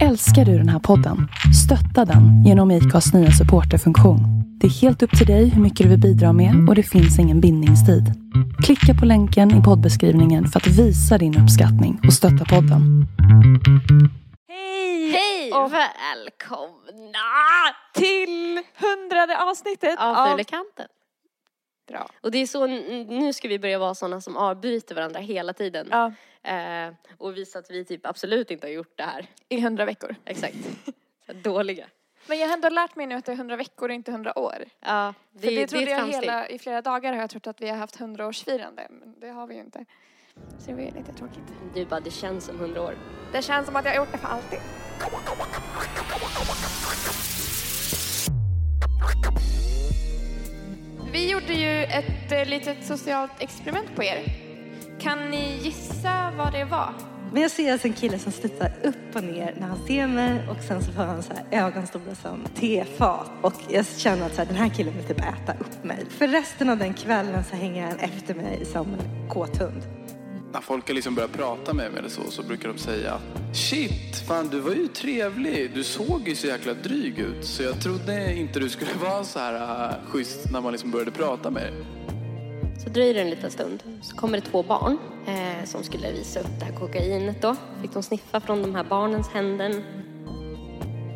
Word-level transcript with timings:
Älskar 0.00 0.44
du 0.44 0.58
den 0.58 0.68
här 0.68 0.78
podden? 0.78 1.28
Stötta 1.64 2.04
den 2.04 2.44
genom 2.44 2.70
IKAs 2.70 3.12
nya 3.14 3.30
supporterfunktion. 3.30 4.20
Det 4.60 4.66
är 4.66 4.70
helt 4.70 5.02
upp 5.02 5.18
till 5.18 5.26
dig 5.26 5.48
hur 5.48 5.62
mycket 5.62 5.84
du 5.84 5.88
vill 5.90 6.00
bidra 6.00 6.32
med 6.32 6.68
och 6.68 6.74
det 6.74 6.82
finns 6.82 7.18
ingen 7.18 7.40
bindningstid. 7.40 8.04
Klicka 8.64 8.94
på 9.00 9.06
länken 9.06 9.60
i 9.60 9.62
poddbeskrivningen 9.62 10.46
för 10.46 10.60
att 10.60 10.66
visa 10.66 11.18
din 11.18 11.42
uppskattning 11.42 12.00
och 12.06 12.12
stötta 12.12 12.44
podden. 12.44 13.06
Hej! 14.48 15.10
Hej! 15.10 15.52
Och 15.52 15.72
Välkomna! 15.72 17.32
till 17.94 18.60
hundrade 18.80 19.38
avsnittet 19.42 19.98
Av 19.98 20.30
Fulekanten. 20.30 20.86
Bra. 21.86 22.10
Och 22.20 22.30
det 22.30 22.38
är 22.38 22.46
så, 22.46 22.66
nu 22.66 23.32
ska 23.32 23.48
vi 23.48 23.58
börja 23.58 23.78
vara 23.78 23.94
sådana 23.94 24.20
som 24.20 24.36
avbryter 24.36 24.94
varandra 24.94 25.20
hela 25.20 25.52
tiden. 25.52 25.88
Ja, 25.90 26.12
Eh, 26.44 26.92
och 27.18 27.36
visa 27.36 27.58
att 27.58 27.70
vi 27.70 27.84
typ 27.84 28.06
absolut 28.06 28.50
inte 28.50 28.66
har 28.66 28.72
gjort 28.72 28.92
det 28.98 29.02
här. 29.02 29.26
i 29.48 29.60
hundra 29.60 29.84
veckor. 29.84 30.16
Exakt. 30.24 30.56
Dåliga. 31.42 31.86
Men 32.26 32.38
jag 32.38 32.46
har 32.46 32.54
ändå 32.54 32.68
lärt 32.68 32.96
mig 32.96 33.06
nu 33.06 33.14
att 33.14 33.24
det 33.24 33.32
är 33.32 33.36
hundra 33.36 33.56
veckor 33.56 33.88
och 33.88 33.94
inte 33.94 34.12
hundra 34.12 34.38
år. 34.38 34.64
Ja, 34.80 35.14
det, 35.32 35.40
För 35.40 35.46
det, 35.48 35.54
det 35.56 35.62
är 35.62 35.66
trodde 35.66 35.84
ett 35.84 35.90
jag 35.90 35.98
framsteg. 35.98 36.20
hela, 36.22 36.48
i 36.48 36.58
flera 36.58 36.82
dagar 36.82 37.12
har 37.12 37.20
jag 37.20 37.30
trott 37.30 37.46
att 37.46 37.60
vi 37.60 37.68
har 37.68 37.76
haft 37.76 37.96
hundraårsfirande. 37.96 38.86
Men 38.90 39.20
det 39.20 39.28
har 39.28 39.46
vi 39.46 39.54
ju 39.54 39.60
inte. 39.60 39.84
Så 40.58 40.66
det 40.70 40.72
var 40.72 40.80
ju 40.82 40.90
lite 40.90 41.12
tråkigt. 41.12 41.42
Du 41.74 41.84
bara, 41.84 42.00
det 42.00 42.10
känns 42.10 42.44
som 42.44 42.58
hundra 42.58 42.82
år. 42.82 42.94
Det 43.32 43.42
känns 43.42 43.66
som 43.66 43.76
att 43.76 43.84
jag 43.84 43.92
har 43.92 43.96
gjort 43.96 44.12
det 44.12 44.18
för 44.18 44.28
alltid. 44.28 44.58
Vi 51.12 51.30
gjorde 51.30 51.52
ju 51.52 51.84
ett 51.84 52.32
eh, 52.32 52.44
litet 52.44 52.84
socialt 52.84 53.32
experiment 53.38 53.96
på 53.96 54.04
er. 54.04 54.24
Kan 55.00 55.30
ni 55.30 55.58
gissa 55.62 56.32
vad 56.38 56.52
det 56.52 56.64
var? 56.64 56.94
Men 57.32 57.42
jag 57.42 57.50
ser 57.50 57.72
alltså 57.72 57.86
en 57.86 57.94
kille 57.94 58.18
som 58.18 58.32
studsar 58.32 58.72
upp 58.82 59.16
och 59.16 59.24
ner 59.24 59.54
när 59.58 59.66
han 59.66 59.86
ser 59.86 60.06
mig 60.06 60.48
och 60.48 60.62
sen 60.68 60.82
så 60.82 60.92
får 60.92 61.02
han 61.02 61.22
så 61.22 61.32
här 61.32 61.66
ögon 61.66 61.86
stora 61.86 62.14
som 62.14 62.44
tefat. 62.54 63.30
Och 63.42 63.54
jag 63.70 63.86
känner 63.86 64.26
att 64.26 64.34
så 64.34 64.38
här, 64.38 64.46
den 64.48 64.56
här 64.56 64.68
killen 64.68 64.94
vill 64.96 65.04
typ 65.04 65.18
äta 65.18 65.52
upp 65.58 65.84
mig. 65.84 66.06
För 66.10 66.28
resten 66.28 66.70
av 66.70 66.78
den 66.78 66.94
kvällen 66.94 67.44
så 67.44 67.56
hänger 67.56 67.86
han 67.86 67.98
efter 67.98 68.34
mig 68.34 68.64
som 68.64 68.94
en 68.94 69.28
kåt 69.28 69.56
hund. 69.56 69.82
När 70.52 70.60
folk 70.60 70.88
har 70.88 70.94
liksom 70.94 71.14
börjat 71.14 71.32
prata 71.32 71.74
med 71.74 71.90
mig 71.90 71.98
eller 71.98 72.08
så, 72.08 72.30
så 72.30 72.42
brukar 72.42 72.68
de 72.68 72.78
säga 72.78 73.20
Shit, 73.54 74.16
fan 74.28 74.48
du 74.48 74.60
var 74.60 74.72
ju 74.72 74.88
trevlig. 74.88 75.70
Du 75.74 75.84
såg 75.84 76.28
ju 76.28 76.34
så 76.34 76.46
jäkla 76.46 76.74
dryg 76.74 77.18
ut. 77.18 77.44
Så 77.44 77.62
jag 77.62 77.80
trodde 77.80 78.34
inte 78.34 78.60
du 78.60 78.68
skulle 78.68 78.90
vara 79.00 79.24
så 79.24 79.38
här 79.38 79.54
uh, 79.88 79.94
schysst 80.06 80.50
när 80.52 80.60
man 80.60 80.72
liksom 80.72 80.90
började 80.90 81.10
prata 81.10 81.50
med 81.50 81.62
dig. 81.62 81.72
Så 82.84 82.88
dröjer 82.88 83.14
det 83.14 83.20
en 83.20 83.30
liten 83.30 83.50
stund. 83.50 83.82
Så 84.02 84.16
kommer 84.16 84.40
det 84.40 84.44
två 84.44 84.62
barn 84.62 84.98
eh, 85.26 85.64
som 85.64 85.84
skulle 85.84 86.12
visa 86.12 86.40
upp 86.40 86.58
det 86.58 86.64
här 86.64 86.72
kokainet 86.72 87.42
då. 87.42 87.56
Fick 87.82 87.92
de 87.92 88.02
sniffa 88.02 88.40
från 88.40 88.62
de 88.62 88.74
här 88.74 88.84
barnens 88.84 89.28
händer. 89.28 89.82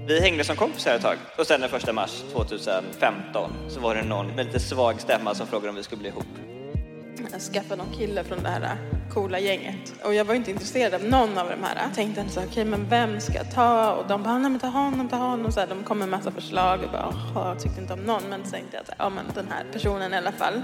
Vi 0.08 0.20
hängde 0.20 0.44
som 0.44 0.56
kompisar 0.56 0.94
ett 0.94 1.02
tag 1.02 1.16
och 1.38 1.46
sen 1.46 1.60
den 1.60 1.70
första 1.70 1.92
mars 1.92 2.22
2015 2.32 3.50
så 3.68 3.80
var 3.80 3.94
det 3.94 4.02
någon 4.02 4.26
med 4.26 4.46
lite 4.46 4.60
svag 4.60 5.00
stämma 5.00 5.34
som 5.34 5.46
frågade 5.46 5.68
om 5.68 5.74
vi 5.76 5.82
skulle 5.82 6.00
bli 6.00 6.08
ihop. 6.08 6.55
Jag 7.32 7.40
skaffade 7.40 7.76
någon 7.76 7.94
kille 7.94 8.24
från 8.24 8.42
det 8.42 8.48
här 8.48 8.76
coola 9.10 9.38
gänget. 9.38 9.94
Och 10.04 10.14
jag 10.14 10.24
var 10.24 10.34
inte 10.34 10.50
intresserad 10.50 10.94
av 10.94 11.04
någon 11.04 11.38
av 11.38 11.48
de 11.48 11.62
här. 11.62 11.82
Jag 11.86 11.94
tänkte 11.94 12.24
så 12.28 12.40
okej 12.44 12.64
men 12.64 12.88
vem 12.88 13.20
ska 13.20 13.34
jag 13.34 13.50
ta? 13.54 13.92
Och 13.92 14.08
de 14.08 14.22
bara, 14.22 14.38
nej 14.38 14.50
men 14.50 14.60
ta 14.60 14.66
honom, 14.66 15.08
ta 15.08 15.16
honom. 15.16 15.52
Så 15.52 15.60
här, 15.60 15.66
de 15.66 15.84
kom 15.84 15.98
med 15.98 16.08
massa 16.08 16.30
förslag 16.30 16.80
och 16.84 16.90
bara, 16.92 17.14
jag 17.34 17.60
tyckte 17.60 17.80
inte 17.80 17.92
om 17.92 18.00
någon. 18.00 18.22
Men 18.30 18.44
så 18.44 18.50
tänkte 18.50 18.76
jag 18.76 18.82
att, 18.82 18.90
ja 18.98 19.08
men 19.08 19.24
den 19.34 19.48
här 19.50 19.64
personen 19.72 20.14
i 20.14 20.16
alla 20.16 20.32
fall. 20.32 20.62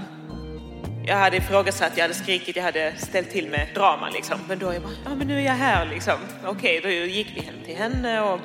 Jag 1.05 1.17
hade 1.17 1.37
ifrågasatt, 1.37 1.91
jag 1.95 2.03
hade 2.03 2.13
skrikit, 2.13 2.55
jag 2.55 2.63
hade 2.63 2.93
ställt 2.97 3.29
till 3.29 3.49
med 3.49 3.67
drama 3.75 4.09
liksom. 4.09 4.39
Men 4.47 4.59
då 4.59 4.69
är 4.69 4.73
jag 4.73 4.81
bara, 4.81 4.93
ja 5.05 5.15
men 5.15 5.27
nu 5.27 5.37
är 5.37 5.45
jag 5.45 5.53
här 5.53 5.85
liksom. 5.85 6.17
Okej, 6.45 6.79
då 6.83 6.89
gick 6.89 7.27
vi 7.35 7.41
hem 7.41 7.55
till 7.65 7.75
henne 7.75 8.21
och 8.21 8.39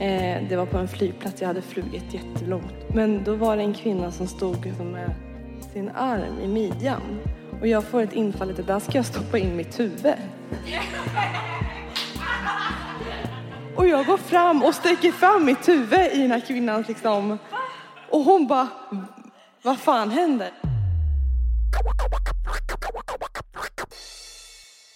Eh, 0.00 0.42
det 0.48 0.56
var 0.56 0.66
på 0.66 0.78
en 0.78 0.88
flygplats, 0.88 1.40
jag 1.40 1.48
hade 1.48 1.62
flugit 1.62 2.14
jättelångt. 2.14 2.94
Men 2.94 3.24
då 3.24 3.34
var 3.34 3.56
det 3.56 3.62
en 3.62 3.74
kvinna 3.74 4.12
som 4.12 4.26
stod 4.26 4.66
liksom 4.66 4.90
med 4.92 5.14
sin 5.74 5.90
arm 5.90 6.40
i 6.40 6.48
midjan. 6.48 7.20
Och 7.60 7.66
jag 7.66 7.84
får 7.84 8.02
ett 8.02 8.12
infall 8.12 8.50
att 8.50 8.66
där 8.66 8.78
ska 8.80 8.92
jag 8.92 9.06
stoppa 9.06 9.38
in 9.38 9.56
mitt 9.56 9.80
huvud. 9.80 10.14
Och 13.76 13.86
jag 13.86 14.06
går 14.06 14.16
fram 14.16 14.62
och 14.62 14.74
sträcker 14.74 15.12
fram 15.12 15.44
mitt 15.44 15.68
huvud 15.68 16.12
i 16.12 16.18
den 16.18 16.30
här 16.30 16.40
kvinnans 16.40 16.88
liksom. 16.88 17.38
Och 18.10 18.20
hon 18.20 18.46
bara, 18.46 18.68
vad 19.62 19.78
fan 19.78 20.10
händer? 20.10 20.50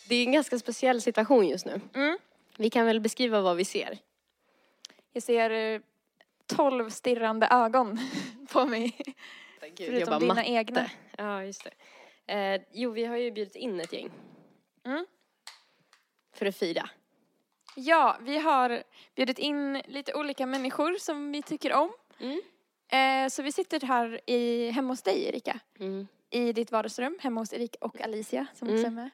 Det 0.08 0.14
är 0.14 0.24
en 0.24 0.32
ganska 0.32 0.58
speciell 0.58 1.02
situation 1.02 1.48
just 1.48 1.66
nu. 1.66 1.80
Mm. 1.94 2.18
Vi 2.56 2.70
kan 2.70 2.86
väl 2.86 3.00
beskriva 3.00 3.40
vad 3.40 3.56
vi 3.56 3.64
ser. 3.64 3.98
Jag 5.12 5.22
ser 5.22 5.50
eh, 5.50 5.80
tolv 6.46 6.90
stirrande 6.90 7.48
ögon 7.50 7.98
på 8.52 8.64
mig. 8.64 8.96
Gud, 9.78 9.86
Förutom 9.86 10.20
dina 10.20 10.44
egna. 10.44 10.90
Ja, 11.18 11.44
just 11.44 11.64
det. 12.26 12.34
Eh, 12.34 12.60
jo, 12.72 12.90
vi 12.90 13.04
har 13.04 13.16
ju 13.16 13.30
bjudit 13.30 13.56
in 13.56 13.80
ett 13.80 13.92
gäng. 13.92 14.10
Mm. 14.86 15.06
För 16.34 16.46
att 16.46 16.56
fira. 16.56 16.90
Ja, 17.76 18.16
vi 18.20 18.38
har 18.38 18.82
bjudit 19.14 19.38
in 19.38 19.82
lite 19.86 20.14
olika 20.14 20.46
människor 20.46 20.94
som 20.98 21.32
vi 21.32 21.42
tycker 21.42 21.72
om. 21.72 21.92
Mm. 22.20 22.40
Eh, 22.88 23.28
så 23.28 23.42
vi 23.42 23.52
sitter 23.52 23.80
här 23.80 24.20
i, 24.26 24.70
hemma 24.70 24.88
hos 24.92 25.02
dig 25.02 25.24
Erika. 25.28 25.60
Mm. 25.80 26.06
I 26.30 26.52
ditt 26.52 26.72
vardagsrum, 26.72 27.18
hemma 27.20 27.40
hos 27.40 27.52
Erika 27.52 27.78
och 27.80 28.00
Alicia 28.00 28.46
som 28.54 28.68
Mm. 28.68 28.80
också 28.80 28.86
är 28.86 28.90
med. 28.90 29.10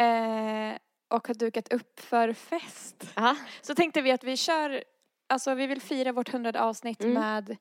Eh, 0.00 0.78
och 1.08 1.26
har 1.28 1.34
dukat 1.34 1.72
upp 1.72 2.00
för 2.00 2.32
fest. 2.32 3.04
Aha. 3.16 3.36
Så 3.60 3.74
tänkte 3.74 4.02
vi 4.02 4.10
att 4.10 4.24
vi 4.24 4.36
kör, 4.36 4.84
alltså 5.26 5.54
vi 5.54 5.66
vill 5.66 5.80
fira 5.80 6.12
vårt 6.12 6.28
hundrade 6.28 6.60
avsnitt 6.60 7.00
Mm. 7.02 7.14
med 7.14 7.56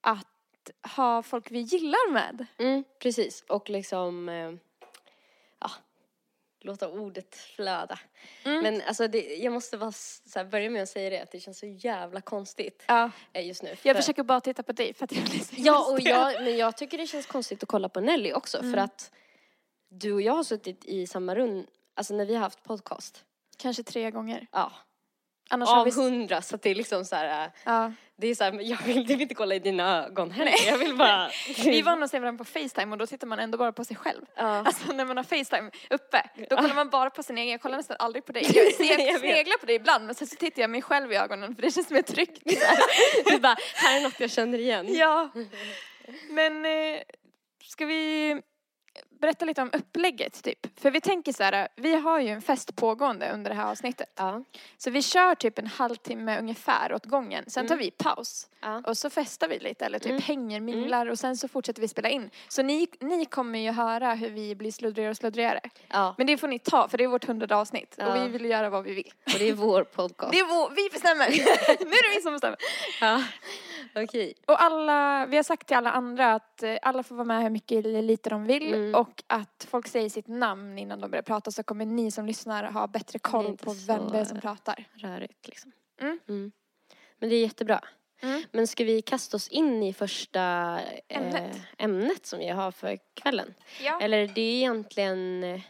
att 0.00 0.29
ha 0.96 1.22
folk 1.22 1.50
vi 1.50 1.58
gillar 1.60 2.12
med. 2.12 2.46
Mm, 2.58 2.84
precis. 2.98 3.44
Och 3.48 3.70
liksom, 3.70 4.28
eh, 4.28 4.52
ja, 5.60 5.70
låta 6.60 6.88
ordet 6.88 7.36
flöda. 7.36 7.98
Mm. 8.44 8.62
Men 8.62 8.82
alltså, 8.86 9.08
det, 9.08 9.36
jag 9.36 9.52
måste 9.52 9.78
bara 9.78 9.92
här, 10.34 10.44
börja 10.44 10.70
med 10.70 10.82
att 10.82 10.88
säga 10.88 11.10
det, 11.10 11.20
att 11.20 11.30
det 11.30 11.40
känns 11.40 11.58
så 11.58 11.66
jävla 11.66 12.20
konstigt 12.20 12.84
Ja, 12.88 13.10
eh, 13.32 13.46
just 13.46 13.62
nu. 13.62 13.68
jag 13.68 13.78
För- 13.78 13.94
försöker 13.94 14.22
bara 14.22 14.40
titta 14.40 14.62
på 14.62 14.72
dig 14.72 14.94
för 14.94 15.04
att 15.04 15.12
jag 15.12 15.24
blir 15.24 15.40
så 15.40 15.54
Ja, 15.58 15.92
och 15.92 16.00
jag, 16.00 16.42
men 16.44 16.56
jag 16.56 16.76
tycker 16.76 16.98
det 16.98 17.06
känns 17.06 17.26
konstigt 17.26 17.62
att 17.62 17.68
kolla 17.68 17.88
på 17.88 18.00
Nelly 18.00 18.32
också, 18.32 18.58
för 18.58 18.66
Mm. 18.66 18.78
att 18.84 19.12
du 19.88 20.12
och 20.12 20.22
jag 20.22 20.32
har 20.32 20.44
suttit 20.44 20.84
i 20.84 21.06
samma 21.06 21.34
rum, 21.34 21.66
alltså 21.94 22.14
när 22.14 22.24
vi 22.26 22.34
har 22.34 22.40
haft 22.40 22.62
podcast. 22.62 23.24
Kanske 23.56 23.82
tre 23.82 24.10
gånger. 24.10 24.46
Ja, 24.52 24.72
Annars 25.50 25.68
av 25.68 25.84
vi... 25.84 25.90
hundra, 25.90 26.42
så 26.42 26.54
att 26.54 26.62
det 26.62 26.70
är 26.70 26.74
liksom 26.74 27.04
så 27.04 27.16
här, 27.16 27.44
eh, 27.44 27.50
Ja. 27.64 27.92
det 28.16 28.26
är 28.28 28.34
så 28.34 28.44
här, 28.44 28.60
jag 28.60 28.78
vill 28.84 29.06
typ 29.06 29.20
inte 29.20 29.34
kolla 29.34 29.54
i 29.54 29.58
dina 29.58 30.06
ögon 30.06 30.30
heller. 30.30 30.52
Jag 30.66 30.78
vill 30.78 30.96
bara... 30.96 31.30
Vi 31.64 31.82
var 31.82 32.02
och 32.02 32.10
se 32.10 32.18
varandra 32.18 32.44
på 32.44 32.50
Facetime 32.50 32.92
och 32.92 32.98
då 32.98 33.06
tittar 33.06 33.26
man 33.26 33.38
ändå 33.38 33.58
bara 33.58 33.72
på 33.72 33.84
sig 33.84 33.96
själv. 33.96 34.22
Ja. 34.36 34.42
Alltså 34.42 34.92
när 34.92 35.04
man 35.04 35.16
har 35.16 35.24
Facetime 35.24 35.70
uppe, 35.90 36.22
då 36.50 36.56
kollar 36.56 36.74
man 36.74 36.90
bara 36.90 37.10
på 37.10 37.22
sin 37.22 37.38
egen. 37.38 37.50
Jag 37.52 37.60
kollar 37.60 37.76
nästan 37.76 37.96
aldrig 38.00 38.24
på 38.24 38.32
dig. 38.32 38.42
Jag, 38.54 38.74
ser, 38.74 38.84
Jag 38.84 39.00
jag 39.08 39.20
sneglar 39.20 39.58
på 39.58 39.66
dig 39.66 39.76
ibland 39.76 40.06
men 40.06 40.14
sen 40.14 40.26
så 40.26 40.36
tittar 40.36 40.62
jag 40.62 40.70
mig 40.70 40.82
själv 40.82 41.12
i 41.12 41.16
ögonen 41.16 41.54
för 41.54 41.62
det 41.62 41.70
känns 41.70 41.90
mer 41.90 42.02
tryggt. 42.02 42.42
Du 43.24 43.38
bara, 43.38 43.56
här 43.74 43.98
är 43.98 44.02
något 44.02 44.20
jag 44.20 44.30
känner 44.30 44.58
igen. 44.58 44.94
ja. 44.94 45.30
Men 46.30 46.64
eh, 46.66 47.00
ska 47.64 47.86
vi 47.86 48.42
berätta 49.20 49.44
lite 49.44 49.62
om 49.62 49.70
upplägget 49.72 50.42
typ? 50.44 50.80
För 50.80 50.90
vi 50.90 51.00
tänker 51.00 51.32
så 51.32 51.42
här, 51.42 51.68
vi 51.76 51.94
har 51.96 52.20
ju 52.20 52.28
en 52.28 52.42
fest 52.42 52.76
pågående 52.76 53.30
under 53.32 53.50
det 53.50 53.56
här 53.56 53.70
avsnittet. 53.70 54.12
Ja. 54.16 54.44
Så 54.78 54.90
vi 54.90 55.02
kör 55.02 55.34
typ 55.34 55.58
en 55.58 55.66
halvtimme 55.66 56.38
ungefär 56.38 56.92
åt 56.94 57.04
gången. 57.06 57.44
Sen 57.46 57.66
tar 57.66 57.74
Mm. 57.74 57.84
vi 57.84 57.90
paus. 57.90 58.46
Ja. 58.60 58.82
Och 58.86 58.98
så 58.98 59.10
festar 59.10 59.48
vi 59.48 59.58
lite 59.58 59.84
eller 59.86 59.98
typ 59.98 60.10
Mm. 60.10 60.22
hänger, 60.22 60.60
minglar 60.60 61.06
och 61.06 61.18
sen 61.18 61.36
så 61.36 61.48
fortsätter 61.48 61.80
vi 61.82 61.88
spela 61.88 62.08
in. 62.08 62.30
Så 62.48 62.62
ni, 62.62 62.88
ni 63.00 63.24
kommer 63.24 63.58
ju 63.58 63.70
höra 63.70 64.14
hur 64.14 64.30
vi 64.30 64.54
blir 64.54 64.72
sluddrigare 64.72 65.10
och 65.10 65.16
sluddrigare. 65.16 65.60
ja. 65.88 66.14
Men 66.18 66.26
det 66.26 66.36
får 66.36 66.48
ni 66.48 66.58
ta 66.58 66.88
för 66.88 66.98
det 66.98 67.04
är 67.04 67.08
vårt 67.08 67.24
hundrade 67.24 67.56
avsnitt 67.56 67.98
och 68.06 68.16
vi 68.16 68.28
vill 68.28 68.44
göra 68.44 68.70
vad 68.70 68.84
vi 68.84 68.94
vill. 68.94 69.12
Och 69.26 69.38
det 69.38 69.48
är 69.48 69.52
vår 69.52 69.84
podcast. 69.84 70.32
Det 70.32 70.38
är 70.38 70.44
vår, 70.46 70.70
vi 70.76 70.88
bestämmer! 70.92 71.28
nu 71.84 71.90
är 71.90 72.10
det 72.10 72.16
vi 72.16 72.22
som 72.22 72.32
bestämmer. 72.32 72.58
Ja. 73.00 73.22
Okej. 73.94 74.34
Och 74.46 74.62
alla, 74.62 75.26
vi 75.26 75.36
har 75.36 75.42
sagt 75.42 75.66
till 75.66 75.76
alla 75.76 75.90
andra 75.92 76.32
att 76.34 76.62
eh, 76.62 76.76
alla 76.82 77.02
får 77.02 77.14
vara 77.14 77.24
med 77.24 77.42
hur 77.42 77.50
mycket 77.50 77.84
eller 77.84 78.02
lite 78.02 78.30
de 78.30 78.44
vill 78.44 78.74
Mm. 78.74 78.94
och 78.94 79.09
att 79.26 79.66
folk 79.70 79.88
säger 79.88 80.08
sitt 80.08 80.28
namn 80.28 80.78
innan 80.78 81.00
de 81.00 81.10
börjar 81.10 81.22
prata 81.22 81.50
så 81.50 81.62
kommer 81.62 81.86
ni 81.86 82.10
som 82.10 82.26
lyssnar 82.26 82.64
ha 82.64 82.86
bättre 82.86 83.18
koll 83.18 83.56
på 83.56 83.72
vem 83.86 84.08
det 84.08 84.18
är 84.18 84.24
som 84.24 84.40
pratar. 84.40 84.84
Rörigt 84.94 85.48
liksom. 85.48 85.72
Mm. 86.00 86.52
Men 87.18 87.28
det 87.28 87.34
är 87.36 87.42
jättebra. 87.42 87.80
Mm. 88.22 88.42
Men 88.52 88.66
ska 88.66 88.84
vi 88.84 89.02
kasta 89.02 89.36
oss 89.36 89.48
in 89.48 89.82
i 89.82 89.92
första 89.92 90.40
eh, 91.08 91.18
Ämnet. 91.18 91.56
ämnet 91.78 92.26
som 92.26 92.38
vi 92.38 92.48
har 92.48 92.70
för 92.70 92.98
kvällen? 93.14 93.54
Ja. 93.82 94.00
Eller 94.00 94.26
det 94.26 94.40
är 94.40 94.54
egentligen 94.54 95.44
eh, 95.44 95.60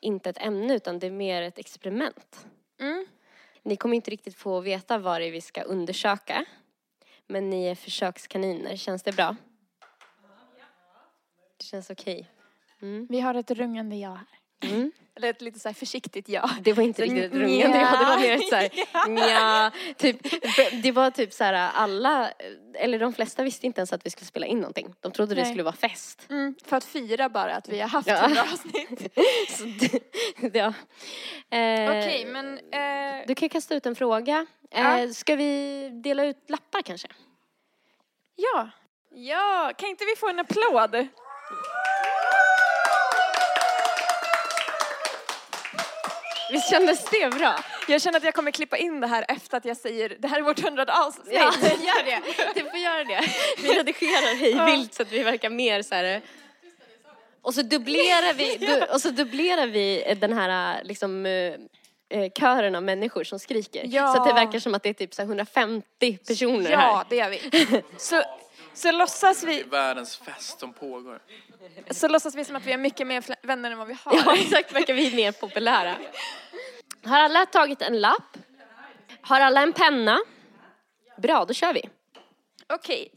inte 0.00 0.30
ett 0.30 0.42
ämne 0.42 0.74
utan 0.74 0.98
det 0.98 1.06
är 1.06 1.10
mer 1.10 1.42
ett 1.42 1.58
experiment. 1.58 2.46
Mm. 2.80 3.06
Ni 3.62 3.76
kommer 3.76 3.96
inte 3.96 4.10
riktigt 4.10 4.36
få 4.36 4.60
veta 4.60 4.98
vad 4.98 5.20
det 5.20 5.26
är 5.26 5.32
vi 5.32 5.40
ska 5.40 5.62
undersöka. 5.62 6.44
Men 7.26 7.50
ni 7.50 7.66
är 7.66 7.74
försökskaniner. 7.74 8.76
Känns 8.76 9.02
det 9.02 9.12
bra? 9.12 9.36
Det 11.56 11.64
känns 11.64 11.90
okej. 11.90 12.30
Mm. 12.82 13.06
Vi 13.10 13.20
har 13.20 13.34
ett 13.34 13.50
rungande 13.50 13.96
ja 13.96 14.14
här. 14.14 14.26
Mm. 14.70 14.92
Eller 15.16 15.30
ett 15.30 15.40
lite 15.42 15.58
så 15.58 15.68
här 15.68 15.74
försiktigt 15.74 16.28
ja. 16.28 16.50
Det 16.60 16.72
var 16.72 16.82
inte 16.82 16.96
Så 16.96 17.02
riktigt 17.12 17.24
ett 17.24 17.38
rungande 17.38 17.78
ja, 17.78 17.96
det 17.98 18.04
var 18.04 18.18
mer 18.20 18.32
ett 18.32 18.48
såhär, 18.48 19.08
nja, 19.08 19.70
typ, 19.96 20.16
det 20.82 20.92
var 20.92 21.10
typ 21.10 21.32
såhär 21.32 21.52
alla, 21.74 22.30
eller 22.74 22.98
de 22.98 23.12
flesta 23.12 23.42
visste 23.42 23.66
inte 23.66 23.80
ens 23.80 23.92
att 23.92 24.06
vi 24.06 24.10
skulle 24.10 24.26
spela 24.26 24.46
in 24.46 24.58
någonting. 24.58 24.94
De 25.00 25.12
trodde 25.12 25.34
det 25.34 25.40
Nej. 25.42 25.50
skulle 25.50 25.62
vara 25.62 25.74
fest. 25.74 26.26
Mm, 26.30 26.54
för 26.64 26.76
att 26.76 26.84
fira 26.84 27.28
bara 27.28 27.56
att 27.56 27.68
vi 27.68 27.80
har 27.80 27.88
haft 27.88 28.08
Ja. 28.08 28.16
hundra 28.16 28.42
avsnitt. 28.42 29.12
Så 29.48 29.64
det, 30.48 30.58
ja. 30.58 30.72
Eh, 31.58 31.90
Okej, 31.90 32.24
men 32.26 32.58
eh, 32.58 33.26
Du 33.26 33.34
kan 33.34 33.48
kasta 33.48 33.74
ut 33.74 33.86
en 33.86 33.94
fråga. 33.94 34.46
Ja. 34.70 34.98
Eh, 34.98 35.10
ska 35.10 35.36
vi 35.36 35.88
dela 36.04 36.24
ut 36.24 36.50
lappar 36.50 36.82
kanske? 36.82 37.08
ja. 38.36 38.70
Ja, 39.14 39.72
kan 39.78 39.88
inte 39.88 40.04
vi 40.04 40.16
få 40.16 40.28
en 40.28 40.38
applåd? 40.38 41.08
Visst 46.52 46.70
kändes 46.70 47.04
det 47.10 47.30
bra? 47.38 47.58
Jag 47.88 48.02
känner 48.02 48.18
att 48.18 48.24
jag 48.24 48.34
kommer 48.34 48.50
klippa 48.50 48.76
in 48.76 49.00
det 49.00 49.06
här 49.06 49.24
efter 49.28 49.56
att 49.56 49.64
jag 49.64 49.76
säger 49.76 50.16
det 50.18 50.28
här 50.28 50.38
är 50.38 50.42
vårt 50.42 50.60
hundrade 50.60 50.92
avsnitt. 50.92 51.26
Ja, 51.32 51.52
gör 51.62 52.04
det. 52.04 52.20
Du 52.54 52.70
får 52.70 52.78
göra 52.78 53.04
det. 53.04 53.20
Vi 53.62 53.68
redigerar 53.68 54.36
hej 54.36 54.76
vilt 54.76 54.94
så 54.94 55.02
att 55.02 55.12
vi 55.12 55.22
verkar 55.22 55.50
mer 55.50 55.82
så 55.82 55.94
här. 55.94 56.20
Och 57.42 57.54
så 57.54 57.62
dubblerar 57.62 58.34
vi, 58.34 58.56
du, 58.56 58.82
och 58.94 59.00
så 59.00 59.10
dubblerar 59.10 59.66
vi 59.66 60.16
den 60.20 60.32
här 60.32 60.84
liksom 60.84 61.26
eh, 61.26 61.32
eh, 62.20 62.30
kören 62.38 62.74
av 62.74 62.82
människor 62.82 63.24
som 63.24 63.38
skriker. 63.38 63.82
Ja. 63.86 64.14
Så 64.14 64.22
att 64.22 64.28
det 64.28 64.34
verkar 64.34 64.58
som 64.58 64.74
att 64.74 64.82
det 64.82 64.88
är 64.88 64.94
typ 64.94 65.14
så 65.14 65.22
här 65.22 65.26
150 65.26 66.18
personer 66.26 66.70
Ja, 66.70 66.78
här. 66.78 67.04
det 67.08 67.16
gör 67.16 67.30
vi. 67.30 67.82
Så, 67.96 68.22
så, 68.80 68.92
låtsas 68.92 69.40
Det 69.40 69.46
vi, 69.46 69.60
är 69.60 69.64
världens 69.64 70.16
fest 70.16 70.60
som 70.60 70.72
pågår. 70.72 71.20
så 71.90 72.08
låtsas 72.08 72.34
vi 72.34 72.44
som 72.44 72.56
att 72.56 72.66
vi 72.66 72.70
har 72.70 72.78
mycket 72.78 73.06
mer 73.06 73.46
vänner 73.46 73.70
än 73.70 73.78
vad 73.78 73.86
vi 73.88 73.96
har. 74.04 74.14
Ja, 74.16 74.36
exakt. 74.36 74.72
Verkar 74.72 74.94
vi 74.94 75.16
mer 75.16 75.32
populära. 75.32 75.96
Har 77.04 77.18
alla 77.20 77.46
tagit 77.46 77.82
en 77.82 78.00
lapp? 78.00 78.36
Har 79.20 79.40
alla 79.40 79.62
en 79.62 79.72
penna? 79.72 80.18
Bra, 81.16 81.44
då 81.44 81.54
kör 81.54 81.72
vi. 81.74 81.82
Okej. 82.68 83.12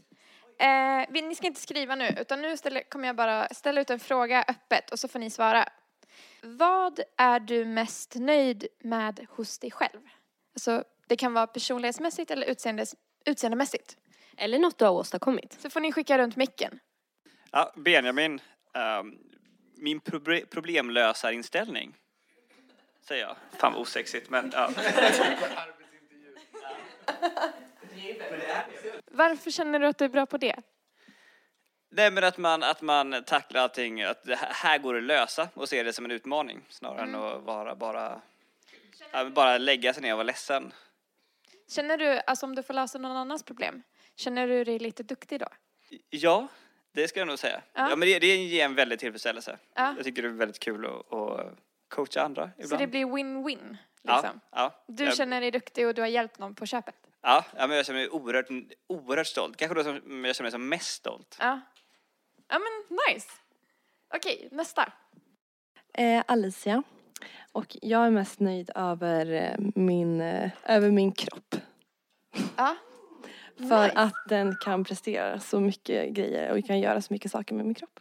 Eh, 0.60 1.06
vi- 1.10 1.22
ni 1.22 1.36
ska 1.36 1.48
inte 1.48 1.62
skriva 1.62 1.96
nu, 1.96 2.16
utan 2.20 2.42
nu 2.42 2.58
ställer, 2.58 2.82
kommer 2.90 3.08
jag 3.08 3.16
bara 3.16 3.48
ställa 3.50 3.82
ut 3.82 3.90
en 3.90 4.00
fråga 4.00 4.46
öppet 4.48 4.90
och 4.92 5.00
så 5.00 5.08
får 5.08 5.20
ni 5.20 5.30
svara. 5.30 5.70
Vad 6.42 7.00
är 7.18 7.40
du 7.40 7.66
mest 7.66 8.16
nöjd 8.16 8.68
med 8.80 9.26
hos 9.30 9.60
dig 9.60 9.72
själv? 9.72 10.00
Alltså, 10.56 10.84
det 11.08 11.16
kan 11.16 11.34
vara 11.34 11.48
personlighetsmässigt 11.48 12.32
eller 12.32 12.48
utseendes, 12.48 12.96
utseendemässigt. 13.26 13.98
Eller 14.38 14.60
något 14.60 14.78
du 14.78 14.86
har 14.86 14.92
åstadkommit. 14.92 15.54
Så 15.62 15.70
får 15.70 15.80
ni 15.80 15.92
skicka 15.92 16.18
runt 16.18 16.36
micken. 16.36 16.80
Ja, 17.52 17.74
Benjamin, 17.76 18.42
ehm, 18.74 19.18
min 19.78 20.02
proble- 20.02 20.46
problemlösarinställning. 20.46 21.96
Säger 23.08 23.24
jag. 23.24 23.36
Fan 23.60 23.74
vad 23.74 23.82
osexigt 23.82 24.30
men 24.30 24.52
ja. 24.54 24.70
Varför 29.12 29.52
känner 29.52 29.80
du 29.80 29.88
att 29.88 29.98
du 29.98 30.06
är 30.06 30.10
bra 30.10 30.26
på 30.26 30.38
det? 30.38 30.56
Nej 31.92 32.12
men 32.12 32.24
att 32.24 32.38
man, 32.38 32.64
att 32.64 32.82
man 32.82 33.24
tacklar 33.24 33.62
allting, 33.62 34.02
att 34.04 34.24
det 34.24 34.36
här, 34.36 34.78
går 34.78 34.94
det 34.94 35.00
att 35.00 35.04
lösa 35.06 35.50
och 35.54 35.70
se 35.70 35.84
det 35.84 35.94
som 35.94 36.06
en 36.06 36.12
utmaning 36.12 36.66
snarare 36.70 37.02
än 37.04 37.16
att 37.16 37.44
vara 37.44 37.76
bara, 37.76 38.22
ja, 39.12 39.30
bara 39.30 39.58
lägga 39.58 39.94
sig 39.94 40.04
ner 40.04 40.12
och 40.14 40.18
vara 40.18 40.24
ledsen. 40.26 40.74
Känner 41.70 41.98
du, 41.98 42.22
alltså 42.28 42.46
om 42.46 42.56
du 42.56 42.64
får 42.64 42.74
lösa 42.74 42.98
någon 42.98 43.18
annans 43.18 43.44
problem, 43.44 43.84
känner 44.16 44.48
du 44.48 44.64
dig 44.64 44.80
lite 44.80 45.04
duktig 45.04 45.40
då? 45.40 45.48
Ja, 46.10 46.48
det 46.92 47.08
ska 47.08 47.20
jag 47.20 47.28
nog 47.28 47.40
säga. 47.40 47.62
Ja. 47.74 47.90
Ja, 47.90 47.96
men 47.96 48.08
det, 48.08 48.20
det 48.20 48.36
ger 48.36 48.66
en 48.66 48.76
väldig 48.76 49.00
tillfredsställelse. 49.00 49.58
Ja. 49.74 49.94
Jag 49.96 50.06
tycker 50.06 50.22
det 50.22 50.28
är 50.28 50.32
väldigt 50.32 50.60
kul 50.60 50.86
att, 50.86 51.14
att 51.14 51.56
coacha 51.88 52.22
andra 52.22 52.52
ibland. 52.58 52.70
Så 52.70 52.76
det 52.76 52.88
blir 52.88 53.06
win-win, 53.06 53.78
ja, 54.02 54.22
liksom? 54.22 54.40
ja, 54.52 54.84
Du 54.88 55.04
jag, 55.04 55.18
känner 55.18 55.42
dig 55.42 55.52
duktig 55.52 55.88
och 55.88 55.94
du 55.94 56.02
har 56.02 56.08
hjälpt 56.10 56.40
någon 56.40 56.56
på 56.56 56.66
köpet? 56.66 56.96
ja, 57.22 57.46
ja, 57.58 57.68
men 57.68 57.78
jag 57.78 57.86
känner 57.86 58.00
mig 58.00 58.10
oerhört, 58.10 58.46
oerhört 58.88 59.28
stolt. 59.28 59.58
Kanske 59.58 59.76
då 59.76 59.84
som 59.84 60.26
jag 60.26 60.36
känner 60.36 60.42
mig 60.44 60.52
som 60.52 60.70
mest 60.70 60.90
stolt. 60.94 61.38
Ja. 61.40 61.60
Ja 62.48 62.60
men 62.60 62.98
nice. 63.08 63.28
Okej, 64.16 64.48
nästa. 64.52 64.92
Eh, 65.94 66.24
Alicia. 66.28 66.84
Och 67.52 67.78
jag 67.82 68.06
är 68.06 68.10
mest 68.10 68.40
nöjd 68.40 68.72
över 68.76 69.32
eh, 69.32 69.56
min, 69.76 70.22
eh, 70.22 70.50
över 70.64 70.92
min 70.92 71.12
kropp. 71.12 71.56
Ja. 72.58 72.76
För 73.70 73.84
Nice. 73.84 74.00
att 74.00 74.14
den 74.30 74.56
kan 74.62 74.84
prestera 74.84 75.40
så 75.40 75.60
mycket 75.60 76.14
grejer 76.14 76.52
och 76.52 76.66
kan 76.66 76.80
göra 76.80 77.02
så 77.02 77.14
mycket 77.14 77.32
saker 77.32 77.56
med 77.56 77.66
min 77.66 77.74
kropp. 77.74 78.00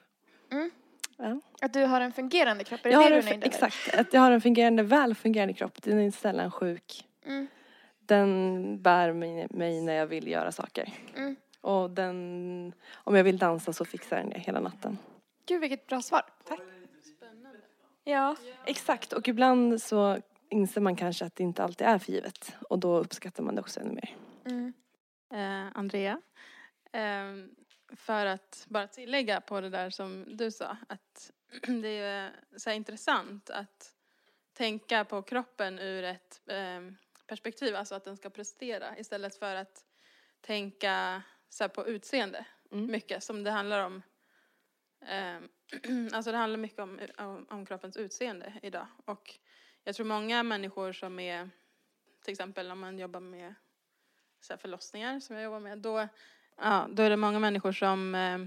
Mm. 0.52 0.70
Ja. 1.16 1.40
Att 1.60 1.72
du 1.72 1.84
har 1.84 2.00
en 2.00 2.12
fungerande 2.12 2.64
kropp, 2.64 2.80
är 2.80 2.84
det 2.84 2.90
Jag 2.90 3.00
det 3.00 3.04
har 3.04 3.10
du 3.10 3.16
är 3.16 3.22
nöjd 3.22 3.44
exakt, 3.44 3.94
att 3.94 4.12
jag 4.12 4.20
har 4.20 4.30
en 4.30 4.40
fungerande, 4.40 4.82
väl 4.82 5.14
fungerande 5.14 5.54
kropp. 5.54 5.82
Den 5.82 5.98
är 5.98 6.10
sällan 6.10 6.50
sjuk. 6.50 7.08
Mm. 7.26 7.46
Den 8.00 8.82
bär 8.82 9.12
mig, 9.12 9.46
mig 9.50 9.80
när 9.80 9.94
jag 9.94 10.06
vill 10.06 10.28
göra 10.28 10.52
saker. 10.52 10.92
Mm. 11.16 11.36
Och 11.60 11.90
den, 11.90 12.72
om 12.94 13.14
jag 13.14 13.24
vill 13.24 13.38
dansa 13.38 13.72
så 13.72 13.84
fixar 13.84 14.16
den 14.16 14.30
det 14.30 14.38
hela 14.38 14.60
natten. 14.60 14.98
Gud 15.46 15.60
vilket 15.60 15.86
bra 15.86 16.02
svar. 16.02 16.22
Tack. 16.48 16.60
Ja. 18.04 18.36
Exakt, 18.66 19.12
och 19.12 19.28
ibland 19.28 19.82
så 19.82 20.18
inser 20.48 20.80
man 20.80 20.96
kanske 20.96 21.24
att 21.24 21.36
det 21.36 21.42
inte 21.42 21.64
alltid 21.64 21.86
är 21.86 21.98
för 21.98 22.12
givet. 22.12 22.52
Och 22.68 22.78
då 22.78 22.98
uppskattar 22.98 23.42
man 23.42 23.54
det 23.54 23.60
också 23.60 23.80
ännu 23.80 23.92
mer. 23.92 24.16
Mm. 24.44 24.72
Eh, 25.32 25.66
Andrea. 25.74 26.20
Eh, 26.92 27.34
för 27.96 28.26
att 28.26 28.66
bara 28.68 28.88
tillägga 28.88 29.40
på 29.40 29.60
det 29.60 29.70
där 29.70 29.90
som 29.90 30.36
du 30.36 30.50
sa, 30.50 30.76
att 30.88 31.32
det 31.82 31.88
är 31.98 32.32
så 32.56 32.70
intressant 32.70 33.50
att 33.50 33.94
tänka 34.52 35.04
på 35.04 35.22
kroppen 35.22 35.78
ur 35.78 36.04
ett 36.04 36.40
eh, 36.46 36.80
perspektiv, 37.26 37.76
alltså 37.76 37.94
att 37.94 38.04
den 38.04 38.16
ska 38.16 38.30
prestera 38.30 38.98
istället 38.98 39.34
för 39.34 39.56
att 39.56 39.84
tänka 40.40 41.22
så 41.48 41.68
på 41.68 41.86
utseende 41.86 42.46
Mm. 42.72 42.86
mycket 42.86 43.24
som 43.24 43.44
det 43.44 43.50
handlar 43.50 43.86
om. 43.86 44.02
Eh, 45.00 45.36
alltså 46.12 46.32
det 46.32 46.38
handlar 46.38 46.58
mycket 46.58 46.78
om, 46.78 47.00
om, 47.18 47.46
om 47.50 47.66
kroppens 47.66 47.96
utseende 47.96 48.52
idag 48.62 48.86
och 49.04 49.34
jag 49.84 49.94
tror 49.94 50.06
många 50.06 50.42
människor 50.42 50.92
som 50.92 51.18
är 51.18 51.50
till 52.24 52.32
exempel 52.32 52.70
om 52.70 52.80
man 52.80 52.98
jobbar 52.98 53.20
med 53.20 53.54
så 54.44 54.52
här 54.52 54.58
förlossningar 54.58 55.20
som 55.20 55.36
jag 55.36 55.44
jobbar 55.44 55.60
med, 55.60 55.78
då, 55.78 56.08
ja, 56.56 56.86
då 56.90 57.02
är 57.02 57.10
det 57.10 57.16
många 57.16 57.38
människor 57.38 57.72
som 57.72 58.14
eh, 58.14 58.38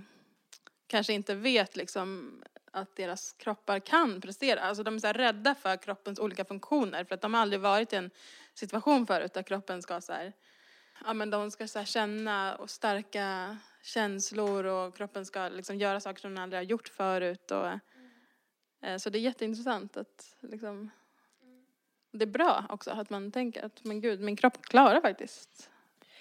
kanske 0.87 1.13
inte 1.13 1.35
vet 1.35 1.75
liksom 1.75 2.41
att 2.71 2.95
deras 2.95 3.33
kroppar 3.33 3.79
kan 3.79 4.21
prestera. 4.21 4.59
Alltså 4.59 4.83
de 4.83 4.95
är 4.95 4.99
så 4.99 5.07
här 5.07 5.13
rädda 5.13 5.55
för 5.55 5.77
kroppens 5.77 6.19
olika 6.19 6.45
funktioner 6.45 7.03
för 7.03 7.15
att 7.15 7.21
de 7.21 7.33
har 7.33 7.41
aldrig 7.41 7.59
varit 7.59 7.93
i 7.93 7.95
en 7.95 8.11
situation 8.53 9.07
förut 9.07 9.33
där 9.33 9.43
kroppen 9.43 9.81
ska 9.81 10.01
så 10.01 10.13
här, 10.13 10.33
ja 11.05 11.13
men 11.13 11.29
de 11.29 11.51
ska 11.51 11.67
så 11.67 11.79
här 11.79 11.85
känna 11.85 12.55
och 12.55 12.69
starka 12.69 13.57
känslor 13.83 14.65
och 14.65 14.95
kroppen 14.95 15.25
ska 15.25 15.49
liksom 15.49 15.77
göra 15.77 15.99
saker 15.99 16.21
som 16.21 16.35
den 16.35 16.43
aldrig 16.43 16.59
har 16.59 16.63
gjort 16.65 16.87
förut 16.87 17.51
och 17.51 17.67
eh, 18.81 18.97
så 18.97 19.09
det 19.09 19.17
är 19.17 19.21
jätteintressant 19.21 19.97
att 19.97 20.35
liksom 20.41 20.89
det 22.11 22.23
är 22.23 22.29
bra 22.29 22.65
också 22.69 22.91
att 22.91 23.09
man 23.09 23.31
tänker 23.31 23.65
att 23.65 23.83
men 23.83 24.01
gud, 24.01 24.21
min 24.21 24.35
kropp 24.35 24.61
klarar 24.61 25.01
faktiskt 25.01 25.69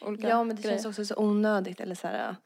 olika 0.05 0.29
Ja, 0.29 0.45
men 0.45 0.57
det 0.57 0.63
grejer. 0.63 0.77
känns 0.77 0.87
också 0.87 1.05
så 1.05 1.15
onödigt. 1.17 1.81
Eller 1.81 1.95
så 1.95 2.07
här, 2.09 2.37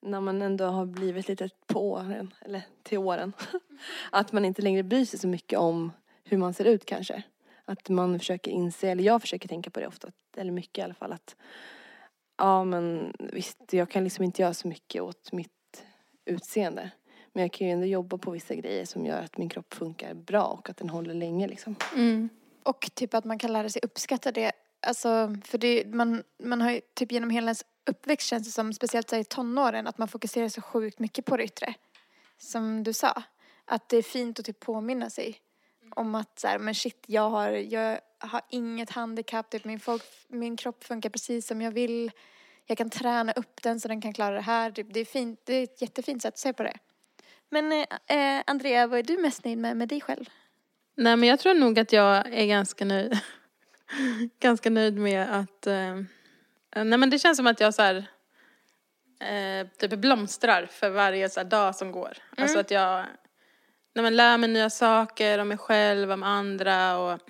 när 0.00 0.20
man 0.20 0.42
ändå 0.42 0.64
har 0.64 0.86
blivit 0.86 1.28
lite 1.28 1.50
på 1.66 1.90
åren, 1.90 2.34
eller 2.40 2.62
till 2.82 2.98
åren. 2.98 3.32
Att 4.10 4.32
man 4.32 4.44
inte 4.44 4.62
längre 4.62 4.82
bryr 4.82 5.04
sig 5.04 5.18
så 5.18 5.28
mycket 5.28 5.58
om 5.58 5.92
hur 6.24 6.38
man 6.38 6.54
ser 6.54 6.64
ut 6.64 6.84
kanske. 6.84 7.22
Att 7.64 7.88
man 7.88 8.18
försöker 8.18 8.50
inse, 8.50 8.88
eller 8.88 9.04
jag 9.04 9.20
försöker 9.20 9.48
tänka 9.48 9.70
på 9.70 9.80
det 9.80 9.86
ofta, 9.86 10.08
eller 10.36 10.52
mycket 10.52 10.78
i 10.78 10.82
alla 10.82 10.94
fall. 10.94 11.12
Att 11.12 11.36
ja 12.38 12.64
men 12.64 13.12
visst, 13.18 13.72
jag 13.72 13.90
kan 13.90 14.04
liksom 14.04 14.24
inte 14.24 14.42
göra 14.42 14.54
så 14.54 14.68
mycket 14.68 15.02
åt 15.02 15.32
mitt 15.32 15.84
utseende. 16.24 16.90
Men 17.32 17.42
jag 17.42 17.52
kan 17.52 17.66
ju 17.66 17.72
ändå 17.72 17.86
jobba 17.86 18.18
på 18.18 18.30
vissa 18.30 18.54
grejer 18.54 18.84
som 18.84 19.06
gör 19.06 19.20
att 19.22 19.38
min 19.38 19.48
kropp 19.48 19.74
funkar 19.74 20.14
bra 20.14 20.44
och 20.44 20.70
att 20.70 20.76
den 20.76 20.90
håller 20.90 21.14
länge 21.14 21.48
liksom. 21.48 21.76
Mm. 21.94 22.28
Och 22.62 22.90
typ 22.94 23.14
att 23.14 23.24
man 23.24 23.38
kan 23.38 23.52
lära 23.52 23.68
sig 23.68 23.82
uppskatta 23.84 24.32
det. 24.32 24.52
Alltså, 24.88 25.34
för 25.44 25.58
det, 25.58 25.84
man, 25.86 26.22
man 26.42 26.60
har 26.60 26.70
ju 26.70 26.80
typ 26.94 27.12
genom 27.12 27.30
hela 27.30 27.46
ens 27.46 27.64
uppväxt 27.86 28.26
känns 28.26 28.46
det 28.46 28.50
som, 28.50 28.72
speciellt 28.72 29.10
så 29.10 29.16
här 29.16 29.20
i 29.20 29.24
tonåren, 29.24 29.86
att 29.86 29.98
man 29.98 30.08
fokuserar 30.08 30.48
så 30.48 30.60
sjukt 30.60 30.98
mycket 30.98 31.24
på 31.24 31.36
det 31.36 31.44
yttre. 31.44 31.74
Som 32.38 32.84
du 32.84 32.92
sa. 32.92 33.22
Att 33.64 33.88
det 33.88 33.96
är 33.96 34.02
fint 34.02 34.38
att 34.38 34.44
typ 34.44 34.60
påminna 34.60 35.10
sig 35.10 35.40
om 35.90 36.14
att 36.14 36.38
så 36.38 36.48
här, 36.48 36.58
men 36.58 36.74
shit, 36.74 37.04
jag 37.06 37.30
har, 37.30 37.50
jag 37.50 38.00
har 38.18 38.40
inget 38.50 38.90
handikapp, 38.90 39.50
typ 39.50 39.64
min, 39.64 39.80
folk, 39.80 40.02
min 40.28 40.56
kropp 40.56 40.84
funkar 40.84 41.10
precis 41.10 41.46
som 41.46 41.62
jag 41.62 41.70
vill. 41.70 42.10
Jag 42.66 42.78
kan 42.78 42.90
träna 42.90 43.32
upp 43.32 43.62
den 43.62 43.80
så 43.80 43.88
den 43.88 44.00
kan 44.00 44.12
klara 44.12 44.34
det 44.34 44.40
här. 44.40 44.70
Typ, 44.70 44.86
det 44.90 45.00
är 45.00 45.04
fint, 45.04 45.40
det 45.44 45.54
är 45.54 45.62
ett 45.62 45.82
jättefint 45.82 46.22
sätt 46.22 46.34
att 46.34 46.38
se 46.38 46.52
på 46.52 46.62
det. 46.62 46.78
Men 47.48 47.72
eh, 47.72 48.36
eh 48.36 48.42
Andrea, 48.46 48.86
vad 48.86 48.98
är 48.98 49.02
du 49.02 49.18
mest 49.18 49.44
nöjd 49.44 49.58
med 49.58 49.76
med 49.76 49.88
dig 49.88 50.00
själv? 50.00 50.24
Nej 50.96 51.16
men 51.16 51.28
jag 51.28 51.38
tror 51.38 51.54
nog 51.54 51.78
att 51.78 51.92
jag 51.92 52.34
är 52.34 52.46
ganska 52.46 52.84
nöjd. 52.84 53.18
ganska 54.40 54.70
nöjd 54.70 54.96
med 54.96 55.34
att 55.40 55.66
eh, 55.66 56.00
Nej 56.74 56.98
men 56.98 57.10
det 57.10 57.18
känns 57.18 57.36
som 57.36 57.46
att 57.46 57.60
jag 57.60 57.74
så 57.74 57.82
här 57.82 58.06
eh, 59.20 59.66
typ 59.78 59.90
blomstrar 59.90 60.66
för 60.66 60.90
varje 60.90 61.28
så 61.28 61.40
här, 61.40 61.44
dag 61.44 61.76
som 61.76 61.92
går. 61.92 62.16
Alltså 62.36 62.58
att 62.58 62.70
jag 62.70 63.06
när 63.94 64.02
man 64.02 64.16
lär 64.16 64.38
mig 64.38 64.48
nya 64.50 64.70
saker 64.70 65.38
om 65.38 65.48
mig 65.48 65.58
själv, 65.58 66.10
om 66.10 66.22
andra 66.22 66.98
och 66.98 67.20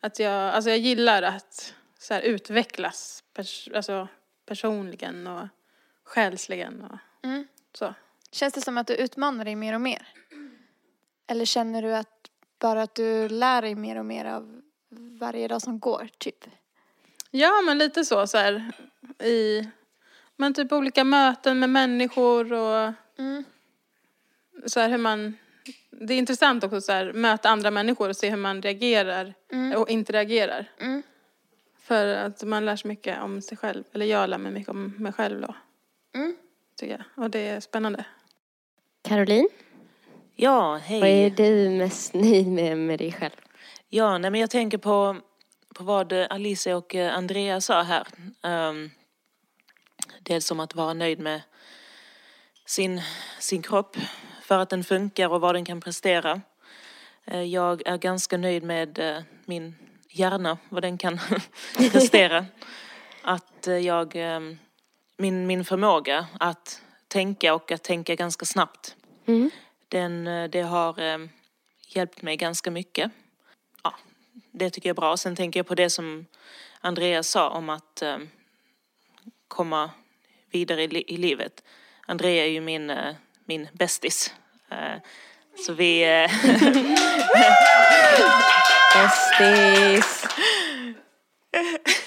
att 0.00 0.18
jag, 0.18 0.54
alltså 0.54 0.70
jag 0.70 0.78
gillar 0.78 1.22
att 1.22 1.74
så 1.98 2.14
här, 2.14 2.20
utvecklas 2.20 3.24
pers, 3.34 3.68
alltså, 3.74 4.08
personligen 4.46 5.26
och 5.26 5.48
själsligen 6.04 6.84
och 6.84 6.98
Mm. 7.22 7.46
så. 7.74 7.94
Känns 8.32 8.54
det 8.54 8.60
som 8.60 8.78
att 8.78 8.86
du 8.86 8.94
utmanar 8.94 9.44
dig 9.44 9.56
mer 9.56 9.74
och 9.74 9.80
mer? 9.80 10.08
Eller 11.26 11.44
känner 11.44 11.82
du 11.82 11.94
att 11.94 12.30
bara 12.58 12.82
att 12.82 12.94
du 12.94 13.28
lär 13.28 13.62
dig 13.62 13.74
mer 13.74 13.98
och 13.98 14.06
mer 14.06 14.24
av 14.24 14.62
varje 14.98 15.48
dag 15.48 15.62
som 15.62 15.78
går, 15.78 16.08
typ? 16.18 16.46
Ja, 17.30 17.62
men 17.66 17.78
lite 17.78 18.04
så, 18.04 18.26
så 18.26 18.38
här 18.38 18.72
i, 19.24 19.68
men 20.36 20.54
typ 20.54 20.72
olika 20.72 21.04
möten 21.04 21.58
med 21.58 21.70
människor 21.70 22.52
och 22.52 22.92
Mm. 23.18 23.44
så 24.66 24.80
här 24.80 24.88
hur 24.88 24.98
man, 24.98 25.36
det 25.90 26.14
är 26.14 26.18
intressant 26.18 26.64
också 26.64 26.80
så 26.80 26.92
här 26.92 27.12
möta 27.12 27.48
andra 27.48 27.70
människor 27.70 28.08
och 28.08 28.16
se 28.16 28.30
hur 28.30 28.36
man 28.36 28.62
reagerar 28.62 29.34
Mm. 29.52 29.80
och 29.80 29.90
interagerar. 29.90 30.70
Mm. 30.80 31.02
För 31.78 32.06
att 32.06 32.42
man 32.44 32.64
lär 32.66 32.76
sig 32.76 32.88
mycket 32.88 33.22
om 33.22 33.42
sig 33.42 33.58
själv, 33.58 33.84
eller 33.92 34.06
jag 34.06 34.30
lär 34.30 34.38
mig 34.38 34.52
mycket 34.52 34.68
om 34.68 34.94
mig 34.98 35.12
själv 35.12 35.40
då, 35.40 35.54
Mm. 36.14 36.36
tycker 36.76 36.92
jag. 36.92 37.24
Och 37.24 37.30
det 37.30 37.48
är 37.48 37.60
spännande. 37.60 38.04
Caroline, 39.02 39.48
Ja, 40.36 40.70
vad 40.70 40.80
hej. 40.80 41.24
är 41.24 41.30
du 41.30 41.70
mest 41.70 42.14
nöjd 42.14 42.46
med 42.46 42.78
med 42.78 42.98
dig 42.98 43.12
själv? 43.12 43.36
Ja, 43.92 44.18
nej, 44.18 44.30
men 44.30 44.40
jag 44.40 44.50
tänker 44.50 44.78
på, 44.78 45.16
på 45.74 45.84
vad 45.84 46.12
Alicia 46.12 46.76
och 46.76 46.94
eh, 46.94 47.16
Andrea 47.16 47.60
sa 47.60 47.82
här. 47.82 48.06
Um, 48.42 48.90
dels 50.20 50.50
om 50.50 50.60
att 50.60 50.74
vara 50.74 50.94
nöjd 50.94 51.18
med 51.18 51.42
sin, 52.66 53.02
sin 53.38 53.62
kropp 53.62 53.96
för 54.42 54.58
att 54.58 54.70
den 54.70 54.84
funkar 54.84 55.28
och 55.28 55.40
vad 55.40 55.54
den 55.54 55.64
kan 55.64 55.80
prestera. 55.80 56.40
Eh, 57.24 57.42
Jag 57.42 57.86
är 57.86 57.96
ganska 57.96 58.36
nöjd 58.36 58.62
med 58.62 58.98
eh, 58.98 59.22
min 59.44 59.74
hjärna, 60.08 60.58
vad 60.68 60.82
den 60.82 60.98
kan 60.98 61.20
prestera. 61.92 62.46
Att 63.22 63.66
jag, 63.82 64.16
eh, 64.16 64.40
min, 65.16 65.46
min 65.46 65.64
förmåga 65.64 66.26
att 66.40 66.82
tänka 67.08 67.54
och 67.54 67.72
att 67.72 67.82
tänka 67.84 68.14
ganska 68.14 68.46
snabbt. 68.46 68.96
Mm. 69.26 69.50
Den, 69.88 70.24
det 70.50 70.62
har 70.62 71.00
eh, 71.00 71.18
hjälpt 71.88 72.22
mig 72.22 72.36
ganska 72.36 72.70
mycket. 72.70 73.12
Det 74.52 74.70
tycker 74.70 74.88
jag 74.88 74.94
är 74.94 75.00
bra. 75.00 75.16
Sen 75.16 75.36
tänker 75.36 75.60
jag 75.60 75.66
på 75.66 75.74
det 75.74 75.90
som 75.90 76.26
Andreas 76.80 77.28
sa 77.28 77.48
om 77.50 77.68
att 77.68 78.02
eh, 78.02 78.18
komma 79.48 79.90
vidare 80.50 80.82
i, 80.82 80.88
li- 80.88 81.04
i 81.08 81.16
livet. 81.16 81.62
Andrea 82.06 82.44
är 82.44 82.48
ju 82.50 82.60
min, 82.60 82.90
eh, 82.90 83.14
min 83.44 83.68
bästis. 83.72 84.34
Eh, 84.70 84.96
så 85.66 85.72
vi... 85.72 86.02
Eh, 86.02 86.30
Bästis! 88.94 90.26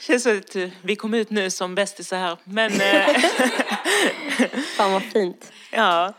känns 0.00 0.22
som 0.22 0.38
att 0.38 0.56
eh, 0.56 0.68
vi 0.82 0.96
kom 0.96 1.14
ut 1.14 1.30
nu 1.30 1.50
som 1.50 1.74
bästisar 1.74 2.18
här. 2.18 2.38
Men... 2.44 2.80
Eh, 2.80 3.06
Fan 4.76 4.92
vad 4.92 5.02
fint. 5.02 5.52
Ja, 5.70 6.12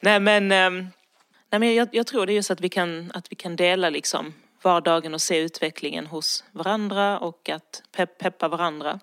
nej 0.00 0.20
men, 0.20 0.52
ehm, 0.52 0.86
nej 1.50 1.58
men 1.58 1.74
jag, 1.74 1.88
jag 1.92 2.06
tror 2.06 2.26
det 2.26 2.32
är 2.32 2.34
just 2.34 2.50
att 2.50 2.60
vi 2.60 2.68
kan, 2.68 3.10
att 3.14 3.32
vi 3.32 3.36
kan 3.36 3.56
dela 3.56 3.90
liksom 3.90 4.34
vardagen 4.62 5.14
och 5.14 5.22
se 5.22 5.38
utvecklingen 5.38 6.06
hos 6.06 6.44
varandra 6.52 7.18
och 7.18 7.48
att 7.48 7.82
pepp, 7.92 8.18
peppa 8.18 8.48
varandra. 8.48 9.00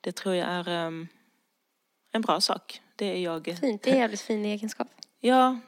Det 0.00 0.12
tror 0.12 0.34
jag 0.34 0.48
är 0.48 0.68
ehm, 0.68 1.08
en 2.12 2.22
bra 2.22 2.40
sak. 2.40 2.80
Det 2.96 3.06
är 3.06 3.16
jag. 3.16 3.58
Fint, 3.60 3.82
det 3.82 3.90
är 3.90 3.94
en 3.94 4.00
jävligt 4.00 4.20
fin 4.20 4.44
egenskap. 4.44 4.88
Ja, 5.20 5.58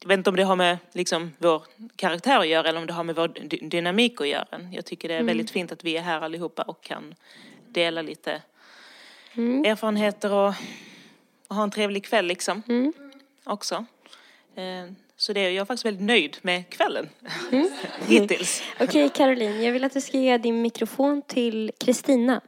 jag 0.00 0.08
vet 0.08 0.18
inte 0.18 0.30
om 0.30 0.36
det 0.36 0.42
har 0.42 0.56
med 0.56 0.78
liksom 0.92 1.32
vår 1.38 1.62
karaktär 1.96 2.38
att 2.38 2.48
göra 2.48 2.68
eller 2.68 2.80
om 2.80 2.86
det 2.86 2.92
har 2.92 3.04
med 3.04 3.16
vår 3.16 3.28
dy- 3.28 3.68
dynamik 3.68 4.20
att 4.20 4.28
göra. 4.28 4.68
Jag 4.72 4.84
tycker 4.84 5.08
det 5.08 5.14
är 5.14 5.22
väldigt 5.22 5.50
fint 5.50 5.72
att 5.72 5.84
vi 5.84 5.96
är 5.96 6.02
här 6.02 6.20
allihopa 6.20 6.62
och 6.62 6.82
kan 6.82 7.14
dela 7.68 8.02
lite 8.02 8.42
erfarenheter 9.36 10.32
och, 10.32 10.54
och 11.48 11.56
ha 11.56 11.62
en 11.62 11.70
trevlig 11.70 12.04
kväll 12.04 12.26
liksom. 12.26 12.62
Mm. 12.68 12.92
Också. 13.44 13.84
Eh, 14.54 14.92
Så 15.20 15.32
det, 15.32 15.40
jag 15.40 15.60
är 15.60 15.64
faktiskt 15.64 15.84
väldigt 15.84 16.06
nöjd 16.06 16.36
med 16.42 16.70
kvällen. 16.70 17.08
Hittills. 18.06 18.62
Okej 18.80 19.08
Caroline, 19.08 19.62
jag 19.62 19.72
vill 19.72 19.84
att 19.84 19.92
du 19.92 20.00
ska 20.00 20.18
ge 20.18 20.38
din 20.38 20.62
mikrofon 20.62 21.22
till 21.22 21.72
Kristina. 21.80 22.40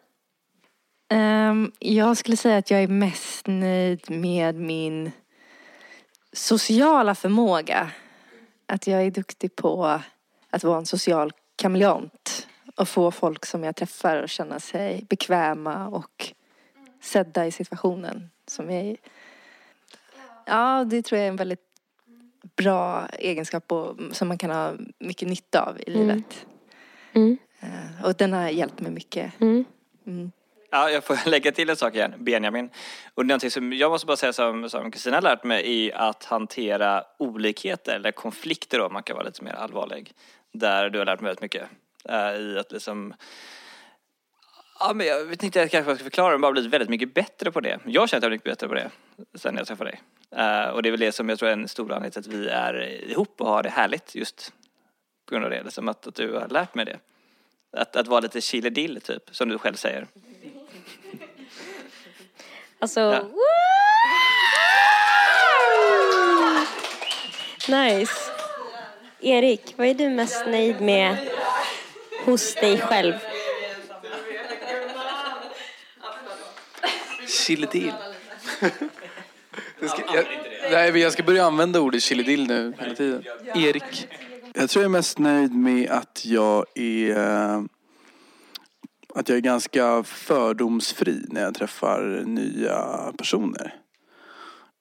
Ehm, 1.08 1.72
jag 1.78 2.16
skulle 2.16 2.36
säga 2.36 2.56
att 2.56 2.70
jag 2.70 2.82
är 2.82 2.88
mest 2.88 3.46
nöjd 3.46 4.10
med 4.10 4.54
min 4.54 5.12
sociala 6.32 7.14
förmåga. 7.14 7.90
Att 8.66 8.86
jag 8.86 9.02
är 9.02 9.10
duktig 9.10 9.56
på 9.56 10.00
att 10.50 10.64
vara 10.64 10.78
en 10.78 10.86
social 10.86 11.32
kameleont 11.56 12.48
och 12.76 12.88
få 12.88 13.10
folk 13.10 13.46
som 13.46 13.64
jag 13.64 13.76
träffar 13.76 14.16
att 14.16 14.30
känna 14.30 14.60
sig 14.60 15.06
bekväma 15.08 15.88
och 15.88 16.32
sedda 17.00 17.46
i 17.46 17.52
situationen 17.52 18.30
som 18.46 18.70
jag 18.70 18.84
är. 18.84 18.96
Ja, 20.46 20.84
det 20.84 21.02
tror 21.02 21.18
jag 21.18 21.26
är 21.26 21.30
en 21.30 21.36
väldigt 21.36 21.71
bra 22.56 23.06
egenskap 23.18 23.72
och, 23.72 23.96
som 24.12 24.28
man 24.28 24.38
kan 24.38 24.50
ha 24.50 24.72
mycket 24.98 25.28
nytta 25.28 25.62
av 25.62 25.80
i 25.80 25.90
Mm. 25.94 26.00
livet. 26.08 26.46
Mm. 27.12 27.36
Eh, 27.60 28.04
och 28.04 28.14
den 28.16 28.32
har 28.32 28.48
hjälpt 28.48 28.80
mig 28.80 28.92
mycket. 28.92 29.40
Mm. 29.40 29.64
Mm. 30.06 30.32
Ja, 30.70 30.90
jag 30.90 31.04
får 31.04 31.18
lägga 31.30 31.52
till 31.52 31.70
en 31.70 31.76
sak 31.76 31.94
igen, 31.94 32.14
Benjamin. 32.18 32.70
Och 33.14 33.26
någonting 33.26 33.50
som 33.50 33.72
jag 33.72 33.90
måste 33.90 34.06
bara 34.06 34.16
säga 34.16 34.32
som, 34.32 34.70
som 34.70 34.90
Kristina 34.90 35.16
har 35.16 35.22
lärt 35.22 35.44
mig 35.44 35.88
är 35.90 35.94
att 35.96 36.24
hantera 36.24 37.04
olikheter 37.18 37.96
eller 37.96 38.12
konflikter 38.12 38.78
då, 38.78 38.88
man 38.88 39.02
kan 39.02 39.16
vara 39.16 39.26
lite 39.26 39.44
mer 39.44 39.52
allvarlig. 39.52 40.12
Där 40.52 40.90
du 40.90 40.98
har 40.98 41.06
lärt 41.06 41.20
mig 41.20 41.28
väldigt 41.28 41.42
mycket. 41.42 41.68
eh, 42.08 42.32
I 42.40 42.58
att 42.58 42.72
liksom 42.72 43.14
Ja, 44.84 44.94
men 44.94 45.06
jag 45.06 45.24
vet 45.24 45.42
inte 45.42 45.58
jag 45.58 45.70
kanske 45.70 45.94
ska 45.94 46.04
förklara, 46.04 46.30
men 46.30 46.40
bara 46.40 46.52
blivit 46.52 46.70
väldigt 46.70 46.88
mycket 46.88 47.14
bättre 47.14 47.52
på 47.52 47.60
det. 47.60 47.78
Jag 47.86 48.08
känner 48.08 48.18
att 48.18 48.22
jag 48.22 48.26
har 48.26 48.30
blivit 48.30 48.44
bättre 48.44 48.68
på 48.68 48.74
det 48.74 48.90
sen 49.34 49.56
jag 49.56 49.66
träffade 49.66 49.90
dig. 49.90 50.00
Eh, 50.36 50.68
och 50.68 50.82
det 50.82 50.88
är 50.88 50.90
väl 50.90 51.00
det 51.00 51.12
som 51.12 51.28
jag 51.28 51.38
tror 51.38 51.48
är 51.48 51.52
en 51.52 51.68
stor 51.68 51.92
anledning 51.92 52.10
till 52.10 52.20
att 52.20 52.26
vi 52.26 52.48
är 52.48 52.74
ihop 53.10 53.40
och 53.40 53.46
har 53.46 53.62
det 53.62 53.70
härligt 53.70 54.14
just 54.14 54.52
på 55.26 55.34
grund 55.34 55.44
av 55.44 55.50
det. 55.50 55.62
Liksom 55.62 55.88
att, 55.88 56.06
att 56.06 56.14
du 56.14 56.32
har 56.32 56.48
lärt 56.48 56.74
mig 56.74 56.84
det. 56.84 56.98
Att, 57.76 57.96
att 57.96 58.06
vara 58.06 58.20
lite 58.20 58.40
chiledill 58.40 59.00
typ, 59.00 59.22
som 59.30 59.48
du 59.48 59.58
själv 59.58 59.74
säger. 59.74 60.06
Alltså, 62.78 63.00
Ja. 63.00 63.24
Nice. 67.68 68.32
Erik, 69.20 69.74
vad 69.76 69.86
är 69.86 69.94
du 69.94 70.08
mest 70.08 70.46
nöjd 70.46 70.80
med 70.80 71.16
hos 72.24 72.54
dig 72.54 72.78
själv? 72.78 73.14
Chilidill. 77.32 77.92
Jag 79.80 79.90
ska, 79.90 80.02
jag, 80.14 80.24
nej, 80.70 80.92
men 80.92 81.00
jag 81.00 81.12
ska 81.12 81.22
börja 81.22 81.44
använda 81.44 81.80
ordet 81.80 82.02
chilidill 82.02 82.46
nu 82.46 82.72
hela 82.78 82.94
tiden. 82.94 83.22
Erik. 83.54 84.08
Jag 84.54 84.70
tror 84.70 84.82
jag 84.82 84.88
är 84.88 84.92
mest 84.92 85.18
nöjd 85.18 85.54
med 85.54 85.90
att 85.90 86.24
jag 86.24 86.64
är 86.74 87.16
eh, 87.16 87.62
att 89.14 89.28
jag 89.28 89.36
är 89.36 89.42
ganska 89.42 90.02
fördomsfri 90.02 91.24
när 91.28 91.42
jag 91.42 91.54
träffar 91.54 92.22
nya 92.26 93.12
personer. 93.18 93.74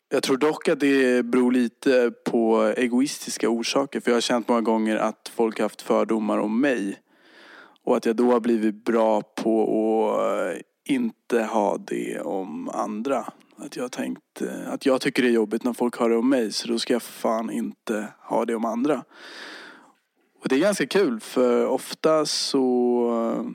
Jag 0.09 0.23
tror 0.23 0.37
dock 0.37 0.67
att 0.67 0.79
det 0.79 1.25
beror 1.25 1.51
lite 1.51 2.11
på 2.25 2.73
egoistiska 2.77 3.49
orsaker. 3.49 3.99
För 3.99 4.11
jag 4.11 4.15
har 4.15 4.21
känt 4.21 4.47
många 4.47 4.61
gånger 4.61 4.97
att 4.97 5.31
folk 5.35 5.57
har 5.57 5.65
haft 5.65 5.81
fördomar 5.81 6.37
om 6.37 6.61
mig. 6.61 6.99
Och 7.83 7.97
att 7.97 8.05
jag 8.05 8.15
då 8.15 8.31
har 8.31 8.39
blivit 8.39 8.85
bra 8.85 9.21
på 9.21 9.63
att 9.63 10.70
inte 10.93 11.43
ha 11.43 11.77
det 11.77 12.19
om 12.19 12.69
andra. 12.69 13.25
Att 13.57 13.75
jag 13.75 13.91
tänkt 13.91 14.41
eh, 14.41 14.73
att 14.73 14.85
jag 14.85 15.01
tycker 15.01 15.23
det 15.23 15.29
är 15.29 15.33
jobbigt 15.33 15.63
när 15.63 15.73
folk 15.73 15.95
har 15.97 16.09
det 16.09 16.15
om 16.17 16.29
mig. 16.29 16.51
Så 16.51 16.67
då 16.67 16.79
ska 16.79 16.93
jag 16.93 17.01
fan 17.03 17.51
inte 17.51 18.07
ha 18.19 18.45
det 18.45 18.55
om 18.55 18.65
andra. 18.65 19.03
Och 20.41 20.49
det 20.49 20.55
är 20.55 20.59
ganska 20.59 20.87
kul 20.87 21.19
för 21.19 21.65
ofta 21.65 22.25
så 22.25 23.35
eh, 23.37 23.51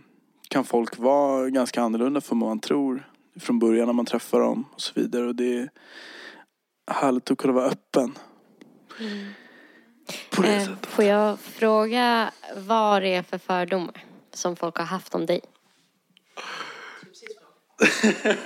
kan 0.48 0.64
folk 0.64 0.98
vara 0.98 1.50
ganska 1.50 1.82
annorlunda 1.82 2.20
från 2.20 2.40
vad 2.40 2.50
man 2.50 2.60
tror. 2.60 3.10
Från 3.40 3.58
början 3.58 3.86
när 3.86 3.92
man 3.92 4.06
träffar 4.06 4.40
dem 4.40 4.64
och 4.74 4.80
så 4.80 4.92
vidare. 4.94 5.26
Och 5.26 5.34
det 5.34 5.58
är 5.58 5.70
härligt 6.90 7.30
att 7.30 7.38
kunna 7.38 7.52
vara 7.52 7.66
öppen. 7.66 8.14
På 10.30 10.42
det 10.42 10.54
Eh, 10.54 10.64
sättet. 10.64 10.86
får 10.86 11.04
jag 11.04 11.38
fråga 11.40 12.30
vad 12.56 13.02
det 13.02 13.14
är 13.14 13.22
för 13.22 13.38
fördomar 13.38 14.04
som 14.32 14.56
folk 14.56 14.76
har 14.76 14.84
haft 14.84 15.14
om 15.14 15.26
dig? 15.26 15.40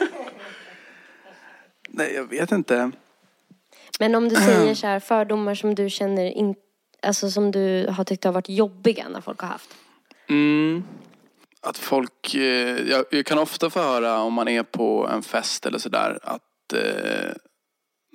Nej, 1.88 2.14
jag 2.14 2.24
vet 2.24 2.52
inte. 2.52 2.90
Men 3.98 4.14
om 4.14 4.28
du 4.28 4.36
säger 4.36 4.74
så 4.74 4.86
här, 4.86 5.00
fördomar 5.00 5.54
som 5.54 5.74
du 5.74 5.90
känner 5.90 6.24
in, 6.24 6.54
alltså 7.02 7.30
som 7.30 7.50
du 7.50 7.86
har 7.90 8.04
tyckt 8.04 8.24
har 8.24 8.32
varit 8.32 8.48
jobbiga 8.48 9.08
när 9.08 9.20
folk 9.20 9.40
har 9.40 9.48
haft. 9.48 9.70
Mm. 10.28 10.84
Att 11.60 11.78
folk, 11.78 12.34
eh, 12.34 12.90
jag, 12.90 13.04
jag 13.10 13.26
kan 13.26 13.38
ofta 13.38 13.70
få 13.70 13.80
höra 13.80 14.20
om 14.20 14.32
man 14.32 14.48
är 14.48 14.62
på 14.62 15.08
en 15.12 15.22
fest 15.22 15.66
eller 15.66 15.78
sådär 15.78 16.18
att, 16.22 16.72
eh, 16.72 17.30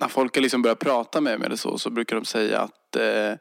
när 0.00 0.08
folk 0.08 0.36
liksom 0.36 0.62
börjat 0.62 0.78
prata 0.78 1.20
med 1.20 1.38
mig 1.38 1.46
eller 1.46 1.56
så, 1.56 1.78
så 1.78 1.90
brukar 1.90 2.16
de 2.16 2.24
säga 2.24 2.60
att 2.60 2.96
eh, 2.96 3.34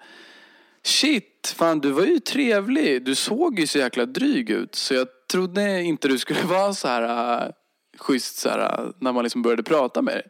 Shit, 0.86 1.53
fan 1.58 1.79
du 1.79 1.91
var 1.91 2.03
ju 2.03 2.20
trevlig. 2.20 3.05
Du 3.05 3.15
såg 3.15 3.60
ju 3.60 3.67
så 3.67 3.77
jäkla 3.77 4.05
dryg 4.05 4.50
ut. 4.50 4.75
Så 4.75 4.94
jag 4.94 5.08
trodde 5.32 5.82
inte 5.82 6.08
du 6.08 6.17
skulle 6.17 6.41
vara 6.46 6.74
så 6.74 6.88
här 6.88 7.03
uh, 7.48 7.51
schysst 7.97 8.37
så 8.37 8.49
här, 8.49 8.81
uh, 8.81 8.91
när 8.99 9.11
man 9.11 9.23
liksom 9.23 9.41
började 9.41 9.63
prata 9.63 10.01
med 10.01 10.13
dig. 10.13 10.27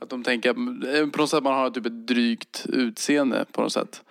Att 0.00 0.10
de 0.10 0.22
tänker 0.22 0.50
att 0.50 1.12
på 1.12 1.18
något 1.18 1.30
sätt 1.30 1.42
man 1.42 1.54
har 1.54 1.70
typ 1.70 1.86
ett 1.86 2.06
drygt 2.06 2.66
utseende 2.68 3.44
på 3.52 3.62
något 3.62 3.72
sätt. 3.72 4.02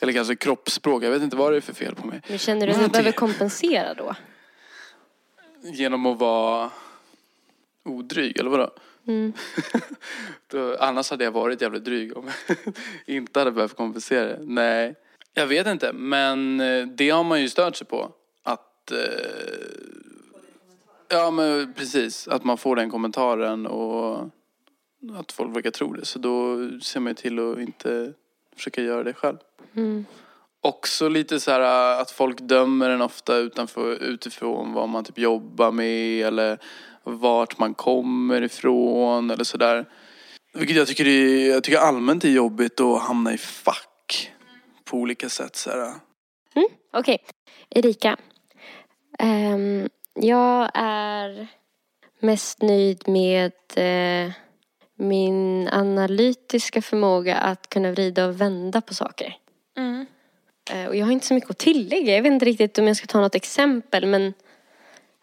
Eller 0.00 0.12
kanske 0.12 0.36
kroppsspråk. 0.36 1.04
Jag 1.04 1.10
vet 1.10 1.22
inte 1.22 1.36
vad 1.36 1.52
det 1.52 1.56
är 1.56 1.60
för 1.60 1.74
fel 1.74 1.94
på 1.94 2.06
mig. 2.06 2.22
Men 2.28 2.38
känner 2.38 2.66
du 2.66 2.72
att 2.72 2.78
du 2.82 2.88
behöver 2.88 3.12
kompensera 3.12 3.94
då? 3.94 4.14
Genom 5.62 6.06
att 6.06 6.18
vara 6.18 6.70
odryg, 7.84 8.38
eller 8.38 8.50
vadå? 8.50 8.70
Mm. 9.06 9.32
Då, 10.46 10.76
annars 10.76 11.10
hade 11.10 11.24
jag 11.24 11.30
varit 11.30 11.60
jävligt 11.60 11.84
dryg 11.84 12.16
om 12.16 12.30
jag 12.46 12.56
inte 13.06 13.38
hade 13.38 13.52
behövt 13.52 13.76
kompensera 13.76 14.24
det. 14.24 14.38
Nej, 14.40 14.94
jag 15.34 15.46
vet 15.46 15.66
inte. 15.66 15.92
Men 15.92 16.60
eh, 16.60 16.86
det 16.86 17.10
har 17.10 17.24
man 17.24 17.40
ju 17.40 17.48
stört 17.48 17.76
sig 17.76 17.86
på. 17.86 18.12
Att... 18.42 18.90
Eh, 18.90 18.98
ja, 21.10 21.30
men 21.30 21.72
precis. 21.74 22.28
Att 22.28 22.44
man 22.44 22.58
får 22.58 22.76
den 22.76 22.90
kommentaren 22.90 23.66
och 23.66 24.28
att 25.14 25.32
folk 25.32 25.56
verkar 25.56 25.70
tro 25.70 25.92
det. 25.92 26.04
Så 26.04 26.18
då 26.18 26.56
ser 26.82 27.00
man 27.00 27.10
ju 27.10 27.14
till 27.14 27.38
att 27.38 27.58
inte 27.58 28.12
försöka 28.56 28.82
göra 28.82 29.02
det 29.02 29.12
själv. 29.12 29.36
Mm. 29.76 30.04
Också 30.62 31.08
lite 31.08 31.40
så 31.40 31.50
här 31.50 32.00
att 32.00 32.10
folk 32.10 32.40
dömer 32.40 32.90
en 32.90 33.02
ofta 33.02 33.36
utanför, 33.36 34.02
utifrån 34.02 34.72
vad 34.72 34.88
man 34.88 35.04
typ 35.04 35.18
jobbar 35.18 35.72
med 35.72 36.26
eller 36.26 36.58
vart 37.04 37.58
man 37.58 37.74
kommer 37.74 38.42
ifrån 38.42 39.30
eller 39.30 39.44
sådär. 39.44 39.86
Vilket 40.54 40.76
jag 40.76 40.88
tycker, 40.88 41.06
är, 41.06 41.50
jag 41.50 41.64
tycker 41.64 41.78
allmänt 41.78 42.24
är 42.24 42.28
jobbigt 42.28 42.80
att 42.80 43.02
hamna 43.02 43.34
i 43.34 43.38
fack 43.38 44.30
på 44.84 44.96
olika 44.96 45.28
sätt. 45.28 45.56
Så 45.56 45.70
här. 45.70 45.94
Mm, 46.54 46.68
Okej, 46.92 47.18
Erika. 47.70 48.16
Ehm, 49.18 49.88
jag 50.22 50.70
är 50.74 51.46
mest 52.20 52.62
nöjd 52.62 53.08
med 53.08 53.52
eh, 53.76 54.32
min 54.94 55.68
analytiska 55.72 56.82
förmåga 56.82 57.36
att 57.36 57.68
kunna 57.68 57.90
vrida 57.92 58.26
och 58.26 58.40
vända 58.40 58.80
på 58.80 58.94
saker. 58.94 59.36
Mm. 59.76 60.06
Eh, 60.72 60.86
och 60.86 60.96
jag 60.96 61.06
har 61.06 61.12
inte 61.12 61.26
så 61.26 61.34
mycket 61.34 61.50
att 61.50 61.58
tillägga. 61.58 62.14
Jag 62.14 62.22
vet 62.22 62.32
inte 62.32 62.44
riktigt 62.44 62.78
om 62.78 62.86
jag 62.86 62.96
ska 62.96 63.06
ta 63.06 63.20
något 63.20 63.34
exempel 63.34 64.06
men 64.06 64.34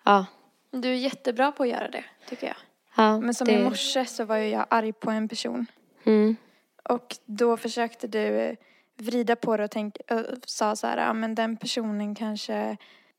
ja. 0.06 0.26
Du 0.72 0.90
är 0.90 0.94
jättebra 0.96 1.52
på 1.52 1.64
att 1.64 1.70
göra 1.70 1.88
det, 1.90 2.04
tycker 2.30 2.48
jag. 2.48 2.56
ja 2.96 3.20
Men 3.20 3.34
som 3.34 3.48
det- 3.48 3.54
i 3.54 3.64
morse 3.64 4.06
så 4.06 4.26
var 4.26 4.38
ju 4.38 4.50
jag 4.50 4.66
arg 4.70 4.94
på 4.94 5.12
en 5.12 5.28
person. 5.30 5.66
Mm, 6.06 6.36
Och 6.84 7.16
då 7.26 7.58
försökte 7.58 8.08
du 8.08 8.56
vrida 8.98 9.36
på 9.36 9.58
det 9.58 9.64
och 9.64 9.72
tänk, 9.72 9.98
och 10.12 10.22
sa 10.46 10.76
så 10.76 10.88
här, 10.88 10.98
ja 10.98 11.14
men 11.14 11.36
den 11.36 11.58
personen 11.58 12.16
kanske 12.16 12.78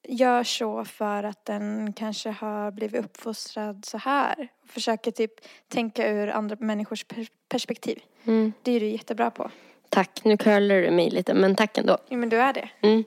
gör 0.09 0.45
så 0.45 0.85
för 0.85 1.23
att 1.25 1.45
den 1.45 1.93
kanske 1.93 2.31
har 2.31 2.71
blivit 2.71 3.05
uppfostrad 3.05 3.85
så 3.85 3.99
här. 3.99 4.49
Försöker 4.67 5.11
typ 5.11 5.33
tänka 5.69 6.09
ur 6.09 6.29
andra 6.29 6.57
människors 6.61 7.05
per- 7.05 7.27
perspektiv. 7.49 8.03
mm. 8.25 8.53
Det 8.63 8.73
är 8.73 8.81
du 8.81 8.87
jättebra 8.87 9.31
på. 9.31 9.51
Tack, 9.89 10.21
nu 10.25 10.37
curlar 10.37 10.83
du 10.83 10.91
mig 10.91 11.11
lite 11.11 11.35
men 11.35 11.57
tack 11.57 11.79
ändå. 11.79 11.99
Jo 12.09 12.19
men 12.19 12.29
du 12.29 12.37
är 12.41 12.53
det. 12.53 12.69
Mm. 12.81 13.05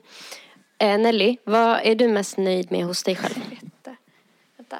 Eh, 0.78 0.98
Nelly, 0.98 1.36
vad 1.44 1.80
är 1.82 1.94
du 1.94 2.08
mest 2.08 2.36
nöjd 2.36 2.72
med 2.72 2.84
hos 2.84 3.02
dig 3.02 3.16
själv? 3.16 3.34
Vänta. 3.60 3.96
Vänta. 4.56 4.78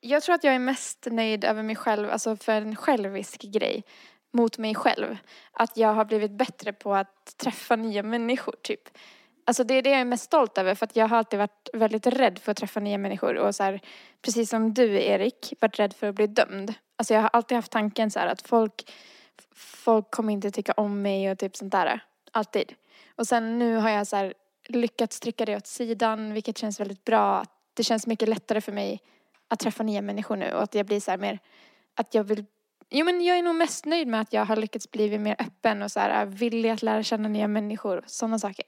Jag 0.00 0.22
tror 0.22 0.34
att 0.34 0.44
jag 0.44 0.54
är 0.54 0.58
mest 0.58 1.06
nöjd 1.10 1.44
över 1.44 1.62
mig 1.62 1.76
själv, 1.76 2.10
alltså 2.10 2.36
för 2.36 2.52
en 2.52 2.76
självisk 2.76 3.42
grej 3.42 3.82
mot 4.30 4.58
mig 4.58 4.74
själv. 4.74 5.16
Att 5.52 5.76
jag 5.76 5.92
har 5.94 6.04
blivit 6.04 6.30
bättre 6.30 6.72
på 6.72 6.94
att 6.94 7.36
träffa 7.36 7.76
nya 7.76 8.02
människor, 8.02 8.54
typ. 8.62 8.88
Alltså 9.44 9.64
det 9.64 9.74
är 9.74 9.82
det 9.82 9.90
jag 9.90 10.00
är 10.00 10.04
mest 10.04 10.24
stolt 10.24 10.58
över 10.58 10.74
för 10.74 10.86
att 10.86 10.96
jag 10.96 11.08
har 11.08 11.16
alltid 11.16 11.38
varit 11.38 11.68
väldigt 11.72 12.06
rädd 12.06 12.38
för 12.38 12.52
att 12.52 12.58
träffa 12.58 12.80
nya 12.80 12.98
människor 12.98 13.36
och 13.36 13.54
så 13.54 13.62
här, 13.62 13.80
precis 14.22 14.50
som 14.50 14.74
du 14.74 15.02
Erik, 15.02 15.54
varit 15.60 15.78
rädd 15.78 15.92
för 15.92 16.08
att 16.08 16.14
bli 16.14 16.26
dömd. 16.26 16.74
Alltså 16.96 17.14
jag 17.14 17.20
har 17.20 17.30
alltid 17.32 17.56
haft 17.56 17.72
tanken 17.72 18.10
så 18.10 18.18
här 18.18 18.26
att 18.26 18.42
folk, 18.42 18.92
folk 19.54 20.10
kommer 20.10 20.32
inte 20.32 20.50
tycka 20.50 20.72
om 20.72 21.02
mig 21.02 21.30
och 21.30 21.38
typ 21.38 21.56
sånt 21.56 21.72
där. 21.72 22.04
Alltid. 22.32 22.74
Och 23.16 23.26
sen 23.26 23.58
nu 23.58 23.76
har 23.76 23.90
jag 23.90 24.06
så 24.06 24.16
här 24.16 24.34
lyckats 24.68 25.20
trycka 25.20 25.44
det 25.44 25.56
åt 25.56 25.66
sidan 25.66 26.34
vilket 26.34 26.58
känns 26.58 26.80
väldigt 26.80 27.04
bra. 27.04 27.44
Det 27.74 27.82
känns 27.82 28.06
mycket 28.06 28.28
lättare 28.28 28.60
för 28.60 28.72
mig 28.72 29.00
att 29.48 29.58
träffa 29.58 29.82
nya 29.82 30.02
människor 30.02 30.36
nu 30.36 30.52
och 30.52 30.62
att 30.62 30.74
jag 30.74 30.86
blir 30.86 31.00
så 31.00 31.10
här 31.10 31.18
mer, 31.18 31.38
att 31.94 32.14
jag 32.14 32.24
vill 32.24 32.44
Jo 32.94 33.04
men 33.04 33.24
jag 33.24 33.38
är 33.38 33.42
nog 33.42 33.54
mest 33.54 33.84
nöjd 33.84 34.08
med 34.08 34.20
att 34.20 34.32
jag 34.32 34.44
har 34.44 34.56
lyckats 34.56 34.90
bli 34.90 35.18
mer 35.18 35.36
öppen 35.38 35.82
och 35.82 35.92
så 35.92 36.00
här 36.00 36.26
villig 36.26 36.70
att 36.70 36.82
lära 36.82 37.02
känna 37.02 37.28
nya 37.28 37.48
människor 37.48 38.02
sådana 38.06 38.38
saker. 38.38 38.66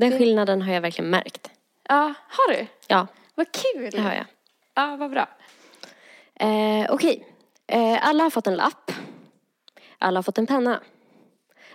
Den 0.00 0.18
skillnaden 0.18 0.62
har 0.62 0.72
jag 0.72 0.80
verkligen 0.80 1.10
märkt. 1.10 1.50
Ja, 1.88 2.14
har 2.28 2.52
du? 2.52 2.66
Ja, 2.86 3.06
Vad 3.34 3.46
kul! 3.52 3.90
det 3.90 4.00
har 4.00 4.12
jag. 4.12 4.24
Ja, 4.74 4.96
vad 4.96 5.10
bra. 5.10 5.28
Eh, 6.34 6.86
Okej, 6.90 7.26
eh, 7.66 8.08
alla 8.08 8.22
har 8.22 8.30
fått 8.30 8.46
en 8.46 8.56
lapp. 8.56 8.92
Alla 9.98 10.18
har 10.18 10.22
fått 10.22 10.38
en 10.38 10.46
penna. 10.46 10.80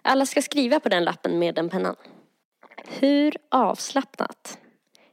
Alla 0.01 0.25
ska 0.25 0.41
skriva 0.41 0.79
på 0.79 0.89
den 0.89 1.03
lappen 1.03 1.39
med 1.39 1.55
den 1.55 1.69
pennan. 1.69 1.95
Hur 2.87 3.37
avslappnat 3.51 4.57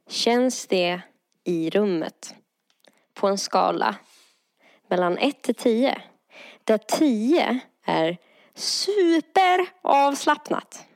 känns 0.08 0.66
det 0.66 1.00
i 1.44 1.70
rummet 1.70 2.34
på 3.14 3.28
en 3.28 3.38
skala 3.38 3.94
mellan 4.88 5.18
1 5.18 5.42
till 5.42 5.54
10? 5.54 6.02
Där 6.64 6.78
10 6.78 7.60
är 7.86 8.16
superavslappnat 8.54 10.86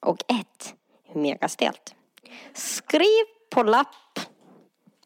och 0.00 0.20
1 0.28 0.28
är 0.28 0.79
megastelt. 1.14 1.94
Skriv 2.54 3.24
på 3.50 3.62
lapp. 3.62 4.20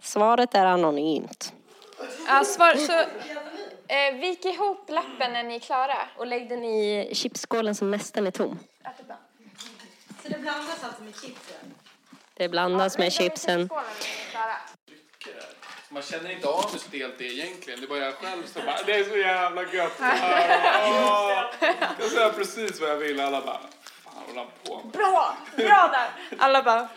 Svaret 0.03 0.55
är 0.55 0.67
anonymt. 0.67 1.53
Ja, 2.29 2.45
svar, 2.45 2.75
så 2.75 2.93
eh, 3.95 4.15
vik 4.21 4.45
ihop 4.45 4.91
lappen 4.91 5.33
när 5.33 5.43
ni 5.43 5.55
är 5.55 5.61
klara. 5.61 5.97
Och 6.19 6.27
lägg 6.27 6.49
den 6.49 6.65
i 6.65 7.11
chipsskålen 7.15 7.75
som 7.75 7.91
nästan 7.91 8.27
är 8.27 8.31
tom. 8.31 8.59
Så 10.23 10.29
det 10.29 10.39
blandas 10.39 10.85
alltså 10.85 11.03
med 11.03 11.15
chipsen? 11.15 11.75
Det 12.35 12.49
blandas 12.49 12.99
med 12.99 13.13
chipsen. 13.13 13.69
Man 15.89 16.03
känner 16.03 16.31
inte 16.31 16.49
av 16.49 16.73
hur 16.73 16.79
stelt 16.79 17.19
det 17.19 17.27
är 17.27 17.33
egentligen. 17.33 17.81
Det 17.81 17.87
är 17.87 17.89
bara 17.89 17.99
jag 17.99 18.15
själv 18.15 18.47
som 18.47 18.63
bara, 18.67 18.83
det 18.87 18.93
är 18.93 19.05
så 19.05 19.17
jävla 19.17 19.63
gött. 19.63 19.93
Jag 22.01 22.11
säger 22.11 22.33
precis 22.33 22.81
vad 22.81 22.91
jag 22.91 22.97
vill. 22.97 23.21
Alla 23.21 23.41
bara, 23.41 23.61
håller 24.27 24.41
han 24.41 24.51
på 24.65 24.77
med? 24.85 24.93
Bra! 24.93 25.37
Bra 25.57 25.91
där! 25.93 26.37
Alla 26.39 26.63
bara... 26.63 26.89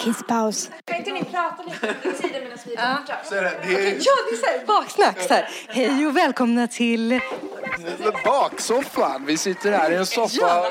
Kisspaus. 0.00 0.70
Kan 0.84 0.96
inte 0.96 1.12
ni 1.12 1.24
prata 1.24 1.62
lite 1.62 1.86
under 1.86 2.18
tiden 2.18 2.42
medan 2.42 2.58
vi 2.66 2.74
är 2.74 2.94
borta? 2.98 3.16
Så 3.24 3.34
är 3.34 3.42
det, 3.42 3.50
det 3.66 3.74
är 3.74 3.90
Ja, 3.90 4.12
det 4.30 4.34
är 4.34 4.36
så 4.36 4.46
här 4.46 4.66
baksnack. 4.66 5.20
Så 5.20 5.34
här. 5.34 5.50
Hej 5.68 6.06
och 6.06 6.16
välkomna 6.16 6.66
till... 6.66 7.20
baksoffan. 8.24 9.26
Vi 9.26 9.36
sitter 9.36 9.72
här 9.72 9.90
i 9.90 9.94
en 9.94 10.06
soffa. 10.06 10.66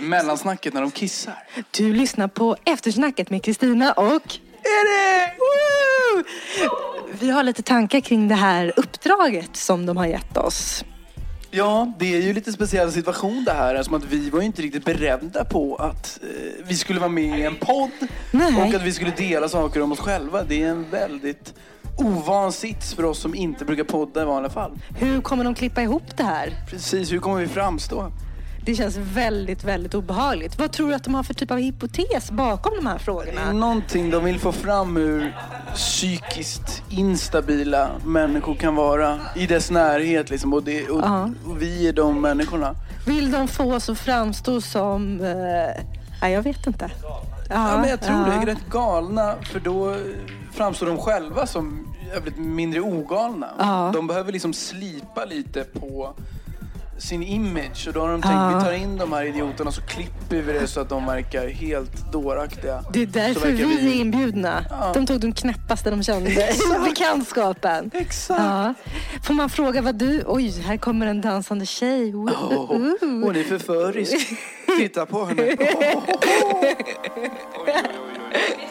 Mellansnacket 0.00 0.74
när 0.74 0.80
de 0.80 0.90
kissar. 0.90 1.34
Du 1.70 1.92
lyssnar 1.92 2.28
på 2.28 2.56
Eftersnacket 2.64 3.30
med 3.30 3.44
Kristina 3.44 3.92
och 3.92 4.38
Erik! 4.62 5.38
Woo! 5.38 6.24
Vi 7.20 7.30
har 7.30 7.42
lite 7.42 7.62
tankar 7.62 8.00
kring 8.00 8.28
det 8.28 8.34
här 8.34 8.72
uppdraget 8.76 9.56
som 9.56 9.86
de 9.86 9.96
har 9.96 10.06
gett 10.06 10.36
oss. 10.36 10.84
Ja, 11.56 11.92
det 11.98 12.16
är 12.16 12.20
ju 12.20 12.32
lite 12.32 12.52
speciell 12.52 12.92
situation 12.92 13.44
det 13.44 13.52
här. 13.52 13.82
Som 13.82 13.94
att 13.94 14.04
vi 14.04 14.30
var 14.30 14.40
ju 14.40 14.46
inte 14.46 14.62
riktigt 14.62 14.84
beredda 14.84 15.44
på 15.44 15.76
att 15.76 16.20
eh, 16.22 16.64
vi 16.66 16.74
skulle 16.74 17.00
vara 17.00 17.10
med 17.10 17.38
i 17.38 17.42
en 17.42 17.56
podd. 17.56 17.90
Nej. 18.30 18.62
Och 18.62 18.74
att 18.74 18.82
vi 18.82 18.92
skulle 18.92 19.10
dela 19.10 19.48
saker 19.48 19.82
om 19.82 19.92
oss 19.92 20.00
själva. 20.00 20.42
Det 20.42 20.62
är 20.62 20.68
en 20.68 20.90
väldigt 20.90 21.54
ovan 21.98 22.52
sits 22.52 22.94
för 22.94 23.04
oss 23.04 23.18
som 23.18 23.34
inte 23.34 23.64
brukar 23.64 23.84
podda 23.84 24.22
i 24.22 24.24
vanliga 24.24 24.50
fall. 24.52 24.78
Hur 24.98 25.20
kommer 25.20 25.44
de 25.44 25.54
klippa 25.54 25.82
ihop 25.82 26.16
det 26.16 26.22
här? 26.22 26.52
Precis, 26.70 27.12
hur 27.12 27.18
kommer 27.18 27.40
vi 27.40 27.48
framstå? 27.48 28.12
Det 28.66 28.74
känns 28.74 28.96
väldigt, 28.96 29.64
väldigt 29.64 29.94
obehagligt. 29.94 30.58
Vad 30.58 30.72
tror 30.72 30.88
du 30.88 30.94
att 30.94 31.04
de 31.04 31.14
har 31.14 31.22
för 31.22 31.34
typ 31.34 31.50
av 31.50 31.58
hypotes 31.58 32.30
bakom 32.30 32.72
de 32.76 32.86
här 32.86 32.98
frågorna? 32.98 33.52
någonting 33.52 34.10
de 34.10 34.24
vill 34.24 34.40
få 34.40 34.52
fram 34.52 34.96
hur 34.96 35.36
psykiskt 35.74 36.82
instabila 36.90 37.90
människor 38.04 38.54
kan 38.54 38.74
vara 38.74 39.18
i 39.36 39.46
dess 39.46 39.70
närhet. 39.70 40.30
Liksom. 40.30 40.52
Och, 40.52 40.62
det, 40.62 40.88
och, 40.88 41.00
Ja. 41.00 41.30
och 41.46 41.62
vi 41.62 41.88
är 41.88 41.92
de 41.92 42.20
människorna. 42.20 42.74
Vill 43.06 43.30
de 43.30 43.48
få 43.48 43.74
oss 43.74 43.88
att 43.88 43.98
framstå 43.98 44.60
som... 44.60 45.20
Eh, 45.20 45.84
nej, 46.22 46.32
jag 46.32 46.42
vet 46.42 46.66
inte. 46.66 46.90
Ja, 47.48 47.78
men 47.80 47.90
jag 47.90 48.00
tror 48.00 48.18
ja. 48.18 48.26
det 48.26 48.32
är 48.32 48.46
rätt 48.46 48.70
galna 48.70 49.34
för 49.52 49.60
då 49.60 49.96
framstår 50.52 50.86
de 50.86 50.98
själva 50.98 51.46
som 51.46 51.94
jävligt 52.14 52.38
mindre 52.38 52.80
ogalna. 52.80 53.48
Ja. 53.58 53.90
De 53.94 54.06
behöver 54.06 54.32
liksom 54.32 54.52
slipa 54.52 55.24
lite 55.24 55.64
på 55.64 56.14
sin 56.98 57.22
image 57.22 57.84
och 57.88 57.92
då 57.94 58.00
har 58.00 58.08
de 58.08 58.22
tänkt 58.22 58.34
Ja. 58.34 58.58
vi 58.58 58.64
tar 58.64 58.72
in 58.72 58.96
de 58.96 59.12
här 59.12 59.24
idioterna 59.24 59.72
så 59.72 59.80
klipper 59.82 60.36
vi 60.36 60.52
det 60.52 60.66
så 60.66 60.80
att 60.80 60.88
de 60.88 61.06
verkar 61.06 61.48
helt 61.48 62.12
dåraktiga. 62.12 62.84
Det 62.92 63.02
är 63.02 63.06
därför 63.06 63.48
vi 63.48 63.64
vi- 63.64 63.90
är 63.96 64.00
inbjudna. 64.00 64.64
Ja. 64.70 64.90
De 64.94 65.06
tog 65.06 65.20
de 65.20 65.32
knäppaste 65.32 65.90
de 65.90 66.02
kände 66.02 66.30
i 66.52 66.58
bekantskapen. 66.88 67.90
Exakt! 67.94 68.40
Ja. 68.40 68.74
Får 69.22 69.34
man 69.34 69.50
fråga 69.50 69.82
vad 69.82 69.94
du... 69.94 70.22
Oj, 70.26 70.48
här 70.60 70.76
kommer 70.76 71.06
en 71.06 71.20
dansande 71.20 71.66
tjej. 71.66 72.14
Ooh, 72.14 72.32
Åh, 72.50 72.70
ooh. 72.70 72.94
hon 73.00 73.36
är 73.36 73.44
förförisk. 73.44 74.28
Titta 74.78 75.06
på 75.06 75.24
henne. 75.24 75.42
Det 75.56 75.56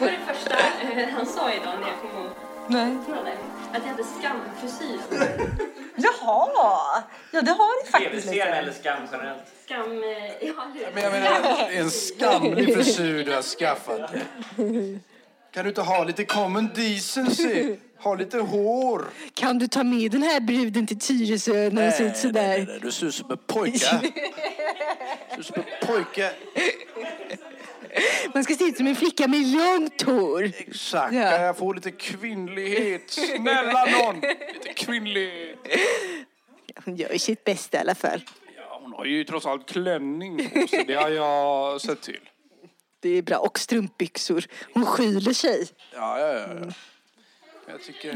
var 0.00 0.06
det 0.06 0.18
första 0.34 0.54
eh, 0.56 1.08
han 1.16 1.26
sa 1.26 1.52
idag 1.52 1.74
när 1.80 1.88
jag 1.88 2.00
kom 2.00 2.26
och 2.26 2.70
Nej. 2.70 2.96
Att 3.72 3.82
jag 3.84 3.90
hade 3.90 4.04
skamfrisyr. 4.04 4.98
Jaha! 5.96 7.02
Ja, 7.30 7.42
det 7.42 7.50
har 7.50 7.84
du 7.84 7.90
faktiskt 7.90 8.26
Tv-serien 8.26 8.54
eller 8.54 8.72
skam 8.72 9.02
generellt? 9.12 9.42
Skam... 9.64 10.02
eh, 10.02 10.48
Ja, 10.48 10.54
Men 10.94 11.02
jag 11.02 11.12
menar, 11.12 11.68
det 11.68 11.76
är 11.76 11.80
en 11.80 11.90
skamlig 11.90 12.74
frisyr 12.74 13.24
du 13.24 13.32
har 13.34 13.42
skaffat 13.42 14.12
dig. 14.12 14.22
Kan 15.54 15.64
du 15.64 15.68
inte 15.68 15.82
ha 15.82 16.04
lite 16.04 16.24
common 16.24 16.68
decency? 16.74 17.76
Ha 17.98 18.14
lite 18.14 18.38
hår. 18.38 19.04
Kan 19.34 19.58
du 19.58 19.68
ta 19.68 19.84
med 19.84 20.10
den 20.10 20.22
här 20.22 20.40
bruden 20.40 20.86
till 20.86 20.98
Tyresö 20.98 21.70
när 21.72 21.82
hon 21.82 21.92
ser 21.92 22.04
ut 22.06 22.16
sådär? 22.16 22.78
Du 22.82 22.92
ser 22.92 23.06
ut 23.06 23.14
som 23.14 23.30
en 23.30 23.38
pojke. 23.46 24.00
Du 24.02 24.08
ser 25.34 25.38
ut 25.40 25.46
som 25.46 25.56
en 25.56 25.86
pojke. 25.88 26.30
Man 28.34 28.44
ska 28.44 28.54
se 28.54 28.64
ut 28.64 28.76
som 28.76 28.86
en 28.86 28.96
flicka 28.96 29.28
med 29.28 29.46
långt 29.46 30.02
hår. 30.02 30.52
Exakt. 30.58 31.14
Ja. 31.14 31.30
Kan 31.30 31.42
jag 31.42 31.56
få 31.56 31.72
lite 31.72 31.90
kvinnlighet? 31.90 33.10
Snälla 33.10 33.86
någon! 33.86 34.20
Lite 34.20 34.72
kvinnlighet. 34.74 35.58
Hon 36.84 36.96
gör 36.96 37.18
sitt 37.18 37.44
bästa 37.44 37.76
i 37.76 37.80
alla 37.80 37.94
fall. 37.94 38.22
Ja, 38.56 38.80
hon 38.82 38.92
har 38.92 39.04
ju 39.04 39.24
trots 39.24 39.46
allt 39.46 39.68
klänning 39.68 40.50
på 40.50 40.66
sig. 40.66 40.84
Det 40.86 40.94
har 40.94 41.10
jag 41.10 41.80
sett 41.80 42.02
till. 42.02 42.28
Det 43.00 43.08
är 43.08 43.22
bra. 43.22 43.38
Och 43.38 43.58
strumpbyxor. 43.58 44.44
Hon 44.74 44.86
skyler 44.86 45.32
sig. 45.32 45.68
Ja, 45.94 46.20
ja, 46.20 46.32
ja. 46.32 46.46
ja. 46.60 46.72
Jag 47.68 47.82
tycker... 47.82 48.12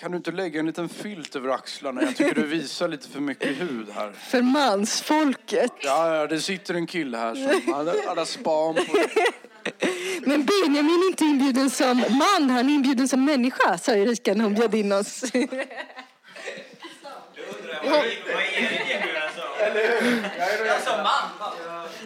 Kan 0.00 0.10
du 0.10 0.16
inte 0.16 0.30
lägga 0.30 0.60
en 0.60 0.66
liten 0.66 0.88
filt 0.88 1.36
över 1.36 1.48
axlarna? 1.48 2.02
Jag 2.02 2.16
tycker 2.16 2.34
du 2.34 2.46
visar 2.46 2.88
lite 2.88 3.08
för 3.08 3.20
mycket 3.20 3.60
hud 3.60 3.86
här. 3.94 4.12
För 4.12 4.42
mansfolket. 4.42 5.72
Ja, 5.82 6.16
ja, 6.16 6.26
det 6.26 6.40
sitter 6.40 6.74
en 6.74 6.86
kille 6.86 7.16
här 7.18 7.34
som 7.34 7.74
hade, 7.74 7.94
hade 8.08 8.26
span 8.26 8.74
på 8.74 8.82
Men 10.20 10.46
Benjamin 10.46 11.02
är 11.02 11.06
inte 11.06 11.24
inbjuden 11.24 11.70
som 11.70 11.96
man, 11.98 12.50
han 12.50 12.68
är 12.68 12.74
inbjuden 12.74 13.08
som 13.08 13.24
människa, 13.24 13.78
sa 13.78 13.92
Erika 13.92 14.34
när 14.34 14.44
hon 14.44 14.54
bjöd 14.54 14.74
in 14.74 14.92
oss. 14.92 15.24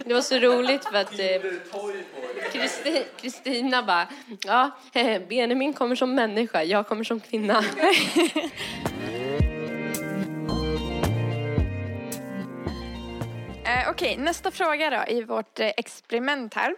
Det 0.07 0.15
var 0.15 0.21
så 0.21 0.39
roligt 0.39 0.85
för 0.85 0.97
att 0.97 1.19
eh, 1.19 3.03
Kristina 3.17 3.83
bara, 3.83 4.09
ja, 4.45 4.71
Benjamin 5.29 5.73
kommer 5.73 5.97
som 5.97 6.15
människa, 6.15 6.63
jag 6.63 6.89
kommer 6.89 7.05
som 7.05 7.21
kvinna. 7.21 7.65
Eh, 13.67 13.91
Okej, 13.91 14.17
nästa 14.17 14.51
fråga 14.51 14.91
då 14.91 15.13
i 15.13 15.23
vårt 15.23 15.61
eh, 15.61 15.67
experiment 15.77 16.55
här 16.55 16.75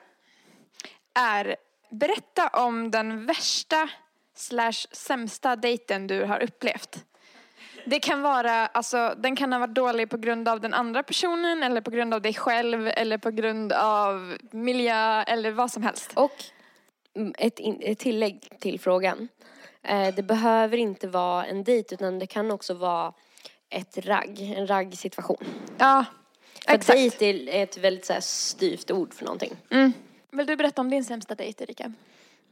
är 1.14 1.56
berätta 1.90 2.48
om 2.48 2.90
den 2.90 3.26
värsta 3.26 3.88
slash 4.34 4.86
sämsta 4.92 5.56
dejten 5.56 6.06
du 6.06 6.24
har 6.24 6.42
upplevt. 6.42 7.04
Det 7.88 8.00
kan 8.00 8.22
vara, 8.22 8.66
alltså 8.66 9.14
den 9.18 9.36
kan 9.36 9.52
ha 9.52 9.60
varit 9.60 9.74
dålig 9.74 10.10
på 10.10 10.16
grund 10.16 10.48
av 10.48 10.60
den 10.60 10.74
andra 10.74 11.02
personen 11.02 11.62
eller 11.62 11.80
på 11.80 11.90
grund 11.90 12.14
av 12.14 12.22
dig 12.22 12.34
själv 12.34 12.88
eller 12.88 13.18
på 13.18 13.30
grund 13.30 13.72
av 13.72 14.36
miljö 14.50 15.22
eller 15.22 15.50
vad 15.50 15.70
som 15.70 15.82
helst. 15.82 16.12
Och 16.14 16.44
ett, 17.38 17.58
in, 17.58 17.78
ett 17.82 17.98
tillägg 17.98 18.48
till 18.60 18.80
frågan. 18.80 19.28
Eh, 19.82 20.14
det 20.14 20.22
behöver 20.22 20.76
inte 20.76 21.08
vara 21.08 21.46
en 21.46 21.64
dejt 21.64 21.94
utan 21.94 22.18
det 22.18 22.26
kan 22.26 22.50
också 22.50 22.74
vara 22.74 23.12
ett 23.70 23.98
ragg, 23.98 24.54
en 24.56 24.66
raggsituation. 24.66 25.44
Ja, 25.78 26.04
För 26.66 26.74
exakt. 26.74 26.98
dejt 26.98 27.50
är 27.58 27.62
ett 27.62 27.78
väldigt 27.78 28.06
så 28.06 28.12
här, 28.12 28.20
styvt 28.20 28.90
ord 28.90 29.14
för 29.14 29.24
någonting. 29.24 29.56
Mm. 29.70 29.92
Vill 30.30 30.46
du 30.46 30.56
berätta 30.56 30.80
om 30.80 30.90
din 30.90 31.04
sämsta 31.04 31.34
dejt 31.34 31.64
Erika? 31.64 31.92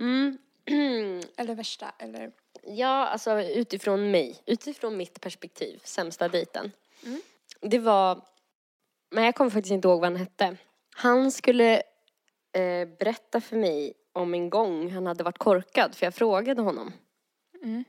Mm. 0.01 0.39
Eller 1.37 1.55
värsta 1.55 1.87
eller? 1.99 2.31
Ja, 2.67 3.07
alltså 3.07 3.41
utifrån 3.43 4.11
mig, 4.11 4.43
utifrån 4.47 4.97
mitt 4.97 5.21
perspektiv, 5.21 5.81
sämsta 5.85 6.29
dejten. 6.29 6.73
Det 7.61 7.79
var, 7.79 8.21
men 9.11 9.25
jag 9.25 9.35
kommer 9.35 9.51
faktiskt 9.51 9.73
inte 9.73 9.89
ihåg 9.89 10.01
vad 10.01 10.13
han 10.13 10.17
hette. 10.17 10.57
Han 10.95 11.33
skulle 11.33 11.83
eh, 12.53 12.89
berätta 12.99 13.41
för 13.41 13.57
mig 13.57 13.93
om 14.13 14.35
en 14.35 14.51
gång 14.51 14.91
han 14.91 15.07
hade 15.07 15.25
varit 15.25 15.39
korkad, 15.39 15.95
för 15.95 16.07
jag 16.07 16.15
frågade 16.15 16.63
honom. 16.63 16.93
Mm. 17.63 17.85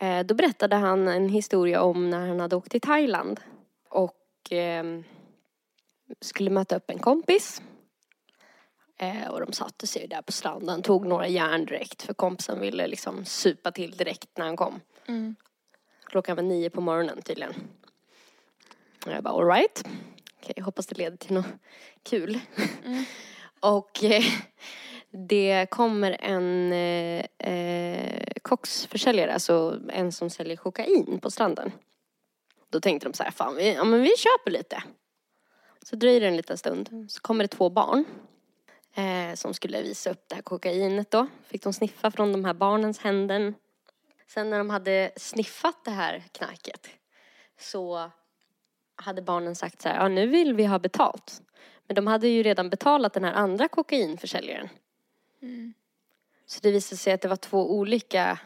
Eh, 0.00 0.26
då 0.26 0.34
berättade 0.34 0.76
han 0.76 1.08
en 1.08 1.28
historia 1.28 1.82
om 1.82 2.10
när 2.10 2.28
han 2.28 2.40
hade 2.40 2.56
åkt 2.56 2.70
till 2.70 2.80
Thailand 2.80 3.40
och 3.88 4.48
ehm, 4.50 5.04
skulle 6.20 6.50
möta 6.50 6.76
upp 6.76 6.90
en 6.90 6.98
kompis. 6.98 7.62
Eh, 8.98 9.28
och 9.28 9.40
de 9.40 9.52
satte 9.52 9.86
sig 9.86 10.06
där 10.08 10.22
på 10.22 10.32
stranden, 10.32 10.82
tog 10.82 11.06
några 11.06 11.28
järn 11.28 11.64
direkt 11.64 12.02
för 12.02 12.14
kompisen 12.14 12.60
ville 12.60 12.86
liksom 12.86 13.24
supa 13.24 13.70
till 13.70 13.96
direkt 13.96 14.28
när 14.38 14.44
han 14.44 14.56
kom. 14.56 14.80
Mm. 15.06 15.36
Klockan 16.04 16.36
var 16.36 16.42
nio 16.42 16.70
på 16.70 16.80
morgonen 16.80 17.22
tydligen. 17.22 17.54
Och 19.06 19.12
jag 19.12 19.22
bara 19.22 19.34
alright. 19.34 19.84
Okej, 20.40 20.52
jag 20.56 20.64
hoppas 20.64 20.86
det 20.86 20.98
leder 20.98 21.16
till 21.16 21.34
något 21.34 21.46
kul. 22.02 22.40
och 23.60 24.04
eh, 24.04 24.24
det 25.10 25.66
kommer 25.70 26.16
en 26.20 26.72
eh, 26.72 27.52
eh, 27.52 28.32
koksförsäljare, 28.42 29.32
alltså 29.32 29.80
en 29.88 30.12
som 30.12 30.30
säljer 30.30 30.56
kokain 30.56 31.18
på 31.22 31.30
stranden. 31.30 31.72
Då 32.70 32.80
tänkte 32.80 33.08
de 33.08 33.14
så 33.14 33.22
här, 33.22 33.30
fan 33.30 33.56
vi, 33.56 33.74
ja, 33.74 33.84
men 33.84 34.02
vi 34.02 34.10
köper 34.16 34.50
lite. 34.50 34.82
Så 35.82 35.96
dröjer 35.96 36.20
det 36.20 36.26
en 36.26 36.36
liten 36.36 36.58
stund. 36.58 37.06
Så 37.08 37.20
kommer 37.20 37.44
det 37.44 37.48
två 37.48 37.70
barn. 37.70 38.04
Eh, 38.98 39.34
som 39.34 39.54
skulle 39.54 39.82
visa 39.82 40.10
upp 40.10 40.24
det 40.28 40.34
här 40.34 40.42
kokainet 40.42 41.10
då. 41.10 41.26
Fick 41.46 41.62
de 41.62 41.72
sniffa 41.72 42.10
från 42.10 42.32
de 42.32 42.44
här 42.44 42.54
barnens 42.54 42.98
händer. 42.98 43.54
Sen 44.26 44.50
när 44.50 44.58
de 44.58 44.70
hade 44.70 45.10
sniffat 45.16 45.84
det 45.84 45.90
här 45.90 46.24
knarket 46.32 46.88
så 47.58 48.10
hade 48.96 49.22
barnen 49.22 49.54
sagt 49.56 49.82
så 49.82 49.88
här, 49.88 49.96
ja 49.96 50.08
nu 50.08 50.26
vill 50.26 50.54
vi 50.54 50.64
ha 50.64 50.78
betalt. 50.78 51.42
Men 51.86 51.94
de 51.94 52.06
hade 52.06 52.28
ju 52.28 52.42
redan 52.42 52.70
betalat 52.70 53.12
den 53.12 53.24
här 53.24 53.32
andra 53.32 53.68
kokainförsäljaren. 53.68 54.68
Så 56.46 56.60
det 56.62 56.70
visade 56.70 56.96
sig 56.96 57.12
att 57.12 57.20
det 57.20 57.28
var 57.28 57.36
två 57.36 57.72
olika 57.72 58.38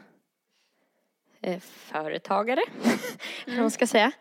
eh, 1.40 1.60
företagare, 1.60 2.62
mm. 3.46 3.60
man 3.60 3.70
ska 3.70 3.86
säga. 3.86 4.12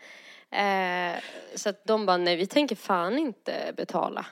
Eh, 0.50 1.22
så 1.56 1.70
att 1.70 1.86
de 1.86 2.06
bara, 2.06 2.18
nej 2.18 2.36
vi 2.36 2.48
tänker 2.48 2.76
fan 2.76 3.18
inte 3.18 3.74
betala. 3.78 4.26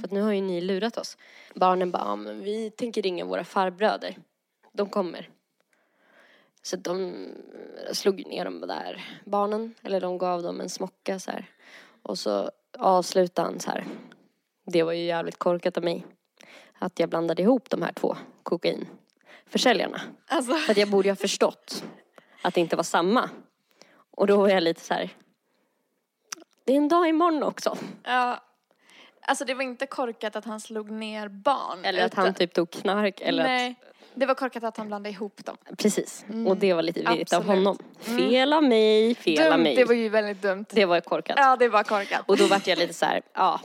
För 0.00 0.04
att 0.04 0.12
nu 0.12 0.20
har 0.20 0.32
ju 0.32 0.40
ni 0.40 0.60
lurat 0.60 0.96
oss. 0.98 1.16
Barnen 1.54 1.90
bara, 1.90 2.02
ja, 2.02 2.16
men 2.16 2.42
vi 2.42 2.70
tänker 2.70 3.02
ringa 3.02 3.24
våra 3.24 3.44
farbröder. 3.44 4.16
De 4.72 4.88
kommer. 4.88 5.28
Så 6.62 6.76
de 6.76 7.26
slog 7.92 8.26
ner 8.26 8.44
de 8.44 8.60
där 8.60 9.20
barnen, 9.24 9.74
eller 9.82 10.00
de 10.00 10.18
gav 10.18 10.42
dem 10.42 10.60
en 10.60 10.68
smocka 10.68 11.18
så 11.18 11.30
här. 11.30 11.50
Och 12.02 12.18
så 12.18 12.50
avslutade 12.78 13.48
han 13.48 13.60
så 13.60 13.70
här. 13.70 13.84
Det 14.66 14.82
var 14.82 14.92
ju 14.92 15.04
jävligt 15.04 15.38
korkat 15.38 15.76
av 15.76 15.84
mig. 15.84 16.06
Att 16.78 16.98
jag 16.98 17.08
blandade 17.08 17.42
ihop 17.42 17.70
de 17.70 17.82
här 17.82 17.92
två 17.92 18.16
kokainförsäljarna. 18.42 20.00
Alltså, 20.26 20.54
För 20.54 20.72
att 20.72 20.78
jag 20.78 20.90
borde 20.90 21.08
ju 21.08 21.10
ha 21.10 21.16
förstått 21.16 21.84
att 22.42 22.54
det 22.54 22.60
inte 22.60 22.76
var 22.76 22.82
samma. 22.82 23.30
Och 24.10 24.26
då 24.26 24.36
var 24.36 24.48
jag 24.48 24.62
lite 24.62 24.80
så 24.80 24.94
här. 24.94 25.10
Det 26.64 26.72
är 26.72 26.76
en 26.76 26.88
dag 26.88 27.08
imorgon 27.08 27.42
också. 27.42 27.76
ja. 28.04 28.44
Alltså 29.28 29.44
det 29.44 29.54
var 29.54 29.62
inte 29.62 29.86
korkat 29.86 30.36
att 30.36 30.44
han 30.44 30.60
slog 30.60 30.90
ner 30.90 31.28
barn. 31.28 31.84
Eller 31.84 32.04
att 32.04 32.14
han 32.14 32.34
typ 32.34 32.52
tog 32.52 32.70
knark. 32.70 33.20
Eller 33.20 33.42
Nej, 33.42 33.74
det 34.14 34.26
var 34.26 34.34
korkat 34.34 34.64
att 34.64 34.76
han 34.76 34.86
blandade 34.86 35.10
ihop 35.10 35.44
dem. 35.44 35.56
att, 35.70 35.78
precis. 35.78 36.24
Och 36.46 36.56
det 36.56 36.74
var 36.74 36.82
lite 36.82 37.00
virrigt 37.00 37.32
av 37.32 37.44
honom. 37.44 37.78
Fel 37.98 38.52
av 38.52 38.62
mig, 38.64 39.14
fel 39.14 39.52
av 39.52 39.60
mig. 39.60 39.76
det 39.76 39.84
var 39.84 39.94
ju 39.94 40.08
väldigt 40.08 40.42
dumt. 40.42 40.64
Det 40.70 40.84
var 40.84 41.00
korkat. 41.00 41.36
Ja, 41.38 41.56
det 41.56 41.68
var 41.68 41.82
korkat. 41.82 42.22
Och 42.26 42.36
då 42.36 42.46
vart 42.46 42.66
jag 42.66 42.78
lite 42.78 42.94
så 42.94 43.06
här, 43.06 43.22
ja, 43.34 43.60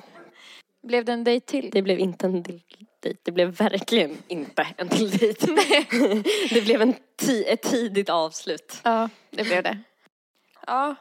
Blev 0.84 1.06
det 1.06 1.14
en 1.14 1.24
dejt 1.24 1.46
till? 1.46 1.70
det 1.72 1.82
blev 1.82 2.00
inte 2.00 2.26
en 2.26 2.44
till 2.44 2.62
dejt. 3.00 3.20
Det 3.24 3.32
blev 3.32 3.48
verkligen 3.48 4.18
inte 4.28 4.68
en 4.78 4.90
till 4.90 5.10
dejt. 5.18 5.48
det 6.50 6.62
blev 6.62 6.82
en 6.82 6.96
ett 7.48 7.62
tidigt 7.62 8.10
avslut. 8.10 8.82
Ja, 8.84 9.10
det 9.30 9.44
blev 9.44 9.64
det. 9.64 9.78
Ja, 10.68 10.96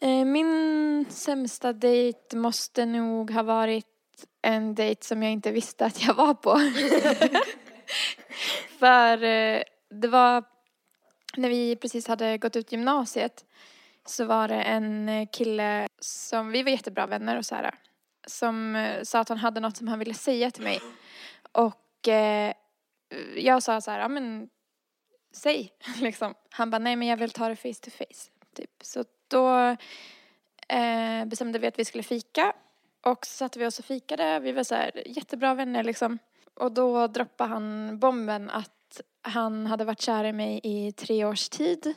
eh, 0.00 0.24
min 0.24 1.06
sämsta 1.10 1.72
dejt 1.72 2.36
måste 2.36 2.86
nog 2.86 3.30
ha 3.30 3.42
varit 3.42 3.93
en 4.42 4.74
dejt 4.74 5.04
som 5.04 5.22
jag 5.22 5.32
inte 5.32 5.50
visste 5.50 5.86
att 5.86 6.02
jag 6.02 6.14
var 6.14 6.34
på. 6.34 6.58
För 8.78 9.22
eh, 9.22 9.62
det 9.90 10.08
var 10.08 10.44
när 11.36 11.48
vi 11.48 11.76
precis 11.76 12.08
hade 12.08 12.38
gått 12.38 12.56
ut 12.56 12.72
gymnasiet 12.72 13.44
så 14.06 14.24
var 14.24 14.48
det 14.48 14.62
en 14.62 15.08
eh, 15.08 15.28
kille 15.32 15.88
som, 16.00 16.50
vi 16.50 16.62
var 16.62 16.70
jättebra 16.70 17.06
vänner 17.06 17.38
och 17.38 17.46
så 17.46 17.54
här, 17.54 17.74
som 18.26 18.76
eh, 18.76 19.02
sa 19.02 19.20
att 19.20 19.28
han 19.28 19.38
hade 19.38 19.60
något 19.60 19.76
som 19.76 19.88
han 19.88 19.98
ville 19.98 20.14
säga 20.14 20.50
till 20.50 20.62
mig. 20.62 20.80
Och 21.52 22.08
eh, 22.08 22.52
jag 23.36 23.62
sa 23.62 23.80
så 23.80 23.90
här, 23.90 24.00
ja 24.00 24.08
men 24.08 24.48
säg 25.32 25.72
liksom. 26.00 26.34
Han 26.50 26.70
bara, 26.70 26.78
nej 26.78 26.96
men 26.96 27.08
jag 27.08 27.16
vill 27.16 27.30
ta 27.30 27.48
det 27.48 27.56
face 27.56 27.80
to 27.82 27.90
face. 27.90 28.30
Typ. 28.56 28.70
Så 28.82 29.04
då 29.28 29.76
eh, 30.68 31.24
bestämde 31.26 31.58
vi 31.58 31.66
att 31.66 31.78
vi 31.78 31.84
skulle 31.84 32.02
fika. 32.02 32.52
Och 33.04 33.26
så 33.26 33.32
satte 33.32 33.58
vi 33.58 33.66
oss 33.66 33.78
och 33.78 33.84
fikade. 33.84 34.40
Vi 34.40 34.52
var 34.52 34.64
så 34.64 34.74
här 34.74 35.02
jättebra 35.06 35.54
vänner 35.54 35.84
liksom. 35.84 36.18
Och 36.54 36.72
då 36.72 37.06
droppade 37.06 37.50
han 37.50 37.98
bomben 37.98 38.50
att 38.50 39.00
han 39.22 39.66
hade 39.66 39.84
varit 39.84 40.00
kär 40.00 40.24
i 40.24 40.32
mig 40.32 40.60
i 40.62 40.92
tre 40.92 41.24
års 41.24 41.48
tid. 41.48 41.94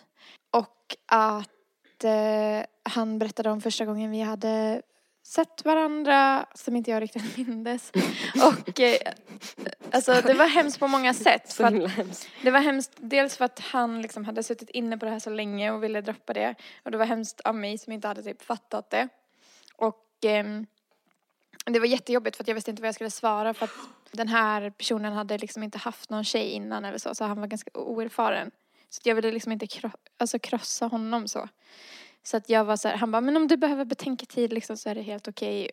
Och 0.52 0.96
att 1.06 2.04
eh, 2.04 2.66
han 2.84 3.20
berättade 3.20 3.50
om 3.50 3.62
första 3.62 3.86
gången 3.86 4.12
vi 4.12 4.22
hade 4.22 4.82
sett 5.24 5.66
varandra 5.66 6.46
som 6.56 6.76
inte 6.76 6.92
jag 6.92 7.02
riktigt 7.04 7.38
mindes. 7.48 7.92
Och 8.36 8.80
eh, 8.80 9.14
alltså 9.92 10.22
det 10.22 10.34
var 10.34 10.48
hemskt 10.48 10.80
på 10.80 10.88
många 10.88 11.14
sätt. 11.14 11.54
För 11.54 11.64
att 11.64 12.28
det 12.44 12.52
var 12.52 12.60
hemskt 12.60 12.92
dels 12.98 13.38
för 13.38 13.46
att 13.46 13.60
han 13.60 14.02
liksom 14.02 14.26
hade 14.26 14.44
suttit 14.44 14.70
inne 14.70 14.98
på 14.98 15.06
det 15.06 15.12
här 15.12 15.20
så 15.20 15.30
länge 15.30 15.72
och 15.72 15.84
ville 15.84 16.02
droppa 16.02 16.34
det. 16.34 16.56
Och 16.84 16.92
det 16.92 16.98
var 16.98 17.06
hemskt 17.06 17.42
av 17.42 17.56
mig 17.56 17.78
som 17.78 17.94
inte 17.94 18.08
hade 18.08 18.24
typ 18.24 18.42
fattat 18.42 18.90
det. 18.90 19.08
Och 19.76 20.06
ehm, 20.22 20.66
det 21.74 21.80
var 21.80 21.86
jättejobbigt 21.88 22.38
för 22.38 22.44
att 22.44 22.48
jag 22.48 22.56
visste 22.56 22.72
inte 22.72 22.82
vad 22.82 22.88
jag 22.88 22.96
skulle 22.96 23.12
svara 23.12 23.54
för 23.54 23.66
att 23.66 23.72
den 24.12 24.28
här 24.28 24.70
personen 24.70 25.14
hade 25.14 25.38
liksom 25.38 25.64
inte 25.64 25.78
haft 25.78 26.10
någon 26.10 26.24
tjej 26.24 26.50
innan 26.52 26.86
eller 26.86 26.98
så. 26.98 27.16
Så 27.16 27.24
han 27.26 27.40
var 27.40 27.48
ganska 27.48 27.70
oerfaren. 27.74 28.52
Så 28.90 29.02
jag 29.04 29.16
ville 29.16 29.32
liksom 29.32 29.52
inte 29.52 29.66
kro- 29.66 29.92
alltså 30.18 30.40
krossa 30.40 30.88
honom 30.88 31.28
så. 31.28 31.50
Så 32.24 32.38
att 32.38 32.50
jag 32.50 32.66
var 32.66 32.76
så 32.78 32.88
här, 32.88 32.96
han 32.98 33.12
bara, 33.12 33.22
men 33.22 33.38
om 33.38 33.48
du 33.48 33.58
behöver 33.58 33.86
betänketid 33.86 34.54
liksom 34.54 34.78
så 34.78 34.90
är 34.90 34.96
det 34.96 35.02
helt 35.02 35.28
okej. 35.28 35.72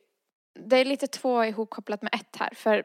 Det 0.59 0.77
är 0.77 0.85
lite 0.85 1.07
två 1.07 1.45
ihopkopplat 1.45 2.03
med 2.03 2.15
ett 2.15 2.37
här. 2.39 2.51
För 2.55 2.85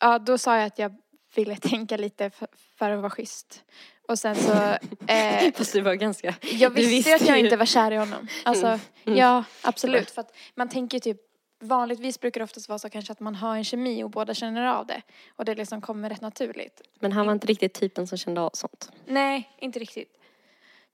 ja, 0.00 0.18
då 0.18 0.38
sa 0.38 0.56
jag 0.56 0.66
att 0.66 0.78
jag 0.78 0.94
ville 1.34 1.56
tänka 1.56 1.96
lite 1.96 2.30
för, 2.30 2.48
för 2.78 2.90
att 2.90 2.98
vara 3.00 3.10
schysst. 3.10 3.64
Och 4.08 4.18
sen 4.18 4.36
så, 4.36 4.52
eh, 5.06 5.52
Fast 5.54 5.72
du 5.72 5.80
var 5.80 5.94
ganska... 5.94 6.34
jag 6.52 6.74
du 6.74 6.86
visste, 6.86 7.14
att 7.14 7.26
jag 7.28 7.38
ju. 7.38 7.44
inte 7.44 7.56
var 7.56 7.66
kär 7.66 7.90
i 7.92 7.96
honom. 7.96 8.28
Alltså, 8.44 8.78
Mm. 9.04 9.18
ja 9.18 9.44
absolut. 9.62 10.10
För 10.10 10.20
att 10.20 10.36
man 10.54 10.68
tänker 10.68 10.98
typ, 10.98 11.16
vanligtvis 11.60 12.20
brukar 12.20 12.40
det 12.40 12.44
oftast 12.44 12.68
vara 12.68 12.78
så 12.78 12.90
kanske 12.90 13.12
att 13.12 13.20
man 13.20 13.34
har 13.34 13.56
en 13.56 13.64
kemi 13.64 14.04
och 14.04 14.10
båda 14.10 14.34
känner 14.34 14.66
av 14.66 14.86
det. 14.86 15.02
Och 15.36 15.44
det 15.44 15.54
liksom 15.54 15.80
kommer 15.80 16.10
rätt 16.10 16.20
naturligt. 16.20 16.82
Men 16.98 17.12
han 17.12 17.26
var 17.26 17.32
inte 17.32 17.46
riktigt 17.46 17.74
typen 17.74 18.06
som 18.06 18.18
kände 18.18 18.40
av 18.40 18.50
sånt. 18.52 18.92
Nej, 19.06 19.50
inte 19.58 19.78
riktigt. 19.78 20.16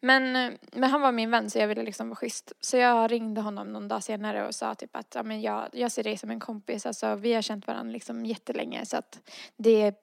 Men, 0.01 0.37
eh, 0.37 0.53
men 0.73 0.91
han 0.91 1.01
var 1.01 1.13
min 1.13 1.31
vän 1.31 1.51
så 1.51 1.59
jag 1.59 1.69
ville 1.69 1.83
liksom 1.83 2.09
vara 2.09 2.17
schysst. 2.17 2.53
Så 2.61 2.77
jag 2.77 3.13
ringde 3.13 3.41
honom 3.41 3.73
någon 3.73 3.89
dag 3.89 4.03
senare 4.03 4.47
och 4.47 4.55
sa 4.55 4.75
typ 4.75 4.97
att 4.97 5.15
ja, 5.15 5.23
men 5.23 5.41
jag, 5.41 5.69
jag 5.73 5.93
ser 5.93 6.03
dig 6.03 6.17
som 6.17 6.31
en 6.31 6.41
kompis. 6.41 6.87
Alltså, 6.87 7.15
vi 7.15 7.35
har 7.35 7.43
känt 7.43 7.67
varandra 7.67 7.93
liksom 7.93 8.27
jättelänge 8.27 8.87
så 8.87 8.97
att 8.97 9.21
det, 9.57 9.95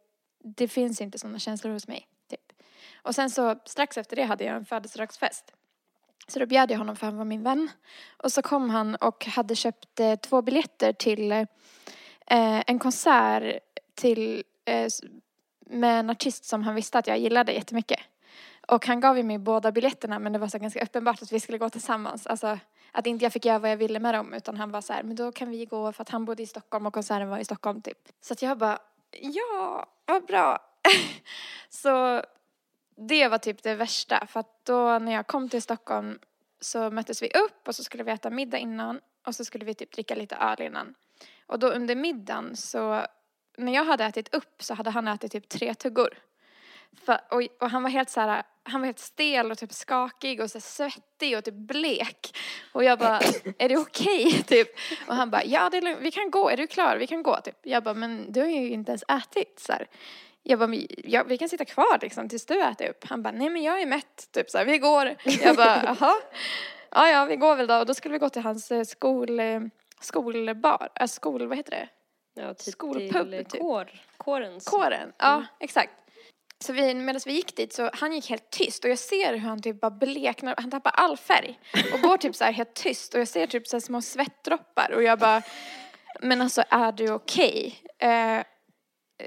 det 0.43 0.67
finns 0.67 1.01
inte 1.01 1.19
sådana 1.19 1.39
känslor 1.39 1.73
hos 1.73 1.87
mig. 1.87 2.07
Typ. 2.29 2.53
Och 2.95 3.15
sen 3.15 3.29
så 3.29 3.55
strax 3.65 3.97
efter 3.97 4.15
det 4.15 4.23
hade 4.23 4.43
jag 4.43 4.55
en 4.55 4.65
födelsedagsfest. 4.65 5.53
Så 6.27 6.39
då 6.39 6.45
bjöd 6.45 6.71
jag 6.71 6.77
honom 6.77 6.95
för 6.95 7.05
han 7.05 7.17
var 7.17 7.25
min 7.25 7.43
vän. 7.43 7.69
Och 8.17 8.31
så 8.31 8.41
kom 8.41 8.69
han 8.69 8.95
och 8.95 9.25
hade 9.25 9.55
köpt 9.55 9.99
eh, 9.99 10.15
två 10.15 10.41
biljetter 10.41 10.93
till 10.93 11.31
eh, 11.31 11.45
en 12.67 12.79
konsert 12.79 13.59
till, 13.95 14.43
eh, 14.65 14.87
med 15.59 15.99
en 15.99 16.09
artist 16.09 16.45
som 16.45 16.63
han 16.63 16.75
visste 16.75 16.99
att 16.99 17.07
jag 17.07 17.19
gillade 17.19 17.51
jättemycket. 17.51 17.99
Och 18.67 18.87
han 18.87 18.99
gav 18.99 19.17
ju 19.17 19.23
mig 19.23 19.37
båda 19.37 19.71
biljetterna 19.71 20.19
men 20.19 20.33
det 20.33 20.39
var 20.39 20.47
så 20.47 20.59
ganska 20.59 20.83
uppenbart 20.83 21.21
att 21.21 21.31
vi 21.31 21.39
skulle 21.39 21.57
gå 21.57 21.69
tillsammans. 21.69 22.27
Alltså 22.27 22.59
att 22.91 23.07
inte 23.07 23.25
jag 23.25 23.33
fick 23.33 23.45
göra 23.45 23.59
vad 23.59 23.71
jag 23.71 23.77
ville 23.77 23.99
med 23.99 24.13
dem 24.13 24.33
utan 24.33 24.57
han 24.57 24.71
var 24.71 24.81
så 24.81 24.93
här, 24.93 25.03
men 25.03 25.15
då 25.15 25.31
kan 25.31 25.49
vi 25.49 25.65
gå 25.65 25.91
för 25.91 26.01
att 26.01 26.09
han 26.09 26.25
bodde 26.25 26.43
i 26.43 26.47
Stockholm 26.47 26.85
och 26.85 26.93
konserten 26.93 27.29
var 27.29 27.37
i 27.37 27.45
Stockholm 27.45 27.81
typ. 27.81 27.97
Så 28.21 28.33
att 28.33 28.41
jag 28.41 28.57
bara, 28.57 28.79
ja, 29.21 29.85
vad 30.05 30.25
bra. 30.25 30.59
så 31.69 32.23
det 32.95 33.27
var 33.27 33.37
typ 33.37 33.63
det 33.63 33.75
värsta 33.75 34.27
för 34.27 34.39
att 34.39 34.65
då 34.65 34.99
när 34.99 35.11
jag 35.11 35.27
kom 35.27 35.49
till 35.49 35.61
Stockholm 35.61 36.19
så 36.59 36.91
möttes 36.91 37.21
vi 37.21 37.27
upp 37.27 37.67
och 37.67 37.75
så 37.75 37.83
skulle 37.83 38.03
vi 38.03 38.11
äta 38.11 38.29
middag 38.29 38.57
innan 38.57 38.99
och 39.25 39.35
så 39.35 39.45
skulle 39.45 39.65
vi 39.65 39.73
typ 39.73 39.91
dricka 39.91 40.15
lite 40.15 40.35
öl 40.35 40.61
innan. 40.61 40.95
Och 41.45 41.59
då 41.59 41.67
under 41.67 41.95
middagen 41.95 42.55
så, 42.57 43.05
när 43.57 43.73
jag 43.73 43.85
hade 43.85 44.03
ätit 44.03 44.33
upp 44.33 44.63
så 44.63 44.73
hade 44.73 44.89
han 44.89 45.07
ätit 45.07 45.31
typ 45.31 45.49
tre 45.49 45.73
tuggor. 45.73 46.09
För, 47.05 47.19
och, 47.29 47.41
och 47.59 47.69
han 47.69 47.83
var 47.83 47.89
helt 47.89 48.09
så 48.09 48.21
här, 48.21 48.43
han 48.63 48.81
var 48.81 48.85
helt 48.85 48.99
stel 48.99 49.51
och 49.51 49.57
typ 49.57 49.73
skakig 49.73 50.41
och 50.41 50.51
så 50.51 50.59
svettig 50.59 51.37
och 51.37 51.43
typ 51.43 51.53
blek. 51.53 52.37
Och 52.71 52.83
jag 52.83 52.99
bara, 52.99 53.19
är 53.57 53.69
det 53.69 53.77
okej? 53.77 54.43
typ. 54.47 54.67
Och 55.07 55.15
han 55.15 55.29
bara, 55.29 55.43
ja 55.43 55.69
det 55.69 55.77
är 55.77 55.81
lugnt, 55.81 55.99
vi 56.01 56.11
kan 56.11 56.31
gå, 56.31 56.49
är 56.49 56.57
du 56.57 56.67
klar? 56.67 56.97
Vi 56.97 57.07
kan 57.07 57.23
gå 57.23 57.41
typ. 57.41 57.57
Jag 57.63 57.83
bara, 57.83 57.93
men 57.93 58.31
du 58.31 58.39
har 58.39 58.47
ju 58.47 58.69
inte 58.69 58.91
ens 58.91 59.03
ätit 59.03 59.59
så 59.59 59.71
här. 59.71 59.87
Jag 60.43 60.59
bara, 60.59 60.75
ja, 61.03 61.23
vi 61.23 61.37
kan 61.37 61.49
sitta 61.49 61.65
kvar 61.65 61.99
liksom 62.01 62.29
tills 62.29 62.45
du 62.45 62.61
äter 62.61 62.89
upp. 62.89 63.03
Han 63.03 63.23
bara, 63.23 63.31
nej 63.31 63.49
men 63.49 63.63
jag 63.63 63.81
är 63.81 63.85
mätt, 63.85 64.31
typ 64.31 64.49
så 64.49 64.57
här, 64.57 64.65
vi 64.65 64.77
går. 64.77 65.15
Jag 65.23 65.55
bara, 65.55 65.83
jaha. 65.99 66.13
Ja, 66.91 67.09
ja, 67.09 67.25
vi 67.25 67.35
går 67.35 67.55
väl 67.55 67.67
då. 67.67 67.75
Och 67.75 67.85
då 67.85 67.93
skulle 67.93 68.13
vi 68.13 68.19
gå 68.19 68.29
till 68.29 68.41
hans 68.41 68.71
eh, 68.71 68.83
skol, 68.83 69.39
eh, 69.39 69.61
skolbar, 70.01 70.89
äh, 70.99 71.07
skol, 71.07 71.47
vad 71.47 71.57
heter 71.57 71.71
det? 71.71 71.89
Ja, 72.41 72.53
typ 72.53 72.73
Skolpub, 72.73 73.31
till 73.31 73.45
typ. 73.45 73.61
kår. 73.61 73.89
Kårens. 74.17 74.65
Kåren, 74.65 75.13
ja 75.17 75.45
exakt. 75.59 75.93
Så 76.59 76.73
vi, 76.73 76.93
medan 76.93 77.21
vi 77.25 77.33
gick 77.33 77.55
dit 77.55 77.73
så 77.73 77.89
han 77.93 78.13
gick 78.13 78.29
helt 78.29 78.49
tyst 78.49 78.83
och 78.83 78.89
jag 78.89 78.99
ser 78.99 79.33
hur 79.33 79.47
han 79.47 79.61
typ 79.61 79.81
bara 79.81 79.91
bleknar, 79.91 80.55
han 80.57 80.71
tappar 80.71 80.91
all 80.91 81.17
färg 81.17 81.59
och 81.93 82.01
går 82.01 82.17
typ 82.17 82.35
så 82.35 82.43
här 82.43 82.51
helt 82.51 82.73
tyst 82.73 83.13
och 83.13 83.19
jag 83.19 83.27
ser 83.27 83.47
typ 83.47 83.67
så 83.67 83.81
små 83.81 84.01
svettdroppar 84.01 84.91
och 84.95 85.03
jag 85.03 85.19
bara, 85.19 85.41
men 86.21 86.41
alltså 86.41 86.63
är 86.69 86.91
du 86.91 87.11
okej? 87.11 87.79
Eh, 87.99 88.39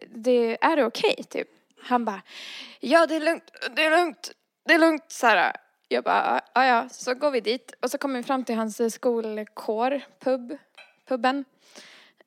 det, 0.08 0.64
är 0.64 0.76
det 0.76 0.84
okej 0.84 1.24
typ? 1.30 1.48
Han 1.82 2.04
bara, 2.04 2.22
ja 2.80 3.06
det 3.06 3.16
är 3.16 3.20
lugnt, 3.20 3.50
det 3.76 3.84
är 3.84 3.90
lugnt, 3.90 4.32
det 4.64 4.74
är 4.74 4.78
lugnt 4.78 5.04
så 5.08 5.26
här. 5.26 5.52
Jag 5.88 6.04
bara, 6.04 6.40
ja 6.54 6.66
ja, 6.66 6.88
så 6.88 7.14
går 7.14 7.30
vi 7.30 7.40
dit 7.40 7.74
och 7.82 7.90
så 7.90 7.98
kommer 7.98 8.18
vi 8.18 8.22
fram 8.22 8.44
till 8.44 8.54
hans 8.54 8.94
skolkår, 8.94 10.00
pub, 10.20 10.58
puben 11.08 11.44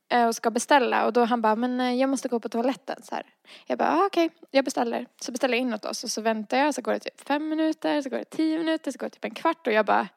eh, 0.09 0.27
och 0.27 0.35
ska 0.35 0.51
beställa 0.51 1.05
och 1.05 1.13
då 1.13 1.25
han 1.25 1.41
bara, 1.41 1.55
men 1.55 1.81
eh, 1.81 1.93
jag 1.93 2.09
måste 2.09 2.27
gå 2.27 2.39
på 2.39 2.49
toaletten 2.49 3.03
så 3.03 3.15
här. 3.15 3.25
Jag 3.65 3.77
bara, 3.77 3.89
ah, 3.89 4.05
okej, 4.05 4.29
jag 4.51 4.65
beställer. 4.65 5.05
Så 5.21 5.31
beställer 5.31 5.57
jag 5.57 5.61
in 5.61 5.73
åt 5.73 5.85
oss 5.85 6.03
och 6.03 6.09
så 6.11 6.21
väntar 6.21 6.57
jag 6.57 6.75
så 6.75 6.81
går 6.81 6.93
det 6.93 6.99
typ 6.99 7.27
fem 7.27 7.49
minuter, 7.49 8.01
så 8.01 8.09
går 8.09 8.17
det 8.17 8.25
tio 8.25 8.57
minuter, 8.57 8.91
så 8.91 8.97
går 8.97 9.05
det 9.05 9.09
typ 9.09 9.25
en 9.25 9.35
kvart 9.35 9.67
och 9.67 9.73
jag 9.73 9.85
bara, 9.85 10.07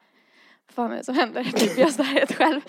vad 0.67 0.75
fan 0.75 0.91
är 0.91 0.97
det 0.97 1.03
som 1.03 1.15
händer? 1.15 1.43
Typ 1.55 1.77
jag 1.77 1.93
står 1.93 2.03
här 2.03 2.13
helt 2.13 2.35
själv. 2.35 2.61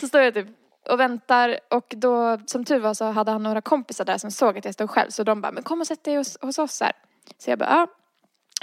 Så 0.00 0.08
står 0.08 0.20
jag 0.20 0.34
typ 0.34 0.46
och 0.88 1.00
väntar 1.00 1.58
och 1.70 1.94
då 1.96 2.38
som 2.46 2.64
tur 2.64 2.78
var 2.78 2.94
så 2.94 3.04
hade 3.04 3.30
han 3.30 3.42
några 3.42 3.60
kompisar 3.60 4.04
där 4.04 4.18
som 4.18 4.30
såg 4.30 4.58
att 4.58 4.64
jag 4.64 4.74
stod 4.74 4.90
själv 4.90 5.10
så 5.10 5.24
de 5.24 5.40
bara, 5.40 5.52
men 5.52 5.62
kom 5.62 5.80
och 5.80 5.86
sätt 5.86 6.04
dig 6.04 6.16
hos, 6.16 6.38
hos 6.40 6.58
oss 6.58 6.80
här. 6.80 6.92
Så 7.38 7.50
jag 7.50 7.58
bara, 7.58 7.70
ja. 7.70 7.86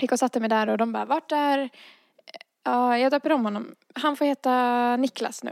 Gick 0.02 0.12
och 0.12 0.20
satte 0.20 0.40
mig 0.40 0.50
där 0.50 0.70
och 0.70 0.78
de 0.78 0.92
bara, 0.92 1.06
vart 1.06 1.32
är, 1.32 1.70
ja 2.64 2.98
jag 2.98 3.12
döper 3.12 3.32
om 3.32 3.46
honom, 3.46 3.76
han 3.94 4.16
får 4.16 4.26
heta 4.26 4.96
Niklas 4.98 5.44
nu. 5.44 5.52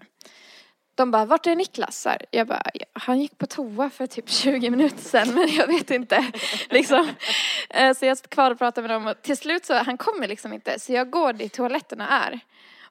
De 0.96 1.12
bara, 1.12 1.26
vart 1.26 1.48
är 1.48 1.56
Niklas? 1.56 2.02
Så 2.02 2.10
här, 2.10 2.26
jag 2.32 2.48
bara, 2.48 2.64
han 2.94 3.20
gick 3.20 3.38
på 3.38 3.46
toa 3.46 3.90
för 3.90 4.08
typ 4.08 4.30
20 4.30 4.70
minuter 4.70 5.04
sedan 5.04 5.34
men 5.34 5.48
jag 5.48 5.68
vet 5.68 5.92
inte. 5.92 6.32
liksom. 6.70 7.10
Eh, 7.70 7.94
så 7.94 8.06
jag 8.06 8.18
satt 8.18 8.30
kvar 8.30 8.52
och 8.52 8.58
pratade 8.58 8.88
med 8.88 8.96
dem 8.96 9.08
och 9.08 9.22
till 9.22 9.38
slut 9.38 9.66
så, 9.66 9.74
han 9.74 9.98
kommer 9.98 10.28
liksom 10.28 10.54
inte. 10.54 10.80
Så 10.80 10.94
jag 10.94 11.10
går 11.10 11.34
dit 11.34 11.54
toaletterna 11.54 12.10
är 12.10 12.40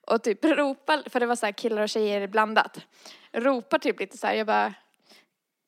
och 0.06 0.22
typ 0.22 0.44
ropar, 0.44 1.10
för 1.10 1.20
det 1.20 1.26
var 1.26 1.36
så 1.36 1.46
här 1.46 1.52
killar 1.52 1.82
och 1.82 1.88
tjejer 1.88 2.26
blandat. 2.26 2.80
Ropar 3.32 3.78
typ 3.78 4.00
lite 4.00 4.18
så 4.18 4.26
här, 4.26 4.34
jag 4.34 4.46
bara, 4.46 4.74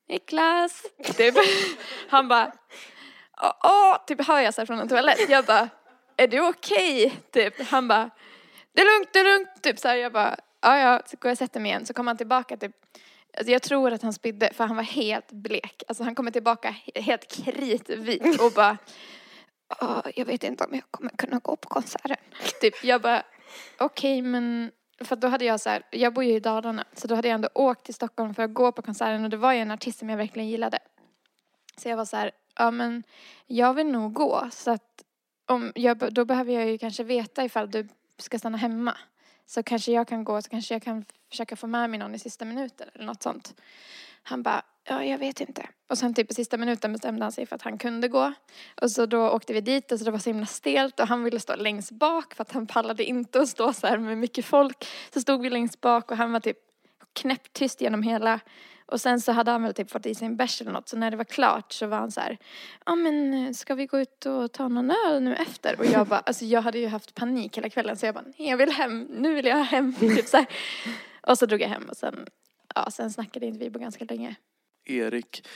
Niklas, 0.09 0.83
typ. 1.16 1.35
Han 2.09 2.29
bara, 2.29 2.53
åh, 3.42 3.53
åh, 3.64 4.05
typ 4.07 4.27
hör 4.27 4.40
jag 4.40 4.55
så 4.55 4.61
här 4.61 4.66
från 4.66 4.79
en 4.79 4.88
toalett. 4.88 5.31
Jag 5.31 5.44
bara, 5.44 5.68
är 6.16 6.29
du 6.29 6.48
okej? 6.48 7.22
Typ. 7.31 7.61
Han 7.68 7.88
bara, 7.88 8.11
det 8.72 8.83
är 8.83 8.98
lugnt, 8.98 9.12
det 9.12 9.18
är 9.18 9.24
lugnt. 9.24 9.62
Typ 9.62 9.79
så 9.79 9.88
här, 9.88 9.96
jag 9.96 10.12
bara, 10.12 10.37
ja 10.61 10.79
ja, 10.79 11.03
så 11.07 11.16
går 11.16 11.29
jag 11.29 11.33
och 11.33 11.38
sätter 11.38 11.61
mig 11.61 11.70
igen. 11.70 11.87
Så 11.87 11.94
kommer 11.94 12.11
han 12.11 12.16
tillbaka 12.16 12.57
typ, 12.57 12.72
alltså 13.37 13.53
jag 13.53 13.62
tror 13.62 13.92
att 13.92 14.03
han 14.03 14.12
spydde 14.12 14.53
för 14.53 14.64
han 14.64 14.77
var 14.77 14.83
helt 14.83 15.33
blek. 15.33 15.83
Alltså 15.88 16.05
han 16.05 16.14
kommer 16.14 16.31
tillbaka 16.31 16.74
helt 16.94 17.44
kritvit 17.44 18.40
och 18.40 18.53
bara, 18.53 18.77
jag 20.14 20.24
vet 20.24 20.44
inte 20.44 20.64
om 20.64 20.74
jag 20.74 20.85
kommer 20.90 21.11
kunna 21.11 21.38
gå 21.38 21.57
på 21.57 21.68
konserten. 21.68 22.16
Typ, 22.61 22.85
jag 22.85 23.01
bara, 23.01 23.22
okej 23.79 24.23
men, 24.23 24.71
för 25.01 25.17
då 25.17 25.29
hade 25.29 25.45
jag 25.45 25.61
så 25.61 25.71
här, 25.71 25.83
jag 25.91 26.15
bor 26.15 26.25
ju 26.25 26.35
i 26.35 26.41
Dalarna, 26.41 26.85
så 26.93 27.09
då 27.09 27.15
hade 27.15 27.29
jag 27.29 27.35
ändå 27.35 27.49
åkt 27.55 27.85
till 27.85 27.95
Stockholm 27.95 28.35
för 28.35 28.43
att 28.43 28.55
gå 28.55 28.73
på 28.73 28.83
konserten 28.83 29.25
och 29.25 29.31
det 29.31 29.37
var 29.37 29.53
ju 29.53 29.59
en 29.59 29.71
artist 29.71 29.99
som 29.99 30.11
jag 30.11 30.17
verkligen 30.17 30.49
gillade. 30.49 30.79
Så 31.77 31.89
jag 31.89 31.97
var 31.97 32.05
så 32.05 32.17
här, 32.17 32.31
ja 32.57 32.71
men 32.71 33.03
jag 33.47 33.75
vill 33.75 33.87
nog 33.87 34.13
gå 34.13 34.49
så 34.53 34.71
att 34.71 35.03
om 35.47 35.73
jag, 35.75 36.13
då 36.13 36.25
behöver 36.25 36.53
jag 36.53 36.69
ju 36.69 36.79
kanske 36.79 37.05
veta 37.05 37.45
ifall 37.45 37.71
du 37.71 37.89
ska 38.19 38.39
stanna 38.39 38.59
hemma. 38.59 38.97
Så 39.47 39.63
kanske 39.63 39.93
jag 39.93 40.09
kan 40.09 40.25
gå, 40.25 40.43
så 40.43 40.51
kanske 40.51 40.75
jag 40.75 40.83
kan 40.83 41.05
försöka 41.31 41.57
få 41.57 41.67
med 41.67 41.91
mig 41.91 41.99
någon 41.99 42.15
i 42.15 42.19
sista 42.19 42.45
minuten 42.45 42.89
eller 42.95 43.05
något 43.05 43.23
sånt. 43.23 43.55
Han 44.23 44.43
bara, 44.43 44.63
ja 44.89 45.05
jag 45.05 45.19
vet 45.19 45.41
inte. 45.41 45.69
Och 45.89 45.99
sen 45.99 46.15
typ 46.15 46.31
i 46.31 46.35
sista 46.35 46.57
minuten 46.57 46.93
bestämde 46.93 47.25
han 47.25 47.33
sig 47.33 47.47
för 47.47 47.57
att 47.57 47.63
han 47.63 47.79
kunde 47.79 48.09
gå. 48.09 48.33
Och 48.83 48.91
så 48.91 49.07
då 49.07 49.31
åkte 49.31 49.53
vi 49.53 49.61
dit 49.61 49.93
och 49.93 49.99
så 49.99 50.05
det 50.05 50.11
var 50.11 50.19
så 50.19 50.31
himla 50.31 50.47
stelt 50.47 51.01
och 51.01 51.09
han 51.09 51.25
ville 51.25 51.41
stå 51.41 51.57
längst 51.57 51.91
bak 51.91 52.35
för 52.35 52.43
att 52.43 52.53
han 52.53 52.67
pallade 52.67 53.05
inte 53.05 53.41
att 53.41 53.49
stå 53.49 53.73
så 53.73 53.87
här 53.87 53.99
med 53.99 54.19
mycket 54.19 54.45
folk. 54.45 54.87
Så 55.15 55.21
stod 55.21 55.43
vi 55.43 55.51
längst 55.51 55.81
bak 55.81 56.11
och 56.11 56.17
han 56.17 56.33
var 56.33 56.41
typ 56.41 56.59
knäpptyst 57.13 57.81
genom 57.81 58.03
hela 58.03 58.41
och 58.87 59.01
sen 59.01 59.21
så 59.21 59.33
hade 59.33 59.51
han 59.51 59.63
väl 59.63 59.75
typ 59.75 59.91
fått 59.91 60.07
i 60.07 60.15
sig 60.15 60.27
en 60.27 60.37
bärs 60.37 60.61
eller 60.61 60.73
något 60.73 60.89
så 60.89 60.97
när 60.97 61.11
det 61.11 61.17
var 61.17 61.25
klart 61.25 61.73
så 61.73 61.87
var 61.87 61.99
han 61.99 62.11
så 62.11 62.21
här 62.21 62.39
Ja 62.87 62.95
men 62.95 63.55
ska 63.55 63.75
vi 63.75 63.87
gå 63.87 64.01
ut 64.01 64.27
och 64.27 64.53
ta 64.53 64.69
någon 64.69 64.91
öl 64.91 65.23
nu 65.23 65.35
efter? 65.35 65.79
Och 65.79 65.87
jag 65.87 66.07
bara, 66.07 66.21
alltså 66.21 66.45
jag 66.45 66.63
hade 66.63 66.79
ju 66.79 66.89
haft 66.89 67.15
panik 67.15 67.57
hela 67.57 67.69
kvällen 67.69 67.97
så 67.97 68.07
jag 68.07 68.15
bara, 68.15 68.25
nej 68.39 68.49
jag 68.49 68.57
vill 68.57 68.71
hem, 68.71 69.07
nu 69.11 69.35
vill 69.35 69.47
jag 69.47 69.65
hem. 69.65 69.95
Typ 70.01 70.27
så 70.27 70.37
här. 70.37 70.47
Och 71.21 71.39
så 71.39 71.47
drog 71.47 71.61
jag 71.61 71.69
hem 71.69 71.87
och 71.89 71.97
sen, 71.97 72.27
ja 72.85 72.91
sen 72.91 73.11
snackade 73.11 73.47
inte 73.47 73.59
vi 73.59 73.71
på 73.71 73.79
ganska 73.79 74.05
länge. 74.05 74.37
Erik. 74.85 75.47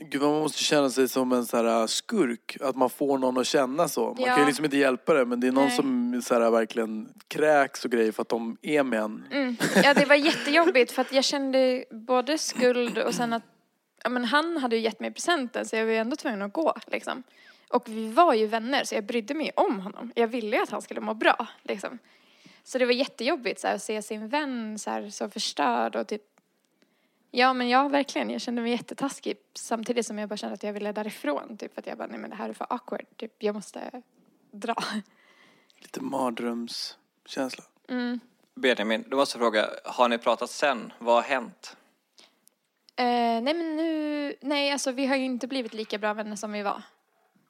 Gud, 0.00 0.22
man 0.22 0.30
måste 0.30 0.64
känna 0.64 0.90
sig 0.90 1.08
som 1.08 1.32
en 1.32 1.46
så 1.46 1.56
här 1.56 1.86
skurk. 1.86 2.56
Att 2.60 2.76
man 2.76 2.90
får 2.90 3.18
någon 3.18 3.38
att 3.38 3.46
känna 3.46 3.88
så. 3.88 4.04
Man 4.06 4.16
Ja. 4.18 4.26
kan 4.26 4.38
ju 4.40 4.46
liksom 4.46 4.64
inte 4.64 4.76
hjälpa 4.76 5.14
det 5.14 5.24
men 5.24 5.40
det 5.40 5.46
är 5.46 5.52
någon 5.52 5.64
Nej. 5.64 5.76
som 5.76 6.22
så 6.24 6.34
här, 6.34 6.50
verkligen 6.50 7.08
kräks 7.28 7.84
och 7.84 7.90
grejer 7.90 8.12
för 8.12 8.22
att 8.22 8.28
de 8.28 8.56
är 8.62 8.82
med 8.82 9.00
en. 9.00 9.24
Mm. 9.30 9.56
Ja 9.84 9.94
det 9.94 10.04
var 10.04 10.14
jättejobbigt 10.14 10.92
för 10.92 11.02
att 11.02 11.12
jag 11.12 11.24
kände 11.24 11.84
både 11.90 12.38
skuld 12.38 12.98
och 12.98 13.14
sen 13.14 13.32
att, 13.32 13.42
ja 14.02 14.08
men 14.10 14.24
han 14.24 14.56
hade 14.56 14.76
ju 14.76 14.82
gett 14.82 15.00
mig 15.00 15.10
presenten 15.10 15.66
så 15.66 15.76
jag 15.76 15.84
var 15.84 15.92
ju 15.92 15.98
ändå 15.98 16.16
tvungen 16.16 16.42
att 16.42 16.52
gå 16.52 16.74
liksom. 16.86 17.22
Och 17.68 17.88
vi 17.88 18.12
var 18.12 18.34
ju 18.34 18.46
vänner 18.46 18.84
så 18.84 18.94
jag 18.94 19.04
brydde 19.04 19.34
mig 19.34 19.50
om 19.56 19.80
honom. 19.80 20.12
Jag 20.14 20.28
ville 20.28 20.56
ju 20.56 20.62
att 20.62 20.70
han 20.70 20.82
skulle 20.82 21.00
må 21.00 21.14
bra 21.14 21.46
liksom. 21.62 21.98
Så 22.64 22.78
det 22.78 22.86
var 22.86 22.92
jättejobbigt 22.92 23.60
så 23.60 23.66
här, 23.66 23.74
att 23.74 23.82
se 23.82 24.02
sin 24.02 24.28
vän 24.28 24.78
så, 24.78 24.90
här, 24.90 25.10
så 25.10 25.30
förstörd 25.30 25.96
och 25.96 26.06
typ 26.06 26.22
Ja 27.30 27.52
men 27.52 27.68
ja 27.68 27.88
verkligen, 27.88 28.30
jag 28.30 28.40
kände 28.40 28.62
mig 28.62 28.70
jättetaskig 28.70 29.36
samtidigt 29.54 30.06
som 30.06 30.18
jag 30.18 30.28
bara 30.28 30.36
kände 30.36 30.54
att 30.54 30.62
jag 30.62 30.72
ville 30.72 30.92
därifrån. 30.92 31.56
Typ 31.56 31.78
att 31.78 31.86
jag 31.86 31.98
bara, 31.98 32.08
nej 32.08 32.18
men 32.18 32.30
det 32.30 32.36
här 32.36 32.48
är 32.48 32.52
för 32.52 32.66
awkward, 32.70 33.06
typ 33.16 33.42
jag 33.42 33.54
måste 33.54 34.02
dra. 34.50 34.74
Lite 35.78 36.00
mardrömskänsla. 36.00 37.64
Mm. 37.88 38.20
Benjamin, 38.54 39.04
du 39.08 39.16
måste 39.16 39.38
fråga, 39.38 39.70
har 39.84 40.08
ni 40.08 40.18
pratat 40.18 40.50
sen? 40.50 40.92
Vad 40.98 41.14
har 41.14 41.22
hänt? 41.22 41.76
Eh, 42.96 43.04
nej 43.42 43.54
men 43.54 43.76
nu, 43.76 44.34
nej 44.40 44.70
alltså 44.70 44.92
vi 44.92 45.06
har 45.06 45.16
ju 45.16 45.24
inte 45.24 45.46
blivit 45.46 45.74
lika 45.74 45.98
bra 45.98 46.14
vänner 46.14 46.36
som 46.36 46.52
vi 46.52 46.62
var. 46.62 46.82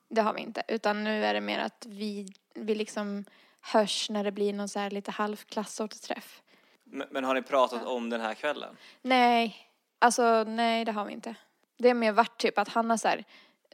Det 0.09 0.21
har 0.21 0.35
vi 0.35 0.41
inte. 0.41 0.63
Utan 0.69 1.05
nu 1.05 1.25
är 1.25 1.35
det 1.35 1.41
mer 1.41 1.59
att 1.59 1.87
vi, 1.89 2.33
vi 2.55 2.75
liksom 2.75 3.25
hörs 3.61 4.11
när 4.11 4.25
det 4.25 4.33
blir 4.33 4.53
någon 4.53 4.69
så 4.69 4.79
här 4.79 4.91
lite 4.91 5.11
halvklassåterträff. 5.11 6.43
Men, 6.85 7.09
men 7.11 7.25
har 7.25 7.35
ni 7.35 7.43
pratat 7.43 7.85
om 7.85 8.11
den 8.11 8.21
här 8.21 8.35
kvällen? 8.35 8.77
Nej, 9.03 9.66
alltså 10.07 10.45
nej 10.45 10.85
det 10.85 10.93
har 10.93 11.05
vi 11.05 11.13
inte. 11.13 11.35
Det 11.79 11.89
har 11.89 11.95
mer 11.95 12.13
varit 12.13 12.39
typ 12.39 12.59
att 12.59 12.69
han 12.69 12.91
har 12.91 12.97
så 12.97 13.09
här, 13.09 13.25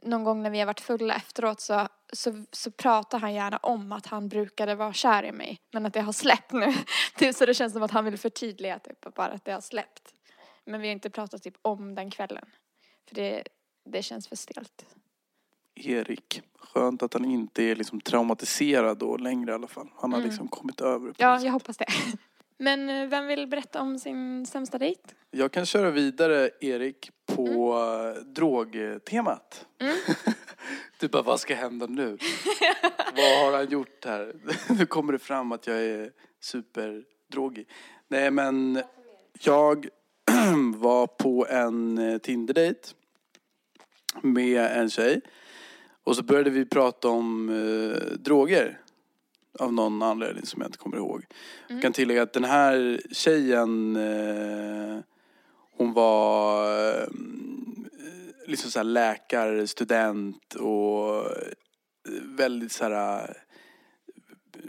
någon 0.03 0.23
gång 0.23 0.43
när 0.43 0.49
vi 0.49 0.59
har 0.59 0.65
varit 0.65 0.79
fulla 0.81 1.15
efteråt 1.15 1.61
så, 1.61 1.87
så, 2.13 2.43
så 2.51 2.71
pratar 2.71 3.19
han 3.19 3.33
gärna 3.33 3.57
om 3.57 3.91
att 3.91 4.05
han 4.05 4.29
brukade 4.29 4.75
vara 4.75 4.93
kär 4.93 5.23
i 5.23 5.31
mig. 5.31 5.59
Men 5.71 5.85
att 5.85 5.93
det 5.93 6.01
har 6.01 6.13
släppt 6.13 6.51
nu. 6.51 6.73
typ, 7.17 7.35
så 7.35 7.45
det 7.45 7.53
känns 7.53 7.73
som 7.73 7.83
att 7.83 7.91
han 7.91 8.05
vill 8.05 8.17
förtydliga 8.17 8.79
typ 8.79 9.15
bara 9.15 9.31
att 9.31 9.45
det 9.45 9.51
har 9.53 9.61
släppt. 9.61 10.13
Men 10.65 10.81
vi 10.81 10.87
har 10.87 10.91
inte 10.93 11.09
pratat 11.09 11.43
typ 11.43 11.55
om 11.61 11.95
den 11.95 12.11
kvällen. 12.11 12.45
För 13.07 13.15
det, 13.15 13.43
det 13.85 14.03
känns 14.03 14.27
för 14.27 14.35
stelt. 14.35 14.85
Erik. 15.75 16.41
Skönt 16.59 17.03
att 17.03 17.13
han 17.13 17.25
inte 17.25 17.63
är 17.63 17.75
liksom 17.75 18.01
traumatiserad 18.01 18.97
då 18.97 19.17
längre 19.17 19.51
i 19.51 19.53
alla 19.53 19.67
fall. 19.67 19.89
Han 19.95 20.11
har 20.11 20.19
Mm. 20.19 20.29
liksom 20.29 20.47
kommit 20.47 20.81
över 20.81 21.07
på 21.09 21.15
Ja, 21.17 21.39
jag 21.39 21.51
hoppas 21.51 21.77
det. 21.77 21.85
Men 22.63 22.89
eh, 22.89 23.07
vem 23.07 23.27
vill 23.27 23.47
berätta 23.47 23.81
om 23.81 23.99
sin 23.99 24.45
sämsta 24.45 24.77
dejt? 24.77 25.01
Jag 25.31 25.51
kan 25.51 25.65
köra 25.65 25.91
vidare 25.91 26.49
Erik 26.59 27.11
på 27.25 27.73
eh, 27.73 28.23
drogtemat. 28.23 29.65
Mm. 29.79 29.95
du 30.99 31.07
bara, 31.07 31.23
vad 31.23 31.39
ska 31.39 31.55
hända 31.55 31.85
nu? 31.85 32.05
vad 33.15 33.45
har 33.45 33.57
han 33.57 33.69
gjort 33.69 34.05
här? 34.05 34.35
nu 34.79 34.85
kommer 34.85 35.13
det 35.13 35.19
fram 35.19 35.51
att 35.51 35.67
jag 35.67 35.77
är 35.77 36.11
superdrogig. 36.39 37.67
Nej 38.07 38.31
men 38.31 38.81
jag 39.39 39.87
var 40.75 41.07
på 41.07 41.47
en 41.49 41.97
eh, 41.97 42.17
Tinder-dejt 42.17 42.79
med 44.21 44.61
en 44.61 44.89
tjej. 44.89 45.21
Och 46.03 46.15
så 46.15 46.23
började 46.23 46.49
vi 46.49 46.65
prata 46.65 47.09
om 47.09 47.49
eh, 47.49 48.17
droger. 48.17 48.79
Av 49.59 49.73
någon 49.73 50.01
anledning 50.01 50.45
som 50.45 50.61
jag 50.61 50.67
inte 50.67 50.77
kommer 50.77 50.97
ihåg. 50.97 51.25
Jag 51.67 51.81
kan 51.81 51.93
tillägga 51.93 52.21
att 52.21 52.33
den 52.33 52.43
här 52.43 53.01
tjejen 53.11 53.95
eh, 53.95 54.99
hon 55.77 55.93
var 55.93 56.65
eh, 56.89 57.07
liksom 58.47 58.71
så 58.71 58.79
här 58.79 58.83
läkarstudent 58.83 60.55
och 60.55 61.17
eh, 61.17 61.53
väldigt 62.23 62.71
så 62.71 62.83
här 62.83 63.23
eh, 63.23 63.35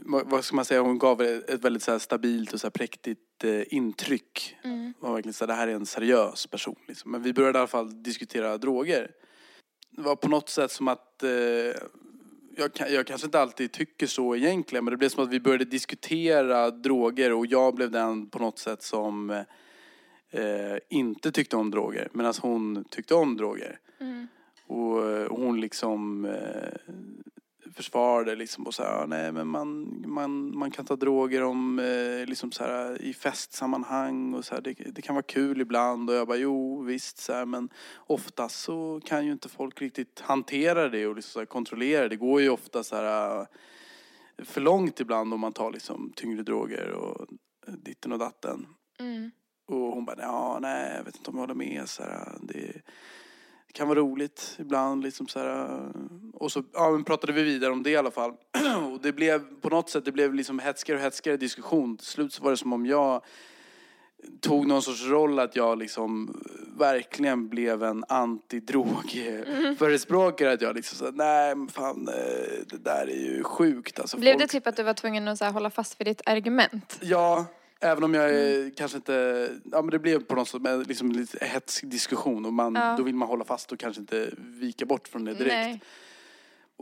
vad 0.05 0.45
ska 0.45 0.57
man 0.57 0.65
säga, 0.65 0.81
hon 0.81 0.99
gav 0.99 1.23
ett 1.23 1.65
väldigt 1.65 1.83
så 1.83 1.99
stabilt 1.99 2.53
och 2.53 2.61
så 2.61 2.71
präktigt 2.71 3.45
eh, 3.45 3.75
intryck. 3.75 4.57
Mm. 4.65 4.95
Var 5.01 5.13
verkligen 5.13 5.35
så 5.35 5.45
här, 5.45 5.49
det 5.49 5.55
här 5.55 5.69
är 5.69 5.75
en 5.75 5.87
seriös 5.87 6.47
person. 6.47 6.79
Liksom. 6.89 7.11
Men 7.11 7.23
vi 7.23 7.33
började 7.33 7.59
i 7.59 7.61
alla 7.61 7.67
fall 7.67 8.03
diskutera 8.03 8.59
droger. 8.59 9.11
Det 9.91 10.03
var 10.03 10.17
på 10.17 10.29
något 10.29 10.49
sätt 10.49 10.73
som 10.73 10.89
att, 10.89 11.23
eh, 11.23 11.31
jag, 12.57 12.91
jag 12.91 13.07
kanske 13.07 13.27
inte 13.27 13.41
alltid 13.41 13.73
tycker 13.73 14.07
så 14.07 14.37
egentligen, 14.37 14.85
men 14.85 14.93
det 14.93 14.99
blev 14.99 15.09
som 15.09 15.25
att 15.25 15.31
vi 15.31 15.41
började 15.41 15.65
diskutera 15.65 16.71
droger 16.71 17.33
och 17.33 17.47
jag 17.47 17.75
blev 17.75 17.91
den 17.91 18.31
på 18.31 18.39
något 18.39 18.59
sätt 18.59 18.83
som 18.83 19.31
eh, 20.31 20.77
inte 20.89 21.33
tyckte 21.33 21.57
om 21.57 21.71
droger, 21.71 22.09
medan 22.13 22.35
hon 22.41 22.85
tyckte 22.91 23.15
om 23.15 23.37
droger. 23.37 23.79
Mm. 24.01 24.27
Och, 24.67 25.11
eh, 25.11 25.29
hon 25.31 25.61
liksom 25.61 26.25
eh, 26.25 26.93
försvarade 27.75 28.35
liksom 28.35 28.67
och 28.67 28.75
sa 28.75 28.83
ja, 28.83 29.07
nej 29.07 29.33
men 29.33 29.49
man, 29.49 30.03
man, 30.07 30.59
man 30.59 30.71
kan 30.71 30.85
ta 30.85 30.97
droger 30.97 31.43
om 31.43 31.79
eh, 31.79 32.27
liksom 32.27 32.53
så 32.53 32.65
här, 32.65 33.03
i 33.03 33.15
festsammanhang 33.15 34.35
och 34.35 34.45
så 34.45 34.55
här, 34.55 34.63
det, 34.63 34.73
det 34.73 35.03
kan 35.03 35.15
vara 35.15 35.23
kul 35.23 35.61
ibland 35.61 36.11
och 36.11 36.17
jag 36.17 36.27
bara 36.27 36.37
jo 36.37 36.83
visst 36.83 37.19
så 37.19 37.33
här, 37.33 37.45
men 37.45 37.69
oftast 37.97 38.61
så 38.61 39.01
kan 39.05 39.27
ju 39.27 39.33
inte 39.33 39.49
folk 39.49 39.83
riktigt 39.83 40.21
hantera 40.21 40.89
det 40.89 41.07
och 41.07 41.17
liksom 41.17 41.33
så 41.33 41.39
här, 41.39 41.47
kontrollera 41.47 42.03
det. 42.03 42.09
Det 42.09 42.17
går 42.17 42.41
ju 42.41 42.51
ofta 42.51 42.85
så 42.85 42.97
här 42.97 43.41
eh, 43.41 43.47
för 44.45 44.61
långt 44.61 45.01
ibland 45.01 45.35
om 45.35 45.41
man 45.41 45.53
tar 45.53 45.73
liksom 45.73 46.13
tyngre 46.17 46.43
droger 46.43 46.91
och 46.91 47.27
ditten 47.67 48.13
och 48.13 48.19
datten. 48.19 48.67
Mm. 49.01 49.31
Och 49.67 49.77
hon 49.77 50.05
bara, 50.05 50.21
ja, 50.21 50.59
nej, 50.63 50.95
jag 50.97 51.05
vet 51.05 51.17
inte 51.17 51.31
om 51.31 51.37
jag 51.37 51.43
håller 51.43 51.55
med. 51.55 51.89
Så 51.89 52.03
här, 52.03 52.39
det, 52.43 52.83
det 53.67 53.73
kan 53.73 53.89
vara 53.89 53.99
roligt 53.99 54.57
ibland. 54.59 55.05
Liksom 55.05 55.29
så 55.29 55.39
här, 55.39 55.91
och 56.45 56.53
så 56.53 56.63
ja, 56.73 56.91
men 56.91 57.05
pratade 57.05 57.33
vi 57.33 57.43
vidare 57.43 57.73
om 57.73 57.83
det 57.83 57.91
i 57.91 57.97
alla 57.97 58.11
fall. 58.11 58.33
och 58.93 59.01
det 59.03 59.13
blev 59.13 59.61
på 59.61 59.69
något 59.69 59.91
sätt, 59.91 60.05
det 60.05 60.13
blev 60.13 60.35
liksom 60.35 60.59
hetskare 60.59 60.97
och 60.97 61.03
hetskare 61.03 61.37
diskussion. 61.37 61.97
Till 61.97 62.07
slut 62.07 62.33
så 62.33 62.43
var 62.43 62.51
det 62.51 62.57
som 62.57 62.73
om 62.73 62.87
jag 62.87 63.23
tog 64.41 64.67
någon 64.67 64.83
sorts 64.83 65.05
roll 65.07 65.39
att 65.39 65.57
jag 65.57 65.79
liksom 65.79 66.43
verkligen 66.79 67.49
blev 67.49 67.83
en 67.83 68.05
antidrogförespråkare. 68.09 70.53
Att 70.53 70.63
jag 70.63 70.77
liksom 70.77 70.99
sa, 70.99 71.11
nej 71.15 71.55
men 71.55 71.69
fan 71.69 72.09
eh, 72.09 72.15
det 72.67 72.79
där 72.85 73.07
är 73.11 73.17
ju 73.37 73.43
sjukt. 73.43 74.01
Alltså, 74.01 74.17
Blev 74.17 74.33
folk- 74.33 74.43
det 74.43 74.49
typ 74.49 74.67
att 74.67 74.77
du 74.77 74.83
var 74.83 74.95
tvungen 74.95 75.29
att 75.29 75.39
så 75.39 75.45
här, 75.45 75.53
hålla 75.53 75.71
fast 75.71 76.01
vid 76.01 76.07
ditt 76.07 76.23
argument? 76.27 76.99
Ja, 77.03 77.45
även 77.81 78.05
om 78.05 78.15
jag 78.15 78.31
är 78.31 78.59
Mm. 78.61 78.71
kanske 78.77 78.97
inte... 78.97 79.49
Ja 79.73 79.83
men 79.83 79.91
det 79.91 79.99
blev 79.99 80.25
på 80.25 80.35
något 80.35 80.49
sätt 80.49 80.61
liksom 80.89 81.13
lite 81.13 81.45
hetsk 81.45 81.85
diskussion 81.91 82.47
och 82.47 82.53
man, 82.53 82.75
Ja. 82.75 82.95
då 82.99 83.03
vill 83.03 83.15
man 83.15 83.29
hålla 83.29 83.45
fast 83.45 83.73
och 83.73 83.79
kanske 83.79 84.01
inte 84.01 84.31
vika 84.39 84.87
bort 84.87 85.09
från 85.09 85.25
det 85.25 85.35
direkt. 85.35 85.55
Nej. 85.55 85.81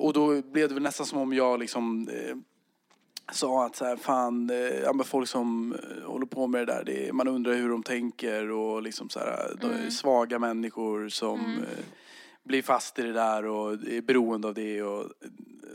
Och 0.02 0.12
då 0.12 0.42
blev 0.42 0.68
det 0.68 0.74
väl 0.74 0.82
nästan 0.82 1.06
som 1.06 1.18
om 1.18 1.32
jag 1.32 1.60
liksom 1.60 2.08
eh, 2.08 2.36
sa 3.32 3.66
att 3.66 3.76
så 3.76 3.84
här, 3.84 3.96
fan, 3.96 4.50
eh, 4.50 4.56
ja, 4.56 4.92
men 4.92 5.04
folk 5.06 5.28
som 5.28 5.72
eh, 5.74 6.06
håller 6.10 6.26
på 6.26 6.46
med 6.46 6.60
det 6.60 6.72
där, 6.72 6.84
det 6.84 7.08
är, 7.08 7.12
man 7.12 7.28
undrar 7.28 7.54
hur 7.54 7.68
de 7.68 7.82
tänker 7.82 8.50
och 8.50 8.82
liksom 8.82 9.08
så 9.08 9.18
här, 9.18 9.56
Mm. 9.62 9.90
svaga 9.90 10.38
människor 10.38 11.08
som 11.08 11.40
Mm. 11.40 11.58
eh, 11.58 11.84
blir 12.44 12.62
fast 12.62 12.98
i 12.98 13.02
det 13.02 13.12
där 13.12 13.46
och 13.46 13.72
är 13.72 14.02
beroende 14.02 14.48
av 14.48 14.54
det 14.54 14.82
och, 14.82 15.10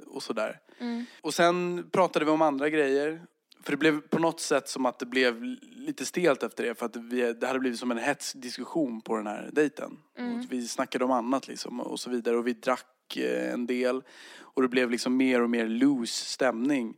och 0.08 0.24
sådär. 0.24 0.60
Mm. 0.80 1.06
Och 1.22 1.34
sen 1.34 1.86
pratade 1.92 2.26
vi 2.26 2.32
om 2.32 2.42
andra 2.42 2.70
grejer. 2.70 3.22
För 3.64 3.72
det 3.72 3.78
blev 3.78 4.02
på 4.02 4.20
något 4.20 4.40
sätt 4.40 4.70
som 4.70 4.86
att 4.86 5.00
det 5.00 5.06
blev 5.06 5.44
lite 5.62 6.06
stelt 6.06 6.44
efter 6.44 6.64
det. 6.64 6.76
För 6.76 6.86
att 6.86 6.96
vi, 6.96 7.34
det 7.34 7.48
hade 7.48 7.60
blivit 7.60 7.80
som 7.80 7.92
en 7.92 7.98
hets 7.98 8.34
diskussion 8.34 9.02
på 9.02 9.16
den 9.18 9.28
här 9.28 9.50
dejten. 9.54 9.98
Mm. 10.18 10.36
Och 10.40 10.46
vi 10.50 10.68
snackade 10.68 11.06
om 11.06 11.12
annat 11.12 11.48
liksom 11.48 11.80
och 11.80 12.00
så 12.00 12.10
vidare. 12.10 12.38
Och 12.38 12.48
vi 12.48 12.54
drack 12.54 12.86
Eh, 13.16 13.54
en 13.54 13.68
del. 13.68 14.04
Och 14.40 14.62
det 14.62 14.68
blev 14.68 14.92
liksom 14.92 15.18
mer 15.18 15.42
och 15.42 15.50
mer 15.50 15.68
loose 15.68 16.26
stämning. 16.26 16.98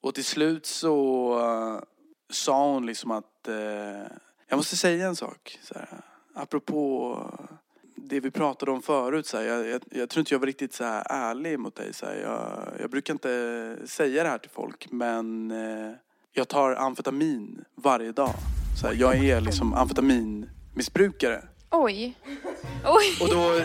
Och 0.00 0.14
till 0.14 0.24
slut 0.24 0.66
så 0.66 1.38
eh, 1.40 1.82
sa 2.30 2.72
hon 2.72 2.86
liksom 2.86 3.10
att 3.10 3.48
eh, 3.48 4.06
jag 4.48 4.56
måste 4.56 4.76
säga 4.76 5.06
en 5.06 5.16
sak. 5.16 5.58
Så 5.62 5.74
här, 5.74 5.88
apropå 6.34 7.18
det 7.94 8.20
vi 8.20 8.30
pratade 8.30 8.70
om 8.70 8.82
förut. 8.82 9.26
Så 9.26 9.36
här, 9.36 9.44
jag, 9.44 9.68
jag, 9.68 9.82
jag 9.90 10.08
tror 10.08 10.20
inte 10.20 10.34
jag 10.34 10.38
var 10.38 10.46
riktigt 10.46 10.72
så 10.72 10.84
här 10.84 11.06
ärlig 11.10 11.58
mot 11.58 11.74
dig. 11.74 11.94
Så 11.94 12.06
här, 12.06 12.14
jag, 12.14 12.68
jag 12.80 12.90
brukar 12.90 13.14
inte 13.14 13.76
säga 13.84 14.22
det 14.22 14.28
här 14.28 14.38
till 14.38 14.50
folk 14.50 14.86
men 14.90 15.50
eh, 15.50 15.92
jag 16.32 16.48
tar 16.48 16.74
amfetamin 16.74 17.64
varje 17.74 18.12
dag. 18.12 18.34
Så 18.80 18.86
här, 18.86 18.94
jag 18.94 19.24
är 19.24 19.40
liksom 19.40 19.74
amfetaminmissbrukare. 19.74 21.44
Oj. 21.72 22.14
Oj. 22.84 23.16
Och 23.20 23.28
då... 23.28 23.60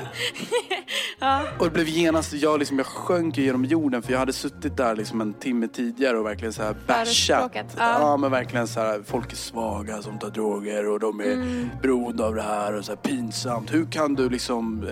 Och 1.60 1.66
det 1.66 1.72
blev 1.72 1.88
genast, 1.88 2.34
jag, 2.34 2.60
liksom, 2.60 2.78
jag 2.78 2.86
sjönk 2.88 3.38
genom 3.38 3.66
jorden 3.66 4.02
för 4.02 4.12
jag 4.12 4.20
hade 4.20 4.34
suttit 4.34 4.78
där 4.78 4.96
liksom 4.96 5.22
en 5.22 5.34
timme 5.34 5.68
tidigare 5.68 6.18
och 6.18 6.26
verkligen 6.26 6.54
så 6.54 6.64
här 6.64 6.76
bashat. 6.88 7.52
Ja. 7.56 7.64
Ja. 7.78 8.18
men 8.18 8.32
verkligen 8.32 8.68
så 8.68 8.80
här, 8.80 9.02
folk 9.06 9.32
är 9.32 9.36
svaga 9.36 10.02
som 10.02 10.20
tar 10.20 10.30
droger 10.30 10.88
och 10.90 11.00
de 11.00 11.20
är 11.20 11.34
Mm. 11.34 11.70
beroende 11.82 12.26
av 12.26 12.36
det 12.36 12.42
här 12.42 12.74
och 12.76 12.86
så 12.86 12.92
här 12.92 12.98
pinsamt. 12.98 13.74
Hur 13.74 13.92
kan 13.92 14.14
du 14.16 14.30
liksom, 14.30 14.90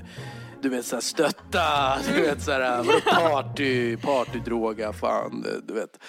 du 0.62 0.70
vet 0.70 0.86
så 0.86 0.96
här 0.96 1.02
stötta, 1.02 1.98
du 2.16 2.22
vet 2.22 2.42
så 2.44 2.52
här, 2.52 2.78
vadå 2.84 3.00
party, 3.32 3.98
partydroga, 3.98 4.94
fan, 4.94 5.46
du 5.68 5.74
vet. 5.74 6.00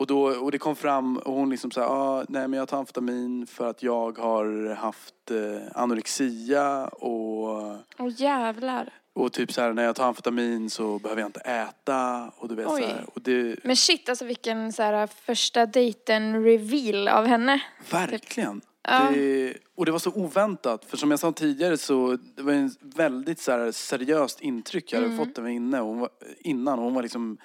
Och, 0.00 0.06
då, 0.06 0.22
och 0.22 0.50
det 0.52 0.58
kom 0.58 0.76
fram 0.76 1.16
och 1.18 1.32
hon 1.34 1.50
liksom 1.50 1.70
sa, 1.70 1.84
ah, 1.84 2.24
nej 2.28 2.48
men 2.48 2.58
jag 2.58 2.68
tar 2.68 2.78
amfetamin 2.78 3.46
för 3.46 3.70
att 3.70 3.82
jag 3.82 4.18
har 4.18 4.74
haft 4.74 5.30
eh, 5.30 5.62
anorexia 5.74 6.86
och, 6.88 7.76
Åh 7.98 8.08
jävlar. 8.16 8.92
och 9.14 9.32
typ 9.32 9.52
så 9.52 9.60
här 9.60 9.72
när 9.72 9.84
jag 9.84 9.96
tar 9.96 10.06
amfetamin 10.08 10.70
så 10.70 10.98
behöver 10.98 11.22
jag 11.22 11.28
inte 11.28 11.40
äta 11.40 12.30
och 12.36 12.48
du 12.48 12.54
vet 12.54 12.66
Oj. 12.66 12.80
så 12.82 12.86
här, 12.88 13.04
och 13.14 13.20
det, 13.22 13.56
Men 13.64 13.76
shit, 13.76 14.08
alltså 14.08 14.24
vilken 14.24 14.72
så 14.72 14.82
här, 14.82 15.06
första 15.06 15.66
dejten 15.66 16.44
reveal 16.44 17.08
av 17.08 17.26
henne. 17.26 17.62
Verkligen. 17.90 18.60
Ja. 18.82 19.10
Det, 19.14 19.54
och 19.74 19.86
det 19.86 19.92
var 19.92 19.98
så 19.98 20.10
oväntat. 20.10 20.84
För 20.84 20.96
som 20.96 21.10
jag 21.10 21.20
sa 21.20 21.32
tidigare 21.32 21.76
så 21.78 22.18
det 22.36 22.42
var 22.42 22.52
en 22.52 22.70
väldigt 22.80 23.40
så 23.40 23.52
här 23.52 23.72
seriöst 23.72 24.40
intryck 24.40 24.92
jag 24.92 25.00
hade 25.00 25.12
Mm. 25.14 25.26
fått 25.26 25.38
av 25.38 25.46
henne 25.46 25.78
hon 25.78 25.98
var, 26.00 26.08
innan. 26.38 26.78
Hon 26.78 26.94
var 26.94 27.02
liksom 27.02 27.38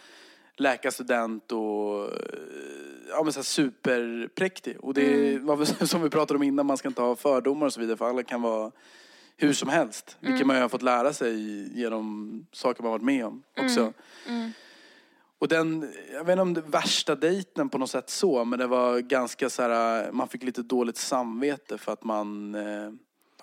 läkarstudent 0.58 1.52
och 1.52 2.04
eh, 2.04 2.10
ja, 3.10 3.24
men 3.24 3.34
så 3.34 3.40
här 3.40 3.44
superpräktig. 3.44 4.78
Och 4.80 4.94
det 4.94 5.30
Mm. 5.36 5.46
var 5.46 5.66
som 5.86 6.02
vi 6.02 6.10
pratade 6.10 6.38
om 6.38 6.44
innan, 6.44 6.66
man 6.66 6.78
ska 6.78 6.88
inte 6.88 7.02
ha 7.02 7.16
fördomar 7.16 7.66
och 7.66 7.74
så 7.74 7.80
vidare 7.80 7.98
för 7.98 8.10
alla 8.10 8.24
kan 8.24 8.42
vara 8.42 8.72
hur 9.38 9.54
som 9.54 9.70
helst. 9.70 10.18
Vilket 10.20 10.36
Mm. 10.36 10.48
man 10.48 10.56
ju 10.56 10.62
har 10.62 10.70
fått 10.70 10.82
lära 10.82 11.14
sig 11.14 11.36
genom 11.80 12.46
saker 12.52 12.84
man 12.84 12.92
varit 12.92 13.04
med 13.04 13.26
om 13.26 13.44
också. 13.58 13.94
Mm. 14.28 14.52
Och 15.40 15.48
den, 15.48 15.92
jag 16.14 16.24
vet 16.24 16.32
inte 16.32 16.42
om 16.42 16.54
det 16.54 16.62
värsta 16.62 17.16
dejten 17.16 17.70
på 17.70 17.78
något 17.78 17.90
sätt 17.90 18.10
så, 18.10 18.46
men 18.46 18.60
det 18.60 18.68
var 18.68 19.00
ganska 19.00 19.50
så 19.50 19.62
här, 19.62 20.12
man 20.12 20.28
fick 20.28 20.44
lite 20.44 20.62
dåligt 20.62 20.98
samvete 20.98 21.78
för 21.78 21.92
att 21.92 22.04
man, 22.04 22.56
eh, 22.56 22.92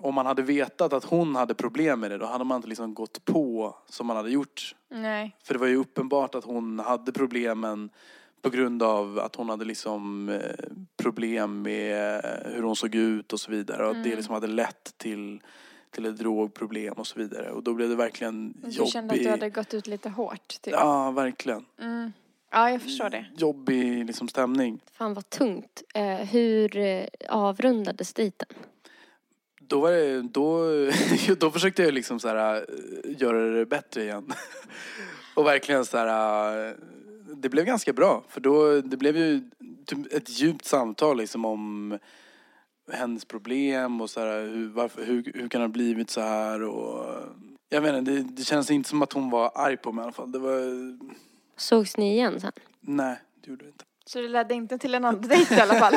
om 0.02 0.14
man 0.14 0.26
hade 0.26 0.42
vetat 0.42 0.92
att 0.92 1.04
hon 1.04 1.36
hade 1.36 1.54
problem 1.54 2.00
med 2.00 2.10
det, 2.10 2.18
då 2.18 2.26
hade 2.26 2.44
man 2.44 2.56
inte 2.56 2.68
liksom 2.68 2.94
gått 2.94 3.24
på 3.24 3.76
som 3.88 4.06
man 4.06 4.16
hade 4.16 4.30
gjort. 4.30 4.74
Nej. 4.90 5.36
För 5.44 5.54
det 5.54 5.60
var 5.60 5.66
ju 5.66 5.76
uppenbart 5.76 6.34
att 6.34 6.44
hon 6.44 6.78
hade 6.78 7.12
problemen 7.12 7.90
på 8.42 8.50
grund 8.50 8.82
av 8.82 9.18
att 9.18 9.36
hon 9.36 9.48
hade 9.48 9.64
liksom 9.64 10.28
eh, 10.28 10.40
problem 10.96 11.62
med 11.62 12.20
hur 12.54 12.62
hon 12.62 12.76
såg 12.76 12.94
ut 12.94 13.32
och 13.32 13.40
så 13.40 13.50
vidare. 13.50 13.84
Och 13.84 13.90
att 13.90 14.02
det 14.02 14.08
Mm. 14.08 14.16
liksom 14.16 14.34
hade 14.34 14.46
lett 14.46 14.94
till, 14.96 15.40
till 15.90 16.06
ett 16.06 16.16
drogproblem 16.18 16.94
och 16.94 17.06
så 17.06 17.18
vidare. 17.18 17.50
Och 17.50 17.62
då 17.62 17.74
blev 17.74 17.88
det 17.88 17.96
verkligen 17.96 18.52
Du 18.52 18.68
jobbig. 18.70 18.92
kände 18.92 19.14
att 19.14 19.20
du 19.20 19.28
hade 19.30 19.50
gått 19.50 19.74
ut 19.74 19.86
lite 19.86 20.08
hårt. 20.08 20.48
Typ. 20.62 20.72
Ja, 20.74 21.10
verkligen. 21.10 21.64
Mm. 21.80 22.12
Ja, 22.54 22.70
jag 22.70 22.82
förstår 22.82 23.10
det. 23.10 23.26
Jobbig 23.36 24.06
liksom 24.06 24.28
stämning. 24.28 24.80
Fan 24.92 25.14
vad 25.14 25.30
tungt. 25.30 25.82
Eh, 25.94 26.04
hur 26.16 26.76
eh, 26.76 27.04
avrundades 27.28 28.12
dejten? 28.12 28.48
Då 29.72 29.80
var 29.80 29.92
det, 29.92 30.22
då, 30.22 30.66
då 31.38 31.50
försökte 31.50 31.82
jag 31.82 31.94
liksom 31.94 32.20
så 32.20 32.28
här, 32.28 32.56
eh, 32.56 33.20
göra 33.20 33.50
det 33.50 33.66
bättre 33.66 34.02
igen. 34.02 34.32
Och 35.34 35.46
verkligen 35.46 35.84
så 35.84 35.98
här, 35.98 36.68
eh, 36.68 36.74
det 37.34 37.48
blev 37.48 37.64
ganska 37.64 37.92
bra. 37.92 38.24
För 38.28 38.40
då, 38.40 38.80
det 38.80 38.96
blev 38.96 39.16
ju 39.16 39.50
typ 39.86 40.12
ett 40.12 40.40
djupt 40.40 40.64
samtal 40.64 41.16
liksom 41.16 41.44
om 41.44 41.98
hennes 42.92 43.24
problem 43.24 44.00
och 44.00 44.10
så 44.10 44.20
här, 44.20 44.40
hur, 44.40 44.68
varför, 44.68 45.04
hur, 45.04 45.32
hur 45.34 45.48
kan 45.48 45.60
det 45.60 45.66
ha 45.66 45.72
blivit 45.72 46.10
så 46.10 46.20
här 46.20 46.62
och 46.62 47.16
jag 47.68 47.80
vet 47.80 47.94
inte, 47.94 48.10
det, 48.10 48.22
det 48.22 48.44
känns 48.44 48.70
inte 48.70 48.88
som 48.88 49.02
att 49.02 49.12
hon 49.12 49.30
var 49.30 49.52
arg 49.54 49.76
på 49.76 49.92
mig 49.92 50.02
i 50.02 50.04
alla 50.04 50.12
fall. 50.12 50.32
Det 50.32 50.38
var, 50.38 50.60
Sågs 51.56 51.96
ni 51.96 52.12
igen 52.12 52.40
sen? 52.40 52.52
nej, 52.80 53.16
det 53.40 53.50
gjorde 53.50 53.64
det 53.64 53.68
inte. 53.68 53.84
Så 54.04 54.20
det 54.20 54.28
ledde 54.28 54.54
inte 54.54 54.78
till 54.78 54.94
en 54.94 55.04
andra 55.04 55.28
dejt 55.28 55.54
i 55.54 55.60
alla 55.60 55.74
fall. 55.74 55.94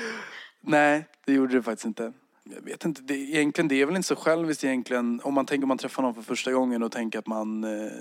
Nej, 0.60 1.06
det 1.26 1.32
gjorde 1.32 1.54
det 1.54 1.62
faktiskt 1.62 1.86
inte. 1.86 2.12
Jag 2.54 2.62
vet 2.62 2.84
inte, 2.84 3.02
det, 3.02 3.14
egentligen 3.14 3.68
det 3.68 3.82
är 3.82 3.86
väl 3.86 3.96
inte 3.96 4.08
så 4.08 4.16
själviskt 4.16 4.64
egentligen. 4.64 5.20
Om 5.24 5.34
man 5.34 5.46
tänker 5.46 5.64
om 5.64 5.68
man 5.68 5.78
träffar 5.78 6.02
någon 6.02 6.14
för 6.14 6.22
första 6.22 6.52
gången 6.52 6.82
och 6.82 6.92
tänker 6.92 7.18
att 7.18 7.26
man, 7.26 7.64
eh, 7.64 7.92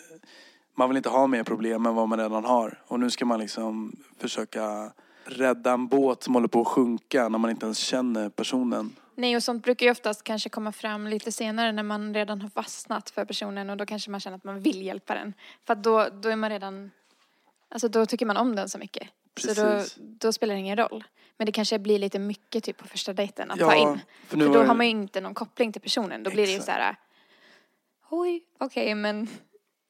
man 0.75 0.89
vill 0.89 0.97
inte 0.97 1.09
ha 1.09 1.27
mer 1.27 1.43
problem 1.43 1.85
än 1.85 1.95
vad 1.95 2.09
man 2.09 2.19
redan 2.19 2.45
har. 2.45 2.81
Och 2.87 2.99
nu 2.99 3.09
ska 3.09 3.25
man 3.25 3.39
liksom 3.39 3.95
försöka 4.17 4.91
rädda 5.25 5.71
en 5.71 5.87
båt 5.87 6.23
som 6.23 6.33
håller 6.33 6.47
på 6.47 6.61
att 6.61 6.67
sjunka 6.67 7.29
när 7.29 7.39
man 7.39 7.51
inte 7.51 7.65
ens 7.65 7.77
känner 7.77 8.29
personen. 8.29 8.95
Nej, 9.15 9.35
och 9.35 9.43
sånt 9.43 9.63
brukar 9.63 9.85
ju 9.85 9.91
oftast 9.91 10.23
kanske 10.23 10.49
komma 10.49 10.71
fram 10.71 11.07
lite 11.07 11.31
senare 11.31 11.71
när 11.71 11.83
man 11.83 12.13
redan 12.13 12.41
har 12.41 12.49
fastnat 12.49 13.09
för 13.09 13.25
personen 13.25 13.69
och 13.69 13.77
då 13.77 13.85
kanske 13.85 14.11
man 14.11 14.19
känner 14.19 14.37
att 14.37 14.43
man 14.43 14.59
vill 14.59 14.81
hjälpa 14.81 15.15
den. 15.15 15.33
För 15.65 15.73
att 15.73 15.83
då, 15.83 16.07
då 16.21 16.29
är 16.29 16.35
man 16.35 16.49
redan, 16.49 16.91
alltså 17.69 17.87
då 17.87 18.05
tycker 18.05 18.25
man 18.25 18.37
om 18.37 18.55
den 18.55 18.69
så 18.69 18.77
mycket. 18.77 19.07
Så 19.39 19.47
då, 19.47 19.53
Precis. 19.55 19.95
då 19.97 20.33
spelar 20.33 20.53
det 20.53 20.59
ingen 20.59 20.77
roll. 20.77 21.03
Men 21.37 21.45
det 21.45 21.51
kanske 21.51 21.79
blir 21.79 21.99
lite 21.99 22.19
mycket 22.19 22.63
typ 22.63 22.77
på 22.77 22.87
första 22.87 23.13
dejten 23.13 23.51
att 23.51 23.59
Ja, 23.59 23.69
ta 23.69 23.75
in. 23.75 23.99
för 24.27 24.37
nu 24.37 24.45
För 24.45 24.53
då 24.53 24.63
har 24.63 24.75
man 24.75 24.85
ju 24.85 24.91
inte 24.91 25.21
någon 25.21 25.33
koppling 25.33 25.71
till 25.71 25.81
personen. 25.81 26.23
Då 26.23 26.29
blir 26.31 26.43
det 26.45 26.51
ju 26.51 26.57
Exakt. 26.57 26.65
så 26.65 26.71
här, 26.83 26.95
oj, 28.09 28.43
okej, 28.59 28.95
men 28.95 29.27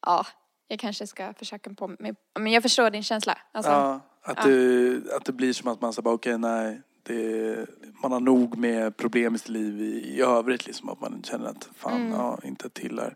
ja, 0.05 0.25
jag 0.67 0.79
kanske 0.79 1.07
ska 1.07 1.33
försöka 1.33 1.69
på 1.73 1.87
mig. 1.87 2.15
Men 2.39 2.51
jag 2.51 2.63
förstår 2.63 2.89
din 2.89 3.03
känsla. 3.03 3.37
Alltså, 3.51 3.71
ja, 3.71 3.99
att, 4.21 4.37
ja. 4.37 4.47
Det, 4.51 5.15
att 5.15 5.25
det 5.25 5.31
blir 5.33 5.53
som 5.53 5.71
att 5.71 5.81
man 5.81 5.93
säger 5.93 6.09
okej 6.09 6.37
nej. 6.37 6.81
Det, 7.03 7.65
man 8.03 8.11
har 8.11 8.19
nog 8.19 8.57
med 8.57 8.97
problem 8.97 9.35
i 9.35 9.39
sitt 9.39 9.49
liv 9.49 9.81
i, 9.81 10.15
i 10.17 10.21
övrigt 10.21 10.65
liksom. 10.67 10.89
Att 10.89 11.01
man 11.01 11.23
känner 11.23 11.45
att 11.49 11.69
fan, 11.75 12.01
Mm. 12.01 12.11
ja, 12.13 12.39
inte 12.43 12.69
till 12.69 12.99
här. 12.99 13.15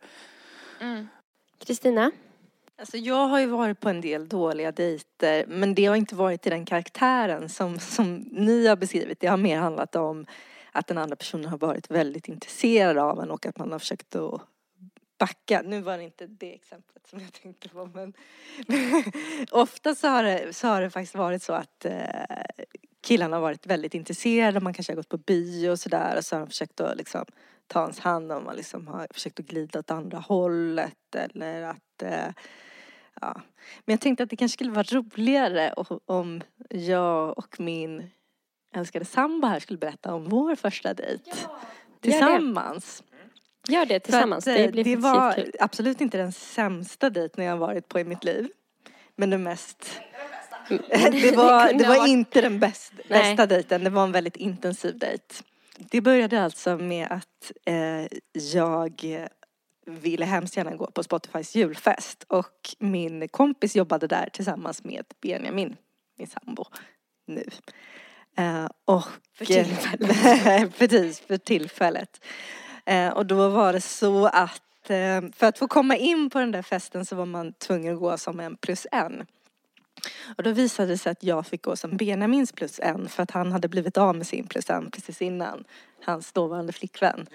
Mm. 0.79 1.07
Alltså 2.81 2.97
jag 2.97 3.27
har 3.27 3.39
ju 3.39 3.45
varit 3.45 3.79
på 3.79 3.89
en 3.89 4.01
del 4.01 4.29
dåliga 4.29 4.71
dejter 4.71 5.45
men 5.47 5.75
det 5.75 5.85
har 5.85 5.95
inte 5.95 6.15
varit 6.15 6.47
i 6.47 6.49
den 6.49 6.65
karaktären 6.65 7.49
som, 7.49 7.79
som 7.79 8.15
ni 8.15 8.67
har 8.67 8.75
beskrivit. 8.75 9.19
Det 9.19 9.27
har 9.27 9.37
mer 9.37 9.57
handlat 9.57 9.95
om 9.95 10.25
att 10.71 10.87
den 10.87 10.97
andra 10.97 11.15
personen 11.15 11.45
har 11.45 11.57
varit 11.57 11.91
väldigt 11.91 12.27
intresserad 12.27 12.97
av 12.97 13.19
en 13.19 13.31
och 13.31 13.45
att 13.45 13.57
man 13.57 13.71
har 13.71 13.79
försökt 13.79 14.15
att 14.15 14.41
backa. 15.19 15.61
Nu 15.65 15.81
var 15.81 15.97
det 15.97 16.03
inte 16.03 16.27
det 16.27 16.53
exemplet 16.53 17.07
som 17.07 17.19
jag 17.19 17.33
tänkte 17.33 17.69
på 17.69 17.85
men 17.85 18.13
ofta 19.51 19.95
så 19.95 20.07
har, 20.07 20.23
det, 20.23 20.53
så 20.53 20.67
har 20.67 20.81
det 20.81 20.89
faktiskt 20.89 21.15
varit 21.15 21.43
så 21.43 21.53
att 21.53 21.85
eh, 21.85 21.95
killarna 23.01 23.35
har 23.35 23.41
varit 23.41 23.65
väldigt 23.65 23.93
intresserade. 23.93 24.59
Man 24.59 24.73
kanske 24.73 24.93
har 24.93 24.97
gått 24.97 25.09
på 25.09 25.17
bio 25.17 25.69
och 25.69 25.79
sådär 25.79 26.17
och 26.17 26.25
så 26.25 26.35
har 26.35 26.39
de 26.39 26.47
försökt 26.47 26.81
att 26.81 26.97
liksom 26.97 27.25
ta 27.67 27.79
hans 27.79 27.99
hand 27.99 28.31
om 28.31 28.43
man 28.43 28.55
liksom 28.55 28.87
har 28.87 29.07
försökt 29.11 29.39
att 29.39 29.45
glida 29.45 29.79
åt 29.79 29.91
andra 29.91 30.17
hållet 30.17 31.15
eller 31.15 31.63
att 31.63 32.01
eh, 32.03 32.29
Ja. 33.21 33.41
Men 33.85 33.93
jag 33.93 34.01
tänkte 34.01 34.23
att 34.23 34.29
det 34.29 34.35
kanske 34.35 34.53
skulle 34.53 34.71
vara 34.71 34.83
roligare 34.83 35.73
om 36.05 36.41
jag 36.69 37.37
och 37.37 37.59
min 37.59 38.09
älskade 38.75 39.05
sambo 39.05 39.47
här 39.47 39.59
skulle 39.59 39.79
berätta 39.79 40.13
om 40.13 40.29
vår 40.29 40.55
första 40.55 40.93
dejt. 40.93 41.31
Tillsammans. 42.01 43.03
Gör 43.67 43.85
det 43.85 43.99
tillsammans. 43.99 44.43
För 44.43 44.51
att, 44.51 44.57
det 44.57 44.63
eh, 44.65 44.71
blir 44.71 44.83
det 44.83 44.95
var 44.95 45.33
kul. 45.33 45.51
absolut 45.59 46.01
inte 46.01 46.17
den 46.17 46.31
sämsta 46.31 47.09
dejten 47.09 47.45
jag 47.45 47.51
har 47.51 47.59
varit 47.59 47.87
på 47.87 47.99
i 47.99 48.03
mitt 48.03 48.23
liv. 48.23 48.47
Men 49.15 49.29
den 49.29 49.43
mest... 49.43 50.01
Mm. 50.69 50.83
det 51.11 51.35
var, 51.37 51.73
det 51.73 51.87
var 51.87 52.07
inte 52.07 52.41
den 52.41 52.59
bäst, 52.59 52.93
Nej. 53.09 53.19
bästa 53.21 53.45
dejten. 53.45 53.83
Det 53.83 53.89
var 53.89 54.03
en 54.03 54.11
väldigt 54.11 54.35
intensiv 54.35 54.97
dejt. 54.97 55.35
Det 55.77 56.01
började 56.01 56.43
alltså 56.43 56.77
med 56.77 57.07
att 57.09 57.51
eh, 57.65 58.07
jag 58.53 59.27
ville 59.99 60.25
hemskt 60.25 60.57
gärna 60.57 60.75
gå 60.75 60.91
på 60.91 61.03
Spotifys 61.03 61.55
julfest 61.55 62.23
och 62.27 62.75
min 62.79 63.27
kompis 63.27 63.75
jobbade 63.75 64.07
där 64.07 64.29
tillsammans 64.33 64.83
med 64.83 65.05
Benjamin, 65.21 65.75
min 66.17 66.27
sambo, 66.27 66.65
nu. 67.27 67.45
Eh, 68.37 68.67
och, 68.85 69.03
För 69.33 69.45
tillfället. 69.45 70.77
Precis, 70.77 71.19
för 71.19 71.37
tillfället. 71.37 72.23
Eh, 72.85 73.09
och 73.09 73.25
då 73.25 73.49
var 73.49 73.73
det 73.73 73.81
så 73.81 74.25
att 74.25 74.89
eh, 74.89 75.21
för 75.33 75.45
att 75.45 75.57
få 75.57 75.67
komma 75.67 75.95
in 75.95 76.29
på 76.29 76.39
den 76.39 76.51
där 76.51 76.61
festen 76.61 77.05
så 77.05 77.15
var 77.15 77.25
man 77.25 77.53
tvungen 77.53 77.93
att 77.93 77.99
gå 77.99 78.17
som 78.17 78.39
en 78.39 78.57
plus 78.57 78.87
en. 78.91 79.25
Och 80.37 80.43
då 80.43 80.51
visade 80.51 80.87
det 80.87 80.97
sig 80.97 81.11
att 81.11 81.23
jag 81.23 81.47
fick 81.47 81.61
gå 81.61 81.75
som 81.75 81.97
Benjamins 81.97 82.51
plus 82.51 82.79
en 82.79 83.09
för 83.09 83.23
att 83.23 83.31
han 83.31 83.51
hade 83.51 83.67
blivit 83.67 83.97
av 83.97 84.15
med 84.15 84.27
sin 84.27 84.47
plus 84.47 84.69
en 84.69 84.91
precis 84.91 85.21
innan. 85.21 85.63
Hans 86.05 86.31
dåvarande 86.31 86.73
flickvän. 86.73 87.27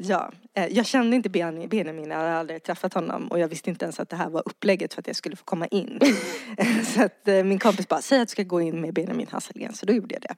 Ja, 0.00 0.32
eh, 0.54 0.66
jag 0.66 0.86
kände 0.86 1.16
inte 1.16 1.28
Ben- 1.28 1.68
Benjamin, 1.68 2.10
jag 2.10 2.16
hade 2.18 2.34
aldrig 2.36 2.62
träffat 2.62 2.94
honom 2.94 3.28
och 3.28 3.38
jag 3.38 3.48
visste 3.48 3.70
inte 3.70 3.84
ens 3.84 4.00
att 4.00 4.08
det 4.08 4.16
här 4.16 4.28
var 4.30 4.42
upplägget 4.46 4.94
för 4.94 5.00
att 5.02 5.06
jag 5.06 5.16
skulle 5.16 5.36
få 5.36 5.44
komma 5.44 5.66
in. 5.66 6.00
så 6.94 7.02
att 7.04 7.28
eh, 7.28 7.44
min 7.44 7.58
kompis 7.58 7.88
bara, 7.88 8.02
säg 8.02 8.20
att 8.20 8.28
du 8.28 8.32
ska 8.32 8.42
gå 8.42 8.60
in 8.60 8.80
med 8.80 8.94
Benjamin 8.94 9.26
Hasselgren, 9.30 9.74
så 9.74 9.86
då 9.86 9.92
gjorde 9.92 10.14
jag 10.14 10.22
det. 10.22 10.34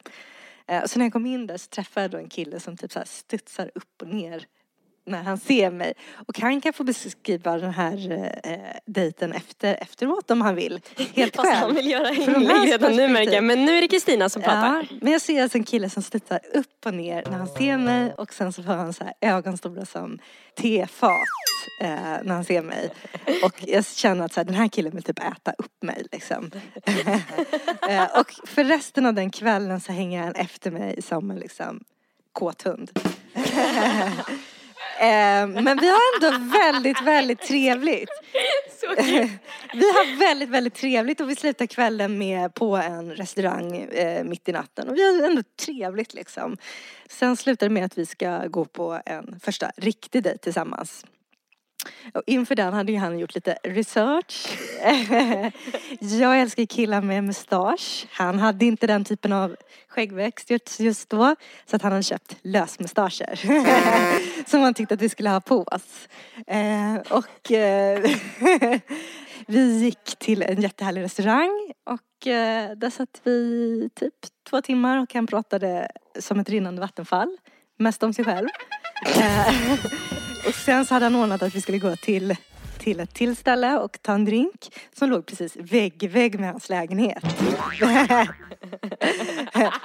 Eh, 0.74 0.84
Så 0.86 0.98
när 0.98 1.06
jag 1.06 1.12
kom 1.12 1.26
in 1.26 1.46
där 1.46 1.56
så 1.56 1.68
träffade 1.68 2.04
jag 2.04 2.10
då 2.10 2.18
en 2.18 2.28
kille 2.28 2.60
som 2.60 2.76
typ 2.76 2.92
så 2.92 2.98
här 2.98 3.06
studsar 3.06 3.70
upp 3.74 4.02
och 4.02 4.08
ner 4.08 4.46
när 5.06 5.22
han 5.22 5.38
ser 5.38 5.70
mig. 5.70 5.92
Och 6.26 6.38
han 6.38 6.60
kan 6.60 6.72
få 6.72 6.84
beskriva 6.84 7.58
den 7.58 7.70
här 7.70 8.12
eh, 8.44 8.58
dejten 8.86 9.32
efter, 9.32 9.78
efteråt 9.82 10.30
om 10.30 10.40
han 10.40 10.54
vill. 10.54 10.80
Helt 11.14 11.36
Fast 11.36 11.48
själv. 11.48 11.60
han 11.60 11.74
vill 11.74 11.90
göra 11.90 12.10
inlägg 12.10 12.72
redan 12.72 12.96
nu 12.96 13.08
märker 13.08 13.32
jag. 13.32 13.44
Men 13.44 13.64
nu 13.64 13.76
är 13.76 13.80
det 13.80 13.88
Kristina 13.88 14.28
som 14.28 14.42
pratar. 14.42 14.86
Ja, 14.90 14.96
men 15.00 15.12
jag 15.12 15.22
ser 15.22 15.42
alltså 15.42 15.58
en 15.58 15.64
kille 15.64 15.90
som 15.90 16.02
studsar 16.02 16.40
upp 16.54 16.86
och 16.86 16.94
ner 16.94 17.24
när 17.30 17.38
han 17.38 17.48
ser 17.48 17.78
mig 17.78 18.12
och 18.12 18.34
sen 18.34 18.52
så 18.52 18.62
får 18.62 18.72
han 18.72 18.92
så 18.92 19.04
här 19.04 19.14
ögonstora 19.20 19.86
som 19.86 20.18
tefat 20.54 21.10
eh, 21.80 21.88
när 22.22 22.34
han 22.34 22.44
ser 22.44 22.62
mig. 22.62 22.90
Och 23.44 23.54
jag 23.66 23.86
känner 23.86 24.24
att 24.24 24.32
så 24.32 24.40
här, 24.40 24.44
den 24.44 24.54
här 24.54 24.68
killen 24.68 24.92
vill 24.92 25.02
typ 25.02 25.18
äta 25.18 25.52
upp 25.58 25.82
mig 25.82 26.06
liksom. 26.12 26.50
eh, 27.88 28.18
och 28.20 28.48
för 28.48 28.64
resten 28.64 29.06
av 29.06 29.14
den 29.14 29.30
kvällen 29.30 29.80
så 29.80 29.92
hänger 29.92 30.22
han 30.22 30.34
efter 30.34 30.70
mig 30.70 31.02
som 31.02 31.30
en 31.30 31.38
liksom 31.38 31.84
kåt 32.32 32.62
hund. 32.62 32.90
Eh, 35.00 35.46
Men 35.62 35.78
vi 35.80 35.88
har 35.88 36.00
ändå 36.16 36.58
väldigt, 36.58 37.02
väldigt 37.02 37.40
trevligt. 37.40 38.10
Vi 39.72 39.84
har 39.84 40.18
väldigt, 40.18 40.48
väldigt 40.48 40.74
trevligt 40.74 41.20
och 41.20 41.30
vi 41.30 41.36
slutar 41.36 41.66
kvällen 41.66 42.18
med 42.18 42.54
på 42.54 42.76
en 42.76 43.10
restaurang 43.12 43.76
eh, 43.76 44.24
mitt 44.24 44.48
i 44.48 44.52
natten. 44.52 44.88
Och 44.88 44.96
vi 44.96 45.20
har 45.20 45.28
ändå 45.28 45.42
trevligt 45.60 46.14
liksom. 46.14 46.56
Sen 47.08 47.36
slutar 47.36 47.68
det 47.68 47.74
med 47.74 47.84
att 47.84 47.98
vi 47.98 48.06
ska 48.06 48.46
gå 48.46 48.64
på 48.64 49.00
en 49.06 49.40
första 49.40 49.70
riktig 49.76 50.22
dejt 50.22 50.38
tillsammans. 50.38 51.04
Och 52.14 52.22
inför 52.26 52.54
den 52.54 52.72
hade 52.72 52.92
ju 52.92 52.98
han 52.98 53.18
gjort 53.18 53.34
lite 53.34 53.58
research. 53.64 54.58
Jag 56.20 56.40
älskar 56.40 56.64
killar 56.64 57.02
med 57.02 57.24
mustasch. 57.24 58.06
Han 58.10 58.38
hade 58.38 58.64
inte 58.64 58.86
den 58.86 59.04
typen 59.04 59.32
av 59.32 59.56
skäggväxt 59.88 60.50
just- 60.80 61.10
då. 61.10 61.36
Så 61.66 61.76
att 61.76 61.82
han 61.82 61.92
hade 61.92 62.02
köpt 62.02 62.36
lösmustascher. 62.42 63.40
Som 64.50 64.60
han 64.60 64.74
tyckte 64.74 64.94
att 64.94 65.02
vi 65.02 65.08
skulle 65.08 65.30
ha 65.30 65.40
på 65.40 65.62
oss. 65.62 66.08
Eh, 66.46 66.96
och 67.10 67.52
eh, 67.52 68.00
vi 69.46 69.78
gick 69.78 70.18
till 70.18 70.42
en 70.42 70.62
jättehärlig 70.62 71.02
restaurang. 71.02 71.72
Och 71.84 72.26
eh, 72.26 72.70
där 72.76 72.90
satt 72.90 73.20
vi 73.24 73.90
typ 73.94 74.14
två 74.50 74.62
timmar 74.62 74.98
och 74.98 75.14
han 75.14 75.26
pratade 75.26 75.88
som 76.18 76.40
ett 76.40 76.48
rinnande 76.48 76.80
vattenfall. 76.80 77.36
Mest 77.78 78.02
om 78.02 78.14
sig 78.14 78.24
själv. 78.24 78.48
Och 80.46 80.54
sen 80.54 80.86
så 80.86 80.94
hade 80.94 81.06
han 81.06 81.14
ordnat 81.14 81.42
att 81.42 81.54
vi 81.54 81.60
skulle 81.60 81.78
gå 81.78 81.96
till, 81.96 82.36
till 82.78 83.00
ett 83.00 83.14
till 83.14 83.36
ställe 83.36 83.78
och 83.78 84.02
ta 84.02 84.12
en 84.12 84.24
drink 84.24 84.74
som 84.98 85.10
låg 85.10 85.26
precis 85.26 85.56
vägg 85.56 86.02
i 86.02 86.06
vägg 86.06 86.40
med 86.40 86.50
hans 86.50 86.68
lägenhet. 86.68 87.24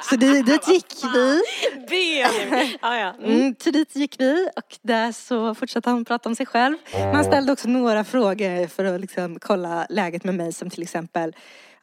så 0.10 0.16
dit, 0.16 0.45
dit 0.45 0.68
gick 0.68 0.86
vi. 1.14 1.41
Benjamin. 1.89 2.78
Ja, 2.82 2.97
ja. 2.97 3.14
Mm. 3.20 3.39
Mm, 3.39 3.56
så 3.60 3.72
dit 3.72 3.95
gick 3.95 4.16
vi 4.20 4.49
och 4.56 4.78
där 4.82 5.12
så 5.12 5.56
fortsatte 5.56 5.89
han 5.89 6.06
prata 6.06 6.30
om 6.30 6.36
sig 6.36 6.45
själv. 6.45 6.78
Men 6.93 7.16
han 7.16 7.26
ställde 7.26 7.51
också 7.51 7.68
några 7.68 8.03
frågor 8.03 8.68
för 8.68 8.86
att 8.86 9.01
liksom 9.01 9.39
kolla 9.39 9.88
läget 9.89 10.24
med 10.24 10.36
mig 10.36 10.53
som 10.53 10.70
till 10.70 10.84
exempel 10.84 11.36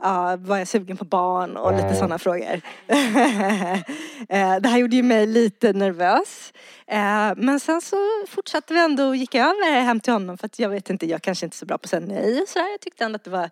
Ja, 0.03 0.37
var 0.41 0.59
jag 0.59 0.69
sugen 0.69 0.97
på 0.97 1.05
barn 1.05 1.57
och 1.57 1.73
lite 1.77 1.95
sådana 1.95 2.19
frågor. 2.19 2.61
Eh, 4.29 4.57
det 4.57 4.69
här 4.69 4.79
gjorde 4.79 4.97
ju 4.97 5.03
mig 5.03 5.27
lite 5.27 5.73
nervös. 5.73 6.53
Eh, 6.87 7.33
Men 7.37 7.61
sen 7.61 7.81
så 7.81 7.97
fortsatte 8.29 8.75
vi 8.75 8.81
ändå 8.81 9.05
och 9.09 9.17
gick 9.17 9.35
över 9.35 9.81
hem 9.81 10.01
till 10.01 10.13
honom 10.13 10.39
för 10.39 10.47
att 10.47 10.59
jag 10.59 10.69
vet 10.69 10.91
inte, 10.91 11.07
jag 11.07 11.23
kanske 11.23 11.47
inte 11.47 11.55
är 11.55 11.59
så 11.59 11.67
bra 11.67 11.79
på 11.79 11.85
att 11.85 11.91
säga 11.91 12.07
nej 12.07 12.43
och 12.43 12.49
sådär. 12.49 12.71
Jag 12.71 12.81
tyckte 12.81 13.05
ändå 13.05 13.17
att 13.17 13.25
det 13.25 13.31
var 13.31 13.51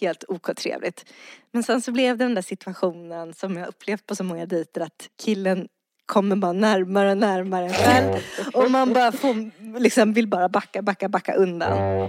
helt 0.00 0.24
OK 0.28 0.56
trevligt. 0.56 1.04
Men 1.52 1.62
sen 1.62 1.82
så 1.82 1.92
blev 1.92 2.18
det 2.18 2.24
den 2.24 2.34
där 2.34 2.42
situationen 2.42 3.34
som 3.34 3.56
jag 3.56 3.68
upplevt 3.68 4.06
på 4.06 4.16
så 4.16 4.24
många 4.24 4.46
dejter 4.46 4.80
att 4.80 5.08
killen 5.24 5.68
kommer 6.06 6.36
bara 6.36 6.52
närmare 6.52 7.10
och 7.10 7.18
närmare 7.18 7.68
själv 7.72 8.16
och 8.54 8.70
man 8.70 8.92
bara 8.92 9.12
får, 9.12 9.50
liksom 9.80 10.12
vill 10.12 10.28
bara 10.28 10.48
backa, 10.48 10.82
backa, 10.82 11.08
backa 11.08 11.34
undan. 11.34 12.08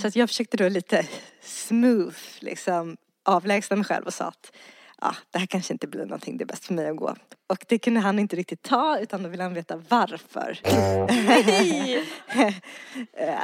Så 0.00 0.06
att 0.06 0.16
jag 0.16 0.28
försökte 0.28 0.56
då 0.56 0.68
lite 0.68 1.06
smooth 1.42 2.16
liksom 2.40 2.96
avlägsna 3.24 3.76
mig 3.76 3.84
själv 3.84 4.06
och 4.06 4.14
sa 4.14 4.24
att 4.24 4.52
ah, 4.98 5.14
det 5.30 5.38
här 5.38 5.46
kanske 5.46 5.72
inte 5.72 5.86
blir 5.86 6.04
någonting, 6.04 6.36
det 6.38 6.44
är 6.44 6.46
bäst 6.46 6.64
för 6.64 6.74
mig 6.74 6.88
att 6.88 6.96
gå. 6.96 7.16
Och 7.46 7.64
det 7.68 7.78
kunde 7.78 8.00
han 8.00 8.18
inte 8.18 8.36
riktigt 8.36 8.62
ta 8.62 8.98
utan 8.98 9.22
då 9.22 9.28
ville 9.28 9.42
han 9.42 9.54
veta 9.54 9.82
varför. 9.88 10.58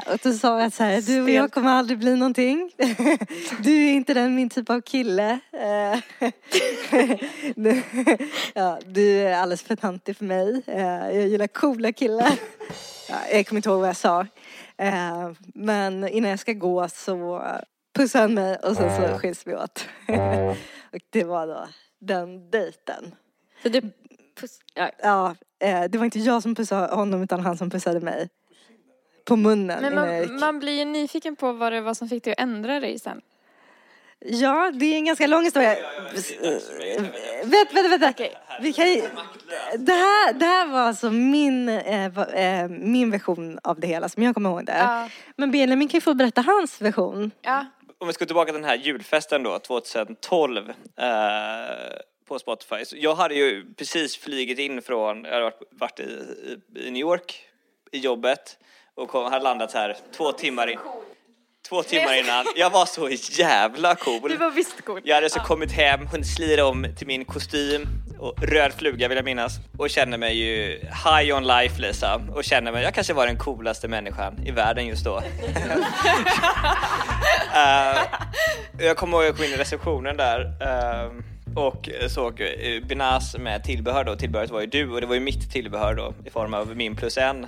Och 0.12 0.18
då 0.22 0.32
sa 0.32 0.60
jag 0.62 0.72
så 0.72 0.82
här, 0.84 1.00
du 1.02 1.22
och 1.22 1.30
jag 1.30 1.52
kommer 1.52 1.70
aldrig 1.70 1.98
bli 1.98 2.16
någonting. 2.16 2.72
Du 3.60 3.86
är 3.88 3.92
inte 3.92 4.14
den 4.14 4.34
min 4.34 4.50
typ 4.50 4.70
av 4.70 4.80
kille. 4.80 5.38
Du- 7.54 7.82
ja, 8.54 8.78
du 8.86 9.18
är 9.20 9.34
alldeles 9.36 9.62
för 9.62 9.76
tantig 9.76 10.16
för 10.16 10.24
mig. 10.24 10.62
Eh, 10.66 10.80
Jag 11.16 11.26
gillar 11.28 11.46
coola 11.46 11.92
killar. 11.92 12.32
Ja, 13.08 13.16
jag 13.32 13.46
kommer 13.46 13.58
inte 13.58 13.68
ihåg 13.68 13.80
vad 13.80 13.88
jag 13.88 13.96
sa. 13.96 14.26
Eh, 14.78 15.30
Men 15.54 16.08
innan 16.08 16.30
jag 16.30 16.40
ska 16.40 16.52
gå 16.52 16.88
så 16.88 17.42
pussade 17.94 18.22
han 18.22 18.34
mig 18.34 18.56
och 18.56 18.76
sen 18.76 18.96
så 18.96 19.18
skiljs 19.18 19.46
vi 19.46 19.54
åt. 19.54 19.88
Och 20.92 21.00
det 21.10 21.24
var 21.24 21.46
då 21.46 21.68
den 21.98 22.50
dejten. 22.50 23.14
Så 23.62 23.68
du 23.68 23.80
puss... 24.40 24.60
Ja. 24.74 24.90
Ja, 25.02 25.34
eh, 25.58 25.84
det 25.84 25.98
var 25.98 26.04
inte 26.04 26.18
jag 26.18 26.42
som 26.42 26.54
pussade 26.54 26.94
honom 26.94 27.22
utan 27.22 27.40
han 27.40 27.56
som 27.56 27.70
pussade 27.70 28.00
mig. 28.00 28.28
På 29.24 29.36
munnen 29.36 29.82
Men 29.82 29.94
man, 29.94 30.40
man 30.40 30.58
blir 30.58 30.78
ju 30.78 30.84
nyfiken 30.84 31.36
på 31.36 31.52
vad 31.52 31.72
det 31.72 31.80
var 31.80 31.94
som 31.94 32.08
fick 32.08 32.24
dig 32.24 32.32
att 32.32 32.40
ändra 32.40 32.80
dig 32.80 32.98
sen. 32.98 33.20
Ja, 34.20 34.70
det 34.74 34.86
är 34.86 34.96
en 34.96 35.04
ganska 35.04 35.26
lång 35.26 35.44
historia. 35.44 35.76
Vänta, 37.44 37.74
vänta, 37.74 37.98
vänta. 37.98 38.24
Vi 38.60 38.72
kan 38.72 38.88
ju... 38.88 39.02
det, 39.78 39.92
här, 39.92 40.32
det 40.32 40.44
här 40.44 40.66
var 40.66 40.80
alltså 40.80 41.10
min, 41.10 41.68
eh, 41.68 42.18
eh, 42.18 42.68
min 42.68 43.10
version 43.10 43.58
av 43.62 43.80
det 43.80 43.86
hela 43.86 44.08
som 44.08 44.22
jag 44.22 44.34
kommer 44.34 44.50
ihåg 44.50 44.66
det. 44.66 44.78
Ja. 44.78 45.08
Men 45.36 45.50
Benjamin 45.50 45.88
kan 45.88 45.96
ju 45.96 46.00
få 46.00 46.14
berätta 46.14 46.40
hans 46.40 46.80
version. 46.80 47.30
Ja. 47.42 47.66
Om 47.98 48.06
vi 48.06 48.12
ska 48.12 48.26
tillbaka 48.26 48.52
till 48.52 48.60
den 48.60 48.70
här 48.70 48.76
julfesten 48.76 49.42
då, 49.42 49.58
2012 49.58 50.68
eh, 50.68 50.74
på 52.28 52.38
Spotify. 52.38 52.84
Så 52.84 52.96
jag 52.98 53.14
hade 53.14 53.34
ju 53.34 53.74
precis 53.74 54.16
flygit 54.16 54.58
in 54.58 54.82
från, 54.82 55.24
jag 55.24 55.32
hade 55.32 55.44
varit, 55.44 55.62
varit 55.70 56.00
i, 56.00 56.02
i, 56.02 56.86
i 56.86 56.90
New 56.90 57.00
York 57.00 57.44
i 57.92 57.98
jobbet 57.98 58.58
och 58.94 59.08
kom, 59.08 59.32
hade 59.32 59.44
landat 59.44 59.72
här 59.72 59.96
två 60.16 60.32
timmar 60.32 60.66
in. 60.66 60.78
Två 61.68 61.82
timmar 61.82 62.18
innan. 62.18 62.46
Jag 62.56 62.70
var 62.70 62.86
så 62.86 63.08
jävla 63.32 63.94
cool. 63.94 64.30
Du 64.30 64.36
var 64.36 64.50
visst 64.50 64.84
cool. 64.84 65.00
Jag 65.04 65.14
hade 65.14 65.30
så 65.30 65.40
kommit 65.40 65.72
hem, 65.72 66.06
hunnit 66.06 66.26
slira 66.26 66.66
om 66.66 66.86
till 66.96 67.06
min 67.06 67.24
kostym 67.24 67.88
och 68.18 68.42
röd 68.42 68.72
fluga 68.72 69.08
vill 69.08 69.16
jag 69.16 69.24
minnas 69.24 69.52
och 69.78 69.90
känner 69.90 70.18
mig 70.18 70.38
ju 70.38 70.80
high 70.80 71.36
on 71.36 71.46
life 71.46 71.80
liksom 71.80 72.30
och 72.30 72.44
känner 72.44 72.72
mig, 72.72 72.82
jag 72.82 72.94
kanske 72.94 73.12
var 73.12 73.26
den 73.26 73.38
coolaste 73.38 73.88
människan 73.88 74.46
i 74.46 74.50
världen 74.50 74.86
just 74.86 75.04
då. 75.04 75.22
Eh, 77.54 77.98
jag 78.78 78.96
kommer 78.96 79.16
ihåg 79.16 79.22
att 79.22 79.26
jag 79.28 79.36
kom 79.36 79.44
in 79.44 79.52
i 79.52 79.56
receptionen 79.56 80.16
där 80.16 80.40
eh, 80.60 81.10
och 81.56 81.88
såg 82.08 82.40
uh, 82.40 82.86
Binas 82.86 83.36
med 83.38 83.64
tillbehör 83.64 84.04
då, 84.04 84.16
tillbehöret 84.16 84.50
var 84.50 84.60
ju 84.60 84.66
du 84.66 84.90
och 84.90 85.00
det 85.00 85.06
var 85.06 85.14
ju 85.14 85.20
mitt 85.20 85.52
tillbehör 85.52 85.94
då 85.94 86.14
i 86.24 86.30
form 86.30 86.54
av 86.54 86.76
min 86.76 86.96
plus 86.96 87.18
en. 87.18 87.46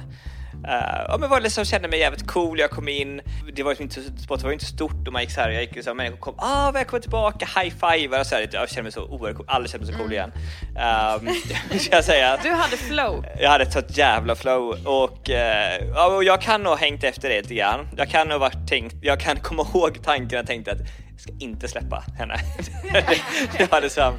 Uh, 0.65 1.05
ja 1.09 1.17
men 1.21 1.31
var 1.31 1.41
liksom, 1.41 1.65
kände 1.65 1.89
mig 1.89 1.99
jävligt 1.99 2.27
cool, 2.27 2.59
jag 2.59 2.71
kom 2.71 2.89
in, 2.89 3.21
det 3.55 3.63
var 3.63 3.75
ju 3.75 3.83
inte, 3.83 4.03
Spotify 4.03 4.47
var 4.47 4.53
inte 4.53 4.65
stort 4.65 5.07
och 5.07 5.13
man 5.13 5.23
gick 5.23 5.31
så 5.31 5.41
här, 5.41 5.51
jag 5.51 5.63
gick 5.63 5.87
här, 5.87 5.95
människor 5.95 6.17
kom, 6.17 6.35
ah 6.39 6.71
välkommen 6.71 7.03
tillbaka, 7.03 7.47
high 7.61 7.75
five 7.75 8.21
och 8.21 8.27
så 8.27 8.35
här, 8.35 8.49
jag 8.53 8.69
kände 8.69 8.83
mig 8.83 8.93
så 8.93 9.05
oerhört 9.05 9.37
cool, 9.37 9.47
aldrig 9.49 9.71
känt 9.71 9.83
mig 9.83 9.93
så 9.93 9.99
cool 9.99 10.13
igen. 10.13 10.33
Um, 10.69 11.29
jag 11.91 12.05
säga. 12.05 12.39
Du 12.43 12.51
hade 12.51 12.77
flow. 12.77 13.27
Jag 13.39 13.51
hade 13.51 13.65
ett 13.65 13.73
sånt 13.73 13.97
jävla 13.97 14.35
flow 14.35 14.87
och, 14.87 15.31
eh, 15.31 15.85
ja, 15.95 16.07
och 16.07 16.25
jag 16.25 16.41
kan 16.41 16.63
nog 16.63 16.71
ha 16.71 16.79
hängt 16.79 17.05
efter 17.05 17.29
det 17.29 17.41
lite 17.41 17.55
grann. 17.55 17.89
Jag 17.97 18.09
kan 18.09 18.29
nog 18.29 18.41
varit 18.41 18.69
tänkt, 18.69 18.97
jag 19.03 19.21
kan 19.21 19.37
komma 19.41 19.67
ihåg 19.75 20.03
tanken 20.05 20.37
jag 20.37 20.47
tänkte 20.47 20.73
att 20.73 20.81
jag 21.11 21.21
ska 21.21 21.33
inte 21.39 21.69
släppa 21.69 22.05
henne. 22.19 22.37
det, 22.93 23.23
det 23.59 23.73
var 23.73 23.81
liksom, 23.81 24.15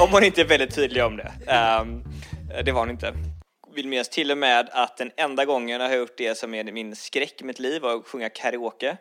om 0.00 0.12
hon 0.12 0.24
inte 0.24 0.40
är 0.40 0.44
väldigt 0.44 0.74
tydlig 0.74 1.04
om 1.04 1.16
det. 1.16 1.32
Ehm, 1.46 2.04
det 2.64 2.72
var 2.72 2.80
hon 2.80 2.90
inte. 2.90 3.14
Vill 3.74 3.88
minnas 3.88 4.08
till 4.08 4.30
och 4.30 4.38
med 4.38 4.68
att 4.72 4.96
den 4.96 5.10
enda 5.16 5.44
gången 5.44 5.80
jag 5.80 5.88
har 5.88 5.96
gjort 5.96 6.16
det 6.16 6.34
som 6.34 6.54
är 6.54 6.64
min 6.64 6.96
skräck 6.96 7.40
i 7.40 7.44
mitt 7.44 7.58
liv 7.58 7.82
var 7.82 7.96
att 7.96 8.06
sjunga 8.06 8.28
karaoke. 8.28 8.96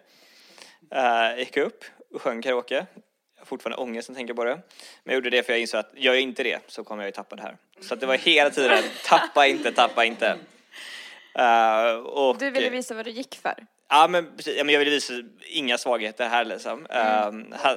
Uh, 0.95 1.39
gick 1.39 1.57
upp 1.57 1.83
och 2.13 2.21
sjöng 2.21 2.41
karaoke. 2.41 2.75
Jag 2.75 3.41
har 3.41 3.45
fortfarande 3.45 3.83
ångest 3.83 4.09
när 4.09 4.13
jag 4.13 4.17
tänker 4.17 4.33
på 4.33 4.43
det. 4.43 4.55
Men 4.55 4.61
jag 5.03 5.13
gjorde 5.13 5.29
det 5.29 5.43
för 5.43 5.53
jag 5.53 5.59
insåg 5.59 5.79
att 5.79 5.91
gör 5.95 6.13
jag 6.13 6.21
inte 6.21 6.43
det 6.43 6.59
så 6.67 6.83
kommer 6.83 7.03
jag 7.03 7.07
ju 7.07 7.11
tappa 7.11 7.35
det 7.35 7.41
här. 7.41 7.57
Så 7.81 7.93
att 7.93 7.99
det 7.99 8.05
var 8.05 8.17
hela 8.17 8.49
tiden 8.49 8.83
tappa 9.05 9.47
inte, 9.47 9.71
tappa 9.71 10.05
inte. 10.05 10.37
Eh, 11.35 11.95
och, 11.95 12.37
Du 12.37 12.49
ville 12.49 12.69
visa 12.69 12.93
vad 12.93 13.05
du 13.05 13.11
gick 13.11 13.35
för. 13.35 13.65
Ja 13.89 14.07
men 14.07 14.35
precis, 14.37 14.57
ja, 14.57 14.63
men 14.63 14.73
jag 14.73 14.79
ville 14.79 14.91
visa 14.91 15.13
inga 15.49 15.77
svagheter 15.77 16.29
här 16.29 16.45
liksom. 16.45 16.85
Mm. 16.89 17.51
ha, 17.51 17.75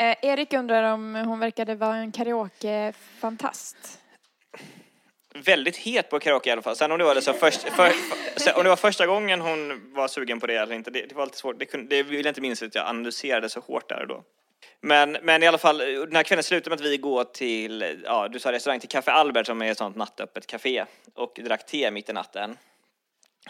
Eh, 0.00 0.16
Erik 0.22 0.52
undrar 0.52 0.92
om 0.92 1.14
hon 1.14 1.38
verkade 1.40 1.74
vara 1.74 1.96
en 1.96 2.12
karaoke-fantast. 2.12 3.76
väldigt 5.34 5.76
het 5.76 6.10
på 6.10 6.18
karaoke 6.18 6.48
i 6.48 6.52
alla 6.52 6.62
fall. 6.62 6.76
Sen 6.76 6.92
om 6.92 6.98
det 6.98 7.04
var, 7.04 7.14
liksom 7.14 7.34
först, 7.34 7.60
för, 7.60 7.90
för, 8.40 8.56
om 8.56 8.62
det 8.62 8.68
var 8.68 8.76
första 8.76 9.06
gången 9.06 9.40
hon 9.40 9.92
var 9.94 10.08
sugen 10.08 10.40
på 10.40 10.46
det 10.46 10.56
eller 10.56 10.74
inte, 10.74 10.90
det, 10.90 11.06
det 11.06 11.14
var 11.14 11.26
lite 11.26 11.38
svårt. 11.38 11.58
Det, 11.58 11.64
kunde, 11.64 11.96
det 11.96 12.02
vill 12.02 12.24
jag 12.24 12.30
inte 12.30 12.40
minnas 12.40 12.62
att 12.62 12.74
jag 12.74 12.86
analyserade 12.86 13.48
så 13.48 13.60
hårt 13.60 13.88
där 13.88 14.00
och 14.00 14.08
då. 14.08 14.24
Men, 14.80 15.12
men 15.22 15.42
i 15.42 15.46
alla 15.46 15.58
fall, 15.58 15.78
den 15.78 16.16
här 16.16 16.22
kvällen 16.22 16.42
slutade 16.42 16.70
med 16.70 16.86
att 16.86 16.92
vi 16.92 16.96
går 16.96 17.24
till, 17.24 18.00
ja 18.04 18.28
du 18.28 18.38
sa 18.38 18.52
restaurang, 18.52 18.80
till 18.80 18.88
Café 18.88 19.10
Albert 19.10 19.46
som 19.46 19.62
är 19.62 19.70
ett 19.70 19.78
sånt 19.78 19.96
nattöppet 19.96 20.46
café 20.46 20.84
och 21.14 21.40
drack 21.44 21.66
te 21.66 21.90
mitt 21.90 22.08
i 22.08 22.12
natten. 22.12 22.56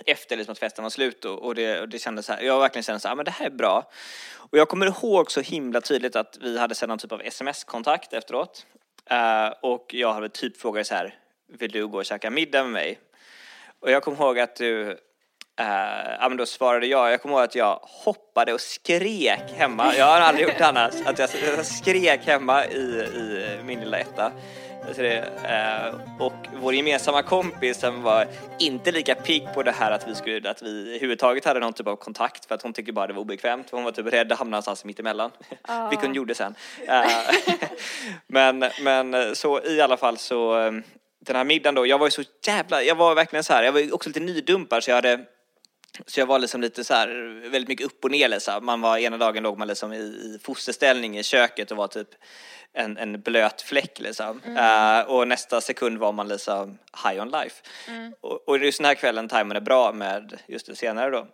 Efter 0.06 0.36
liksom 0.36 0.52
att 0.52 0.58
festen 0.58 0.82
var 0.82 0.90
slut 0.90 1.24
och, 1.24 1.42
och, 1.42 1.54
det, 1.54 1.80
och 1.80 1.88
det 1.88 1.98
kändes 1.98 2.26
så 2.26 2.32
här, 2.32 2.42
jag 2.42 2.60
verkligen 2.60 2.82
kände 2.82 3.00
så 3.00 3.08
här, 3.08 3.12
ah, 3.12 3.16
men 3.16 3.24
det 3.24 3.30
här 3.30 3.46
är 3.46 3.50
bra. 3.50 3.90
Och 4.32 4.58
jag 4.58 4.68
kommer 4.68 4.86
ihåg 4.86 5.30
så 5.30 5.40
himla 5.40 5.80
tydligt 5.80 6.16
att 6.16 6.38
vi 6.40 6.58
hade 6.58 6.74
sedan 6.74 6.88
någon 6.88 6.98
typ 6.98 7.12
av 7.12 7.20
sms-kontakt 7.20 8.12
efteråt. 8.12 8.66
Uh, 9.12 9.54
och 9.62 9.94
jag 9.94 10.12
hade 10.12 10.28
typ 10.28 10.56
frågat 10.60 10.86
så 10.86 10.94
här, 10.94 11.14
vill 11.48 11.70
du 11.70 11.86
gå 11.88 11.98
och 11.98 12.04
käka 12.04 12.30
middag 12.30 12.62
med 12.62 12.72
mig? 12.72 12.98
Och 13.80 13.90
jag 13.90 14.02
kommer 14.02 14.18
ihåg 14.18 14.38
att 14.38 14.56
du 14.56 14.98
Uh, 15.60 16.16
ja, 16.20 16.28
men 16.28 16.36
då 16.36 16.46
svarade 16.46 16.86
jag. 16.86 17.12
Jag 17.12 17.22
kommer 17.22 17.34
ihåg 17.34 17.44
att 17.44 17.54
jag 17.54 17.80
hoppade 17.82 18.52
och 18.52 18.60
skrek 18.60 19.52
hemma. 19.56 19.94
Jag 19.96 20.06
har 20.06 20.20
aldrig 20.20 20.46
gjort 20.46 20.58
det 20.58 20.66
annars. 20.66 20.94
Att 21.06 21.18
jag, 21.18 21.30
jag 21.56 21.66
skrek 21.66 22.26
hemma 22.26 22.66
i, 22.66 22.80
i 23.14 23.58
min 23.64 23.80
lilla 23.80 23.98
etta. 23.98 24.32
Uh, 24.88 26.00
och 26.18 26.32
vår 26.60 26.74
gemensamma 26.74 27.22
kompis 27.22 27.80
som 27.80 28.02
var 28.02 28.26
inte 28.58 28.92
lika 28.92 29.14
pigg 29.14 29.48
på 29.54 29.62
det 29.62 29.72
här 29.72 29.90
att 29.90 30.08
vi 30.08 30.14
skulle, 30.14 30.50
att 30.50 30.62
vi 30.62 30.88
överhuvudtaget 30.88 31.44
hade 31.44 31.60
någon 31.60 31.72
typ 31.72 31.86
av 31.86 31.96
kontakt 31.96 32.44
för 32.44 32.54
att 32.54 32.62
hon 32.62 32.72
tyckte 32.72 32.92
bara 32.92 33.06
det 33.06 33.12
var 33.12 33.20
obekvämt. 33.20 33.70
Hon 33.70 33.84
var 33.84 33.92
typ 33.92 34.06
rädd 34.06 34.32
att 34.32 34.38
hamna 34.38 34.50
någonstans 34.50 34.84
mittemellan. 34.84 35.30
Ah. 35.62 35.88
Vilket 35.90 36.06
hon 36.06 36.14
gjorde 36.14 36.34
sen. 36.34 36.54
Uh, 36.88 37.66
men, 38.26 38.64
men 38.82 39.36
så 39.36 39.62
i 39.64 39.80
alla 39.80 39.96
fall 39.96 40.18
så 40.18 40.58
um, 40.58 40.82
den 41.20 41.36
här 41.36 41.44
middagen 41.44 41.74
då, 41.74 41.86
jag 41.86 41.98
var 41.98 42.06
ju 42.06 42.10
så 42.10 42.22
jävla, 42.46 42.82
jag 42.82 42.94
var 42.94 43.14
verkligen 43.14 43.44
så 43.44 43.52
här, 43.52 43.62
jag 43.62 43.72
var 43.72 43.94
också 43.94 44.08
lite 44.08 44.20
nydumpad 44.20 44.84
så 44.84 44.90
jag 44.90 44.96
hade 44.96 45.24
så 46.06 46.20
jag 46.20 46.26
var 46.26 46.38
liksom 46.38 46.60
lite 46.60 46.84
så 46.84 46.94
här, 46.94 47.08
väldigt 47.50 47.68
mycket 47.68 47.86
upp 47.86 48.04
och 48.04 48.10
ner 48.10 48.28
liksom. 48.28 48.66
Man 48.66 48.80
var, 48.80 48.98
ena 48.98 49.16
dagen 49.16 49.42
låg 49.42 49.58
man 49.58 49.68
liksom 49.68 49.92
i, 49.92 49.96
i 49.96 50.38
fosterställning 50.42 51.18
i 51.18 51.22
köket 51.22 51.70
och 51.70 51.76
var 51.76 51.86
typ 51.88 52.08
en, 52.74 52.96
en 52.96 53.20
blöt 53.20 53.62
fläck 53.62 53.98
liksom. 53.98 54.40
Eh, 54.56 55.00
och 55.00 55.28
nästa 55.28 55.60
sekund 55.60 55.98
var 55.98 56.12
man 56.12 56.28
liksom 56.28 56.78
high 57.04 57.22
on 57.22 57.30
life. 57.30 57.62
Och, 58.20 58.48
och 58.48 58.58
just 58.58 58.78
den 58.78 58.84
här 58.84 58.94
kvällen 58.94 59.28
tajmade 59.28 59.60
bra 59.60 59.92
med 59.92 60.38
just 60.46 60.66
det 60.66 60.76
senare 60.76 61.10
då. 61.10 61.26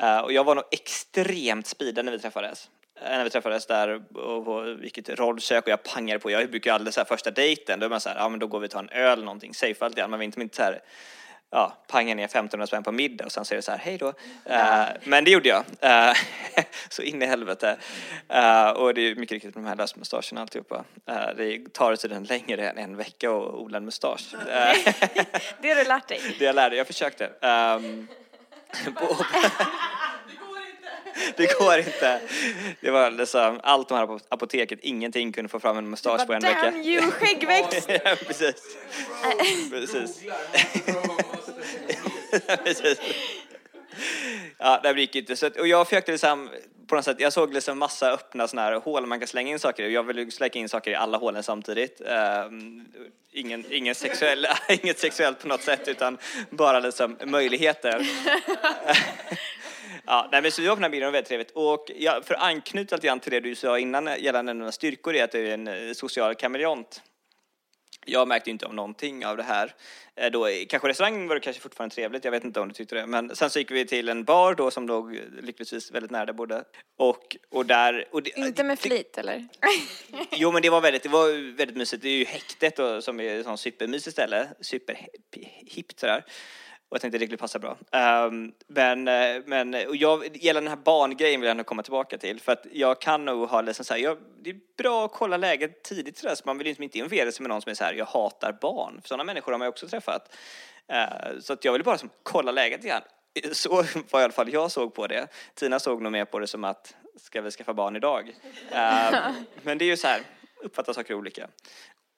Eh, 0.00 0.18
och 0.18 0.32
jag 0.32 0.44
var 0.44 0.54
nog 0.54 0.64
extremt 0.70 1.66
speedad 1.66 2.04
när 2.04 2.12
vi 2.12 2.18
träffades. 2.18 2.68
Eh, 3.00 3.10
När 3.10 3.24
vi 3.24 3.30
träffades 3.30 3.66
där 3.66 4.16
och, 4.18 4.84
gick 4.84 5.04
till 5.04 5.16
rollkök 5.16 5.64
och 5.64 5.70
jag 5.70 5.82
pangade 5.82 6.20
på. 6.20 6.30
Jag 6.30 6.50
brukar 6.50 6.72
aldrig 6.72 6.94
så 6.94 7.00
här 7.00 7.04
första 7.04 7.30
dejten, 7.30 7.80
då 7.80 7.86
är 7.86 7.90
man 7.90 8.00
så 8.00 8.08
här, 8.08 8.16
ja 8.16 8.28
men 8.28 8.38
då 8.40 8.46
går 8.46 8.60
vi 8.60 8.66
och 8.66 8.70
tar 8.70 8.80
en 8.80 8.88
öl 8.88 9.12
eller 9.12 9.24
någonting, 9.24 9.54
safe 9.54 9.84
allt 9.84 9.96
igen. 9.96 10.10
Man 10.10 10.18
vill 10.18 10.26
inte, 10.26 10.40
inte 10.40 10.56
så 10.56 10.62
här 10.62 10.80
ja, 11.50 11.76
panga 11.86 12.14
ner 12.14 12.24
1500 12.24 12.66
spänn 12.66 12.82
på 12.82 12.92
middag 12.92 13.24
och 13.24 13.32
sen 13.32 13.44
säger 13.44 13.58
det 13.58 13.62
så 13.62 13.70
här, 13.70 13.78
hej 13.78 13.98
då. 13.98 14.12
Eh, 14.44 14.84
men 15.04 15.24
det 15.24 15.30
gjorde 15.30 15.48
jag. 15.48 15.64
Eh, 15.80 16.16
så 16.88 17.02
in 17.02 17.22
i 17.22 17.26
helvete. 17.26 17.76
Eh, 18.28 18.68
och 18.68 18.94
det 18.94 19.00
är 19.00 19.14
mycket 19.14 19.32
riktigt 19.32 19.54
med 19.54 19.64
de 19.64 19.68
här 19.68 19.76
lösmustascherna 19.76 20.32
och 20.32 20.40
alltihopa. 20.40 20.84
Uh, 21.10 21.36
det 21.36 21.72
tar 21.72 21.96
tydligen 21.96 22.24
längre 22.24 22.70
än 22.70 22.78
en 22.78 22.96
vecka 22.96 23.30
att 23.30 23.54
odla 23.54 23.78
en 23.78 23.84
mustasch. 23.84 24.34
Det 25.60 25.68
har 25.68 25.76
du 25.76 25.84
lärt 25.84 26.08
dig. 26.08 26.20
det 26.38 26.44
jag 26.44 26.54
lärde, 26.54 26.76
jag 26.76 26.86
försökte. 26.86 27.24
Um, 27.24 28.08
det 31.36 31.58
går 31.58 31.78
inte. 31.78 32.20
Det 32.80 32.90
var 32.90 33.10
liksom 33.10 33.60
allt 33.62 33.88
de 33.88 33.98
här 33.98 34.06
på 34.06 34.20
apoteket, 34.28 34.78
ingenting 34.82 35.32
kunde 35.32 35.48
få 35.48 35.60
fram 35.60 35.78
en 35.78 35.90
mustasch 35.90 36.26
på 36.26 36.32
en 36.32 36.40
vecka. 36.40 36.62
Damn 36.62 36.82
you, 36.82 37.10
skäggväxt! 37.10 37.88
ja, 37.88 38.16
precis. 38.26 38.76
precis 39.70 40.24
precis. 42.64 43.00
Ja, 44.58 44.80
det 44.82 45.00
gick 45.00 45.16
inte. 45.16 45.36
Så 45.36 45.46
att, 45.46 45.56
och 45.56 45.68
jag 45.68 45.88
försökte 45.88 46.12
liksom, 46.12 46.50
på 46.86 46.94
något 46.94 47.04
sätt, 47.04 47.20
jag 47.20 47.32
såg 47.32 47.54
liksom 47.54 47.78
massa 47.78 48.10
öppna 48.10 48.48
såna 48.48 48.62
här 48.62 48.72
hål 48.72 49.06
man 49.06 49.18
kan 49.18 49.28
slänga 49.28 49.52
in 49.52 49.58
saker 49.58 49.84
i. 49.84 49.92
Jag 49.92 50.02
ville 50.02 50.30
släcka 50.30 50.58
in 50.58 50.68
saker 50.68 50.90
i 50.90 50.94
alla 50.94 51.18
hålen 51.18 51.42
samtidigt. 51.42 52.00
Ehm, 52.00 52.84
ingen, 53.32 53.64
ingen 53.70 53.94
sexuell, 53.94 54.46
inget 54.82 54.98
sexuellt 54.98 55.38
på 55.38 55.48
något 55.48 55.62
sätt, 55.62 55.88
utan 55.88 56.18
bara 56.50 56.80
liksom 56.80 57.16
möjligheter. 57.24 58.06
Ja, 60.10 60.28
nej, 60.32 60.42
men 60.42 60.52
så 60.52 60.62
vi 60.62 60.68
var 60.68 60.74
på 60.74 60.80
den 60.80 60.84
här 60.84 60.90
bilden 60.90 61.08
och 61.08 61.14
väldigt 61.14 61.28
trevligt. 61.28 61.50
Och 61.50 61.90
jag, 61.96 62.24
för 62.24 62.34
att 62.34 62.42
anknyta 62.42 62.96
lite 62.96 63.06
grann 63.06 63.20
till 63.20 63.32
det 63.32 63.40
du 63.40 63.54
sa 63.54 63.78
innan 63.78 64.10
gällande 64.18 64.52
dina 64.52 64.72
styrkor 64.72 65.14
är 65.14 65.24
att 65.24 65.32
du 65.32 65.48
är 65.48 65.54
en 65.54 65.68
eh, 65.68 65.92
social 65.92 66.34
kameleont. 66.34 67.02
Jag 68.10 68.28
märkte 68.28 68.50
inte 68.50 68.66
av 68.66 68.74
någonting 68.74 69.26
av 69.26 69.36
det 69.36 69.42
här. 69.42 69.74
Eh, 70.16 70.30
Då, 70.30 70.50
i- 70.50 70.66
kanske 70.66 70.88
restaurang 70.88 71.28
var 71.28 71.34
det 71.34 71.40
kanske 71.40 71.62
fortfarande 71.62 71.94
trevligt, 71.94 72.24
jag 72.24 72.32
vet 72.32 72.44
inte 72.44 72.60
om 72.60 72.68
du 72.68 72.74
tyckte 72.74 72.94
det. 72.94 73.06
Men 73.06 73.36
sen 73.36 73.50
så 73.50 73.58
gick 73.58 73.70
vi 73.70 73.86
till 73.86 74.08
en 74.08 74.24
bar 74.24 74.54
då 74.54 74.70
som 74.70 74.86
låg 74.86 75.16
eh, 75.16 75.22
lyckligtvis 75.42 75.90
väldigt 75.90 76.10
nära 76.10 76.24
där 76.26 76.32
bodde. 76.32 76.64
Och, 76.96 77.36
och 77.50 77.66
där... 77.66 78.08
Och 78.12 78.22
det, 78.22 78.30
Inte 78.36 78.64
med 78.64 78.78
det- 78.78 78.82
flit 78.88 79.18
eller? 79.18 79.48
Jo 80.32 80.52
men 80.52 80.62
det 80.62 80.70
var 80.70 80.80
väldigt, 80.80 81.02
det 81.02 81.08
var 81.08 81.56
väldigt 81.56 81.76
mysigt. 81.76 82.02
Det 82.02 82.08
är 82.08 82.18
ju 82.18 82.24
häktet 82.24 82.76
då, 82.76 83.02
som 83.02 83.20
är 83.20 83.38
ett 83.38 83.44
sånt 83.46 83.60
supermysigt 83.60 84.12
ställe. 84.12 84.48
Superhippt 84.60 86.00
sådär. 86.00 86.24
Och 86.88 86.94
jag 86.94 87.00
tänkte 87.00 87.18
det 87.18 87.24
skulle 87.24 87.38
passa 87.38 87.58
bra. 87.58 87.76
Ehm, 87.92 88.52
men, 88.66 89.08
eh, 89.08 89.42
men 89.46 89.74
och 89.74 89.96
jag, 89.96 90.36
gällande 90.36 90.70
den 90.70 90.78
här 90.78 90.84
barngrejen 90.84 91.40
vill 91.40 91.48
jag 91.48 91.56
nog 91.56 91.66
komma 91.66 91.82
tillbaka 91.82 92.18
till. 92.18 92.40
För 92.40 92.52
att 92.52 92.66
jag 92.72 93.00
kan 93.00 93.24
nog 93.24 93.48
ha 93.48 93.60
liksom 93.60 93.84
så 93.84 93.94
här, 93.94 94.00
jag, 94.00 94.18
det 94.42 94.50
är 94.50 94.56
bra 94.76 95.04
att 95.04 95.12
kolla 95.12 95.36
läget 95.36 95.82
tidigt 95.82 96.18
sådär, 96.18 96.34
så 96.34 96.42
man 96.46 96.58
vill 96.58 96.66
liksom 96.66 96.82
inte 96.82 96.98
involvera 96.98 97.32
sig 97.32 97.42
med 97.42 97.48
någon 97.48 97.62
som 97.62 97.70
är 97.70 97.74
så 97.74 97.84
här, 97.84 97.94
jag 97.94 98.06
hatar 98.06 98.58
barn. 98.60 99.00
För 99.02 99.08
sådana 99.08 99.24
människor 99.24 99.52
har 99.52 99.58
man 99.58 99.66
ju 99.66 99.70
också 99.70 99.88
träffat. 99.88 100.34
Eh, 100.88 101.38
så 101.40 101.52
att 101.52 101.64
jag 101.64 101.72
ville 101.72 101.84
bara 101.84 101.98
som, 101.98 102.10
kolla 102.22 102.52
läget 102.52 102.84
igen. 102.84 103.02
Så 103.52 103.84
var 104.10 104.20
i 104.20 104.24
alla 104.24 104.32
fall 104.32 104.52
jag 104.52 104.70
såg 104.70 104.94
på 104.94 105.06
det. 105.06 105.28
Tina 105.54 105.80
såg 105.80 106.02
nog 106.02 106.12
mer 106.12 106.24
på 106.24 106.38
det 106.38 106.46
som 106.46 106.64
att, 106.64 106.96
ska 107.16 107.40
vi 107.40 107.50
skaffa 107.50 107.74
barn 107.74 107.96
idag? 107.96 108.34
Ehm, 108.70 109.14
men 109.62 109.78
det 109.78 109.84
är 109.84 109.86
ju 109.86 109.96
så 109.96 110.06
här, 110.06 110.20
uppfattar 110.62 110.92
saker 110.92 111.14
olika. 111.14 111.48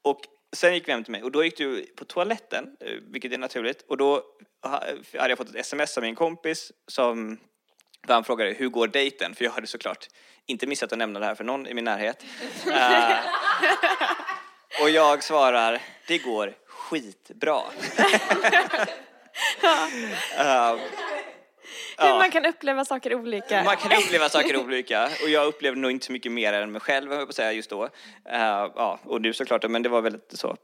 Och 0.03 0.21
sen 0.57 0.75
gick 0.75 0.89
vi 0.89 0.93
hem 0.93 1.05
till 1.05 1.13
mig 1.13 1.23
och 1.23 1.31
då 1.31 1.45
gick 1.45 1.59
du 1.59 1.87
på 1.97 2.05
toaletten, 2.05 2.77
eh, 2.81 2.93
vilket 3.13 3.33
är 3.33 3.39
naturligt. 3.39 3.83
Och 3.89 3.97
då 3.97 4.23
ha- 4.63 4.85
hade 5.19 5.29
jag 5.29 5.39
fått 5.39 5.49
ett 5.49 5.57
sms 5.57 5.97
av 5.97 6.03
min 6.03 6.15
kompis 6.15 6.73
som 6.89 7.39
där 8.07 8.15
han 8.15 8.25
frågade 8.25 8.53
hur 8.53 8.69
går 8.69 8.89
dejten? 8.89 9.35
För 9.35 9.45
jag 9.45 9.53
hade 9.53 9.67
såklart 9.67 10.07
inte 10.47 10.67
missat 10.67 10.93
att 10.93 10.99
nämna 10.99 11.21
det 11.21 11.27
här 11.27 11.35
för 11.35 11.45
någon 11.45 11.67
i 11.67 11.75
min 11.75 11.85
närhet. 11.85 12.25
Eh, 12.67 13.17
och 14.83 14.91
jag 14.91 15.23
svarar, 15.25 15.83
det 16.09 16.19
går 16.19 16.55
skitbra. 16.67 17.61
Eh, 20.39 20.77
Hur 21.99 22.19
man 22.19 22.31
kan 22.31 22.47
uppleva 22.47 22.85
saker 22.85 23.15
olika. 23.15 23.63
man 23.65 23.77
kan 23.77 23.93
uppleva 23.93 24.29
saker 24.29 24.57
olika 24.57 25.05
och 25.23 25.29
jag 25.29 25.47
upplevde 25.47 25.81
nog 25.81 25.91
inte 25.91 26.07
så 26.07 26.13
mycket 26.13 26.33
mer 26.33 26.53
än 26.53 26.73
mig 26.73 26.81
själv, 26.81 27.13
jag 27.13 27.27
på 27.27 27.33
säga, 27.33 27.53
just 27.53 27.71
då. 27.71 27.85
Eh, 27.85 28.41
ja, 28.75 28.99
och 29.05 29.21
du 29.21 29.33
såklart, 29.33 29.71
men 29.71 29.83
det 29.83 29.89
var 29.89 30.03
väldigt 30.03 30.33
så, 30.33 30.57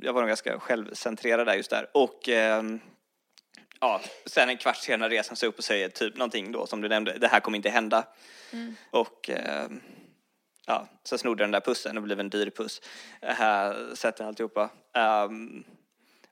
jag 0.00 0.12
var 0.12 0.20
nog 0.20 0.28
ganska 0.28 0.60
självcentrerad 0.60 1.46
där 1.46 1.54
just 1.54 1.70
där. 1.70 1.86
Och 1.92 2.28
ehm, 2.28 2.80
ja, 3.80 4.00
sen 4.26 4.48
en 4.48 4.56
kvart 4.56 4.76
senare 4.76 5.10
reser 5.10 5.30
han 5.30 5.36
sig 5.36 5.48
upp 5.48 5.58
och 5.58 5.64
säger 5.64 5.88
typ 5.88 6.16
någonting 6.16 6.52
då 6.52 6.66
som 6.66 6.80
du 6.80 6.88
nämnde, 6.88 7.18
det 7.18 7.28
här 7.28 7.40
kommer 7.40 7.56
inte 7.56 7.70
hända. 7.70 8.04
Och 8.90 9.30
ehm, 9.30 9.80
ja, 10.66 10.88
så 11.02 11.18
snodde 11.18 11.44
den 11.44 11.50
där 11.50 11.60
pussen 11.60 11.96
och 11.96 12.02
blev 12.02 12.20
en 12.20 12.30
dyr 12.30 12.50
puss. 12.50 12.80
Uh, 13.24 13.94
Sätter 13.94 14.24
alltihopa. 14.24 14.70
Um, 14.94 15.64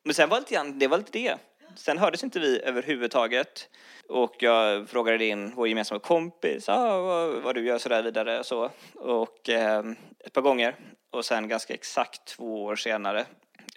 men 0.02 0.14
sen 0.14 0.28
var 0.28 0.36
det 0.36 0.40
lite 0.40 0.54
grann, 0.54 0.78
det 0.78 0.86
var 0.86 0.98
lite 0.98 1.12
det. 1.12 1.36
Sen 1.76 1.98
hördes 1.98 2.24
inte 2.24 2.40
vi 2.40 2.60
överhuvudtaget. 2.62 3.68
Och 4.08 4.34
jag 4.38 4.88
frågade 4.88 5.18
din, 5.18 5.54
vår 5.54 5.68
gemensamma 5.68 6.00
kompis, 6.00 6.68
ah, 6.68 7.00
vad, 7.00 7.42
vad 7.42 7.54
du 7.54 7.66
gör 7.66 7.78
sådär 7.78 8.02
vidare 8.02 8.44
så. 8.44 8.70
Och 8.94 9.48
ehm, 9.48 9.96
ett 10.24 10.32
par 10.32 10.42
gånger. 10.42 10.76
Och 11.10 11.24
sen 11.24 11.48
ganska 11.48 11.74
exakt 11.74 12.24
två 12.24 12.64
år 12.64 12.76
senare, 12.76 13.26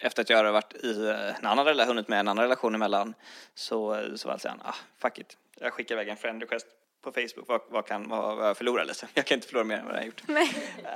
efter 0.00 0.22
att 0.22 0.30
jag 0.30 0.36
hade 0.36 0.50
varit 0.50 0.84
i 0.84 1.06
eh, 1.06 1.38
en 1.38 1.46
annan 1.46 1.78
hunnit 1.88 2.08
med 2.08 2.20
en 2.20 2.28
annan 2.28 2.42
relation 2.42 2.74
emellan, 2.74 3.14
så, 3.54 4.02
så 4.16 4.28
var 4.28 4.34
det 4.34 4.40
sen, 4.40 4.60
ah, 4.64 4.74
fuck 4.98 5.18
it. 5.18 5.36
Jag 5.60 5.72
skickar 5.72 5.94
iväg 5.94 6.08
en 6.08 6.16
friend 6.16 6.42
request 6.42 6.66
på 7.02 7.12
Facebook. 7.12 7.48
Vad, 7.48 7.60
vad 7.68 7.86
kan 7.86 8.08
vad, 8.08 8.36
vad 8.36 8.48
jag 8.48 8.56
förlorar 8.56 8.84
liksom? 8.84 9.08
Jag 9.14 9.26
kan 9.26 9.34
inte 9.34 9.46
förlora 9.46 9.64
mer 9.64 9.76
än 9.76 9.84
vad 9.86 9.94
jag 9.94 10.00
har 10.00 10.06
gjort. 10.06 10.22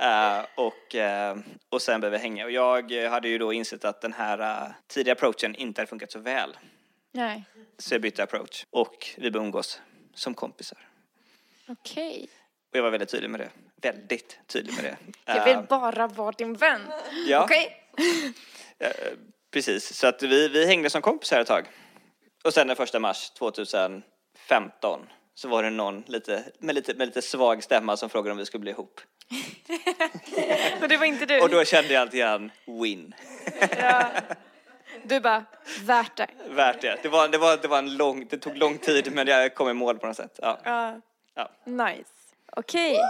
Eh, 0.01 0.45
och, 0.55 0.95
eh, 0.95 1.37
och 1.69 1.81
sen 1.81 2.11
vi 2.11 2.17
hänga. 2.17 2.45
Och 2.45 2.51
jag 2.51 3.03
eh, 3.03 3.11
hade 3.11 3.29
ju 3.29 3.37
då 3.37 3.53
insett 3.53 3.85
att 3.85 4.01
den 4.01 4.13
här 4.13 4.41
uh, 4.41 4.71
tidiga 4.87 5.13
approachen 5.13 5.55
inte 5.55 5.81
hade 5.81 5.89
funkat 5.89 6.11
så 6.11 6.19
väl. 6.19 6.57
Nej. 7.15 7.43
Så 7.77 7.93
jag 7.93 8.01
bytte 8.01 8.23
approach 8.23 8.65
och 8.69 9.07
vi 9.17 9.31
började 9.31 9.45
umgås 9.47 9.81
som 10.13 10.33
kompisar. 10.33 10.77
Okej. 11.67 12.29
Och 12.71 12.77
jag 12.77 12.83
var 12.83 12.89
väldigt 12.89 13.09
tydlig 13.09 13.29
med 13.29 13.39
det. 13.39 13.49
Väldigt 13.81 14.39
tydlig 14.47 14.73
med 14.75 14.83
det. 14.83 14.97
Jag 15.25 15.45
vill 15.45 15.53
Eh, 15.55 15.61
bara 15.63 16.07
vara 16.07 16.31
din 16.31 16.53
vän. 16.53 16.81
ja, 17.27 17.43
Okej? 17.43 17.77
eh, 18.79 18.89
precis. 19.51 19.93
Så 19.97 20.07
att 20.07 20.23
vi, 20.23 20.47
vi 20.47 20.65
hängde 20.65 20.89
som 20.89 21.01
kompisar 21.01 21.39
ett 21.41 21.47
tag. 21.47 21.65
Och 22.43 22.53
sen 22.53 22.67
den 22.67 22.75
första 22.75 22.99
mars 22.99 23.29
2015 23.29 24.03
så 25.35 25.47
var 25.47 25.63
det 25.63 25.69
någon 25.69 26.03
lite, 26.07 26.43
med, 26.59 26.75
lite, 26.75 26.93
med 26.93 27.07
lite 27.07 27.21
svag 27.21 27.63
stämma 27.63 27.97
som 27.97 28.09
frågade 28.09 28.31
om 28.31 28.37
vi 28.37 28.45
skulle 28.45 28.61
bli 28.61 28.71
ihop. 28.71 29.01
Och 30.81 30.87
det 30.89 30.97
var 30.97 31.05
inte 31.05 31.25
du? 31.25 31.41
Och 31.41 31.49
då 31.49 31.65
kände 31.65 31.93
jag 31.93 32.01
alltid 32.01 32.19
igen 32.19 32.51
win. 32.81 33.13
Du 35.03 35.19
bara, 35.19 35.45
värt 35.81 36.15
det. 36.15 36.27
Värt 36.49 36.81
det. 36.81 36.99
Det, 37.03 37.09
var, 37.09 37.27
det, 37.27 37.37
var, 37.37 37.57
det, 37.57 37.67
var 37.67 37.77
en 37.77 37.97
lång, 37.97 38.27
det 38.29 38.37
tog 38.37 38.57
lång 38.57 38.77
tid 38.77 39.13
men 39.13 39.27
jag 39.27 39.55
kom 39.55 39.69
i 39.69 39.73
mål 39.73 39.99
på 39.99 40.07
något 40.07 40.17
sätt. 40.17 40.39
Ja. 40.41 40.59
Uh, 40.67 40.99
ja. 41.33 41.49
Nice. 41.63 42.09
Okej. 42.55 42.91
Okay. 42.91 43.03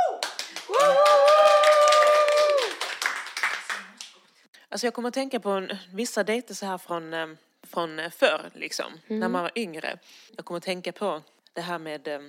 Alltså 4.70 4.88
jag 4.88 4.94
kommer 4.94 5.08
att 5.08 5.14
tänka 5.14 5.40
på 5.40 5.50
en, 5.50 5.78
vissa 5.94 6.24
dejter 6.24 6.54
så 6.54 6.66
här 6.66 6.78
från, 6.78 7.14
eh, 7.14 7.28
från 7.64 8.00
eh, 8.00 8.10
förr, 8.10 8.50
liksom, 8.54 8.86
mm. 9.08 9.20
när 9.20 9.30
man 9.30 9.42
var 9.42 9.52
yngre. 9.56 9.98
Jag 10.36 10.46
kommer 10.46 10.58
att 10.58 10.64
tänka 10.64 10.92
på 10.92 11.22
det 11.54 11.62
här 11.62 11.80
med 11.80 12.08
eh, 12.08 12.20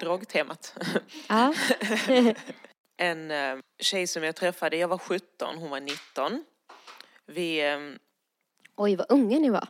drogtemat. 0.00 0.78
Ah. 1.26 1.52
en 2.96 3.30
eh, 3.30 3.56
tjej 3.78 4.06
som 4.06 4.22
jag 4.24 4.36
träffade, 4.36 4.76
jag 4.76 4.88
var 4.88 4.98
17, 4.98 5.58
hon 5.58 5.70
var 5.70 5.80
19. 5.80 6.44
Vi 7.26 7.70
eh, 7.70 7.78
Oj, 8.76 8.96
vad 8.96 9.06
unga 9.08 9.38
ni 9.38 9.50
var. 9.50 9.68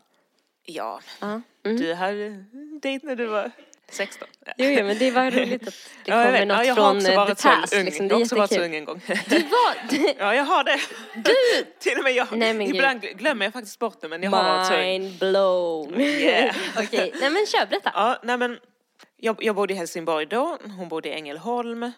ja, 0.67 1.01
Ja. 1.21 1.41
Mm. 1.65 1.77
du 1.81 1.95
hade 1.95 2.45
dejt 2.83 3.07
när 3.07 3.17
du 3.17 3.27
var 3.27 3.51
16. 3.89 4.29
Jo, 4.57 4.67
jo, 4.71 4.85
men 4.85 4.99
det 4.99 5.11
var 5.11 5.31
roligt 5.31 5.69
att 5.69 5.75
det 6.05 6.11
Ja, 6.11 6.25
kommer 6.25 6.33
vet. 6.33 6.49
något 6.49 6.67
ja, 6.67 6.75
från 6.75 7.07
eh, 7.07 7.17
varit 7.17 7.37
the 7.37 7.43
så 7.43 7.49
past. 7.49 7.75
ung. 7.75 7.85
Liksom. 7.85 8.07
Jag 8.07 8.11
Det 8.11 8.15
är 8.15 8.17
har 8.17 8.23
också 8.25 8.37
varit 8.37 8.49
så 8.51 8.55
jättekul. 8.55 8.71
ung 8.71 8.77
en 8.79 8.85
gång. 8.85 9.01
Du 9.29 9.39
var... 9.39 10.15
Ja, 10.19 10.35
jag 10.35 10.45
har 10.45 10.65
det. 10.65 10.81
Du! 11.15 11.65
Till 11.79 11.99
och 11.99 12.05
med 12.05 12.13
jag. 12.15 12.27
Nej, 12.33 12.55
men 12.55 12.67
gud. 12.67 12.75
Ibland 12.77 13.01
glömmer 13.03 13.47
jag 13.47 13.53
faktiskt 13.53 13.79
bort 13.79 14.01
det, 14.01 14.09
men 14.09 14.23
jag 14.23 14.31
har 14.31 14.45
varit 14.57 14.67
så 14.67 14.75
ung. 14.75 14.81
Mind 14.81 15.19
blown. 15.19 16.01
Yeah. 16.01 16.57
Okej, 16.79 17.13
nej 17.21 17.31
men 17.31 17.47
kör, 17.47 17.67
berätta. 17.67 17.91
Ja, 17.95 18.19
nej 18.23 18.39
men 18.39 18.59
jag, 19.17 19.37
jag 19.45 19.55
bodde 19.57 19.73
i 19.75 19.77
Helsingborg 19.77 20.27
då, 20.27 20.59
hon 20.79 20.89
bodde 20.89 21.09
i 21.09 21.13
Ängelholm 21.13 21.93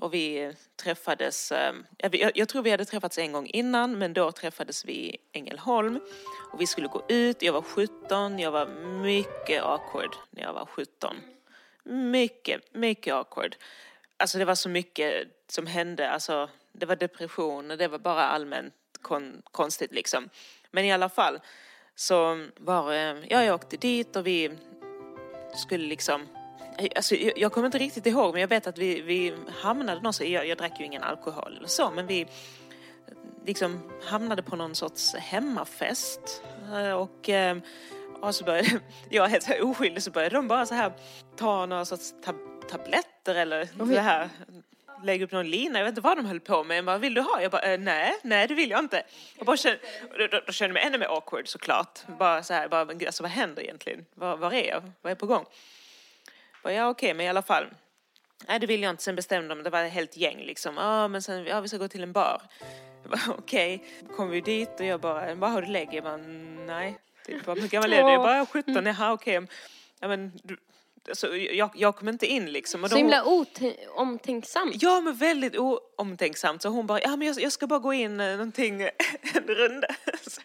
och 0.00 0.14
vi 0.14 0.52
träffades, 0.76 1.52
ehm, 1.52 1.86
jag, 2.34 2.48
tror 2.48 2.62
vi 2.62 2.70
hade 2.70 2.84
träffats 2.84 3.18
en 3.18 3.32
gång 3.32 3.46
innan 3.46 3.98
men 3.98 4.12
då 4.12 4.32
träffades 4.32 4.84
vi 4.84 4.92
i 4.92 5.16
Ängelholm 5.32 6.00
och 6.52 6.60
vi 6.60 6.66
skulle 6.66 6.88
gå 6.88 7.02
ut, 7.08 7.42
jag 7.42 7.52
var 7.52 7.62
17, 7.62 8.38
jag 8.38 8.50
var 8.50 8.66
mycket 9.02 9.62
awkward 9.62 10.16
när 10.30 10.42
jag 10.42 10.52
var 10.52 10.66
17. 10.66 11.16
Mycket, 11.84 12.74
mycket 12.74 13.14
awkward. 13.14 13.56
Alltså 14.16 14.38
det 14.38 14.44
var 14.44 14.54
så 14.54 14.68
mycket 14.68 15.12
som 15.48 15.66
hände, 15.66 16.10
alltså 16.10 16.48
det 16.72 16.86
var 16.86 16.96
depression 16.96 17.70
och 17.70 17.78
det 17.78 17.88
var 17.88 17.98
bara 17.98 18.24
allmänt 18.24 18.74
kon, 19.02 19.42
konstigt 19.44 19.92
liksom. 19.92 20.28
Men 20.70 20.84
i 20.84 20.92
alla 20.92 21.08
fall 21.08 21.40
så 21.94 22.46
var, 22.56 22.92
ehm, 22.92 23.24
ja 23.28 23.44
jag 23.44 23.54
åkte 23.54 23.76
dit 23.76 24.16
och 24.16 24.26
vi 24.26 24.50
skulle 25.56 25.86
liksom 25.86 26.26
Alltså, 26.96 27.14
jag, 27.14 27.38
jag 27.38 27.52
kommer 27.52 27.66
inte 27.66 27.78
riktigt 27.78 28.06
ihåg 28.06 28.32
men 28.32 28.40
jag 28.40 28.48
vet 28.48 28.66
att 28.66 28.78
vi, 28.78 29.00
vi 29.00 29.34
hamnade 29.62 29.98
någonstans, 29.98 30.30
jag, 30.30 30.46
jag 30.46 30.58
drack 30.58 30.80
ju 30.80 30.84
ingen 30.86 31.02
alkohol 31.02 31.56
eller 31.56 31.68
så 31.68 31.90
men 31.90 32.06
vi 32.06 32.26
liksom 33.46 33.90
hamnade 34.04 34.42
på 34.42 34.56
någon 34.56 34.74
sorts 34.74 35.14
hemmafest 35.14 36.42
Eh, 36.72 36.92
och, 36.92 37.28
eh, 37.28 37.56
och 38.20 38.34
så 38.34 38.44
började 38.44 38.80
jag 39.10 39.28
helt 39.28 39.44
så 39.44 39.52
här 39.52 39.64
oskyldig 39.64 40.02
så 40.02 40.10
började 40.10 40.36
de 40.36 40.48
bara 40.48 40.66
så 40.66 40.74
här 40.74 40.92
ta 41.36 41.66
några 41.66 41.84
sorts 41.84 42.14
tab 42.24 42.36
tabletter 42.68 43.34
eller 43.34 43.68
det 43.94 44.00
här 44.00 44.28
lägga 45.04 45.24
upp 45.24 45.32
någon 45.32 45.50
lina, 45.50 45.78
jag 45.78 45.84
vet 45.84 45.92
inte 45.92 46.00
vad 46.00 46.18
de 46.18 46.26
höll 46.26 46.40
på 46.40 46.64
med. 46.64 46.76
Jag 46.76 46.84
bara, 46.84 46.98
vill 46.98 47.14
du 47.14 47.20
ha? 47.20 47.42
Jag 47.42 47.50
bara, 47.50 47.62
eh, 47.62 47.78
nej, 47.78 48.14
nej 48.22 48.48
det 48.48 48.54
vill 48.54 48.70
jag 48.70 48.78
inte. 48.78 49.02
Jag 49.36 49.46
bara 49.46 49.56
kände, 49.56 49.78
då, 50.18 50.26
då, 50.26 50.40
då 50.46 50.52
kände 50.52 50.68
jag 50.68 50.74
mig 50.74 50.86
ännu 50.86 50.98
mer 50.98 51.06
awkward 51.06 51.48
såklart. 51.48 51.98
Bara 52.18 52.42
så 52.42 52.54
här, 52.54 52.68
bara, 52.68 52.80
alltså 53.06 53.22
vad 53.22 53.32
händer 53.32 53.62
egentligen? 53.62 54.06
Var, 54.14 54.36
var 54.36 54.52
är 54.52 54.68
jag? 54.68 54.92
Vad 55.02 55.10
är 55.10 55.14
på 55.16 55.26
gång? 55.26 55.44
Bara, 56.62 56.72
ja 56.74 56.88
okej, 56.88 57.14
men 57.14 57.26
i 57.26 57.28
alla 57.28 57.42
fall. 57.42 57.66
Nej 58.48 58.58
det 58.58 58.66
vill 58.66 58.82
jag 58.82 58.90
inte. 58.90 59.02
Sen 59.02 59.16
bestämde 59.16 59.48
de, 59.54 59.62
det 59.62 59.70
var 59.70 59.84
ett 59.84 59.92
helt 59.92 60.16
gäng 60.16 60.38
liksom. 60.38 60.76
Ja 60.76 61.08
men 61.08 61.22
sen, 61.22 61.44
ja 61.44 61.60
vi 61.60 61.68
ska 61.68 61.76
gå 61.76 61.88
till 61.88 62.02
en 62.02 62.12
bar. 62.12 62.42
Okej, 63.28 63.84
kom 64.16 64.30
vi 64.30 64.40
dit 64.40 64.80
och 64.80 64.86
jag 64.86 65.00
bara, 65.00 65.34
vad 65.34 65.50
har 65.50 65.62
du 65.62 65.68
lägg? 65.68 65.88
Jag 65.94 66.04
bara, 66.04 66.16
nej. 66.66 66.98
Typ, 67.26 67.48
hur 67.48 67.68
gammal 67.68 67.92
är 67.92 68.04
du? 68.04 68.10
Jag 68.12 68.22
bara, 68.22 68.36
"Ja, 68.36 68.46
17, 68.46 68.86
jaha 68.86 69.12
okej. 69.12 69.46
Ja 70.00 70.08
men, 70.08 70.32
alltså, 71.08 71.36
jag, 71.36 71.70
jag 71.74 71.96
kom 71.96 72.08
inte 72.08 72.26
in 72.26 72.52
liksom. 72.52 72.84
Och 72.84 72.90
Så 72.90 72.96
de- 72.96 73.00
himla 73.00 73.24
omtänksamt. 73.94 74.74
Ja, 74.82 75.00
men 75.00 75.16
väldigt 75.16 75.56
oomtänksamt. 75.56 76.62
Så 76.62 76.68
hon 76.68 76.86
bara, 76.86 77.00
ja 77.00 77.16
men 77.16 77.28
jag, 77.28 77.40
jag 77.40 77.52
ska 77.52 77.66
bara 77.66 77.78
gå 77.78 77.92
in 77.92 78.20
eh, 78.20 78.30
någonting, 78.30 78.82
en 79.34 79.46
runda. 79.46 79.88
Så 80.22 80.40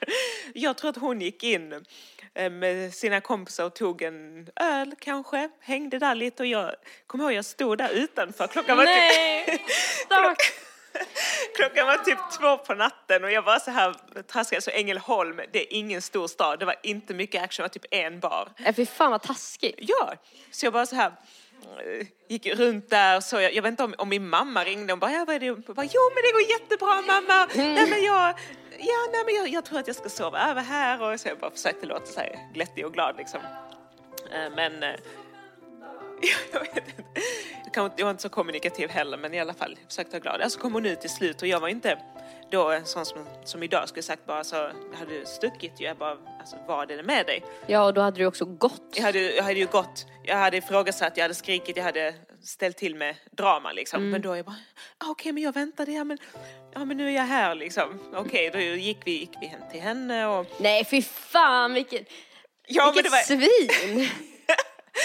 jag 0.54 0.78
tror 0.78 0.90
att 0.90 0.98
hon 0.98 1.22
gick 1.22 1.44
in 1.44 1.86
eh, 2.34 2.50
med 2.52 2.94
sina 2.94 3.22
kompisar 3.22 3.66
och 3.66 3.76
tog 3.76 4.02
en 4.02 4.50
öl 4.56 4.96
kanske, 5.00 5.50
hängde 5.60 6.00
där 6.00 6.16
lite 6.16 6.44
och 6.44 6.48
jag 6.48 6.72
kommer 7.08 7.24
ihåg 7.24 7.34
jag 7.34 7.46
stod 7.46 7.78
där 7.78 7.90
utanför. 7.90 8.48
Klockan 8.48 8.78
var, 8.78 8.86
typ, 8.86 8.94
Nej, 8.96 9.62
stack. 10.06 10.38
klockan 11.56 11.88
var 11.88 11.98
typ 11.98 12.18
två 12.40 12.58
på 12.58 12.74
natten 12.74 13.24
och 13.24 13.32
jag 13.32 13.42
var 13.42 13.60
så 13.60 13.72
här 13.72 13.96
traskade. 14.28 14.62
Så 14.62 14.72
Ängelholm, 14.72 15.42
det 15.54 15.60
är 15.60 15.78
ingen 15.78 16.02
stor 16.02 16.28
stad, 16.28 16.60
det 16.60 16.66
var 16.66 16.76
inte 16.84 17.14
mycket 17.14 17.44
action, 17.44 17.64
det 17.64 17.68
var 17.68 17.70
typ 17.74 17.86
en 17.92 18.20
bar. 18.20 18.50
Ja, 18.58 18.74
fy 18.74 18.86
fan 18.86 19.12
vad 19.12 19.22
taskigt. 19.22 19.76
Ja, 19.78 20.14
så 20.52 20.66
jag 20.66 20.74
bara 20.74 20.86
så 20.86 20.96
här 20.96 21.12
eh, 21.62 22.08
gick 22.30 22.46
runt 22.48 22.90
där 22.90 23.20
så 23.22 23.42
jag, 23.42 23.54
jag 23.54 23.62
vet 23.62 23.70
inte 23.70 23.84
om, 23.84 23.96
om 23.98 24.10
min 24.10 24.30
mamma 24.30 24.64
ringde 24.64 24.94
och 24.94 25.00
bara, 25.00 25.12
ja 25.12 25.26
vad 25.26 25.36
är 25.36 25.40
det? 25.40 25.46
Jag 25.46 25.62
bara, 25.62 25.86
jo 25.86 26.02
men 26.16 26.24
det 26.24 26.32
går 26.32 26.42
jättebra 26.60 27.02
mamma. 27.02 27.48
Nej 27.56 27.90
men 27.90 28.04
jag, 28.04 28.34
ja 28.80 29.08
nej 29.12 29.24
men 29.26 29.36
jag, 29.36 29.48
jag 29.48 29.66
tror 29.66 29.80
att 29.80 29.88
jag 29.88 29.96
ska 29.96 30.10
sova 30.10 30.50
över 30.50 30.62
här 30.62 31.02
och 31.02 31.20
så 31.20 31.28
jag 31.28 31.38
bara 31.40 31.52
försökte 31.52 31.86
låta 31.86 32.06
så 32.06 32.20
här 32.20 32.40
glättig 32.54 32.86
och 32.86 32.94
glad 32.94 33.18
liksom. 33.18 33.40
Eh, 34.34 34.50
Men 34.56 34.84
eh, 34.84 34.96
jag 36.52 36.60
vet 36.60 36.78
inte. 36.78 37.04
Jag, 37.64 37.74
kan, 37.74 37.86
inte- 37.86 37.96
jag 38.02 38.06
var 38.06 38.12
inte 38.12 38.24
så 38.24 38.30
kommunikativ 38.30 38.90
heller 38.90 39.18
men 39.18 39.34
i 39.34 39.40
alla 39.40 39.54
fall 39.54 39.78
försökte 39.88 40.12
vara 40.12 40.20
glad. 40.22 40.42
Alltså 40.42 40.60
kom 40.60 40.74
hon 40.74 40.86
ut 40.86 41.02
till 41.02 41.10
slut 41.10 41.42
och 41.42 41.48
jag 41.48 41.60
var 41.60 41.68
inte 41.68 42.00
då 42.52 42.72
en 42.72 42.86
sån 42.86 43.06
som, 43.06 43.26
som 43.44 43.64
idag 43.64 43.90
skulle 43.90 44.04
sagt 44.04 44.26
bara 44.26 44.44
så, 44.44 44.56
hade 45.00 45.26
stuckit 45.26 45.82
ju, 45.82 45.86
jag 45.86 45.98
bara, 45.98 46.18
alltså 46.40 46.56
vad 46.68 46.92
är 46.92 46.98
det 46.98 47.04
med 47.04 47.26
dig? 47.26 47.44
Ja, 47.68 47.86
och 47.86 47.94
då 47.94 48.02
hade 48.02 48.18
du 48.18 48.26
också 48.26 48.46
gått. 48.46 48.82
Jag 48.96 49.04
hade, 49.04 49.20
jag 49.36 49.44
hade 49.44 49.60
ju 49.60 49.66
gått, 49.68 50.06
jag 50.24 50.38
hade 50.38 50.58
ifrågasatt, 50.58 51.18
jag 51.18 51.24
hade 51.24 51.34
skrikit, 51.36 51.78
jag 51.78 51.84
hade 51.84 52.14
ställt 52.44 52.78
till 52.78 52.96
med 52.96 53.16
drama 53.32 53.72
liksom. 53.72 54.10
Men 54.10 54.22
då 54.22 54.32
är 54.32 54.36
jag 54.36 54.46
bara, 54.46 54.56
ah, 54.98 55.10
okej 55.10 55.32
men 55.32 55.44
jag 55.44 55.54
väntade, 55.54 55.92
ja 55.92 56.04
men, 56.04 56.18
ja 56.74 56.86
men 56.86 56.98
nu 56.98 57.08
är 57.08 57.12
jag 57.16 57.24
här 57.24 57.56
liksom. 57.56 58.00
Okej, 58.16 58.50
då 58.54 58.60
gick 58.60 58.98
vi, 59.06 59.12
gick 59.12 59.32
vi 59.42 59.48
hem 59.48 59.62
till 59.72 59.82
henne 59.82 60.28
och... 60.28 60.46
Nej, 60.60 60.86
fy 60.86 61.02
fan 61.02 61.74
vilket, 61.74 62.08
Ja 62.68 62.92
vilket 62.96 63.12
var, 63.12 63.20
svin. 63.20 64.10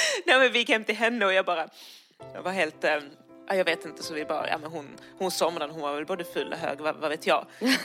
nej 0.26 0.38
men 0.38 0.53
vi 0.53 0.59
gick 0.59 0.68
hem 0.68 0.84
till 0.84 0.96
henne 0.96 1.26
och 1.26 1.32
jag 1.32 1.44
bara, 1.44 1.68
jag 2.34 2.42
var 2.42 2.53
helt, 2.53 2.84
eh, 2.84 2.98
ja, 3.48 3.55
jag 3.55 3.64
vet 3.64 3.84
inte 3.84 4.03
så 4.03 4.14
vi 4.14 4.24
bara, 4.24 4.48
ja 4.48 4.59
men 4.59 4.70
hon, 4.70 4.88
hon 5.18 5.30
somnade, 5.30 5.72
hon 5.72 5.82
var 5.82 5.94
väl 5.94 6.07
både 6.07 6.24
full 6.24 6.53
och 6.53 6.59
hög, 6.59 6.80
vad, 6.80 6.96
vad 6.96 7.11
vet 7.11 7.26
jag. 7.26 7.46
Nej, 7.59 7.76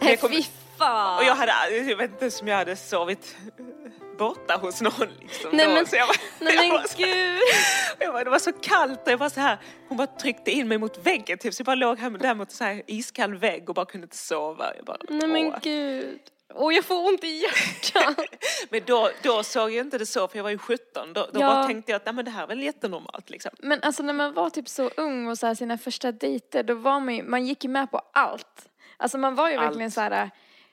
jag 0.00 0.20
kom- 0.20 0.30
fy 0.30 0.42
fan. 0.78 1.18
Och 1.18 1.24
jag 1.24 1.34
hade, 1.34 1.52
jag 1.76 1.96
vet 1.96 2.10
inte 2.10 2.30
som 2.30 2.48
jag 2.48 2.56
hade 2.56 2.76
sovit 2.76 3.36
borta 4.18 4.56
hos 4.56 4.80
någon 4.80 5.08
liksom. 5.20 5.50
Nej, 5.52 5.66
då. 5.66 5.72
men- 5.72 5.86
så 5.86 5.96
jag 5.96 6.06
var, 6.06 6.16
Nej 6.44 6.54
jag 6.54 6.68
men 6.74 6.88
så- 6.88 6.96
gud. 6.98 7.38
Jag 7.98 8.12
bara, 8.12 8.24
det 8.24 8.30
var 8.30 8.38
så 8.38 8.52
kallt 8.52 9.00
och 9.06 9.12
jag 9.12 9.18
var 9.18 9.28
så 9.28 9.40
här, 9.40 9.58
hon 9.88 9.96
bara 9.96 10.06
tryckte 10.06 10.50
in 10.50 10.68
mig 10.68 10.78
mot 10.78 11.06
väggen 11.06 11.38
typ, 11.38 11.54
så 11.54 11.60
jag 11.60 11.66
bara 11.66 11.74
låg 11.74 11.98
här 11.98 12.10
där 12.10 12.34
mot 12.34 12.50
så 12.50 12.64
här 12.64 12.82
iskall 12.86 13.34
vägg 13.34 13.68
och 13.68 13.74
bara 13.74 13.86
kunde 13.86 14.04
inte 14.04 14.16
sova. 14.16 14.72
Jag 14.76 14.84
bara, 14.84 14.96
Nej 15.08 15.28
men 15.28 15.46
åh. 15.46 15.58
gud. 15.62 16.20
Åh, 16.54 16.74
jag 16.74 16.84
får 16.84 17.08
ont 17.08 17.24
i 17.24 17.42
hjärtat. 17.42 18.26
Men 18.70 18.80
då, 18.86 19.10
då 19.22 19.42
såg 19.42 19.70
jag 19.70 19.86
inte 19.86 19.98
det 19.98 20.06
så, 20.06 20.28
för 20.28 20.36
jag 20.36 20.42
var 20.42 20.50
ju 20.50 20.58
17. 20.58 21.12
Då, 21.12 21.28
då 21.32 21.40
Ja. 21.40 21.46
bara 21.46 21.66
tänkte 21.66 21.92
jag 21.92 21.96
att 21.96 22.06
nej, 22.06 22.14
men 22.14 22.24
det 22.24 22.30
här 22.30 22.42
är 22.42 22.46
väl 22.46 22.62
jättenormalt 22.62 23.30
liksom. 23.30 23.50
Men 23.58 23.82
alltså 23.82 24.02
när 24.02 24.12
man 24.12 24.34
var 24.34 24.50
typ 24.50 24.68
så 24.68 24.88
ung 24.96 25.26
och 25.28 25.38
så 25.38 25.46
här, 25.46 25.54
sina 25.54 25.78
första 25.78 26.12
dejter, 26.12 26.62
då 26.62 26.74
var 26.74 27.00
man 27.00 27.14
ju, 27.14 27.22
man 27.22 27.46
gick 27.46 27.64
ju 27.64 27.70
med 27.70 27.90
på 27.90 28.00
allt. 28.12 28.68
Alltså 28.96 29.18
man 29.18 29.34
var 29.34 29.50
ju 29.50 29.56
Allt. 29.56 29.66
verkligen 29.66 29.90
så 29.90 30.00
här, 30.00 30.30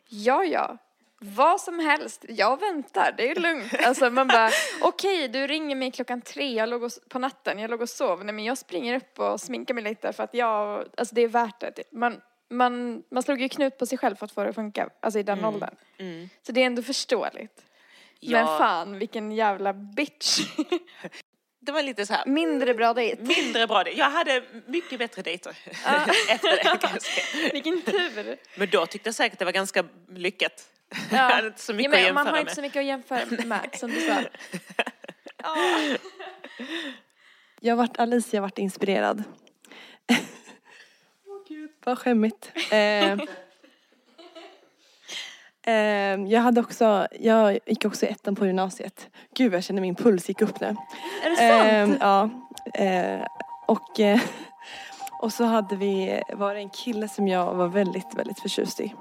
ja 0.09 0.43
ja, 0.43 0.78
vad 1.19 1.61
som 1.61 1.80
helst, 1.80 2.25
jag 2.30 2.59
väntar, 2.59 3.13
det 3.17 3.32
är 3.32 3.36
lugnt. 3.36 3.73
Alltså 3.86 4.09
man 4.09 4.28
bara, 4.28 4.49
okej 4.82 5.28
du 5.28 5.47
ringer 5.47 5.75
mig 5.75 5.91
klockan 5.91 6.21
tre, 6.21 6.53
jag 6.53 6.69
låg 6.69 6.84
och, 6.84 6.91
på 7.09 7.19
natten, 7.19 7.59
jag 7.59 7.69
låg 7.71 7.82
och 7.82 7.89
sov, 7.89 8.25
nej 8.25 8.34
men 8.36 8.45
jag 8.45 8.57
springer 8.57 8.95
upp 8.97 9.19
och 9.19 9.41
sminkar 9.41 9.73
mig 9.73 9.84
lite 9.84 10.13
för 10.13 10.23
att 10.23 10.34
jag, 10.34 10.86
alltså 10.97 11.15
det 11.15 11.21
är 11.21 11.28
värt 11.28 11.59
det. 11.59 11.84
Man, 11.91 12.21
man, 12.50 13.04
man 13.12 13.24
slog 13.24 13.41
ju 13.41 13.50
knut 13.50 13.78
på 13.78 13.86
sig 13.86 13.98
själv 13.98 14.16
för 14.16 14.26
att 14.26 14.32
få 14.32 14.43
det 14.43 14.50
att 14.50 14.56
funka, 14.56 14.89
alltså 15.00 15.20
i 15.20 15.24
den 15.24 15.45
åldern. 15.45 15.76
Mm. 15.98 16.30
Så 16.41 16.52
det 16.52 16.62
är 16.62 16.66
ändå 16.66 16.82
förståeligt. 16.82 17.64
Ja, 18.20 18.38
Men 18.38 18.45
fan 18.45 19.00
vilken 19.00 19.32
jävla 19.32 19.74
bitch. 19.74 20.39
Det 21.60 21.72
var 21.72 21.84
lite 21.84 22.06
så 22.06 22.14
här, 22.14 22.26
Mindre 22.26 22.74
bra 22.74 22.93
dejt. 22.93 23.22
mindre 23.43 23.68
bra. 23.68 23.89
Jag 23.89 24.10
hade 24.10 24.43
mycket 24.68 25.00
bättre 25.00 25.22
dejter 25.22 25.52
efter 26.30 26.50
det 26.50 26.78
kan 26.78 26.89
jag 26.93 27.02
säga. 27.02 27.50
Vilken 27.54 27.82
tur. 27.82 28.38
Men 28.56 28.70
då 28.70 28.86
tyckte 28.86 29.08
jag 29.08 29.16
säkert 29.16 29.39
det 29.39 29.45
var 29.45 29.52
ganska 29.52 29.84
lyckat. 30.10 30.70
Ja. 30.89 30.98
Jag 31.12 31.18
hade 31.18 31.48
inte 31.48 31.62
så 31.62 31.74
mycket 31.74 31.91
ja, 31.91 31.98
att 31.98 32.02
men 32.02 32.06
jämföra 32.06 32.24
man 32.24 32.26
har 32.28 32.34
med. 32.34 32.41
inte 32.41 32.56
så 32.56 32.62
mycket 32.62 32.80
att 32.80 32.86
jämföra 32.86 33.45
med, 33.45 33.70
som 33.74 33.91
du 33.91 34.02
sa. 34.02 34.22
Jag 37.60 37.72
har 37.72 37.78
varit, 37.78 38.00
Alicia 38.00 38.39
har 38.39 38.41
varit 38.41 38.58
inspirerad. 38.58 39.24
Vad 41.88 41.99
skämmigt. 41.99 42.51
Eh, 42.71 43.11
eh, 45.73 46.21
jag 46.27 46.41
hade 46.41 46.61
också, 46.61 47.07
jag 47.19 47.59
gick 47.65 47.85
också 47.85 48.05
i 48.05 48.09
ettan 48.09 48.35
på 48.35 48.45
gymnasiet. 48.45 49.09
Gud 49.35 49.53
jag 49.53 49.63
känner 49.63 49.81
min 49.81 49.95
puls 49.95 50.27
gick 50.29 50.41
upp 50.41 50.59
nu. 50.59 50.75
Är 51.23 51.29
det 51.29 51.35
sant? 51.35 52.01
Eh, 52.01 52.07
ja. 52.07 52.29
Eh, 52.73 53.27
och, 53.67 53.99
eh, 53.99 54.19
och 55.21 55.33
så 55.33 55.43
hade 55.43 55.75
vi, 55.75 56.21
var 56.33 56.53
det 56.53 56.59
en 56.59 56.69
kille 56.69 57.07
som 57.07 57.27
jag 57.27 57.53
var 57.53 57.67
väldigt, 57.67 58.15
väldigt 58.15 58.39
förtjust 58.39 58.79
i. 58.79 58.93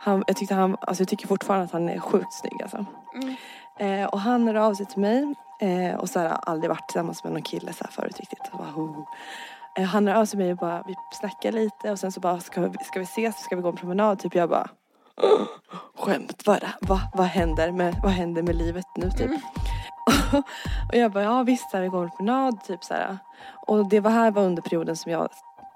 Han, 0.00 0.24
jag, 0.26 0.36
tyckte 0.36 0.54
han, 0.54 0.76
alltså 0.80 1.00
jag 1.00 1.08
tycker 1.08 1.26
fortfarande 1.26 1.64
att 1.64 1.72
han 1.72 1.88
är 1.88 1.98
sjukt 1.98 2.32
snygg 2.32 2.62
alltså. 2.62 2.86
Mm. 3.14 3.36
Eh, 3.78 4.08
och 4.08 4.20
han 4.20 4.46
hörde 4.46 4.62
av 4.62 4.74
sig 4.74 4.86
till 4.86 5.00
mig 5.00 5.34
eh, 5.60 5.94
och 5.94 6.08
så 6.08 6.20
har 6.20 6.26
aldrig 6.26 6.70
varit 6.70 6.88
tillsammans 6.88 7.24
med 7.24 7.32
någon 7.32 7.42
kille 7.42 7.72
så 7.72 7.84
här 7.84 7.90
förut 7.90 8.20
riktigt. 8.20 8.52
Bara, 8.52 8.68
oh. 8.68 9.08
Eh, 9.78 9.84
han 9.84 10.06
hörde 10.06 10.20
av 10.20 10.24
sig 10.24 10.38
mig 10.38 10.52
och 10.52 10.58
bara, 10.58 10.84
vi 10.86 10.94
snackade 11.20 11.58
lite 11.58 11.90
och 11.90 11.98
sen 11.98 12.12
så 12.12 12.20
bara, 12.20 12.40
ska 12.40 12.60
vi, 12.60 12.78
ska 12.84 12.98
vi 12.98 13.04
ses, 13.04 13.44
ska 13.44 13.56
vi 13.56 13.62
gå 13.62 13.68
en 13.68 13.76
promenad? 13.76 14.18
Typ 14.18 14.34
jag 14.34 14.48
bara, 14.48 14.68
Skämt 15.96 16.44
bara. 16.44 16.68
Va, 16.80 17.00
vad, 17.14 17.26
händer 17.26 17.72
med, 17.72 17.96
vad 18.02 18.12
händer 18.12 18.42
med 18.42 18.56
livet 18.56 18.86
nu 18.96 19.10
typ? 19.10 19.30
och 20.92 20.96
jag 20.96 21.12
bara, 21.12 21.24
ja 21.24 21.42
visst, 21.42 21.72
här, 21.72 21.82
vi 21.82 21.88
går 21.88 22.02
en 22.02 22.10
promenad, 22.10 22.64
typ 22.64 22.84
så 22.84 22.94
här. 22.94 23.18
Och 23.66 23.88
det 23.88 24.00
var 24.00 24.10
här 24.10 24.30
var 24.30 24.42
under 24.42 24.62
perioden 24.62 24.96
som 24.96 25.12
jag 25.12 25.28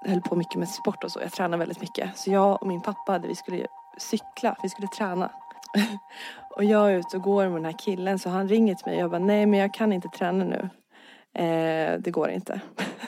höll 0.05 0.21
på 0.21 0.35
mycket 0.35 0.55
med 0.55 0.69
sport 0.69 1.03
och 1.03 1.11
så. 1.11 1.19
Jag 1.21 1.31
tränade 1.31 1.57
väldigt 1.57 1.81
mycket. 1.81 2.17
Så 2.17 2.31
jag 2.31 2.61
och 2.61 2.67
min 2.67 2.81
pappa, 2.81 3.19
vi 3.19 3.35
skulle 3.35 3.67
cykla, 3.97 4.55
vi 4.63 4.69
skulle 4.69 4.87
träna. 4.87 5.31
och 6.55 6.63
jag 6.63 6.91
är 6.91 6.95
ute 6.95 7.17
och 7.17 7.23
går 7.23 7.43
med 7.43 7.53
den 7.53 7.65
här 7.65 7.77
killen 7.79 8.19
så 8.19 8.29
han 8.29 8.47
ringer 8.47 8.75
till 8.75 8.85
mig 8.85 8.95
och 8.95 9.01
jag 9.01 9.11
bara, 9.11 9.19
nej 9.19 9.45
men 9.45 9.59
jag 9.59 9.73
kan 9.73 9.93
inte 9.93 10.07
träna 10.07 10.45
nu. 10.45 10.69
Eh, 11.43 11.99
det 11.99 12.11
går 12.11 12.29
inte. 12.29 12.61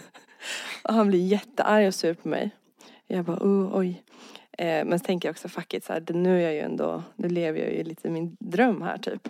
och 0.88 0.94
han 0.94 1.08
blir 1.08 1.28
jättearg 1.28 1.88
och 1.88 1.96
sur 1.96 2.14
på 2.14 2.28
mig. 2.28 2.50
Jag 3.08 3.26
bara, 3.26 3.38
oh, 3.38 3.78
oj. 3.78 4.04
Eh, 4.58 4.86
men 4.86 5.00
så 5.00 5.06
tänker 5.06 5.28
jag 5.28 5.34
också, 5.34 5.50
fuck 5.50 5.74
it, 5.74 5.86
så 5.86 5.94
här, 5.94 6.14
nu 6.14 6.38
är 6.38 6.42
jag 6.42 6.54
ju 6.54 6.60
ändå, 6.60 7.04
nu 7.16 7.30
lever 7.30 7.60
jag 7.60 7.74
ju 7.74 7.84
lite 7.84 8.10
min 8.10 8.38
dröm 8.40 8.82
här 8.82 8.98
typ. 8.98 9.30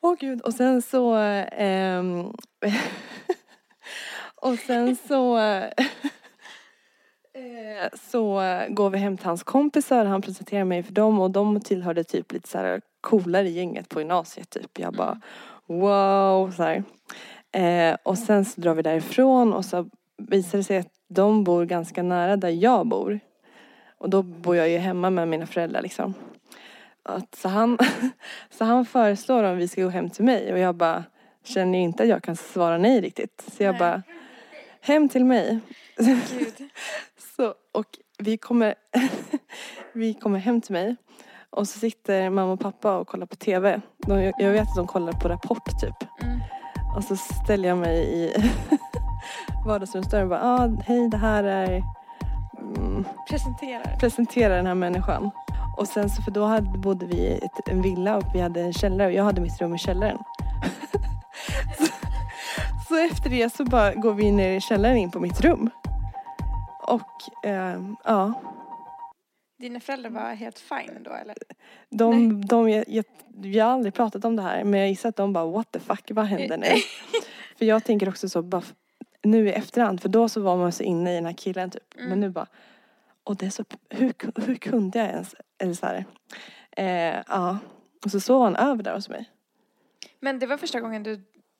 Åh 0.00 0.12
oh, 0.12 0.16
gud, 0.18 0.40
och 0.40 0.54
sen 0.54 0.82
så 0.82 1.16
Eh, 1.16 2.02
Och 4.42 4.58
sen 4.58 4.96
så 4.96 5.38
eh, 5.38 5.72
så 8.10 8.42
går 8.68 8.90
vi 8.90 8.98
hem 8.98 9.16
till 9.16 9.26
hans 9.26 9.42
kompisar, 9.42 10.04
han 10.04 10.22
presenterar 10.22 10.64
mig 10.64 10.82
för 10.82 10.92
dem 10.92 11.20
och 11.20 11.30
de 11.30 11.60
tillhörde 11.60 12.04
typ 12.04 12.32
lite 12.32 12.48
så 12.48 12.58
här 12.58 12.80
coolare 13.00 13.48
gänget 13.48 13.88
på 13.88 14.00
gymnasiet 14.00 14.50
typ. 14.50 14.78
Jag 14.78 14.94
bara 14.94 15.20
wow 15.66 16.50
så 16.50 16.62
här. 16.62 16.84
Eh, 17.52 17.96
och 18.02 18.18
sen 18.18 18.44
så 18.44 18.60
drar 18.60 18.74
vi 18.74 18.82
därifrån 18.82 19.52
och 19.52 19.64
så 19.64 19.88
visar 20.18 20.58
det 20.58 20.64
sig 20.64 20.78
att 20.78 20.92
de 21.08 21.44
bor 21.44 21.64
ganska 21.64 22.02
nära 22.02 22.36
där 22.36 22.48
jag 22.48 22.86
bor. 22.86 23.20
Och 23.98 24.10
då 24.10 24.22
bor 24.22 24.56
jag 24.56 24.68
ju 24.68 24.78
hemma 24.78 25.10
med 25.10 25.28
mina 25.28 25.46
föräldrar 25.46 25.82
liksom. 25.82 26.14
Att, 27.02 27.34
så, 27.34 27.48
han, 27.48 27.78
så 28.50 28.64
han 28.64 28.86
föreslår 28.86 29.44
om 29.44 29.56
vi 29.56 29.68
ska 29.68 29.82
gå 29.82 29.88
hem 29.88 30.10
till 30.10 30.24
mig 30.24 30.52
och 30.52 30.58
jag 30.58 30.74
bara 30.74 31.04
känner 31.44 31.78
inte 31.78 32.02
att 32.02 32.08
jag 32.08 32.22
kan 32.22 32.36
svara 32.36 32.78
nej 32.78 33.00
riktigt. 33.00 33.44
Så 33.56 33.62
jag 33.62 33.78
bara 33.78 34.02
hem 34.80 35.08
till 35.08 35.24
mig. 35.24 35.60
så, 37.36 37.54
och 37.72 37.86
vi 38.18 38.36
kommer, 38.36 38.74
vi 39.92 40.14
kommer 40.14 40.38
hem 40.38 40.60
till 40.60 40.72
mig. 40.72 40.96
Och 41.50 41.68
så 41.68 41.78
sitter 41.78 42.30
mamma 42.30 42.52
och 42.52 42.60
pappa 42.60 42.96
och 42.96 43.08
kollar 43.08 43.26
på 43.26 43.36
TV. 43.36 43.80
De, 43.96 44.32
jag 44.38 44.50
vet 44.50 44.62
att 44.62 44.76
de 44.76 44.86
kollar 44.86 45.12
på 45.12 45.28
Rapport 45.28 45.80
typ. 45.80 46.22
Mm. 46.22 46.40
Och 46.96 47.04
så 47.04 47.16
ställer 47.16 47.68
jag 47.68 47.78
mig 47.78 47.98
i 47.98 48.34
vardagsrumsdörren 49.66 50.22
och 50.24 50.30
bara, 50.30 50.42
ah, 50.42 50.70
hej 50.86 51.08
det 51.08 51.16
här 51.16 51.44
är... 51.44 51.82
Mm, 52.76 53.04
presenterar. 53.30 53.96
Presenterar 54.00 54.56
den 54.56 54.66
här 54.66 54.74
människan. 54.74 55.30
Och 55.76 55.88
sen 55.88 56.10
så, 56.10 56.22
för 56.22 56.30
då 56.30 56.44
hade, 56.44 56.78
bodde 56.78 57.06
vi 57.06 57.16
i 57.16 57.38
ett, 57.42 57.68
en 57.68 57.82
villa 57.82 58.16
och 58.16 58.24
vi 58.34 58.40
hade 58.40 58.60
en 58.60 58.72
källare 58.72 59.06
och 59.06 59.12
jag 59.12 59.24
hade 59.24 59.40
mitt 59.40 59.60
rum 59.60 59.74
i 59.74 59.78
källaren. 59.78 60.18
så, 61.78 61.86
så, 62.88 62.96
efter 62.96 63.30
det 63.30 63.52
så 63.52 63.64
bara 63.64 63.94
går 63.94 64.14
vi 64.14 64.32
ner 64.32 64.50
i 64.50 64.60
källaren 64.60 64.96
in 64.96 65.10
på 65.10 65.20
mitt 65.20 65.40
rum. 65.40 65.70
Och 66.82 67.46
eh, 67.48 67.80
ja. 68.04 68.32
Dina 69.62 69.80
föräldrar 69.80 70.10
var 70.10 70.34
helt 70.34 70.58
fine 70.58 71.02
då 71.02 71.10
eller? 71.10 71.36
De, 71.90 72.40
de, 72.46 72.70
jag, 72.70 72.84
jag, 72.88 73.04
jag 73.42 73.64
har 73.64 73.72
aldrig 73.72 73.94
pratat 73.94 74.24
om 74.24 74.36
det 74.36 74.42
här 74.42 74.64
men 74.64 74.80
jag 74.80 74.88
gissar 74.88 75.08
att 75.08 75.16
de 75.16 75.32
bara 75.32 75.46
what 75.46 75.72
the 75.72 75.80
fuck, 75.80 76.10
vad 76.10 76.24
händer 76.24 76.56
nu? 76.56 76.66
för 77.58 77.64
jag 77.64 77.84
tänker 77.84 78.08
också 78.08 78.28
så, 78.28 78.42
bara 78.42 78.62
nu 79.22 79.48
i 79.48 79.52
efterhand, 79.52 80.02
för 80.02 80.08
då 80.08 80.28
så 80.28 80.40
var 80.40 80.56
man 80.56 80.72
så 80.72 80.82
inne 80.82 81.12
i 81.12 81.14
den 81.14 81.26
här 81.26 81.32
killen 81.32 81.70
typ. 81.70 81.94
Mm. 81.96 82.08
Men 82.08 82.20
nu 82.20 82.30
bara, 82.30 82.46
och 83.24 83.36
det 83.36 83.46
är 83.46 83.50
så, 83.50 83.64
hur, 83.88 84.14
hur 84.46 84.54
kunde 84.54 84.98
jag 84.98 85.08
ens, 85.08 85.34
eller 85.58 85.74
så 85.74 85.86
här, 85.86 86.04
eh, 86.76 87.22
ja. 87.28 87.58
Och 88.04 88.10
så 88.10 88.20
sov 88.20 88.42
han 88.42 88.56
över 88.56 88.82
där 88.82 88.94
hos 88.94 89.08
mig. 89.08 89.30
Men 90.20 90.38
det 90.38 90.46
var 90.46 90.56
första 90.56 90.80
gången 90.80 91.02
du 91.02 91.16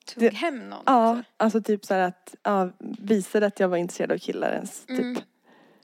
tog 0.06 0.22
det, 0.22 0.34
hem 0.34 0.68
någon? 0.68 0.82
Ja, 0.86 1.10
också. 1.10 1.22
alltså 1.36 1.62
typ 1.62 1.84
så 1.84 1.94
att, 1.94 2.34
ja, 2.42 2.70
visade 2.98 3.46
att 3.46 3.60
jag 3.60 3.68
var 3.68 3.76
intresserad 3.76 4.12
av 4.12 4.18
killar 4.18 4.52
ens, 4.52 4.86
typ. 4.86 5.00
Mm. 5.00 5.22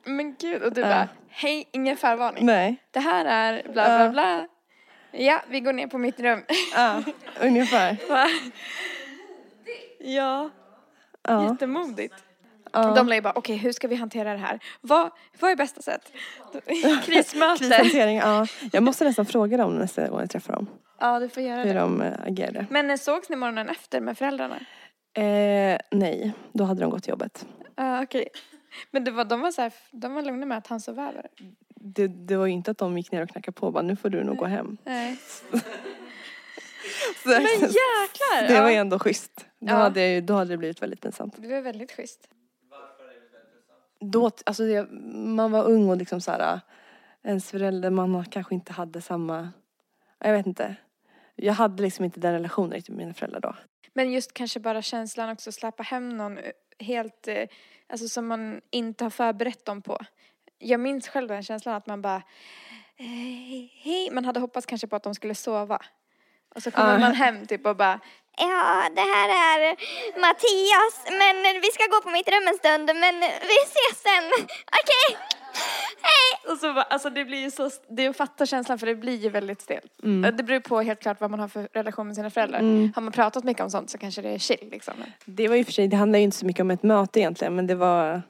Men 0.04 0.34
gud, 0.38 0.62
och 0.62 0.72
du 0.72 0.80
uh. 0.80 0.88
bara, 0.88 1.08
hej, 1.28 1.68
ingen 1.72 1.96
förvarning. 1.96 2.46
Nej. 2.46 2.76
Det 2.90 3.00
här 3.00 3.24
är 3.24 3.62
bla 3.62 3.72
bla 3.72 4.06
uh. 4.06 4.12
bla. 4.12 4.46
Ja, 5.10 5.42
vi 5.48 5.60
går 5.60 5.72
ner 5.72 5.86
på 5.86 5.98
mitt 5.98 6.20
rum. 6.20 6.44
Ja, 6.74 7.02
ungefär. 7.40 7.96
ja. 9.98 10.50
ja. 11.22 11.50
Jättemodigt. 11.50 12.14
Ja. 12.72 12.94
De 12.94 13.08
lär 13.08 13.20
bara, 13.20 13.30
okej 13.30 13.54
okay, 13.54 13.56
hur 13.56 13.72
ska 13.72 13.88
vi 13.88 13.94
hantera 13.94 14.32
det 14.32 14.38
här? 14.38 14.60
Vad, 14.80 15.10
vad 15.40 15.50
är 15.50 15.56
bästa 15.56 15.82
sätt? 15.82 16.12
Krismöte. 17.04 17.64
Krishantering, 17.64 18.16
ja. 18.16 18.46
Jag 18.72 18.82
måste 18.82 19.04
nästan 19.04 19.26
fråga 19.26 19.56
dem 19.56 19.78
nästa 19.78 20.08
gång 20.08 20.20
jag 20.20 20.30
träffar 20.30 20.52
dem. 20.52 20.66
Ja, 21.00 21.20
du 21.20 21.28
får 21.28 21.42
göra 21.42 21.56
hur 21.56 21.64
det. 21.64 21.72
Hur 21.72 21.80
de 21.80 22.02
äh, 22.02 22.12
agerade. 22.26 22.66
Men 22.70 22.90
eh, 22.90 22.96
sågs 22.96 23.28
ni 23.28 23.36
morgonen 23.36 23.68
efter 23.68 24.00
med 24.00 24.18
föräldrarna? 24.18 24.56
Eh, 25.14 25.78
nej, 25.90 26.32
då 26.52 26.64
hade 26.64 26.80
de 26.80 26.90
gått 26.90 27.02
till 27.02 27.10
jobbet. 27.10 27.46
Uh, 27.80 28.02
okej. 28.02 28.04
Okay. 28.04 28.42
Men 28.90 29.04
det 29.04 29.10
var, 29.10 29.24
de 29.24 29.40
var 29.40 29.50
så 29.50 29.62
här, 29.62 29.72
de 29.90 30.14
var 30.14 30.22
lugna 30.22 30.46
med 30.46 30.58
att 30.58 30.66
han 30.66 30.80
sov 30.80 30.98
över? 30.98 31.26
Det, 31.74 32.06
det 32.08 32.36
var 32.36 32.46
ju 32.46 32.52
inte 32.52 32.70
att 32.70 32.78
de 32.78 32.98
gick 32.98 33.12
ner 33.12 33.22
och 33.22 33.28
knackade 33.28 33.54
på 33.54 33.66
och 33.66 33.72
bara, 33.72 33.82
nu 33.82 33.96
får 33.96 34.10
du 34.10 34.24
nog 34.24 34.36
gå 34.36 34.44
hem. 34.44 34.76
Nej. 34.84 35.16
så, 37.22 37.28
Men 37.28 37.42
jäklar! 37.42 38.48
Det 38.48 38.60
var 38.60 38.70
ju 38.70 38.76
ändå 38.76 38.98
schysst. 38.98 39.46
Då, 39.58 39.72
ja. 39.72 39.74
hade, 39.74 40.20
då 40.20 40.34
hade 40.34 40.50
det 40.50 40.56
blivit 40.56 40.82
väldigt 40.82 41.00
pinsamt. 41.00 41.34
Det 41.38 41.48
var 41.48 41.60
väldigt 41.60 41.92
schysst 41.92 42.28
då, 44.00 44.30
alltså 44.46 44.62
det, 44.62 44.88
man 45.14 45.52
var 45.52 45.64
ung 45.64 45.88
och 45.90 45.96
liksom 45.96 46.20
så 46.20 46.30
här, 46.30 46.60
ens 47.22 47.50
förälder, 47.50 47.90
man 47.90 48.24
kanske 48.24 48.54
inte 48.54 48.72
hade 48.72 49.00
samma, 49.00 49.50
jag 50.18 50.32
vet 50.32 50.46
inte. 50.46 50.76
Jag 51.34 51.54
hade 51.54 51.82
liksom 51.82 52.04
inte 52.04 52.20
den 52.20 52.32
relationen 52.32 52.72
riktigt 52.72 52.88
med 52.88 52.98
mina 52.98 53.14
föräldrar 53.14 53.40
då. 53.40 53.54
Men 53.92 54.12
just 54.12 54.34
kanske 54.34 54.60
bara 54.60 54.82
känslan 54.82 55.30
också 55.30 55.50
att 55.50 55.54
släppa 55.54 55.82
hem 55.82 56.16
någon 56.16 56.38
eh, 56.38 56.50
helt, 56.78 57.28
eh, 57.28 57.48
alltså 57.88 58.08
som 58.08 58.26
man 58.26 58.60
inte 58.70 59.04
har 59.04 59.10
förberett 59.10 59.64
dem 59.64 59.82
på. 59.82 59.98
Jag 60.58 60.80
minns 60.80 61.08
själv 61.08 61.28
den 61.28 61.42
känslan 61.42 61.74
att 61.74 61.86
man 61.86 62.02
bara, 62.02 62.22
hej, 63.82 64.10
man 64.12 64.24
hade 64.24 64.40
hoppats 64.40 64.66
kanske 64.66 64.86
på 64.86 64.96
att 64.96 65.02
de 65.02 65.14
skulle 65.14 65.34
sova. 65.34 65.82
Och 66.54 66.62
så 66.62 66.70
kommer 66.70 66.94
uh. 66.94 67.00
man 67.00 67.14
hem 67.14 67.46
typ 67.46 67.66
och 67.66 67.76
bara, 67.76 68.00
Ja, 68.40 68.88
det 68.94 69.00
här 69.00 69.28
är 69.28 69.76
Mattias, 70.20 70.96
men 71.20 71.60
vi 71.62 71.68
ska 71.72 71.84
gå 71.86 72.00
på 72.02 72.10
mitt 72.10 72.28
rum 72.28 72.48
en 72.48 72.58
stund, 72.58 72.86
men 72.86 73.20
vi 73.20 73.56
ses 73.64 74.02
sen. 74.02 74.24
Okej, 74.80 75.08
okay. 75.10 75.37
Hej! 76.02 76.52
Och 76.52 76.58
så, 76.58 76.80
alltså 76.80 77.10
det 77.10 77.24
blir 77.24 77.38
ju 77.38 77.50
så, 77.50 77.70
det 77.88 78.04
är 78.04 78.10
att 78.10 78.16
fatta 78.16 78.46
känslan 78.46 78.78
för 78.78 78.86
det 78.86 78.94
blir 78.94 79.16
ju 79.16 79.28
väldigt 79.28 79.60
stelt. 79.60 80.02
Mm. 80.02 80.36
Det 80.36 80.42
beror 80.42 80.60
på 80.60 80.80
helt 80.80 81.00
klart 81.00 81.20
vad 81.20 81.30
man 81.30 81.40
har 81.40 81.48
för 81.48 81.68
relation 81.72 82.06
med 82.06 82.16
sina 82.16 82.30
föräldrar. 82.30 82.58
Mm. 82.58 82.92
Har 82.94 83.02
man 83.02 83.12
pratat 83.12 83.44
mycket 83.44 83.62
om 83.62 83.70
sånt 83.70 83.90
så 83.90 83.98
kanske 83.98 84.22
det 84.22 84.28
är 84.28 84.38
chill 84.38 84.68
liksom. 84.70 84.94
Det 85.24 85.48
var 85.48 85.56
ju 85.56 85.64
för 85.64 85.72
sig, 85.72 85.88
det 85.88 85.96
handlar 85.96 86.18
ju 86.18 86.24
inte 86.24 86.36
så 86.36 86.46
mycket 86.46 86.60
om 86.60 86.70
ett 86.70 86.82
möte 86.82 87.20
egentligen, 87.20 87.54
men 87.54 87.66
det 87.66 87.74
var, 87.74 88.22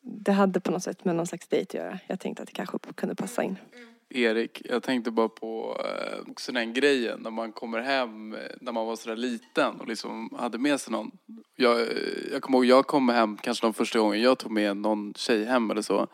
det 0.00 0.32
hade 0.32 0.60
på 0.60 0.70
något 0.70 0.82
sätt 0.82 1.04
med 1.04 1.16
någon 1.16 1.26
slags 1.26 1.48
dejt 1.48 1.78
att 1.78 1.84
göra. 1.84 1.98
Jag 2.06 2.20
tänkte 2.20 2.42
att 2.42 2.48
det 2.48 2.54
kanske 2.54 2.78
kunde 2.94 3.14
passa 3.14 3.42
in. 3.42 3.58
Mm. 3.74 3.91
Erik, 4.14 4.62
jag 4.64 4.82
tänkte 4.82 5.10
bara 5.10 5.28
på 5.28 5.80
eh, 5.84 6.30
också 6.30 6.52
den 6.52 6.72
grejen 6.72 7.20
när 7.20 7.30
man 7.30 7.52
kommer 7.52 7.80
hem 7.80 8.34
eh, 8.34 8.40
när 8.60 8.72
man 8.72 8.86
var 8.86 8.96
sådär 8.96 9.16
liten 9.16 9.80
och 9.80 9.88
liksom 9.88 10.34
hade 10.38 10.58
med 10.58 10.80
sig 10.80 10.92
någon. 10.92 11.10
Jag, 11.56 11.80
eh, 11.80 11.86
jag 12.32 12.42
kommer 12.42 12.58
ihåg, 12.58 12.64
jag 12.64 12.86
kom 12.86 13.08
hem 13.08 13.36
kanske 13.36 13.66
de 13.66 13.74
första 13.74 13.98
gången 13.98 14.22
jag 14.22 14.38
tog 14.38 14.52
med 14.52 14.76
någon 14.76 15.14
tjej 15.14 15.44
hem 15.44 15.70
eller 15.70 15.82
så. 15.82 16.06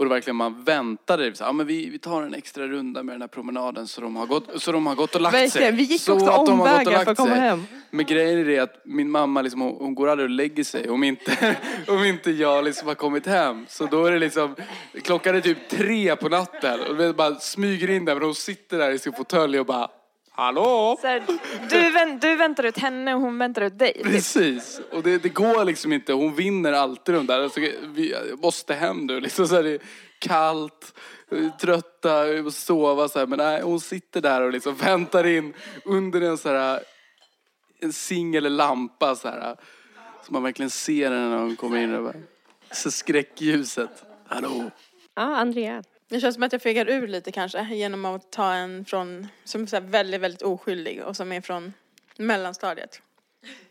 Och 0.00 0.06
det 0.06 0.10
verkligen 0.10 0.36
man 0.36 0.64
väntade, 0.64 1.34
så, 1.34 1.44
ja, 1.44 1.52
men 1.52 1.66
vi, 1.66 1.88
vi 1.88 1.98
tar 1.98 2.22
en 2.22 2.34
extra 2.34 2.66
runda 2.66 3.02
med 3.02 3.14
den 3.14 3.20
här 3.20 3.28
promenaden 3.28 3.86
så 3.86 4.00
de 4.00 4.16
har 4.16 4.26
gått, 4.26 4.62
så 4.62 4.72
de 4.72 4.86
har 4.86 4.94
gått 4.94 5.14
och 5.14 5.20
lagt 5.20 5.34
verkligen, 5.34 5.50
sig. 5.50 5.72
Vi 5.72 5.82
gick 5.82 6.00
så 6.00 6.14
också 6.14 6.30
omvägar 6.30 7.04
för 7.04 7.10
att 7.10 7.16
komma 7.16 7.30
sig. 7.30 7.40
hem. 7.40 7.64
Men 7.90 8.06
grejen 8.06 8.38
är 8.38 8.44
det 8.44 8.58
att 8.58 8.80
min 8.84 9.10
mamma 9.10 9.42
liksom, 9.42 9.60
hon, 9.60 9.76
hon, 9.78 9.94
går 9.94 10.08
aldrig 10.08 10.24
och 10.24 10.30
lägger 10.30 10.64
sig 10.64 10.90
om 10.90 11.04
inte, 11.04 11.56
om 11.88 12.04
inte 12.04 12.30
jag 12.30 12.64
liksom 12.64 12.88
har 12.88 12.94
kommit 12.94 13.26
hem. 13.26 13.66
Så 13.68 13.86
då 13.86 14.04
är 14.04 14.12
det 14.12 14.18
liksom, 14.18 14.54
klockan 15.02 15.36
är 15.36 15.40
typ 15.40 15.68
tre 15.68 16.16
på 16.16 16.28
natten 16.28 16.80
och 16.80 17.00
vi 17.00 17.12
bara 17.12 17.34
smyger 17.34 17.90
in 17.90 18.04
där 18.04 18.14
men 18.14 18.24
hon 18.24 18.34
sitter 18.34 18.78
där 18.78 18.90
i 18.90 18.98
sin 18.98 19.12
fåtölj 19.12 19.60
och 19.60 19.66
bara 19.66 19.88
Hallå? 20.40 20.98
Här, 21.02 21.22
du, 21.70 22.18
du 22.20 22.36
väntar 22.36 22.64
ut 22.64 22.78
henne 22.78 23.14
och 23.14 23.20
hon 23.20 23.38
väntar 23.38 23.62
ut 23.62 23.78
dig. 23.78 24.00
Precis. 24.04 24.80
Och 24.92 25.02
det, 25.02 25.18
det 25.18 25.28
går 25.28 25.64
liksom 25.64 25.92
inte. 25.92 26.12
Hon 26.12 26.34
vinner 26.34 26.72
alltid 26.72 27.14
de 27.14 27.26
där. 27.26 27.40
Alltså, 27.40 27.60
vi 27.86 28.14
måste 28.42 28.74
hem 28.74 29.06
nu. 29.06 29.20
Liksom 29.20 29.48
så 29.48 29.54
här, 29.54 29.62
det 29.62 29.70
är 29.70 29.80
kallt, 30.18 30.94
trötta, 31.60 32.24
vi 32.24 32.42
måste 32.42 32.60
sova. 32.60 33.08
Så 33.08 33.18
här. 33.18 33.26
Men 33.26 33.38
nej, 33.38 33.62
hon 33.62 33.80
sitter 33.80 34.20
där 34.20 34.42
och 34.42 34.52
liksom 34.52 34.74
väntar 34.74 35.26
in 35.26 35.54
under 35.84 36.20
en 36.20 36.38
så 36.38 36.48
här, 36.48 36.80
en 37.80 37.92
singel 37.92 38.56
lampa 38.56 39.16
så 39.16 39.28
här. 39.28 39.56
Så 40.26 40.32
man 40.32 40.42
verkligen 40.42 40.70
ser 40.70 41.10
henne 41.10 41.28
när 41.28 41.38
hon 41.38 41.56
kommer 41.56 41.78
in. 41.78 41.94
Och 41.94 42.04
bara, 42.04 42.22
så 42.70 42.90
skräckljuset. 42.90 44.04
Hallå? 44.26 44.70
Ja, 45.14 45.22
Andrea. 45.22 45.82
Det 46.10 46.20
känns 46.20 46.34
som 46.34 46.42
att 46.42 46.52
jag 46.52 46.62
fegar 46.62 46.88
ur 46.88 47.08
lite 47.08 47.32
kanske 47.32 47.74
genom 47.74 48.04
att 48.04 48.32
ta 48.32 48.52
en 48.52 48.84
från, 48.84 49.28
som 49.44 49.62
är 49.62 49.80
väldigt, 49.80 50.20
väldigt 50.20 50.42
oskyldig 50.42 51.02
och 51.02 51.16
som 51.16 51.32
är 51.32 51.40
från 51.40 51.72
mellanstadiet. 52.16 53.02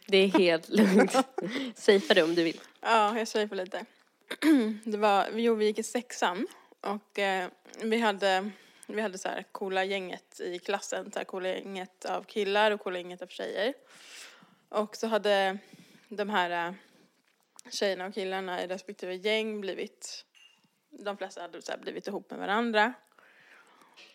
Det 0.08 0.18
är 0.18 0.28
helt 0.28 0.70
lugnt. 0.70 1.12
Safea 1.76 2.14
det 2.16 2.24
om 2.24 2.36
du 2.36 2.44
vill. 2.44 2.60
Ja, 2.82 3.18
jag 3.18 3.28
safear 3.28 3.56
lite. 3.56 3.86
Det 4.84 4.98
var, 4.98 5.28
jo 5.34 5.56
vi 5.56 5.66
gick 5.66 5.80
i 5.80 5.84
sexan 5.84 6.48
Och 6.82 7.20
eh, 7.20 7.48
vi 7.82 8.00
hade, 8.00 8.50
vi 8.88 9.02
hade 9.02 9.18
så 9.18 9.28
här 9.28 9.44
coola 9.52 9.84
gänget 9.84 10.40
i 10.40 10.60
klassen, 10.60 11.12
så 11.12 11.20
här 11.20 11.26
coola 11.26 11.50
gänget 11.50 12.06
av 12.06 12.24
killar 12.24 12.72
och 12.72 12.82
coola 12.82 12.98
gänget 12.98 13.22
av 13.22 13.28
tjejer. 13.28 13.74
Och 14.70 14.96
så 14.96 15.08
hade 15.08 15.58
de 16.08 16.30
här 16.30 16.68
eh, 16.68 16.74
tjejerna 17.72 18.06
och 18.06 18.14
killarna 18.14 18.64
i 18.64 18.68
respektive 18.68 19.16
gäng 19.16 19.62
blivit, 19.62 20.26
de 21.04 21.18
flesta 21.18 21.42
hade 21.42 21.62
så 21.62 21.72
blivit 21.82 22.08
ihop 22.08 22.30
med 22.32 22.40
varandra. 22.40 22.94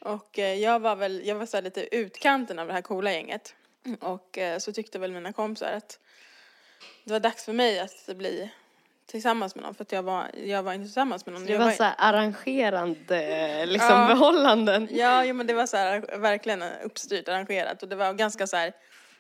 Och 0.01 0.39
eh, 0.39 0.55
jag 0.55 0.80
var 0.80 0.97
väl, 0.97 1.26
jag 1.26 1.35
var 1.35 1.47
så 1.47 1.61
lite 1.61 1.97
utkanten 1.97 2.59
av 2.59 2.66
det 2.66 2.72
här 2.72 2.82
coola 2.82 3.12
gänget. 3.12 3.55
Och 4.01 4.39
eh, 4.39 4.59
så 4.59 4.72
tyckte 4.72 4.99
väl 4.99 5.12
mina 5.12 5.32
kompisar 5.32 5.72
att 5.72 5.99
det 7.05 7.12
var 7.12 7.20
dags 7.20 7.45
för 7.45 7.53
mig 7.53 7.80
att 7.80 8.16
bli 8.16 8.51
tillsammans 9.07 9.55
med 9.55 9.64
någon 9.64 9.74
för 9.74 9.82
att 9.85 9.93
jag 9.93 10.03
var, 10.03 10.30
jag 10.35 10.62
var 10.62 10.72
inte 10.72 10.85
tillsammans 10.85 11.26
med 11.26 11.32
någon. 11.32 11.45
Det 11.45 11.53
Jag 11.53 11.59
var 11.61 11.70
så 11.70 11.82
här 11.85 11.95
arrangerande 11.99 13.66
liksom 13.66 13.91
Ja. 13.91 14.09
förhållanden. 14.09 14.89
Ja, 14.91 15.24
jo, 15.24 15.35
men 15.35 15.47
det 15.47 15.55
var 15.55 15.66
så 15.66 15.76
här, 15.76 16.18
verkligen 16.18 16.62
uppstyrt, 16.62 17.28
arrangerat 17.28 17.82
och 17.82 17.89
det 17.89 17.97
var 17.97 18.12
ganska 18.12 18.47
så 18.47 18.57
här, 18.57 18.72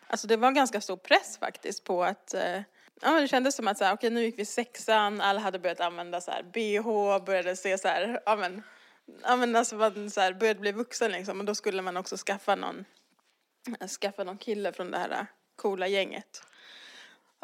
alltså 0.06 0.26
det 0.26 0.36
var 0.36 0.50
ganska 0.50 0.80
stor 0.80 0.96
press 0.96 1.38
faktiskt 1.38 1.84
på 1.84 2.04
att 2.04 2.34
eh, 2.34 2.60
Ja 3.04 3.10
men 3.10 3.22
det 3.22 3.28
kändes 3.28 3.54
som 3.56 3.68
att 3.68 3.78
så 3.78 3.84
här, 3.84 3.94
okej 3.94 4.10
nu 4.10 4.22
gick 4.22 4.38
vi 4.38 4.44
sexan, 4.44 5.20
alla 5.20 5.40
hade 5.40 5.58
börjat 5.58 5.80
använda 5.80 6.20
så 6.20 6.30
här 6.30 6.42
bh, 6.42 7.24
började 7.24 7.56
se 7.56 7.78
så 7.78 7.88
här, 7.88 8.20
ja 8.26 8.36
men, 8.36 8.62
ja 9.22 9.36
men 9.36 9.56
alltså 9.56 9.76
man 9.76 10.10
så 10.10 10.20
här, 10.20 10.32
började 10.32 10.60
bli 10.60 10.72
vuxen 10.72 11.12
liksom 11.12 11.40
och 11.40 11.44
då 11.46 11.54
skulle 11.54 11.82
man 11.82 11.96
också 11.96 12.16
skaffa 12.16 12.54
någon, 12.54 12.84
skaffa 14.00 14.24
någon 14.24 14.38
kille 14.38 14.72
från 14.72 14.90
det 14.90 14.98
här 14.98 15.26
coola 15.56 15.86
gänget. 15.86 16.42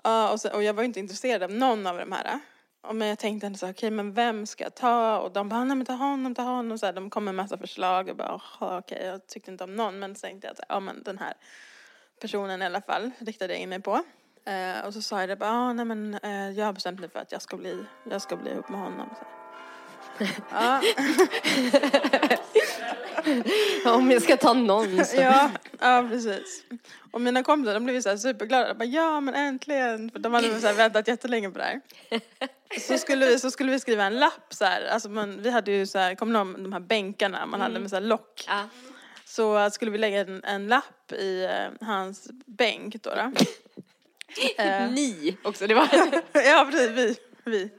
Ja 0.05 0.33
och, 0.33 0.41
så, 0.41 0.53
och 0.53 0.63
jag 0.63 0.75
var 0.75 0.83
inte 0.83 1.01
intresserad 1.01 1.43
av 1.43 1.51
någon 1.51 1.87
av 1.87 1.99
de 1.99 2.13
här. 2.13 2.41
Och 2.81 2.97
men 2.97 3.09
jag 3.09 3.19
tänkte 3.19 3.47
ändå 3.47 3.59
så 3.59 3.67
här, 3.67 3.73
okej 3.73 3.91
men 3.91 4.13
vem 4.13 4.47
ska 4.47 4.65
jag 4.65 4.75
ta? 4.75 5.19
Och 5.19 5.33
de 5.33 5.49
bara, 5.49 5.65
nej 5.65 5.77
men 5.77 5.87
ta 5.87 5.93
honom, 5.93 6.35
ta 6.35 6.43
honom. 6.43 6.79
Så 6.79 6.87
här, 6.87 6.93
de 6.93 7.11
kom 7.11 7.25
med 7.25 7.33
en 7.33 7.37
massa 7.37 7.59
förslag 7.59 8.09
och 8.09 8.17
bara, 8.17 8.41
okej 8.61 8.79
okay. 8.79 9.07
jag 9.07 9.27
tyckte 9.27 9.51
inte 9.51 9.65
om 9.65 9.77
någon. 9.77 9.99
Men 9.99 10.15
så 10.15 10.21
tänkte 10.21 10.47
jag 10.47 10.53
att, 10.53 10.61
ja 10.69 10.81
men 10.81 11.03
den 11.03 11.19
här 11.19 11.35
personen 12.21 12.63
i 12.63 12.67
alla 12.67 12.81
fall 12.81 13.11
riktade 13.19 13.53
jag 13.53 13.63
in 13.63 13.69
mig 13.69 13.83
på. 13.83 14.03
Eh, 14.45 14.87
och 14.87 14.95
så 14.95 15.03
sa 15.03 15.21
jag 15.21 15.29
det 15.29 15.37
bara, 15.37 15.51
ah, 15.51 15.73
nej 15.73 15.85
men 15.85 16.15
eh, 16.23 16.51
jag 16.51 16.67
har 16.67 16.73
bestämt 16.73 17.01
mig 17.01 17.09
för 17.09 17.19
att 17.19 17.33
jag 17.33 17.43
ska 17.43 17.57
bli, 17.57 17.85
jag 18.11 18.23
ska 18.23 18.37
bli 18.37 18.51
ihop 18.51 18.69
med 18.69 18.81
honom. 18.81 19.09
Så. 19.19 19.27
ja, 20.51 20.83
Om 23.95 24.11
jag 24.11 24.23
ska 24.23 24.37
ta 24.37 24.53
någon 24.53 25.05
så. 25.05 25.17
ja, 25.17 25.51
ja, 25.81 26.07
precis. 26.11 26.65
Och 27.11 27.21
mina 27.21 27.43
kompisar 27.43 27.75
de 27.75 27.85
blev 27.85 28.01
så 28.01 28.09
här 28.09 28.17
superglada. 28.17 28.69
De 28.69 28.75
bara, 28.75 28.85
ja 28.85 29.21
men 29.21 29.35
äntligen. 29.35 30.11
För 30.11 30.19
de 30.19 30.35
hade 30.35 30.61
så 30.61 30.67
här 30.67 30.75
väntat 30.75 31.09
jättelänge 31.09 31.51
på 31.51 31.59
det 31.59 31.65
här. 31.65 31.81
Så 32.81 32.99
skulle 32.99 33.27
vi, 33.27 33.39
så 33.39 33.51
skulle 33.51 33.73
vi 33.73 33.81
skriva 33.81 34.05
en 34.05 34.19
lapp 34.19 34.47
så 34.55 34.65
här. 34.65 34.87
Alltså 34.87 35.09
man, 35.09 35.43
vi 35.43 35.51
hade 35.51 35.73
ju 35.73 35.87
så 35.87 35.99
här, 35.99 36.15
kommer 36.15 36.45
ni 36.45 36.51
ihåg 36.51 36.63
de 36.63 36.73
här 36.73 36.81
bänkarna 36.81 37.47
man 37.47 37.61
hade 37.61 37.81
med 37.81 37.91
så 37.91 37.97
här 37.97 38.03
lock. 38.03 38.45
Ja. 38.47 38.69
Så 39.25 39.71
skulle 39.71 39.91
vi 39.91 39.99
lägga 39.99 40.21
en, 40.21 40.45
en 40.45 40.69
lapp 40.69 41.13
i 41.13 41.45
eh, 41.45 41.87
hans 41.87 42.29
bänk 42.47 43.03
då. 43.03 43.11
då. 43.15 43.33
Eh, 44.59 44.91
Ni 44.91 45.37
också, 45.43 45.67
det 45.67 45.75
var 45.75 45.89
ja, 46.33 46.69
precis. 46.71 46.97
Vi. 46.97 47.17
vi. 47.45 47.71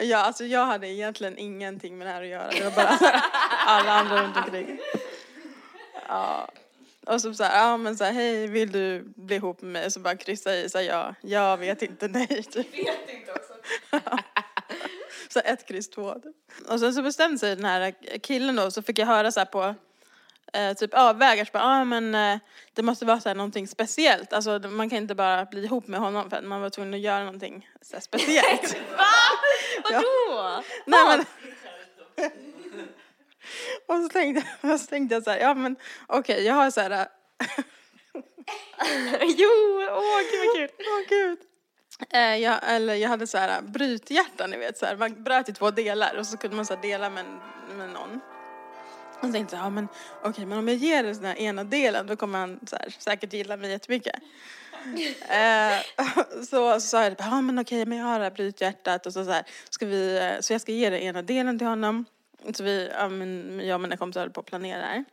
Ja, 0.00 0.18
alltså 0.18 0.44
jag 0.44 0.66
hade 0.66 0.88
egentligen 0.88 1.38
ingenting 1.38 1.98
med 1.98 2.06
det 2.06 2.10
här 2.10 2.22
att 2.22 2.28
göra. 2.28 2.50
Det 2.50 2.64
var 2.64 2.70
bara 2.70 2.98
alla 3.66 3.92
andra 3.92 4.22
runt 4.22 4.36
omkring. 4.36 4.80
Ja. 6.08 6.48
Och 7.06 7.20
så 7.20 7.34
så 7.34 7.44
här, 7.44 7.58
ja 7.60 7.76
men 7.76 7.96
så 7.96 8.04
här, 8.04 8.12
hej 8.12 8.46
vill 8.46 8.72
du 8.72 9.02
bli 9.16 9.36
ihop 9.36 9.62
med 9.62 9.72
mig? 9.72 9.90
Så 9.90 10.00
bara 10.00 10.16
kryssa 10.16 10.56
i 10.56 10.68
så 10.70 10.78
här, 10.78 10.84
ja, 10.84 11.14
jag 11.20 11.56
vet 11.56 11.82
inte, 11.82 12.08
nej. 12.08 12.26
Typ. 12.42 12.74
Vet 12.74 13.08
inte 13.08 13.32
också. 13.32 13.52
så 15.28 15.40
ett 15.44 15.68
kryss 15.68 15.90
två. 15.90 16.14
Typ. 16.14 16.68
Och 16.68 16.80
sen 16.80 16.94
så 16.94 17.02
bestämde 17.02 17.38
sig 17.38 17.56
den 17.56 17.64
här 17.64 17.94
killen 18.22 18.56
då, 18.56 18.70
så 18.70 18.82
fick 18.82 18.98
jag 18.98 19.06
höra 19.06 19.32
så 19.32 19.40
här 19.40 19.44
på 19.44 19.74
eh, 20.52 20.72
typ 20.76 20.94
avvägar, 20.94 21.44
så 21.44 21.50
bara, 21.52 21.62
ah, 21.64 21.84
men 21.84 22.14
eh, 22.14 22.38
det 22.74 22.82
måste 22.82 23.04
vara 23.04 23.20
så 23.20 23.28
här 23.28 23.36
någonting 23.36 23.68
speciellt. 23.68 24.32
Alltså 24.32 24.58
man 24.58 24.90
kan 24.90 24.98
inte 24.98 25.14
bara 25.14 25.44
bli 25.44 25.64
ihop 25.64 25.86
med 25.86 26.00
honom 26.00 26.30
för 26.30 26.36
att 26.36 26.44
man 26.44 26.60
var 26.60 26.70
tvungen 26.70 26.94
att 26.94 27.00
göra 27.00 27.24
någonting 27.24 27.68
så 27.82 27.92
här, 27.96 28.00
speciellt. 28.00 28.76
Vadå? 29.84 30.62
Nej 30.86 31.00
men. 31.06 31.24
Och 33.86 33.96
så 34.02 34.08
tänkte, 34.08 34.46
jag- 34.60 34.80
så 34.80 34.86
tänkte 34.86 35.14
jag 35.14 35.22
så 35.24 35.30
här, 35.30 35.38
ja 35.38 35.54
men 35.54 35.76
okej 36.06 36.44
jag 36.44 36.54
har 36.54 36.70
så 36.70 36.80
här. 36.80 37.06
Jo, 39.20 39.82
åh 39.90 40.18
gud 40.30 40.40
vad 40.46 40.56
kul. 40.56 40.68
Åh 40.78 41.08
gud. 41.08 41.38
Eh, 42.10 42.36
jag, 42.36 42.58
eller 42.62 42.94
jag 42.94 43.08
hade 43.08 43.26
så 43.26 43.38
här 43.38 43.62
brythjärtan 43.62 44.50
ni 44.50 44.56
vet 44.56 44.78
så 44.78 44.86
här, 44.86 44.96
man 44.96 45.22
bröt 45.24 45.48
i 45.48 45.52
två 45.52 45.70
delar 45.70 46.16
och 46.16 46.26
så 46.26 46.36
kunde 46.36 46.56
man 46.56 46.66
så 46.66 46.76
dela 46.76 47.10
med, 47.10 47.24
med 47.76 47.88
någon. 47.88 48.20
Och 49.22 49.28
så 49.28 49.32
tänkte 49.32 49.56
jag, 49.56 49.64
ja 49.64 49.70
men 49.70 49.88
okej 50.22 50.46
men 50.46 50.58
om 50.58 50.68
jag 50.68 50.76
ger 50.76 51.02
den 51.02 51.24
här 51.24 51.38
ena 51.38 51.64
delen 51.64 52.06
då 52.06 52.16
kommer 52.16 52.38
han 52.38 52.60
så 52.66 52.76
här, 52.76 52.94
säkert 52.98 53.32
gilla 53.32 53.56
mig 53.56 53.70
jättemycket. 53.70 54.14
eh, 55.28 56.04
så, 56.50 56.74
så 56.74 56.80
sa 56.80 57.02
jag, 57.02 57.14
ja 57.18 57.40
men 57.40 57.58
okej 57.58 57.86
men 57.86 57.98
jag 57.98 58.06
har 58.06 58.18
det 58.18 58.24
här 58.24 58.30
brythjärtat 58.30 59.06
och 59.06 59.12
så, 59.12 59.24
så 59.24 59.30
här, 59.30 59.44
ska 59.70 59.86
vi, 59.86 60.18
eh, 60.18 60.40
så 60.40 60.52
jag 60.52 60.60
ska 60.60 60.72
ge 60.72 60.90
den 60.90 61.00
ena 61.00 61.22
delen 61.22 61.58
till 61.58 61.66
honom. 61.66 62.04
Så 62.54 62.64
vi, 62.64 62.90
ja, 62.98 63.08
men, 63.08 63.60
jag 63.64 63.74
och 63.74 63.80
mina 63.80 63.96
kompisar 63.96 64.20
höll 64.20 64.30
på 64.30 64.40
att 64.40 64.46
planera 64.46 64.86
här. 64.86 65.04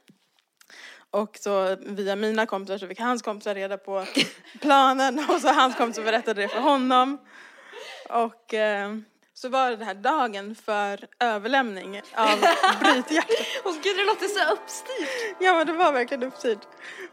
Och 1.12 1.38
så 1.40 1.76
via 1.80 2.16
mina 2.16 2.46
kompisar 2.46 2.78
så 2.78 2.88
fick 2.88 3.00
hans 3.00 3.22
kompisar 3.22 3.56
reda 3.56 3.78
på 3.78 4.06
planen 4.62 5.26
och 5.30 5.42
så 5.42 5.48
hans 5.48 5.76
kompisar 5.76 6.04
berättade 6.04 6.42
det 6.42 6.48
för 6.48 6.60
honom. 6.60 7.18
Och 8.10 8.54
eh, 8.54 8.98
så 9.42 9.50
var 9.50 9.70
det 9.70 9.76
den 9.76 9.88
här 9.88 9.94
dagen 9.94 10.56
för 10.56 11.08
överlämning 11.20 12.02
av 12.14 12.40
brythjärtat. 12.80 13.48
Åh 13.64 13.74
gud 13.84 13.98
det 13.98 14.06
låter 14.06 14.28
så 14.28 14.54
uppstyrt. 14.54 15.36
Ja 15.40 15.54
men 15.54 15.68
det 15.68 15.74
var 15.74 15.92
verkligen 15.92 16.24
uppstyrt. 16.24 16.60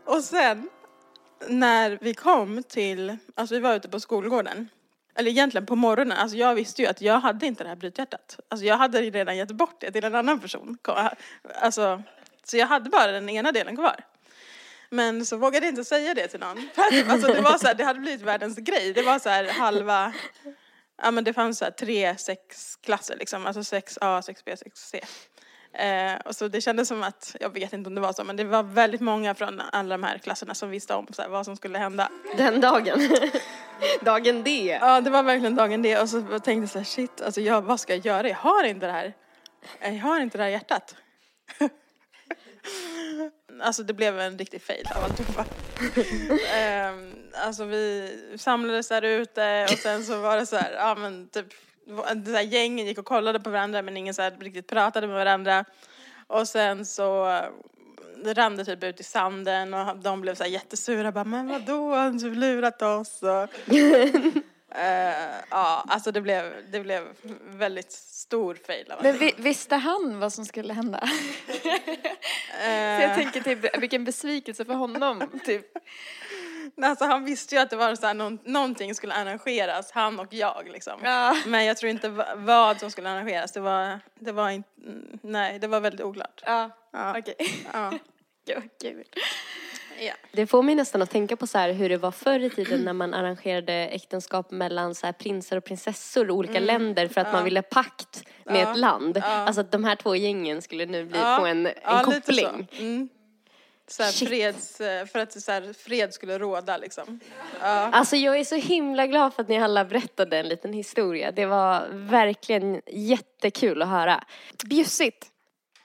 Och 0.05 0.25
sen 0.25 0.69
när 1.49 1.99
vi 2.01 2.15
kom 2.15 2.63
till, 2.63 3.17
alltså 3.35 3.55
vi 3.55 3.61
var 3.61 3.75
ute 3.75 3.89
på 3.89 4.01
skolgården. 4.01 4.69
Eller 5.15 5.31
egentligen 5.31 5.67
på 5.67 5.77
morgonen, 5.77 6.19
alltså 6.19 6.37
jag 6.37 6.55
visste 6.55 6.83
ju 6.83 6.89
att 6.89 7.01
jag 7.01 7.21
hade 7.21 7.47
inte 7.47 7.65
det 7.65 7.69
här 7.69 7.77
brythjärtat. 7.77 8.41
Alltså 8.49 8.67
jag 8.67 8.77
hade 8.77 9.03
redan 9.03 9.37
gett 9.37 9.53
bort 9.53 9.77
det 9.81 9.93
till 9.93 10.05
en 10.05 10.15
annan 10.15 10.41
person. 10.41 10.79
Alltså, 11.55 12.03
så 12.45 12.57
jag 12.57 12.67
hade 12.67 12.91
bara 12.91 13.13
den 13.13 13.29
ena 13.29 13.53
delen 13.53 13.77
kvar. 13.77 14.05
Men 14.91 15.27
så 15.27 15.37
vågade 15.37 15.67
jag 15.67 15.73
inte 15.73 15.85
säga 15.85 16.15
det 16.15 16.29
till 16.29 16.41
någon. 16.41 16.69
Alltså 17.09 17.33
det 17.33 17.41
var 17.41 17.59
så 17.59 17.67
här, 17.67 17.75
det 17.75 17.85
hade 17.85 18.01
blivit 18.01 18.23
världens 18.23 18.57
grej. 18.57 18.93
Det 18.93 19.03
var 19.03 19.19
så 19.19 19.29
här 19.29 19.45
halva, 19.45 20.13
ja 21.03 21.11
men 21.11 21.25
det 21.25 21.33
fanns 21.33 21.59
så 21.59 21.65
här 21.65 21.73
tre 21.73 22.17
sexklasser 22.19 23.17
liksom. 23.17 23.47
Alltså 23.47 23.77
6A, 23.77 24.21
6B, 24.21 24.57
6C. 24.57 25.05
Eh, 25.79 26.17
och 26.25 26.37
så 26.37 26.49
det 26.49 26.61
kändes 26.61 26.89
som 26.89 27.03
att, 27.03 27.37
jag 27.41 27.51
vet 27.51 27.73
inte 27.73 27.89
om 27.89 27.95
det 27.95 28.01
var 28.01 28.13
så, 28.13 28.25
men 28.25 28.37
det 28.37 28.45
var 28.45 28.63
väldigt 28.63 29.01
många 29.01 29.35
från 29.35 29.61
alla 29.73 29.97
de 29.97 30.03
här 30.03 30.19
klasserna 30.19 30.55
som 30.55 30.71
visste 30.71 30.95
om 30.95 31.07
så 31.13 31.23
här, 31.23 31.29
vad 31.29 31.45
som 31.45 31.57
skulle 31.57 31.79
hända. 31.79 32.09
Den 32.37 32.61
dagen. 32.61 33.09
Dagen 34.01 34.43
D. 34.43 34.79
Ja, 34.81 35.01
det 35.01 35.11
var 35.11 35.23
verkligen 35.23 35.55
dagen 35.55 35.83
det. 35.83 36.01
Och 36.01 36.09
så 36.09 36.21
tänkte 36.21 36.53
jag 36.53 36.69
så 36.69 36.79
här, 36.79 36.85
shit, 36.85 37.21
alltså 37.21 37.41
jag, 37.41 37.63
vad 37.63 37.81
ska 37.81 37.95
jag 37.95 38.07
göra? 38.07 38.29
Jag 38.29 38.37
har 38.37 38.65
inte 38.65 38.87
det 38.87 38.93
här, 38.93 39.15
jag 39.81 40.01
har 40.01 40.21
inte 40.21 40.39
det 40.39 40.45
här 40.45 40.51
hjärtat. 40.51 40.95
Alltså 43.61 43.83
det 43.83 43.93
blev 43.93 44.21
en 44.21 44.39
riktig 44.39 44.63
fail 44.63 44.87
av 44.97 45.05
alltihopa. 45.05 45.45
Ehm, 46.55 47.15
alltså 47.35 47.65
vi 47.65 48.11
samlades 48.37 48.89
där 48.89 49.03
ute 49.03 49.67
och 49.73 49.79
sen 49.79 50.05
så 50.05 50.21
var 50.21 50.37
det 50.37 50.47
så 50.47 50.57
här, 50.57 50.73
ja 50.73 50.95
men 50.95 51.29
typ, 51.29 51.47
det 52.15 52.33
här 52.33 52.43
gängen 52.43 52.87
gick 52.87 52.99
och 52.99 53.05
kollade 53.05 53.41
på 53.41 53.51
varandra 53.51 53.83
men 53.83 53.97
ingen 53.97 54.15
så 54.15 54.23
här 54.23 54.37
riktigt 54.41 54.67
pratade 54.67 55.07
med 55.07 55.17
varandra. 55.17 55.65
Och 56.27 56.49
sen 56.49 56.87
så 56.87 57.29
eh, 57.29 58.35
rann 58.35 58.57
det 58.57 58.65
typ 58.65 58.85
ut 58.85 59.01
i 59.01 59.05
sanden 59.05 59.75
och 59.75 59.97
de 59.97 60.21
blev 60.21 60.35
så 60.35 60.43
här 60.43 60.51
jättesura 60.51 61.13
bara, 61.13 61.25
men 61.25 61.49
vadå, 61.49 61.95
har 61.95 62.11
du 62.11 62.35
lurat 62.35 62.83
oss? 62.83 63.23
Och, 63.23 63.49
Eh, 64.79 65.35
ja, 65.51 65.85
alltså 65.89 66.13
det 66.13 66.21
blev, 66.21 66.53
det 66.71 66.81
blev 66.81 67.09
väldigt 67.41 67.93
stor 67.93 68.59
fail 68.67 68.93
Men 69.03 69.19
vi, 69.19 69.35
visste 69.37 69.77
han 69.77 70.21
vad 70.21 70.33
som 70.33 70.45
skulle 70.45 70.73
hända? 70.73 71.09
Så 71.63 71.69
Eh, 72.65 73.03
jag 73.03 73.15
tänker 73.15 73.41
typ, 73.41 73.79
vilken 73.79 74.05
besvikelse 74.05 74.65
för 74.65 74.75
honom. 74.75 75.41
Typ. 75.45 75.67
Alltså 76.83 77.05
han 77.05 77.25
visste 77.25 77.55
ju 77.55 77.61
att 77.61 77.71
det 77.71 77.77
var 77.77 77.95
så 77.95 78.07
här, 78.07 78.15
någon, 78.15 78.39
någonting 78.45 78.95
skulle 78.95 79.15
arrangeras, 79.15 79.91
han 79.93 80.21
och 80.21 80.33
jag 80.35 80.69
liksom. 80.73 81.01
Ja. 81.05 81.37
Men 81.47 81.65
jag 81.65 81.77
tror 81.77 81.91
inte 81.91 82.09
va- 82.09 82.35
vad 82.37 82.81
som 82.81 82.91
skulle 82.91 83.11
arrangeras, 83.11 83.53
det 83.53 83.61
var, 83.61 84.01
det 84.15 84.33
var 84.33 84.51
inte, 84.51 84.69
nej 85.23 85.59
det 85.59 85.67
var 85.67 85.81
väldigt 85.81 86.01
oklart. 86.07 86.43
Ja, 86.47 86.71
Ja. 86.93 87.19
okej. 87.19 87.35
Ja. 87.73 87.93
Gud 88.47 88.71
kul. 88.83 89.05
Ja. 90.01 90.13
Det 90.33 90.47
får 90.47 90.63
mig 90.63 90.75
nästan 90.75 91.03
att 91.03 91.11
tänka 91.11 91.37
på 91.37 91.47
så 91.47 91.59
här 91.59 91.73
hur 91.73 91.89
det 91.89 91.97
var 91.97 92.11
förr 92.11 92.41
i 92.41 92.51
tiden 92.51 92.81
när 92.85 92.93
man 92.93 93.15
arrangerade 93.15 93.73
äktenskap 93.73 94.51
mellan 94.51 94.95
så 94.95 95.07
här 95.07 95.13
prinsar 95.13 95.57
och 95.57 95.65
prinsessor 95.65 96.29
i 96.29 96.31
olika 96.31 96.61
länder 96.61 97.09
för 97.09 97.21
att 97.21 97.33
man 97.33 97.45
ville 97.45 97.63
pakt 97.63 98.25
med 98.45 98.55
Mm. 98.57 98.63
Ja. 98.67 98.73
ett 98.73 98.79
land. 98.79 99.17
Ja. 99.17 99.23
Alltså 99.27 99.61
att 99.61 99.73
de 99.73 99.85
här 99.85 99.97
två 99.97 100.17
gängen 100.17 100.63
skulle 100.63 100.87
nu 100.87 101.05
bli, 101.05 101.19
Ja. 101.19 101.37
få 101.41 101.47
en, 101.47 101.67
en 101.67 101.73
Ja, 101.83 101.99
så. 102.05 102.11
koppling. 102.13 102.69
Mm. 102.79 103.09
Så 103.89 104.03
här 104.03 104.27
freds, 104.27 104.81
eh, 104.81 105.07
för 105.07 105.19
att 105.19 105.43
så 105.43 105.53
här, 105.53 105.73
fred 105.73 106.15
skulle 106.15 106.39
råda 106.39 106.77
liksom. 106.77 107.21
Ja. 107.61 107.67
Alltså 107.93 108.17
jag 108.17 108.39
är 108.39 108.45
så 108.45 108.55
himla 108.55 109.07
glad 109.07 109.35
för 109.35 109.43
att 109.43 109.49
ni 109.49 109.59
alla 109.59 109.85
berättade 109.85 110.39
en 110.39 110.49
liten 110.49 110.73
historia. 110.73 111.31
Det 111.33 111.47
var 111.47 111.87
verkligen 111.93 112.81
jättekul 112.87 113.83
att 113.83 113.89
höra. 113.89 114.25
Bjussigt. 114.65 115.27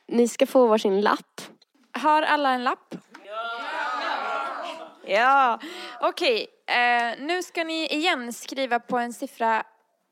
Ni 0.07 0.27
ska 0.27 0.45
få 0.47 0.67
varsin 0.67 1.01
lapp. 1.01 1.41
Har 1.93 2.21
alla 2.21 2.49
en 2.53 2.63
lapp? 2.63 2.95
Ja. 5.05 5.59
Okej, 6.01 6.47
eh, 6.67 7.19
nu 7.19 7.43
ska 7.43 7.63
ni 7.63 7.87
igen 7.87 8.33
skriva 8.33 8.79
på 8.79 8.97
en 8.97 9.13
siffra 9.13 9.63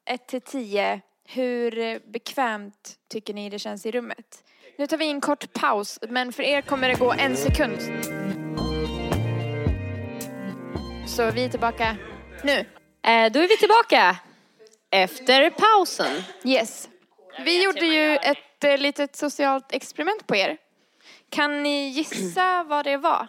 1 0.05 0.27
till 0.27 0.41
10. 0.41 1.01
Hur 1.27 1.99
bekvämt 2.11 2.95
tycker 3.11 3.33
ni 3.33 3.49
det 3.49 3.59
känns 3.59 3.85
i 3.85 3.91
rummet? 3.91 4.43
Nu 4.77 4.87
tar 4.87 4.97
vi 4.97 5.09
en 5.09 5.21
kort 5.21 5.53
paus, 5.53 5.99
men 6.09 6.33
för 6.33 6.43
er 6.43 6.61
kommer 6.61 6.89
det 6.89 6.95
gå 6.99 7.13
en 7.13 7.37
sekund. 7.37 7.79
Så 11.07 11.31
vi 11.31 11.45
är 11.45 11.49
tillbaka 11.49 11.95
nu. 12.43 12.59
Eh, 13.03 13.31
då 13.31 13.39
är 13.39 13.47
vi 13.47 13.57
tillbaka 13.57 14.17
efter 14.91 15.49
pausen. 15.49 16.23
Yes. 16.43 16.89
Vi 17.45 17.63
gjorde 17.63 17.85
ju 17.85 18.15
ett 18.15 18.63
eh, 18.63 18.77
litet 18.77 19.15
socialt 19.15 19.73
experiment 19.73 20.27
på 20.27 20.35
er. 20.35 20.57
Kan 21.29 21.63
ni 21.63 21.87
gissa 21.87 22.63
vad 22.63 22.85
det 22.85 22.97
var? 22.97 23.27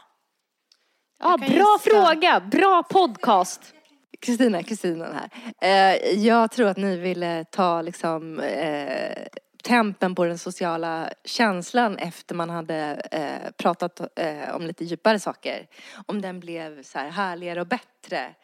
Ja, 1.23 1.37
bra 1.37 1.49
gissa. 1.49 1.79
fråga, 1.79 2.41
bra 2.41 2.83
podcast. 2.83 3.75
Kristina, 4.21 4.62
Kristina 4.62 5.07
här. 5.12 5.31
Eh, 5.61 6.18
jag 6.18 6.51
tror 6.51 6.68
att 6.68 6.77
ni 6.77 6.97
ville 6.97 7.45
ta 7.45 7.83
liksom 7.83 8.41
eh, 8.41 9.27
tempen 9.62 10.14
på 10.14 10.25
den 10.25 10.39
sociala 10.39 11.11
känslan 11.25 11.99
efter 11.99 12.35
man 12.35 12.51
hade 12.51 13.03
eh, 13.11 13.51
pratat 13.57 14.18
eh, 14.18 14.55
om 14.55 14.66
lite 14.66 14.85
djupare 14.85 15.21
saker. 15.21 15.66
Om 16.07 16.21
den 16.21 16.41
blev 16.41 16.83
så 16.83 16.99
här 16.99 17.11
härligare 17.11 17.61
och 17.61 17.66
bättre 17.66 18.35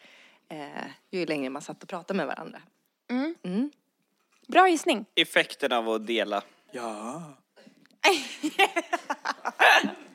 eh, 0.49 0.85
ju 1.11 1.27
längre 1.27 1.51
man 1.51 1.63
satt 1.63 1.83
och 1.83 1.89
pratade 1.89 2.17
med 2.17 2.27
varandra. 2.27 2.59
Mm. 3.11 3.35
Mm. 3.43 3.71
Bra 4.49 4.69
gissning. 4.69 5.05
Effekten 5.15 5.73
av 5.73 5.89
att 5.89 6.07
dela. 6.07 6.43
Ja. 6.73 7.23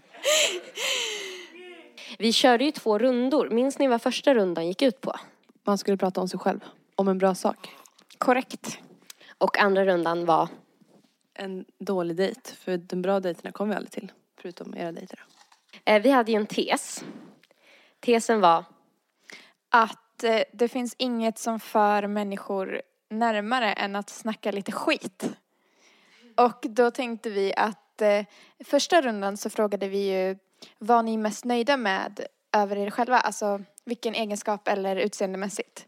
Vi 2.20 2.34
körde 2.34 2.64
ju 2.64 2.72
två 2.72 2.98
rundor. 2.98 3.50
Minns 3.50 3.80
ni 3.80 3.88
vad 3.88 4.02
första 4.02 4.34
rundan 4.34 4.68
gick 4.68 4.82
ut 4.82 5.02
på? 5.02 5.16
Man 5.64 5.78
skulle 5.78 5.98
prata 5.98 6.22
om 6.22 6.28
sig 6.28 6.40
själv. 6.40 6.60
Om 6.96 7.08
en 7.08 7.18
bra 7.18 7.36
sak. 7.36 7.70
Korrekt. 8.18 8.80
Och 9.38 9.60
andra 9.60 9.86
rundan 9.86 10.26
var 10.26 10.50
En 11.34 11.66
dålig 11.80 12.18
dejt. 12.18 12.42
För 12.56 12.78
de 12.78 13.02
bra 13.02 13.20
dejterna 13.20 13.52
kommer 13.52 13.74
vi 13.74 13.76
aldrig 13.76 13.92
till. 13.92 14.12
Förutom 14.42 14.76
era 14.78 14.92
dejter 14.92 15.20
då. 15.28 15.92
Eh, 15.92 16.02
vi 16.02 16.10
hade 16.10 16.32
ju 16.32 16.38
en 16.38 16.46
tes. 16.46 17.04
Tesen 18.00 18.42
var 18.42 18.64
Att 19.70 20.24
eh, 20.24 20.42
det 20.54 20.68
finns 20.68 20.96
inget 20.98 21.40
som 21.40 21.60
för 21.60 22.08
människor 22.08 22.82
närmare 23.10 23.74
än 23.74 23.96
att 23.96 24.10
snacka 24.10 24.52
lite 24.52 24.72
skit. 24.72 25.30
Och 26.38 26.66
då 26.70 26.92
tänkte 26.92 27.30
vi 27.30 27.54
att 27.58 28.02
eh, 28.02 28.26
första 28.66 29.02
rundan 29.02 29.38
så 29.38 29.50
frågade 29.50 29.88
vi 29.88 30.12
ju 30.12 30.38
vad 30.80 31.06
ni 31.06 31.14
är 31.14 31.18
mest 31.18 31.46
nöjda 31.46 31.78
med 31.78 32.26
över 32.54 32.76
er 32.78 32.90
själva, 32.90 33.20
alltså 33.20 33.62
vilken 33.86 34.16
egenskap 34.16 34.68
eller 34.68 34.96
utseendemässigt. 34.96 35.86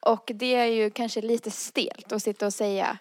Och 0.00 0.30
det 0.34 0.54
är 0.54 0.64
ju 0.66 0.90
kanske 0.90 1.20
lite 1.20 1.50
stelt 1.50 2.12
att 2.12 2.22
sitta 2.22 2.46
och 2.46 2.54
säga. 2.54 2.98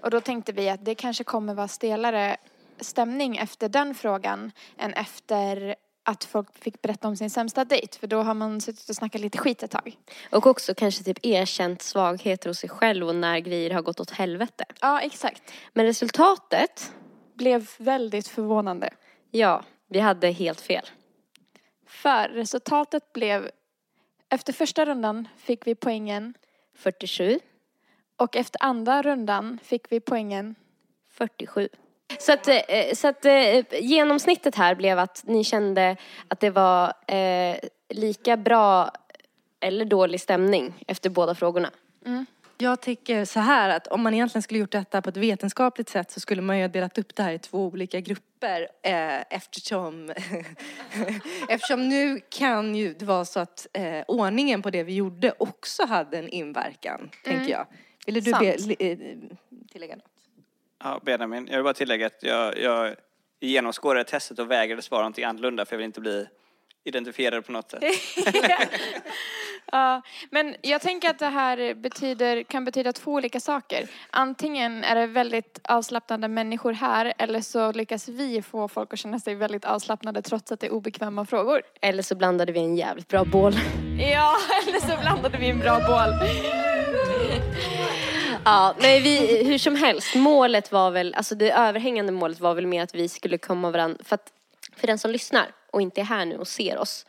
Och 0.00 0.10
då 0.10 0.20
tänkte 0.20 0.52
vi 0.52 0.68
att 0.68 0.84
det 0.84 0.94
kanske 0.94 1.24
kommer 1.24 1.54
vara 1.54 1.68
stelare 1.68 2.36
stämning 2.80 3.36
efter 3.36 3.68
den 3.68 3.94
frågan 3.94 4.52
än 4.78 4.92
efter 4.94 5.74
att 6.02 6.24
folk 6.24 6.58
fick 6.58 6.82
berätta 6.82 7.08
om 7.08 7.16
sin 7.16 7.30
sämsta 7.30 7.64
dejt. 7.64 7.98
För 7.98 8.06
då 8.06 8.22
har 8.22 8.34
man 8.34 8.60
suttit 8.60 8.88
och 8.88 8.96
snackat 8.96 9.20
lite 9.20 9.38
skit 9.38 9.62
ett 9.62 9.70
tag. 9.70 9.96
och 10.30 10.46
också 10.46 10.74
kanske 10.74 11.04
typ 11.04 11.18
erkänt 11.26 11.82
svagheter 11.82 12.48
hos 12.50 12.58
sig 12.58 12.68
själv 12.70 13.08
och 13.08 13.14
när 13.14 13.38
grejer 13.38 13.70
har 13.70 13.82
gått 13.82 14.00
åt 14.00 14.10
helvete. 14.10 14.64
Ja, 14.80 15.00
exakt. 15.00 15.42
Men 15.72 15.84
resultatet, 15.86 16.92
Blev 17.34 17.70
väldigt 17.78 18.28
förvånande. 18.28 18.90
ja, 19.30 19.62
vi 19.94 20.00
hade 20.00 20.30
helt 20.30 20.60
fel. 20.60 20.86
För 21.86 22.28
resultatet 22.28 23.12
blev, 23.12 23.50
efter 24.28 24.52
första 24.52 24.86
rundan 24.86 25.28
fick 25.36 25.66
vi 25.66 25.74
poängen 25.74 26.34
47, 26.74 27.40
och 28.16 28.36
efter 28.36 28.64
andra 28.64 29.02
rundan 29.02 29.58
fick 29.62 29.92
vi 29.92 30.00
poängen 30.00 30.54
47. 31.10 31.68
Så 32.18 32.32
att, 32.32 32.48
eh, 32.48 32.54
så 32.94 33.08
att 33.08 33.24
eh, 33.24 33.64
genomsnittet 33.80 34.54
här 34.54 34.74
blev 34.74 34.98
att 34.98 35.22
ni 35.26 35.44
kände 35.44 35.96
att 36.28 36.40
det 36.40 36.50
var 36.50 36.92
eh, 37.06 37.56
lika 37.88 38.36
bra 38.36 38.90
eller 39.60 39.84
dålig 39.84 40.20
stämning 40.20 40.74
efter 40.86 41.10
båda 41.10 41.34
frågorna. 41.34 41.70
Jag 42.64 42.80
tycker 42.80 43.24
så 43.24 43.40
här 43.40 43.68
att 43.68 43.86
om 43.86 44.02
man 44.02 44.14
egentligen 44.14 44.42
skulle 44.42 44.60
gjort 44.60 44.70
detta 44.72 45.02
på 45.02 45.08
ett 45.08 45.16
vetenskapligt 45.16 45.88
sätt 45.88 46.10
så 46.10 46.20
skulle 46.20 46.42
man 46.42 46.56
ju 46.56 46.62
ha 46.62 46.68
delat 46.68 46.98
upp 46.98 47.14
det 47.14 47.22
här 47.22 47.32
i 47.32 47.38
två 47.38 47.66
olika 47.66 48.00
grupper 48.00 48.68
eh, 48.82 49.20
eftersom, 49.30 50.12
eftersom 51.48 51.88
nu 51.88 52.20
kan 52.28 52.74
ju 52.74 52.94
det 52.94 53.04
vara 53.04 53.24
så 53.24 53.40
att 53.40 53.66
eh, 53.72 54.02
ordningen 54.08 54.62
på 54.62 54.70
det 54.70 54.82
vi 54.82 54.94
gjorde 54.94 55.34
också 55.38 55.86
hade 55.86 56.18
en 56.18 56.28
inverkan, 56.28 57.10
tänker 57.24 57.52
jag. 57.52 57.66
Ville 58.06 58.20
du 58.20 58.32
be, 58.32 58.46
eh, 58.78 58.98
tillägga 59.72 59.96
något? 59.96 60.04
Ja, 60.84 61.00
Benjamin, 61.02 61.46
jag 61.46 61.56
vill 61.56 61.64
bara 61.64 61.74
tillägga 61.74 62.06
att 62.06 62.22
jag, 62.22 62.58
jag 62.58 62.94
genomskådade 63.40 64.04
testet 64.04 64.38
och 64.38 64.50
vägrade 64.50 64.82
svara 64.82 65.00
någonting 65.00 65.24
annorlunda 65.24 65.64
för 65.64 65.74
jag 65.74 65.78
vill 65.78 65.86
inte 65.86 66.00
bli 66.00 66.26
identifierad 66.84 67.46
på 67.46 67.52
något 67.52 67.70
sätt. 67.70 67.82
Ja, 69.72 70.02
men 70.30 70.56
jag 70.62 70.80
tänker 70.80 71.10
att 71.10 71.18
det 71.18 71.26
här 71.26 71.74
betyder, 71.74 72.42
kan 72.42 72.64
betyda 72.64 72.92
två 72.92 73.12
olika 73.12 73.40
saker. 73.40 73.88
Antingen 74.10 74.84
är 74.84 74.94
det 74.94 75.06
väldigt 75.06 75.60
avslappnade 75.64 76.28
människor 76.28 76.72
här 76.72 77.14
eller 77.18 77.40
så 77.40 77.72
lyckas 77.72 78.08
vi 78.08 78.42
få 78.42 78.68
folk 78.68 78.92
att 78.92 78.98
känna 78.98 79.18
sig 79.18 79.34
väldigt 79.34 79.64
avslappnade 79.64 80.22
trots 80.22 80.52
att 80.52 80.60
det 80.60 80.66
är 80.66 80.72
obekväma 80.72 81.26
frågor. 81.26 81.62
Eller 81.80 82.02
så 82.02 82.14
blandade 82.14 82.52
vi 82.52 82.60
en 82.60 82.76
jävligt 82.76 83.08
bra 83.08 83.24
bål. 83.24 83.54
Ja, 84.12 84.36
eller 84.68 84.80
så 84.80 85.00
blandade 85.00 85.38
vi 85.38 85.50
en 85.50 85.58
bra 85.58 85.80
bål. 85.88 86.28
Ja, 88.44 88.74
nej 88.80 89.00
vi, 89.00 89.44
hur 89.44 89.58
som 89.58 89.76
helst, 89.76 90.14
målet 90.14 90.72
var 90.72 90.90
väl, 90.90 91.14
alltså 91.14 91.34
det 91.34 91.50
överhängande 91.52 92.12
målet 92.12 92.40
var 92.40 92.54
väl 92.54 92.66
mer 92.66 92.82
att 92.82 92.94
vi 92.94 93.08
skulle 93.08 93.38
komma 93.38 93.70
varandra, 93.70 94.04
för 94.04 94.14
att 94.14 94.32
för 94.76 94.86
den 94.86 94.98
som 94.98 95.10
lyssnar 95.10 95.46
och 95.74 95.82
inte 95.82 96.00
är 96.00 96.04
här 96.04 96.24
nu 96.24 96.36
och 96.38 96.48
ser 96.48 96.78
oss, 96.78 97.06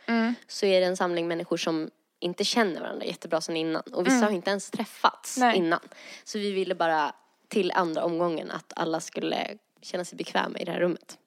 så 0.48 0.66
är 0.66 0.80
det 0.80 0.86
en 0.86 0.96
samling 0.96 1.28
människor 1.28 1.56
som 1.56 1.90
inte 2.20 2.44
känner 2.44 2.80
varandra 2.80 3.06
jättebra 3.06 3.40
sedan 3.40 3.56
innan. 3.56 3.82
Och 3.92 4.06
vissa 4.06 4.24
har 4.24 4.30
inte 4.30 4.50
ens 4.50 4.70
träffats 4.70 5.36
Nej. 5.38 5.56
innan. 5.56 5.80
Så 6.24 6.38
vi 6.38 6.52
ville 6.52 6.74
bara 6.74 7.12
till 7.48 7.72
andra 7.72 8.04
omgången 8.04 8.50
att 8.50 8.72
alla 8.76 9.00
skulle 9.00 9.58
känna 9.82 10.04
sig 10.04 10.16
bekväma 10.18 10.58
i 10.58 10.64
det 10.64 10.72
här 10.72 10.80
rummet. 10.80 11.18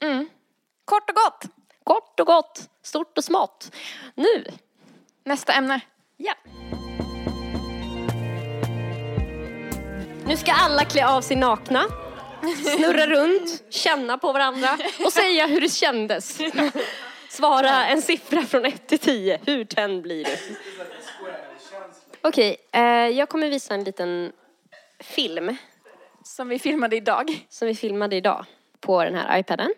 Kort 0.85 1.09
och 1.09 1.15
gott. 1.15 1.45
Kort 1.83 2.19
och 2.19 2.25
gott, 2.27 2.69
stort 2.83 3.17
och 3.17 3.23
smått. 3.23 3.71
Nu, 4.15 4.45
Nästa 5.23 5.53
ämne. 5.53 5.81
ja. 6.17 6.33
Nu 10.25 10.37
ska 10.37 10.51
alla 10.51 10.85
klä 10.85 11.07
av 11.07 11.21
sig 11.21 11.37
nakna, 11.37 11.83
snurra 12.77 13.07
runt, 13.07 13.63
känna 13.69 14.17
på 14.17 14.31
varandra 14.33 14.77
och 15.05 15.13
säga 15.13 15.47
hur 15.47 15.61
det 15.61 15.69
kändes. 15.69 16.37
Svara 17.39 17.85
en 17.85 18.01
siffra 18.01 18.41
från 18.41 18.65
1 18.65 18.87
till 18.87 18.99
10. 18.99 19.39
Hur 19.45 19.63
tänd 19.63 20.01
blir 20.01 20.25
du? 20.25 20.31
Okej, 22.21 22.57
eh, 22.71 22.81
jag 23.07 23.29
kommer 23.29 23.49
visa 23.49 23.73
en 23.73 23.83
liten 23.83 24.31
film 24.99 25.55
Som 26.23 26.49
vi 26.49 26.59
filmade 26.59 26.95
idag. 26.95 27.45
som 27.49 27.67
vi 27.67 27.75
filmade 27.75 28.15
idag 28.15 28.45
på 28.79 29.03
den 29.03 29.15
här 29.15 29.39
iPaden. 29.39 29.69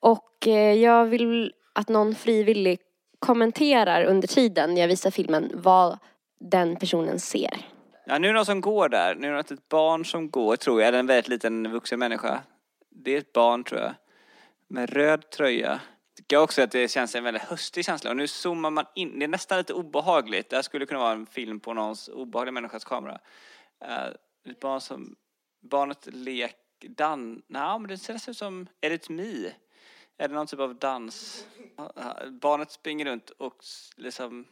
Och 0.00 0.46
eh, 0.46 0.72
jag 0.74 1.04
vill 1.04 1.52
att 1.72 1.88
någon 1.88 2.14
frivillig 2.14 2.78
kommenterar 3.18 4.04
under 4.04 4.28
tiden 4.28 4.76
jag 4.76 4.88
visar 4.88 5.10
filmen 5.10 5.50
vad 5.54 5.98
den 6.40 6.76
personen 6.76 7.20
ser. 7.20 7.56
Ja, 8.06 8.18
nu 8.18 8.28
är 8.28 8.32
det 8.32 8.38
någon 8.38 8.46
som 8.46 8.60
går 8.60 8.88
där. 8.88 9.14
Nu 9.14 9.28
är 9.28 9.32
det 9.32 9.50
ett 9.50 9.68
barn 9.68 10.04
som 10.04 10.30
går, 10.30 10.56
tror 10.56 10.80
jag. 10.80 10.88
Eller 10.88 10.98
en 10.98 11.06
väldigt 11.06 11.28
liten 11.28 11.72
vuxen 11.72 11.98
människa. 11.98 12.40
Det 12.90 13.14
är 13.14 13.18
ett 13.18 13.32
barn, 13.32 13.64
tror 13.64 13.80
jag. 13.80 13.94
Med 14.68 14.90
röd 14.90 15.30
tröja. 15.30 15.80
Tycker 16.28 16.36
jag 16.36 16.44
också 16.44 16.62
att 16.62 16.70
det 16.70 16.88
känns 16.88 17.14
en 17.14 17.24
väldigt 17.24 17.42
höstig 17.42 17.84
känsla. 17.84 18.10
Och 18.10 18.16
nu 18.16 18.28
zoomar 18.28 18.70
man 18.70 18.84
in. 18.94 19.18
Det 19.18 19.24
är 19.24 19.28
nästan 19.28 19.58
lite 19.58 19.74
obehagligt. 19.74 20.50
Det 20.50 20.56
här 20.56 20.62
skulle 20.62 20.86
kunna 20.86 21.00
vara 21.00 21.12
en 21.12 21.26
film 21.26 21.60
på 21.60 21.74
någons 21.74 22.08
obehagliga 22.08 22.52
människas 22.52 22.84
kamera. 22.84 23.18
Uh, 23.84 24.50
ett 24.50 24.60
barn 24.60 24.80
som... 24.80 25.16
Barnet 25.60 26.08
lek... 26.12 26.56
Dan... 26.80 27.42
Nej, 27.46 27.78
men 27.78 27.88
det 27.88 27.98
ser 27.98 28.12
nästan 28.12 28.32
ut 28.32 28.38
som... 28.38 28.66
Är 28.80 28.88
det 28.88 28.94
ett 28.94 29.08
mi? 29.08 29.52
Är 30.18 30.28
det 30.28 30.34
någon 30.34 30.46
typ 30.46 30.60
av 30.60 30.74
dans? 30.74 31.46
Barnet 32.30 32.70
springer 32.70 33.04
runt 33.04 33.30
och 33.30 33.64
liksom... 33.96 34.44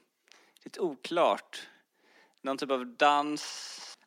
Lite 0.65 0.81
oklart 0.81 1.69
någon 2.41 2.59
typ 2.59 2.71
av 2.71 2.87
dans 2.87 3.99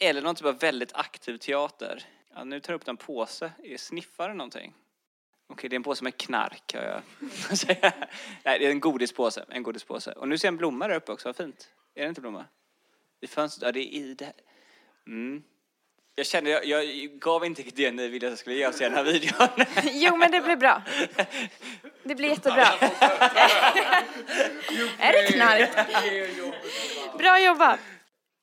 eller 0.00 0.22
någon 0.22 0.34
typ 0.34 0.46
av 0.46 0.58
väldigt 0.58 0.94
aktiv 0.94 1.38
teater. 1.38 2.02
Ja, 2.34 2.44
nu 2.44 2.60
tar 2.60 2.72
jag 2.72 2.80
upp 2.80 2.88
en 2.88 2.96
påse. 2.96 3.52
Är 3.62 3.76
sniffar 3.76 4.28
det 4.28 4.34
någonting? 4.34 4.74
Okej, 5.48 5.70
det 5.70 5.74
är 5.74 5.76
en 5.78 5.82
påse 5.82 6.04
med 6.04 6.16
knark, 6.16 6.74
hör 6.74 7.02
jag 7.48 7.58
säga. 7.58 7.92
Nej, 8.44 8.58
det 8.58 8.66
är 8.66 8.70
en 8.70 8.80
godispåse. 8.80 9.44
En 9.48 9.62
godispåse. 9.62 10.12
Och 10.12 10.28
nu 10.28 10.38
ser 10.38 10.48
jag 10.48 10.52
en 10.52 10.56
blomma 10.56 10.88
där 10.88 10.96
uppe 10.96 11.12
också, 11.12 11.28
vad 11.28 11.36
fint. 11.36 11.68
Är 11.94 12.02
det 12.02 12.08
inte 12.08 12.20
blomma? 12.20 12.44
I 13.20 13.26
fönstret? 13.26 13.62
Ja, 13.66 13.72
det 13.72 13.80
är 13.80 13.98
i 13.98 14.14
det 14.14 14.24
här. 14.24 14.34
Mm. 15.06 15.42
Jag 16.16 16.26
kände, 16.26 16.50
jag, 16.50 16.64
jag 16.66 16.84
gav 17.20 17.44
inte 17.44 17.62
det 17.62 17.90
ni 17.90 18.08
ville 18.08 18.26
att 18.26 18.30
jag 18.32 18.38
skulle 18.38 18.56
ge 18.56 18.66
oss 18.66 18.80
i 18.80 18.84
den 18.84 18.94
här 18.94 19.04
videon. 19.04 19.48
Jo, 19.92 20.16
men 20.16 20.30
det 20.30 20.40
blir 20.40 20.56
bra. 20.56 20.82
Det 22.06 22.14
blir 22.14 22.28
jättebra. 22.28 22.66
är 24.98 25.12
det 25.12 25.32
knark? 25.32 25.70
Bra 27.18 27.40
jobbat. 27.40 27.80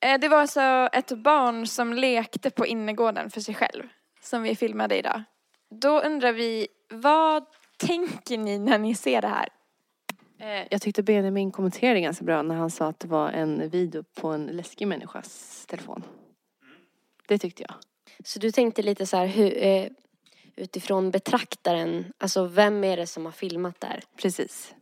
Eh, 0.00 0.18
Det 0.20 0.28
var 0.28 0.38
alltså 0.40 0.88
ett 0.92 1.10
barn 1.10 1.66
som 1.66 1.92
lekte 1.92 2.50
på 2.50 2.66
innergården 2.66 3.30
för 3.30 3.40
sig 3.40 3.54
själv 3.54 3.82
som 4.20 4.42
vi 4.42 4.56
filmade 4.56 4.96
idag. 4.98 5.22
Då 5.70 6.00
undrar 6.00 6.32
vi, 6.32 6.68
vad 6.92 7.44
tänker 7.76 8.38
ni 8.38 8.58
när 8.58 8.78
ni 8.78 8.94
ser 8.94 9.22
det 9.22 9.28
här? 9.28 9.48
Eh, 10.38 10.66
Jag 10.70 10.82
tyckte 10.82 11.02
Benjamin 11.02 11.52
kommenterade 11.52 12.00
ganska 12.00 12.24
bra 12.24 12.42
när 12.42 12.54
han 12.54 12.70
sa 12.70 12.86
att 12.86 13.00
det 13.00 13.08
var 13.08 13.30
en 13.30 13.70
video 13.70 14.04
på 14.14 14.28
en 14.28 14.46
läskig 14.46 14.88
människas 14.88 15.64
telefon. 15.66 16.02
Det 17.28 17.38
tyckte 17.38 17.62
jag. 17.62 17.74
Så 18.24 18.38
du 18.38 18.50
tänkte 18.50 18.82
lite 18.82 19.06
så 19.06 19.16
här, 19.16 19.26
hur, 19.26 19.64
eh, 19.64 19.86
utifrån 20.56 21.10
betraktaren, 21.10 22.12
alltså 22.18 22.44
vem 22.44 22.84
är 22.84 22.96
det 22.96 23.06
som 23.06 23.24
har 23.24 23.32
filmat 23.32 23.80
där? 23.80 24.02
Precis. 24.16 24.74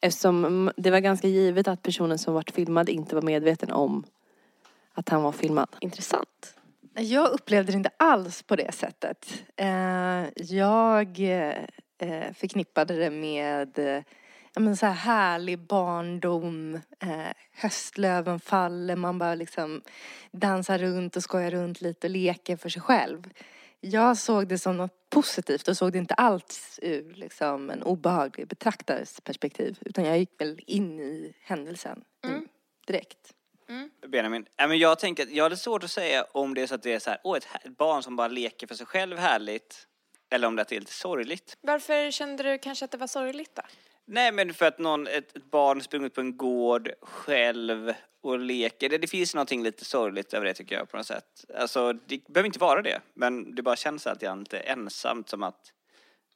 Eftersom 0.00 0.44
mm, 0.44 0.74
det 0.76 0.90
var 0.90 1.00
ganska 1.00 1.28
givet 1.28 1.68
att 1.68 1.82
personen 1.82 2.18
som 2.18 2.34
vart 2.34 2.50
filmad 2.50 2.88
inte 2.88 3.14
var 3.14 3.22
medveten 3.22 3.72
om 3.72 4.04
att 4.92 5.08
han 5.08 5.22
var 5.22 5.32
filmad. 5.32 5.68
Intressant. 5.80 6.54
Jag 6.94 7.30
upplevde 7.30 7.72
det 7.72 7.76
inte 7.76 7.90
alls 7.96 8.42
på 8.42 8.56
det 8.56 8.72
sättet. 8.72 9.44
Eh, 9.56 10.26
Jag 10.36 11.20
eh, 11.98 12.32
förknippade 12.34 12.94
det 12.94 13.10
med 13.10 13.78
eh, 13.78 14.02
men 14.56 14.76
så 14.76 14.86
här 14.86 14.92
härlig 14.92 15.58
barndom, 15.58 16.80
höstlöven 17.52 18.40
faller, 18.40 18.96
man 18.96 19.18
bara 19.18 19.34
liksom 19.34 19.82
dansar 20.32 20.78
runt 20.78 21.16
och 21.16 21.22
skojar 21.22 21.50
runt 21.50 21.80
lite 21.80 22.06
och 22.06 22.10
leker 22.10 22.56
för 22.56 22.68
sig 22.68 22.82
själv. 22.82 23.30
Jag 23.80 24.16
såg 24.16 24.48
det 24.48 24.58
som 24.58 24.76
något 24.76 25.10
positivt 25.10 25.68
och 25.68 25.76
såg 25.76 25.92
det 25.92 25.98
inte 25.98 26.14
alls 26.14 26.80
ur 26.82 27.14
liksom, 27.14 27.70
en 27.70 27.82
obehaglig 27.82 28.48
betraktares 28.48 29.20
perspektiv. 29.20 29.78
Utan 29.80 30.04
jag 30.04 30.18
gick 30.18 30.40
väl 30.40 30.60
in 30.66 31.00
i 31.00 31.34
händelsen 31.42 32.04
mm. 32.24 32.48
direkt. 32.86 33.34
Benjamin, 34.06 34.46
ja, 34.56 34.66
men 34.66 34.78
jag 34.78 34.98
tänker 34.98 35.22
att 35.22 35.30
jag 35.30 35.44
hade 35.44 35.56
svårt 35.56 35.84
att 35.84 35.90
säga 35.90 36.26
om 36.32 36.54
det 36.54 36.62
är 36.62 36.66
så 36.66 36.74
att 36.74 36.82
det 36.82 36.92
är 36.92 36.98
så 36.98 37.10
här, 37.10 37.18
åh, 37.24 37.36
ett, 37.36 37.44
här- 37.44 37.60
ett 37.64 37.76
barn 37.76 38.02
som 38.02 38.16
bara 38.16 38.28
leker 38.28 38.66
för 38.66 38.74
sig 38.74 38.86
själv 38.86 39.18
härligt. 39.18 39.86
Eller 40.30 40.48
om 40.48 40.56
det 40.56 40.72
är 40.72 40.80
lite 40.80 40.92
sorgligt. 40.92 41.56
Varför 41.60 42.10
kände 42.10 42.42
du 42.42 42.58
kanske 42.58 42.84
att 42.84 42.90
det 42.90 42.98
var 42.98 43.06
sorgligt 43.06 43.54
då? 43.54 43.62
Nej, 44.04 44.32
men 44.32 44.54
för 44.54 44.66
att 44.66 44.78
någon, 44.78 45.06
ett, 45.06 45.36
ett 45.36 45.50
barn 45.50 45.82
springer 45.82 46.06
ut 46.06 46.14
på 46.14 46.20
en 46.20 46.36
gård 46.36 46.90
själv 47.00 47.92
och 48.20 48.38
leker. 48.38 48.88
Det, 48.88 48.98
det 48.98 49.06
finns 49.06 49.34
någonting 49.34 49.62
lite 49.62 49.84
sorgligt 49.84 50.34
över 50.34 50.46
det 50.46 50.54
tycker 50.54 50.74
jag 50.76 50.90
på 50.90 50.96
något 50.96 51.06
sätt. 51.06 51.44
Alltså, 51.58 51.92
det 51.92 52.28
behöver 52.28 52.46
inte 52.46 52.58
vara 52.58 52.82
det, 52.82 53.00
men 53.14 53.54
det 53.54 53.62
bara 53.62 53.76
känns 53.76 54.06
alltid 54.06 54.38
lite 54.38 54.58
ensamt 54.58 55.28
som 55.28 55.42
att 55.42 55.72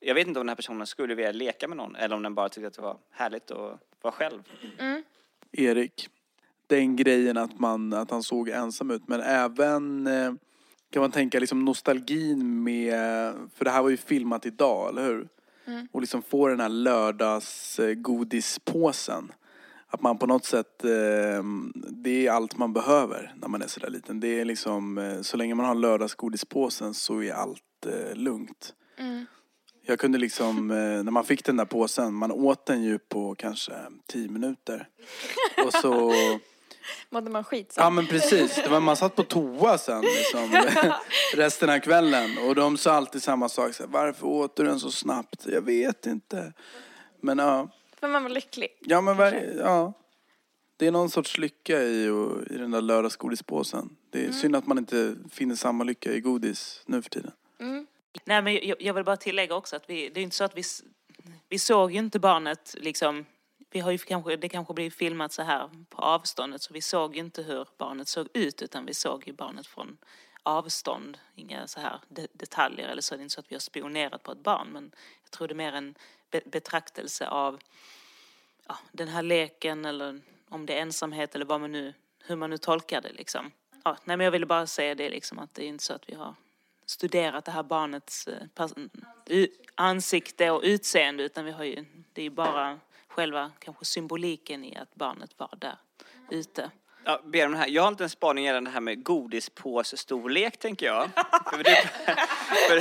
jag 0.01 0.15
vet 0.15 0.27
inte 0.27 0.41
om 0.41 0.47
den 0.47 0.49
här 0.51 0.57
personen 0.57 0.87
skulle 0.87 1.15
vilja 1.15 1.33
leka 1.33 1.69
med 1.69 1.77
någon 1.77 1.97
eller 1.97 2.17
om 2.17 2.23
den 2.23 2.35
bara 2.35 2.49
tyckte 2.49 2.67
att 2.69 2.75
det 2.75 2.83
var 2.83 2.99
härligt 3.11 3.51
att 3.51 3.79
vara 4.03 4.13
själv. 4.13 4.43
Erik, 5.53 6.09
den 6.77 6.97
grejen 6.97 7.37
att, 7.37 7.59
man, 7.59 7.93
att 7.93 8.11
han 8.11 8.23
såg 8.23 8.49
ensam 8.49 8.91
ut. 8.91 9.09
Men 9.09 9.21
även 9.21 10.07
eh, 10.07 10.33
kan 10.91 11.01
man 11.01 11.11
tänka 11.11 11.41
liksom 11.41 11.65
nostalgin 11.65 12.63
med, 12.63 12.95
för 13.55 13.65
det 13.65 13.71
här 13.71 13.83
var 13.83 13.91
ju 13.91 13.97
filmat 13.97 14.47
idag, 14.47 14.89
eller 14.89 15.07
hur? 15.07 15.29
Och 15.93 16.01
liksom 16.01 16.23
få 16.23 16.49
den 16.49 16.61
här 16.61 16.69
lördagsgodispåsen. 16.69 19.33
Att 19.87 20.03
man 20.03 20.19
på 20.19 20.27
något 20.27 20.45
sätt, 20.45 20.85
eh, 20.85 21.43
det 21.75 22.27
är 22.27 22.31
allt 22.31 22.57
man 22.57 22.73
behöver 22.73 23.35
när 23.37 23.49
man 23.49 23.63
är 23.63 23.67
sådär 23.67 23.91
liten. 23.91 24.21
Det 24.21 24.41
är 24.41 24.45
liksom, 24.45 24.99
eh, 24.99 25.21
så 25.21 25.37
länge 25.37 25.55
man 25.55 25.67
har 25.67 25.75
lördagsgodispåsen 25.75 26.95
så 26.95 27.23
är 27.23 27.33
allt 27.33 27.87
eh, 27.87 28.15
lugnt. 28.17 28.75
Jag 29.87 29.99
kunde 29.99 30.19
liksom, 30.19 30.69
när 30.69 31.11
man 31.11 31.25
fick 31.25 31.45
den 31.45 31.57
där 31.57 31.65
påsen, 31.65 32.15
man 32.15 32.33
åt 32.33 32.67
den 32.67 32.83
ju 32.83 32.99
på 32.99 33.35
kanske 33.35 33.73
tio 34.07 34.29
minuter. 34.29 34.89
Och 35.67 35.73
så, 35.73 36.13
Mådde 37.11 37.31
man 37.31 37.45
skit 37.45 37.73
så? 37.73 37.81
ja 37.81 37.91
men 37.91 38.07
precis, 38.07 38.55
det 38.65 38.69
var, 38.69 38.81
man 38.81 38.97
satt 38.97 39.17
på 39.17 39.23
toa 39.23 39.79
sen 39.79 40.03
liksom, 40.03 40.63
resten 41.35 41.71
av 41.71 41.79
kvällen. 41.79 42.39
Och 42.39 42.55
de 42.55 42.77
sa 42.77 42.93
alltid 42.93 43.23
samma 43.23 43.49
sak, 43.49 43.75
så 43.75 43.83
här, 43.83 43.91
varför 43.91 44.27
åt 44.27 44.57
du 44.57 44.65
den 44.65 44.81
så 44.81 44.91
snabbt? 44.91 45.47
Jag 45.47 45.63
vet 45.63 46.07
inte. 46.07 46.53
Men 47.21 47.39
ja, 47.39 47.69
För 48.01 48.09
man 48.09 48.23
var 48.23 48.31
lycklig. 48.31 48.69
ja 48.81 49.01
men 49.01 49.17
var, 49.17 49.33
ja. 49.59 49.93
Det 50.77 50.87
är 50.87 50.91
någon 50.91 51.11
sorts 51.11 51.39
lycka 51.39 51.83
i, 51.83 52.09
och, 52.09 52.43
i 52.51 52.57
den 52.57 52.71
där 52.71 52.81
lördagsgodispåsen. 52.81 53.97
Det 54.11 54.27
är 54.27 54.33
synd 54.33 54.57
att 54.57 54.67
man 54.67 54.79
inte 54.79 55.17
finner 55.31 55.55
samma 55.55 55.85
lycka 55.85 56.13
i 56.13 56.21
godis 56.21 56.83
nu 56.87 57.03
för 57.03 57.11
tiden. 57.11 57.33
Nej, 58.25 58.43
men 58.43 58.55
jag, 58.55 58.83
jag 58.83 58.95
vill 58.95 59.05
bara 59.05 59.17
tillägga 59.17 59.55
också 59.55 59.77
att 59.77 59.91
vi, 59.91 60.09
det 60.09 60.21
är 60.21 60.23
inte 60.25 60.37
så 60.37 60.45
att 60.45 60.57
vi, 60.57 60.63
vi 61.49 61.59
såg 61.59 61.93
ju 61.93 61.99
inte 61.99 62.19
barnet 62.19 62.75
liksom, 62.79 63.27
vi 63.75 63.81
har 63.81 63.91
ju 63.91 63.99
kanske, 63.99 64.37
det 64.37 64.49
kanske 64.49 64.75
blir 64.75 64.91
filmat 64.91 65.33
så 65.33 65.43
här 65.43 65.71
på 65.89 66.03
avståndet 66.03 66.63
så 66.63 66.75
vi 66.75 66.83
såg 66.83 67.15
ju 67.17 67.21
inte 67.21 67.43
hur 67.43 67.69
barnet 67.79 68.09
såg 68.09 68.29
ut 68.35 68.63
utan 68.63 68.87
vi 68.87 68.95
såg 68.95 69.27
ju 69.27 69.33
barnet 69.33 69.67
från 69.67 69.99
avstånd, 70.43 71.19
inga 71.35 71.67
så 71.67 71.81
här 71.81 72.01
de, 72.09 72.27
detaljer 72.33 72.89
eller 72.89 73.03
så. 73.03 73.15
Det 73.15 73.21
är 73.21 73.23
inte 73.23 73.35
så 73.35 73.41
att 73.41 73.51
vi 73.51 73.55
har 73.55 73.61
spionerat 73.61 74.23
på 74.23 74.33
ett 74.33 74.39
barn 74.39 74.69
men 74.73 74.93
jag 75.23 75.31
tror 75.31 75.49
det 75.49 75.53
är 75.53 75.57
mer 75.57 75.73
en 75.73 75.95
be, 76.31 76.41
betraktelse 76.45 77.29
av 77.29 77.61
ja, 78.67 78.79
den 78.93 79.09
här 79.09 79.23
leken 79.23 79.85
eller 79.85 80.21
om 80.49 80.67
det 80.67 80.75
är 80.75 80.83
ensamhet 80.83 81.35
eller 81.35 81.45
vad 81.45 81.61
man 81.61 81.73
nu, 81.73 81.95
hur 82.19 82.37
man 82.37 82.51
nu 82.51 82.59
tolkar 82.59 83.01
det 83.01 83.13
liksom. 83.13 83.53
Ja, 83.85 83.97
nej 84.05 84.17
men 84.17 84.25
jag 84.25 84.33
ville 84.33 84.47
bara 84.47 84.67
säga 84.67 84.95
det 84.95 85.11
liksom 85.11 85.39
att 85.39 85.55
det 85.55 85.65
är 85.65 85.69
inte 85.69 85.85
så 85.85 85.95
att 85.95 86.09
vi 86.09 86.15
har 86.15 86.35
studerat 86.87 87.45
det 87.45 87.53
här 87.53 87.63
barnets 87.63 88.29
eh, 88.29 89.47
ansikte 89.75 90.51
och 90.51 90.61
utseende 90.65 91.23
utan 91.23 91.45
vi 91.45 91.51
har 91.51 91.65
ju, 91.65 91.85
det 92.13 92.21
är 92.21 92.25
ju 92.25 92.31
bara 92.31 92.81
själva 93.15 93.53
kanske 93.59 93.85
symboliken 93.85 94.65
i 94.65 94.77
att 94.77 94.95
barnet 94.95 95.31
var 95.37 95.51
där 95.59 95.77
ute. 96.31 96.71
Ja, 97.05 97.21
ber 97.25 97.47
om 97.47 97.53
det 97.53 97.59
här. 97.59 97.69
Jag 97.69 97.83
har 97.83 97.89
inte 97.89 98.05
en 98.05 98.11
spaning 98.11 98.45
gällande 98.45 98.71
det 98.71 98.75
här 98.75 98.81
med 98.81 99.05
godispåsstorlek 99.05 100.59
tänker 100.59 100.87
jag. 100.87 101.11
för 101.51 101.65
det, 101.65 101.91
för, 102.69 102.81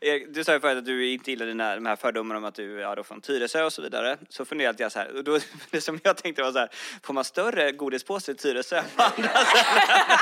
Eh, 0.00 0.20
du 0.28 0.44
sa 0.44 0.52
ju 0.52 0.60
förut 0.60 0.78
att 0.78 0.84
du 0.84 1.12
inte 1.12 1.30
gillar 1.30 1.46
dina, 1.46 1.74
de 1.74 1.86
här 1.86 1.96
fördomarna 1.96 2.38
om 2.38 2.44
att 2.44 2.54
du 2.54 2.82
är 2.82 3.02
från 3.02 3.20
Tyresö 3.20 3.64
och 3.64 3.72
så 3.72 3.82
vidare. 3.82 4.18
Så 4.28 4.44
funderade 4.44 4.82
jag 4.82 4.92
så 4.92 4.98
här, 4.98 5.16
och 5.16 5.24
då, 5.24 5.38
det 5.70 5.80
som 5.80 6.00
jag 6.02 6.16
tänkte 6.16 6.42
var 6.42 6.52
så 6.52 6.58
här, 6.58 6.68
får 7.02 7.14
man 7.14 7.24
större 7.24 7.72
godispåse 7.72 8.32
i 8.32 8.34
Tyresö 8.34 8.78
än 8.78 8.84
på 8.96 9.02
andra 9.02 9.28
ställen? 9.28 10.18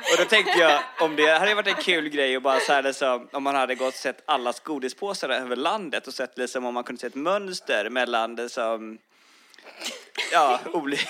Och 0.12 0.18
då 0.18 0.24
tänkte 0.24 0.58
jag, 0.58 0.80
om 1.00 1.16
det 1.16 1.38
hade 1.38 1.54
varit 1.54 1.66
en 1.66 1.82
kul 1.82 2.08
grej 2.08 2.36
och 2.36 2.42
bara 2.42 2.60
så 2.60 2.72
här 2.72 2.82
liksom, 2.82 3.28
om 3.32 3.42
man 3.42 3.54
hade 3.54 3.74
gått 3.74 3.94
och 3.94 3.94
sett 3.94 4.22
allas 4.26 4.60
godispåsar 4.60 5.28
över 5.28 5.56
landet 5.56 6.06
och 6.06 6.14
sett 6.14 6.38
liksom 6.38 6.64
om 6.64 6.74
man 6.74 6.84
kunde 6.84 7.00
se 7.00 7.06
ett 7.06 7.14
mönster 7.14 7.90
mellan 7.90 8.34
liksom, 8.34 8.98
ja, 10.32 10.60
olika 10.72 11.08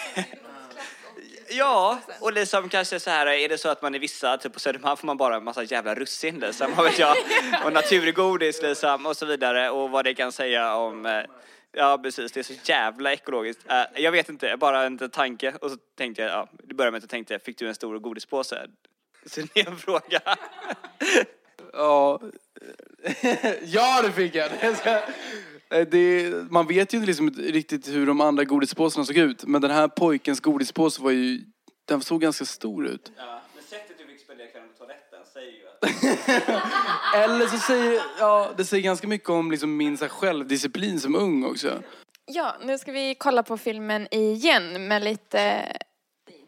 Ja, 1.50 2.00
och 2.20 2.32
liksom 2.32 2.68
kanske 2.68 3.00
så 3.00 3.10
här, 3.10 3.26
är 3.26 3.48
det 3.48 3.58
så 3.58 3.68
att 3.68 3.82
man 3.82 3.94
i 3.94 3.98
vissa, 3.98 4.36
typ 4.36 4.52
på 4.52 4.60
Södermalm 4.60 4.96
får 4.96 5.06
man 5.06 5.16
bara 5.16 5.36
en 5.36 5.44
massa 5.44 5.62
jävla 5.62 5.94
russin 5.94 6.38
liksom, 6.38 6.74
vad 6.76 6.84
vet 6.84 6.98
jag, 6.98 7.16
och 7.64 7.72
naturgodis 7.72 8.62
liksom 8.62 9.06
och 9.06 9.16
så 9.16 9.26
vidare 9.26 9.70
och 9.70 9.90
vad 9.90 10.04
det 10.04 10.14
kan 10.14 10.32
säga 10.32 10.74
om 10.74 11.06
eh, 11.06 11.22
Ja 11.72 11.98
precis, 12.02 12.32
det 12.32 12.40
är 12.40 12.44
så 12.44 12.54
jävla 12.64 13.12
ekologiskt. 13.12 13.64
Eh, 13.70 13.82
jag 13.94 14.12
vet 14.12 14.28
inte, 14.28 14.56
bara 14.56 14.82
en 14.82 15.10
tanke 15.10 15.54
och 15.60 15.70
så 15.70 15.76
tänkte 15.96 16.22
jag, 16.22 16.30
ja, 16.30 16.48
det 16.62 16.74
började 16.74 16.90
med 16.90 16.98
att 16.98 17.02
jag 17.02 17.10
tänkte, 17.10 17.38
fick 17.38 17.58
du 17.58 17.68
en 17.68 17.74
stor 17.74 17.98
godispåse? 17.98 18.66
Så 19.26 19.40
det 19.40 19.60
är 19.60 19.68
en 19.68 19.76
fråga. 19.76 20.20
Ja, 21.72 22.20
ja 23.62 24.02
det 24.02 24.12
fick 24.12 24.34
jag. 24.34 24.50
Det 25.70 25.76
Eh, 25.76 25.86
Det, 25.88 26.32
man 26.50 26.66
vet 26.66 26.94
ju 26.94 26.98
inte 26.98 27.06
liksom 27.06 27.30
riktigt 27.30 27.88
hur 27.88 28.06
de 28.06 28.20
andra 28.20 28.44
godispåsarna 28.44 29.04
såg 29.04 29.16
ut. 29.16 29.44
Men 29.44 29.62
den 29.62 29.70
här 29.70 29.88
pojkens 29.88 30.40
godispåse 30.40 31.02
var 31.02 31.10
ju, 31.10 31.40
den 31.84 32.00
såg 32.00 32.20
ganska 32.20 32.44
stor 32.44 32.86
ut. 32.86 33.12
Ja, 33.16 33.40
men 33.54 33.64
sättet 33.64 33.98
du 33.98 34.06
fick 34.06 34.20
spendera 34.20 34.46
kvällen 34.48 34.68
på 34.68 34.78
toaletten 34.78 35.20
säger 35.32 35.52
ju 35.52 35.66
att... 35.66 37.14
Eller 37.30 37.46
så 37.46 37.58
säger, 37.58 38.02
ja 38.18 38.50
det 38.56 38.64
säger 38.64 38.82
ganska 38.82 39.08
mycket 39.08 39.28
om 39.28 39.50
liksom 39.50 39.76
min 39.76 39.96
så 39.98 40.04
här, 40.04 40.10
självdisciplin 40.10 41.00
som 41.00 41.14
ung 41.14 41.44
också. 41.44 41.82
Ja, 42.26 42.56
nu 42.64 42.78
ska 42.78 42.92
vi 42.92 43.14
kolla 43.14 43.42
på 43.42 43.58
filmen 43.58 44.08
igen 44.10 44.88
med 44.88 45.04
lite... 45.04 45.72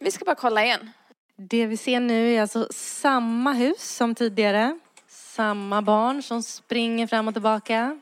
Vi 0.01 0.11
ska 0.11 0.25
bara 0.25 0.35
kolla 0.35 0.65
igen. 0.65 0.91
Det 1.37 1.67
vi 1.67 1.77
ser 1.77 2.01
nu 2.01 2.33
är 2.35 2.43
alltså 2.43 2.69
samma 2.71 3.53
hus 3.53 3.97
som 3.97 4.15
tidigare. 4.15 4.79
Samma 5.09 5.83
barn 5.83 6.23
som 6.23 6.43
springer 6.43 7.07
fram 7.07 7.29
och 7.29 7.35
tillbaka. 7.35 8.01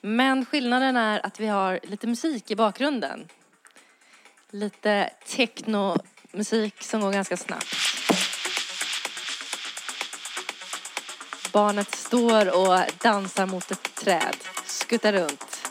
Men 0.00 0.44
skillnaden 0.44 0.96
är 0.96 1.26
att 1.26 1.40
vi 1.40 1.46
har 1.46 1.80
lite 1.82 2.06
musik 2.06 2.50
i 2.50 2.56
bakgrunden. 2.56 3.28
Lite 4.50 5.10
technomusik 5.26 6.82
som 6.82 7.00
går 7.00 7.12
ganska 7.12 7.36
snabbt. 7.36 7.76
Barnet 11.52 11.94
står 11.94 12.56
och 12.56 12.80
dansar 13.02 13.46
mot 13.46 13.70
ett 13.70 13.94
träd, 13.94 14.36
skuttar 14.64 15.12
runt. 15.12 15.70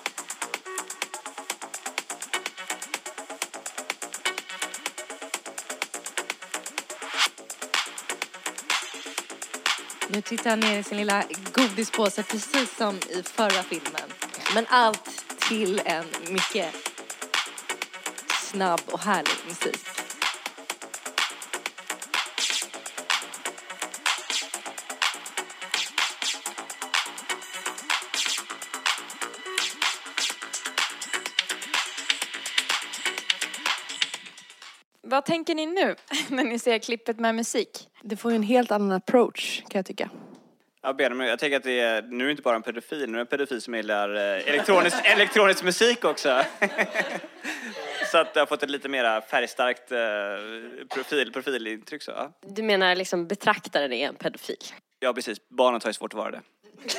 Nu 10.11 10.21
tittar 10.21 10.49
han 10.49 10.59
ner 10.59 10.79
i 10.79 10.83
sin 10.83 10.97
lilla 10.97 11.23
godispåse 11.53 12.23
precis 12.23 12.77
som 12.77 12.95
i 12.95 13.23
förra 13.23 13.63
filmen. 13.63 14.18
Men 14.55 14.65
allt 14.69 15.25
till 15.39 15.81
en 15.85 16.05
mycket 16.29 16.75
snabb 18.31 18.81
och 18.91 18.99
härlig 18.99 19.33
musik. 19.47 19.99
Vad 35.01 35.25
tänker 35.25 35.55
ni 35.55 35.65
nu 35.65 35.95
när 36.29 36.43
ni 36.43 36.59
ser 36.59 36.79
klippet 36.79 37.19
med 37.19 37.35
musik? 37.35 37.89
Det 38.01 38.17
får 38.17 38.31
en 38.31 38.43
helt 38.43 38.71
annan 38.71 38.91
approach 38.91 39.63
kan 39.69 39.79
jag 39.79 39.85
tycka. 39.85 40.09
Ja, 40.81 40.93
Benjamin, 40.93 41.27
jag 41.27 41.39
tänker 41.39 41.57
att 41.57 41.63
det 41.63 41.79
är, 41.79 42.01
nu 42.01 42.23
är 42.23 42.25
det 42.25 42.31
inte 42.31 42.43
bara 42.43 42.55
en 42.55 42.61
pedofil, 42.61 42.99
nu 42.99 43.05
är 43.05 43.15
det 43.15 43.21
en 43.21 43.27
pedofil 43.27 43.61
som 43.61 43.75
gillar 43.75 44.15
eh, 44.15 44.47
elektronisk, 44.49 44.97
elektronisk 45.03 45.63
musik 45.63 46.05
också. 46.05 46.43
så 48.11 48.17
att 48.17 48.33
det 48.33 48.39
har 48.39 48.47
fått 48.47 48.63
ett 48.63 48.69
lite 48.69 48.89
mer 48.89 49.21
färgstarkt 49.21 49.91
eh, 49.91 49.99
profil, 50.89 51.33
profilintryck. 51.33 52.03
Så, 52.03 52.11
ja. 52.11 52.31
Du 52.41 52.63
menar 52.63 52.95
liksom 52.95 53.27
betraktaren 53.27 53.93
är 53.93 54.07
en 54.07 54.15
pedofil? 54.15 54.57
ja, 54.99 55.13
precis. 55.13 55.49
Barnet 55.49 55.83
har 55.83 55.89
ju 55.89 55.93
svårt 55.93 56.13
att 56.13 56.17
vara 56.17 56.31
det. 56.31 56.41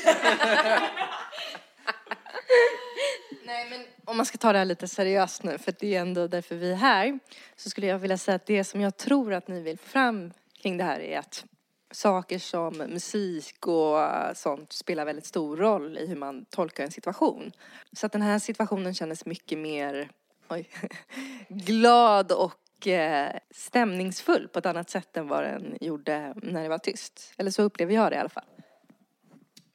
Nej, 3.44 3.66
men 3.70 3.80
om 4.04 4.16
man 4.16 4.26
ska 4.26 4.38
ta 4.38 4.52
det 4.52 4.58
här 4.58 4.64
lite 4.64 4.88
seriöst 4.88 5.42
nu, 5.42 5.58
för 5.58 5.74
det 5.78 5.94
är 5.96 6.00
ändå 6.00 6.26
därför 6.26 6.54
vi 6.54 6.72
är 6.72 6.76
här, 6.76 7.18
så 7.56 7.70
skulle 7.70 7.86
jag 7.86 7.98
vilja 7.98 8.18
säga 8.18 8.34
att 8.34 8.46
det 8.46 8.64
som 8.64 8.80
jag 8.80 8.96
tror 8.96 9.32
att 9.32 9.48
ni 9.48 9.60
vill 9.60 9.78
få 9.78 9.88
fram 9.88 10.32
kring 10.62 10.76
det 10.76 10.84
här 10.84 11.00
är 11.00 11.18
att 11.18 11.44
saker 11.90 12.38
som 12.38 12.76
musik 12.76 13.66
och 13.66 13.98
sånt 14.34 14.72
spelar 14.72 15.04
väldigt 15.04 15.26
stor 15.26 15.56
roll 15.56 15.98
i 15.98 16.06
hur 16.06 16.16
man 16.16 16.44
tolkar 16.44 16.84
en 16.84 16.90
situation. 16.90 17.52
Så 17.92 18.06
att 18.06 18.12
den 18.12 18.22
här 18.22 18.38
situationen 18.38 18.94
kändes 18.94 19.26
mycket 19.26 19.58
mer 19.58 20.10
oj, 20.48 20.68
glad 21.48 22.32
och 22.32 22.86
eh, 22.86 23.36
stämningsfull 23.50 24.48
på 24.48 24.58
ett 24.58 24.66
annat 24.66 24.90
sätt 24.90 25.16
än 25.16 25.28
vad 25.28 25.44
den 25.44 25.76
gjorde 25.80 26.34
när 26.42 26.62
det 26.62 26.68
var 26.68 26.78
tyst. 26.78 27.34
Eller 27.36 27.50
så 27.50 27.62
upplever 27.62 27.94
jag 27.94 28.12
det 28.12 28.16
i 28.16 28.18
alla 28.18 28.28
fall. 28.28 28.44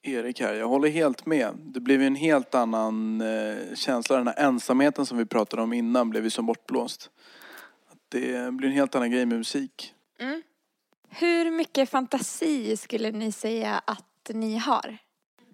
Erik 0.02 0.42
här, 0.42 0.54
jag 0.54 0.68
håller 0.68 0.90
helt 0.90 1.26
med. 1.26 1.54
Det 1.58 1.80
blev 1.80 2.02
ju 2.02 2.08
en 2.08 2.16
helt 2.16 2.56
annan 2.56 3.22
eh, 3.22 3.76
känsla. 3.76 4.18
Den 4.18 4.28
här 4.28 4.40
ensamheten 4.40 5.06
som 5.06 5.18
vi 5.18 5.26
pratade 5.26 5.62
om 5.62 5.74
innan 5.74 6.10
blev 6.10 6.24
ju 6.24 6.30
som 6.30 6.46
bortblåst. 6.46 7.10
Det 8.10 8.54
blir 8.54 8.70
en 8.70 8.76
helt 8.76 8.96
annan 8.96 9.12
grej 9.12 9.26
med 9.26 9.38
musik. 9.38 9.94
Hur 11.10 11.52
mycket 11.52 11.90
fantasi 11.90 12.78
skulle 12.78 13.12
ni 13.12 13.32
säga 13.32 13.82
att 13.86 14.32
ni 14.34 14.58
har? 14.58 14.98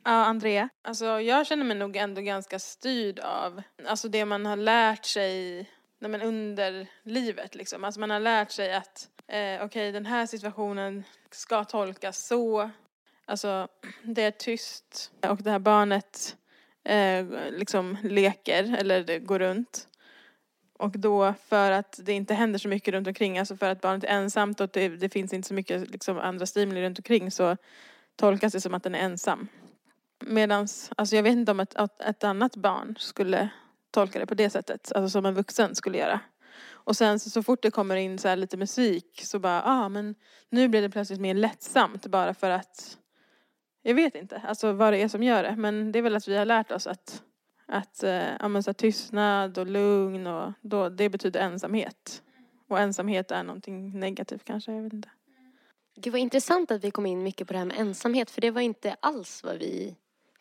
Ja, 0.04 0.12
Andrea. 0.12 0.70
Alltså 0.82 1.06
jag 1.06 1.48
känner 1.48 1.64
mig 1.64 1.78
nog 1.78 1.96
ändå 1.96 2.22
ganska 2.22 2.60
styrd 2.60 3.20
av 3.20 3.62
alltså 3.88 4.08
det 4.08 4.26
man 4.26 4.46
har 4.46 4.56
lärt 4.56 5.06
sig 5.06 5.56
nej, 6.00 6.12
men 6.12 6.22
under 6.22 6.88
livet 7.04 7.56
liksom. 7.56 7.84
Alltså 7.84 8.00
man 8.00 8.10
har 8.10 8.20
lärt 8.20 8.52
sig 8.52 8.74
att 8.74 9.10
eh, 9.28 9.66
okej 9.66 9.92
den 9.92 10.06
här 10.06 10.26
situationen 10.26 11.04
ska 11.32 11.64
tolkas 11.64 12.28
så. 12.28 12.70
Alltså 13.26 13.68
det 14.04 14.24
är 14.24 14.32
tyst 14.32 15.12
och 15.30 15.38
det 15.38 15.52
här 15.52 15.60
barnet 15.60 16.38
eh, 16.84 17.26
liksom 17.52 17.98
leker 18.04 18.76
eller 18.78 19.04
det 19.04 19.20
går 19.20 19.40
runt. 19.40 19.88
Och 20.82 20.92
då 21.00 21.34
för 21.48 21.72
att 21.72 22.00
det 22.04 22.14
inte 22.14 22.34
händer 22.34 22.60
så 22.60 22.68
mycket 22.68 22.94
runt 22.94 23.08
omkring, 23.08 23.40
alltså 23.40 23.58
för 23.58 23.70
att 23.70 23.82
barnet 23.82 24.04
är 24.04 24.08
ensamt 24.08 24.60
och 24.60 24.70
det, 24.74 24.90
det 24.90 25.10
finns 25.10 25.34
inte 25.34 25.48
så 25.48 25.54
mycket 25.54 25.90
liksom, 25.90 26.18
andra 26.18 26.46
stimuli 26.46 26.82
runt 26.82 27.00
omkring 27.00 27.32
så 27.32 27.58
tolkas 28.16 28.54
det 28.54 28.62
som 28.62 28.74
att 28.74 28.84
den 28.84 28.96
är 28.96 29.00
ensam. 29.00 29.48
Medan, 30.20 30.68
alltså 30.96 31.16
jag 31.16 31.24
vet 31.24 31.34
inte 31.34 31.52
om 31.52 31.60
ett, 31.60 31.76
ett 32.06 32.24
annat 32.24 32.56
barn 32.56 32.96
skulle 33.00 33.50
tolka 33.92 34.20
det 34.20 34.26
på 34.26 34.34
det 34.34 34.50
sättet, 34.50 34.92
alltså 34.92 35.10
som 35.10 35.26
en 35.26 35.34
vuxen 35.34 35.76
skulle 35.76 35.98
göra. 35.98 36.20
Och 36.70 36.98
sen 36.98 37.20
så, 37.20 37.30
så 37.30 37.44
fort 37.44 37.62
det 37.62 37.72
kommer 37.72 37.96
in 37.96 38.18
så 38.18 38.28
här 38.28 38.36
lite 38.36 38.58
musik 38.58 39.22
så 39.24 39.40
bara, 39.40 39.64
ah 39.64 39.90
men 39.90 40.16
nu 40.50 40.68
blir 40.68 40.82
det 40.82 40.90
plötsligt 40.90 41.22
mer 41.22 41.34
lättsamt 41.34 42.06
bara 42.06 42.34
för 42.34 42.50
att 42.50 42.98
jag 43.82 43.96
vet 43.96 44.16
inte 44.16 44.42
alltså 44.48 44.74
vad 44.74 44.94
det 44.94 45.02
är 45.02 45.08
som 45.08 45.24
gör 45.24 45.44
det 45.44 45.56
men 45.56 45.92
det 45.92 46.00
är 46.00 46.04
väl 46.04 46.16
att 46.16 46.28
vi 46.28 46.38
har 46.38 46.46
lärt 46.46 46.72
oss 46.72 46.88
att 46.88 47.24
att 47.72 48.04
eh, 48.04 48.36
ja, 48.40 48.48
men 48.48 48.64
så 48.64 48.70
här, 48.70 48.74
tystnad 48.74 49.58
och 49.58 49.68
lugn 49.68 50.28
och 50.28 50.52
då, 50.62 50.90
det 50.90 51.10
betyder 51.10 51.40
ensamhet. 51.40 52.24
Och 52.68 52.80
ensamhet 52.80 53.32
är 53.32 53.44
någonting 53.44 54.00
negativt 54.00 54.44
kanske, 54.44 54.72
jag 54.72 54.84
vet 54.84 54.94
inte. 54.94 55.10
Gud 55.96 56.14
vad 56.14 56.22
intressant 56.22 56.72
att 56.72 56.84
vi 56.84 56.92
kom 56.92 57.06
in 57.06 57.24
mycket 57.24 57.48
på 57.48 57.54
det 57.54 57.60
här 57.60 57.66
med 57.66 57.80
ensamhet 57.80 58.32
för 58.32 58.42
det 58.42 58.52
var 58.52 58.62
inte 58.62 58.96
alls 59.00 59.44
vad 59.44 59.58
vi 59.58 59.96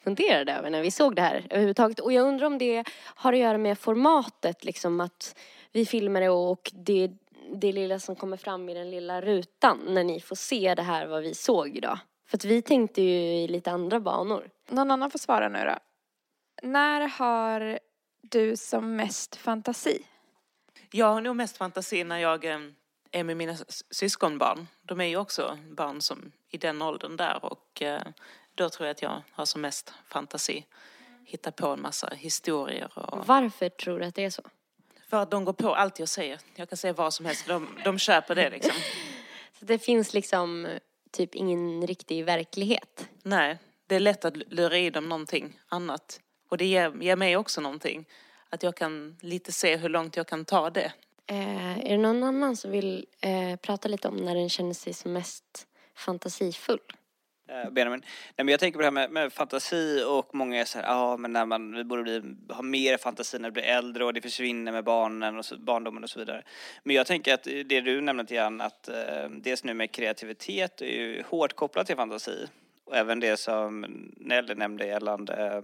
funderade 0.05 0.53
över 0.53 0.71
när 0.71 0.83
vi 0.83 0.91
såg 0.91 1.17
det 1.17 1.23
här 1.23 1.47
överhuvudtaget. 1.51 2.01
Och 2.01 2.13
jag 2.13 2.27
undrar 2.27 2.47
om 2.47 2.59
det 2.59 2.85
har 2.99 3.33
att 3.33 3.39
göra 3.39 3.59
med 3.59 3.79
formatet 3.79 4.65
liksom 4.65 5.01
att 5.01 5.39
vi 5.73 5.87
filmar 5.87 6.21
det 6.21 6.29
och 6.31 6.71
det, 6.75 7.11
det 7.55 7.73
lilla 7.73 7.99
som 7.99 8.17
kommer 8.17 8.37
fram 8.37 8.69
i 8.69 8.75
den 8.75 8.91
lilla 8.91 9.21
rutan 9.21 9.81
när 9.87 10.05
ni 10.05 10.21
får 10.21 10.37
se 10.37 10.75
det 10.75 10.83
här 10.83 11.07
vad 11.07 11.23
vi 11.23 11.35
såg 11.35 11.77
idag. 11.77 11.99
För 12.29 12.37
att 12.37 12.45
vi 12.45 12.63
tänkte 12.63 13.03
ju 13.03 13.35
i 13.35 13.49
lite 13.49 13.71
andra 13.71 14.01
banor. 14.01 14.51
Någon 14.69 14.91
annan 14.91 15.11
får 15.11 15.19
svara 15.19 15.49
nu 15.49 15.59
då. 15.65 15.90
När 16.63 17.01
har 17.01 17.79
du 18.23 18.57
som 18.57 18.97
mest 18.97 19.37
fantasi? 19.37 20.07
Jag 20.91 21.07
har 21.07 21.21
nog 21.21 21.37
mest 21.37 21.57
fantasi 21.57 22.05
när 22.05 22.19
jag 22.19 22.45
eh, 22.45 22.61
är 23.11 23.25
med 23.25 23.37
mina 23.37 23.57
syskonbarn. 23.91 24.67
De 24.83 25.01
är 25.01 25.05
ju 25.05 25.17
också 25.17 25.59
barn 25.71 26.01
som 26.01 26.33
i 26.49 26.59
den 26.59 26.83
åldern 26.83 27.17
där 27.17 27.45
och 27.45 27.83
eh, 27.83 28.03
då 28.55 28.69
tror 28.69 28.87
jag 28.87 28.95
att 28.95 29.03
jag 29.03 29.23
har 29.31 29.45
som 29.45 29.61
mest 29.61 29.95
fantasi. 30.07 30.67
Hitta 31.25 31.53
på 31.53 31.67
en 31.67 31.83
massa 31.83 32.09
historier 32.15 32.99
och 32.99 33.27
Varför 33.27 33.69
tror 33.69 33.99
du 33.99 34.05
att 34.05 34.15
det 34.15 34.25
är 34.25 34.31
så? 34.31 34.43
för 35.11 35.23
att 35.23 35.31
de 35.31 35.45
går 35.45 35.53
på 35.53 35.75
allt 35.75 35.99
jag 35.99 36.09
säger. 36.09 36.41
Jag 36.55 36.69
kan 36.69 36.77
säga 36.77 36.93
vad 36.93 37.15
som 37.15 37.27
helst, 37.27 37.47
de, 37.47 37.69
de 37.85 37.99
köper 37.99 38.35
det 38.35 38.51
liksom. 38.51 38.73
Så 39.59 39.65
det 39.65 39.79
finns 39.79 40.15
liksom 40.15 40.69
typ 41.11 41.35
ingen 41.35 41.87
riktig 41.87 42.25
verklighet. 42.25 43.09
Nej, 43.23 43.59
det 43.87 43.97
är 43.97 44.01
lätt 44.01 44.25
att 44.25 44.37
lura 44.37 44.79
i 44.79 44.91
dem 44.91 45.09
någonting 45.09 45.61
annat. 45.69 46.21
Och 46.51 46.59
det 46.59 46.65
ger, 46.65 47.03
ger 47.03 47.17
mig 47.17 47.37
också 47.37 47.61
någonting. 47.61 48.05
Att 48.51 48.63
jag 48.63 48.77
kan 48.77 49.17
lite 49.21 49.53
se 49.53 49.77
hur 49.77 49.89
långt 49.89 50.17
jag 50.17 50.27
kan 50.27 50.45
ta 50.45 50.71
det. 50.71 50.93
Eh, 51.27 51.79
är 51.79 51.91
det 51.91 51.97
någon 51.97 52.23
annan 52.23 52.57
som 52.57 52.71
vill 52.71 53.07
eh, 53.21 53.57
prata 53.57 53.89
lite 53.89 54.09
om 54.09 54.17
när 54.17 54.35
den 54.35 54.49
känner 54.49 54.75
sig 54.75 54.93
som 54.93 55.13
mest 55.13 55.67
fantasifull? 55.95 56.81
Eh, 57.51 57.71
Benjamin. 57.71 58.01
Nej, 58.37 58.45
men 58.45 58.49
jag 58.49 58.61
tänker 58.61 58.79
på 58.79 58.81
det 58.81 58.87
här 58.87 58.93
med, 58.93 59.11
med 59.11 59.33
fantasi 59.33 60.05
och 60.09 60.35
många 60.35 60.61
är 60.61 60.65
så 60.65 60.79
här, 60.79 60.87
ja 60.87 61.17
men 61.17 61.33
när 61.33 61.47
man, 61.47 61.73
vi 61.75 61.85
borde 61.85 62.03
bli, 62.03 62.23
ha 62.49 62.63
mer 62.63 62.97
fantasi 62.97 63.39
när 63.39 63.49
vi 63.49 63.53
blir 63.53 63.63
äldre 63.63 64.05
och 64.05 64.15
det 64.15 64.21
försvinner 64.21 64.73
med 64.73 64.85
barnen 64.85 65.39
och 65.39 65.45
så, 65.45 65.57
barndomen 65.57 66.05
och 66.05 66.11
så 66.11 66.19
vidare. 66.19 66.43
Men 66.83 66.97
jag 66.97 67.07
tänker 67.07 67.35
att 67.35 67.43
det 67.43 67.81
du 67.81 68.01
nämnde 68.01 68.23
lite 68.23 68.35
grann 68.35 68.61
att 68.61 68.89
eh, 68.89 69.29
dels 69.31 69.65
nu 69.65 69.75
med 69.75 69.93
kreativitet 69.93 70.83
är 70.83 70.87
ju 70.87 71.23
hårt 71.29 71.53
kopplat 71.53 71.87
till 71.87 71.97
fantasi. 71.97 72.47
Och 72.91 72.97
även 72.97 73.21
det 73.21 73.37
som 73.37 73.81
Nelly 74.17 74.55
nämnde 74.55 74.87
gällande 74.87 75.35
eh, 75.35 75.63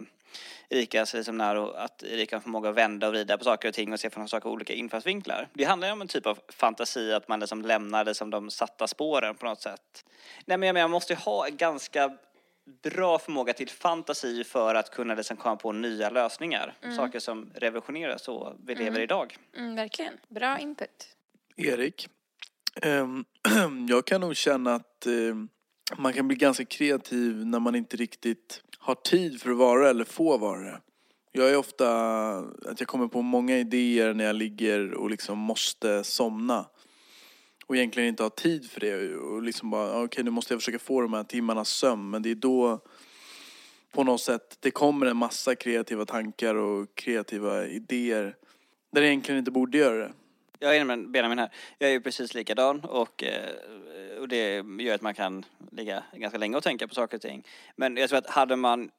Erikas 0.78 1.14
liksom 1.14 1.38
när 1.38 1.76
att 1.76 2.02
Erika 2.02 2.36
har 2.36 2.40
förmåga 2.40 2.70
att 2.70 2.76
vända 2.76 3.06
och 3.06 3.12
vrida 3.12 3.38
på 3.38 3.44
saker 3.44 3.68
och 3.68 3.74
ting 3.74 3.92
och 3.92 4.00
se 4.00 4.10
från 4.10 4.28
saker 4.28 4.48
olika 4.48 4.72
infallsvinklar. 4.72 5.48
Det 5.52 5.64
handlar 5.64 5.88
ju 5.88 5.92
om 5.92 6.00
en 6.00 6.08
typ 6.08 6.26
av 6.26 6.38
fantasi, 6.48 7.12
att 7.12 7.28
man 7.28 7.40
liksom 7.40 7.62
lämnar 7.62 8.04
det 8.04 8.14
som 8.14 8.30
de 8.30 8.50
satta 8.50 8.86
spåren 8.86 9.34
på 9.34 9.46
något 9.46 9.62
sätt. 9.62 10.04
Nej 10.44 10.58
men 10.58 10.66
jag 10.66 10.74
menar, 10.74 10.84
man 10.84 10.90
måste 10.90 11.12
ju 11.12 11.18
ha 11.18 11.46
en 11.46 11.56
ganska 11.56 12.16
bra 12.82 13.18
förmåga 13.18 13.52
till 13.52 13.68
fantasi 13.68 14.44
för 14.44 14.74
att 14.74 14.90
kunna 14.90 15.14
liksom 15.14 15.36
komma 15.36 15.56
på 15.56 15.72
nya 15.72 16.10
lösningar. 16.10 16.74
Saker 16.96 17.18
som 17.18 17.50
revolutionerar 17.54 18.18
så 18.18 18.56
vi 18.64 18.74
lever 18.74 19.00
idag. 19.00 19.36
Mm, 19.56 19.76
verkligen. 19.76 20.12
Bra 20.28 20.58
input. 20.58 21.08
Erik, 21.56 22.08
ehm, 22.82 23.24
jag 23.88 24.06
kan 24.06 24.20
nog 24.20 24.36
känna 24.36 24.74
att 24.74 25.06
ehm, 25.06 25.48
man 25.94 26.12
kan 26.12 26.28
bli 26.28 26.36
ganska 26.36 26.64
kreativ 26.64 27.46
när 27.46 27.60
man 27.60 27.74
inte 27.74 27.96
riktigt 27.96 28.62
har 28.78 28.94
tid 28.94 29.40
för 29.42 29.50
att 29.50 29.56
vara 29.56 29.90
eller 29.90 30.04
får 30.04 30.38
vara 30.38 30.60
det. 30.60 30.80
Jag 31.32 31.50
är 31.50 31.56
ofta 31.56 31.88
att 32.38 32.80
jag 32.80 32.88
kommer 32.88 33.08
på 33.08 33.22
många 33.22 33.58
idéer 33.58 34.14
när 34.14 34.24
jag 34.24 34.36
ligger 34.36 34.94
och 34.94 35.10
liksom 35.10 35.38
måste 35.38 36.04
somna. 36.04 36.66
Och 37.66 37.76
egentligen 37.76 38.08
inte 38.08 38.22
har 38.22 38.30
tid 38.30 38.70
för 38.70 38.80
det 38.80 39.16
och 39.16 39.42
liksom 39.42 39.70
bara, 39.70 40.02
okej 40.02 40.24
nu 40.24 40.30
måste 40.30 40.54
jag 40.54 40.60
försöka 40.60 40.78
få 40.78 41.00
de 41.00 41.12
här 41.12 41.24
timmarnas 41.24 41.68
sömn. 41.68 42.10
Men 42.10 42.22
det 42.22 42.30
är 42.30 42.34
då 42.34 42.80
på 43.92 44.04
något 44.04 44.20
sätt 44.20 44.56
det 44.60 44.70
kommer 44.70 45.06
en 45.06 45.16
massa 45.16 45.54
kreativa 45.54 46.04
tankar 46.04 46.54
och 46.54 46.94
kreativa 46.94 47.66
idéer. 47.66 48.36
Där 48.92 49.00
jag 49.00 49.08
egentligen 49.08 49.38
inte 49.38 49.50
borde 49.50 49.78
göra 49.78 49.96
det. 49.96 50.12
Jag 50.58 50.76
är 50.76 50.84
med 50.84 51.10
Benjamin 51.10 51.38
här. 51.38 51.50
Jag 51.78 51.88
är 51.88 51.92
ju 51.92 52.00
precis 52.00 52.34
likadan 52.34 52.80
och, 52.80 53.24
eh, 53.24 54.18
och 54.20 54.28
det 54.28 54.64
gör 54.78 54.94
att 54.94 55.02
man 55.02 55.14
kan 55.14 55.44
ligga 55.70 56.02
ganska 56.12 56.38
länge 56.38 56.56
och 56.56 56.62
tänka 56.62 56.88
på 56.88 56.94
saker 56.94 57.16
och 57.16 57.22
ting. 57.22 57.46
Men 57.76 57.96
jag 57.96 58.08
tror 58.08 58.18
att 58.18 58.30
hade 58.30 58.56
man 58.56 58.90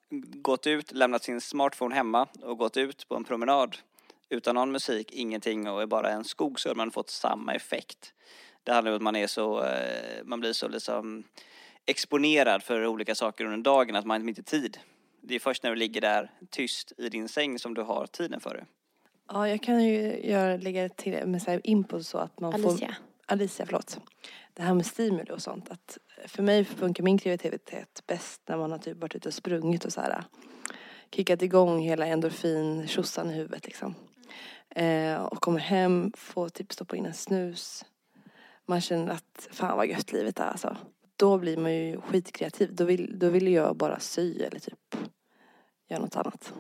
gått 0.42 0.68
ut, 0.68 0.92
lämnat 0.92 1.24
sin 1.24 1.42
smartphone 1.42 1.96
hemma 1.96 2.28
och 2.42 2.58
gått 2.58 2.78
ut 2.78 3.08
på 3.08 3.16
en 3.16 3.24
promenad 3.24 3.78
utan 4.30 4.56
någon 4.56 4.72
musik, 4.72 5.12
ingenting 5.12 5.70
och 5.70 5.82
är 5.82 5.86
bara 5.86 6.10
en 6.10 6.24
skog 6.24 6.60
så 6.60 6.70
hade 6.70 6.78
man 6.78 6.92
fått 6.92 7.10
samma 7.10 7.54
effekt. 7.54 8.14
Det 8.64 8.74
handlar 8.74 8.92
om 8.92 8.96
att 8.96 9.02
man 9.02 9.16
är 9.16 9.28
så, 9.28 9.64
eh, 9.64 10.24
man 10.24 10.40
blir 10.40 10.54
så 10.54 10.68
liksom 10.68 11.24
exponerad 11.86 12.64
för 12.64 12.86
olika 12.86 13.16
saker 13.16 13.46
under 13.46 13.58
dagen 13.58 13.96
att 13.96 14.06
man 14.06 14.30
inte 14.30 14.42
har 14.42 14.44
tid. 14.44 14.80
Det 15.22 15.36
är 15.36 15.40
först 15.40 15.64
när 15.64 15.70
du 15.70 15.76
ligger 15.76 16.02
där 16.02 16.32
tyst 16.50 16.94
i 16.98 17.10
din 17.10 17.30
säng 17.30 17.60
som 17.60 17.74
du 17.74 17.82
har 17.82 18.08
tiden 18.08 18.40
för 18.40 18.54
det. 18.54 18.66
Ja, 19.30 19.50
jag 19.50 19.64
kan 19.64 19.84
ju 19.84 20.28
göra, 20.28 20.58
lägga 20.58 20.90
till 20.90 21.28
med 21.28 21.42
så 21.42 21.52
här 21.52 21.62
input 21.64 22.08
så 22.08 22.18
att 22.18 22.40
man 22.40 22.62
får... 22.62 22.70
Alicia. 22.70 22.96
Alicia, 23.26 23.66
förlåt. 23.66 24.00
Det 24.54 24.64
här 24.64 24.74
med 24.74 24.86
stimuli 24.86 25.32
och 25.32 25.42
sånt. 25.42 25.70
Att 25.70 25.98
för 26.26 26.44
mig 26.44 26.66
funkar 26.66 27.04
min 27.04 27.18
kreativitet 27.18 28.04
bäst 28.08 28.42
när 28.48 28.58
man 28.58 28.72
har 28.72 28.78
typ 28.78 28.98
varit 28.98 29.16
ute 29.16 29.30
och 29.30 29.34
sprungit 29.34 29.86
och 29.86 29.94
så 29.94 30.02
här 30.02 30.24
kickat 31.12 31.42
igång 31.42 31.80
hela 31.80 32.06
endorfin 32.06 32.88
tjosan 32.88 33.30
i 33.30 33.34
huvudet 33.34 33.66
liksom. 33.66 33.96
Eh, 34.70 35.16
och 35.16 35.42
kommer 35.42 35.60
hem, 35.60 36.12
får 36.16 36.50
typ 36.50 36.74
stoppa 36.74 36.96
in 36.96 37.06
en 37.06 37.14
snus. 37.14 37.86
Man 38.66 38.82
känner 38.82 39.14
att 39.14 39.48
fan 39.52 39.78
vad 39.78 39.88
gött 39.88 40.12
livet 40.12 40.40
är 40.40 40.44
alltså. 40.44 40.78
Då 41.16 41.38
blir 41.38 41.58
man 41.58 41.74
ju 41.74 42.02
skitkreativ. 42.02 42.76
Då 42.76 42.84
vill, 42.84 43.20
då 43.20 43.30
vill 43.30 43.48
jag 43.48 43.78
bara 43.78 44.00
sy 44.00 44.42
eller 44.42 44.60
typ 44.60 44.96
göra 45.90 46.02
något 46.02 46.16
annat. 46.16 46.54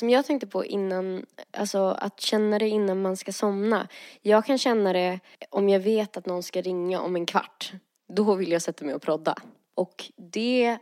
Som 0.00 0.10
jag 0.10 0.26
tänkte 0.26 0.46
på 0.46 0.64
innan, 0.64 1.26
alltså 1.50 1.78
att 1.78 2.20
känna 2.20 2.58
det 2.58 2.68
innan 2.68 3.02
man 3.02 3.16
ska 3.16 3.32
somna. 3.32 3.88
Jag 4.22 4.44
kan 4.44 4.58
känna 4.58 4.92
det 4.92 5.20
om 5.50 5.68
jag 5.68 5.80
vet 5.80 6.16
att 6.16 6.26
någon 6.26 6.42
ska 6.42 6.60
ringa 6.60 7.00
om 7.00 7.16
en 7.16 7.26
kvart. 7.26 7.72
Då 8.08 8.34
vill 8.34 8.52
jag 8.52 8.62
sätta 8.62 8.84
mig 8.84 8.94
och 8.94 9.02
prodda. 9.02 9.34
Och 9.74 10.04
det 10.16 10.78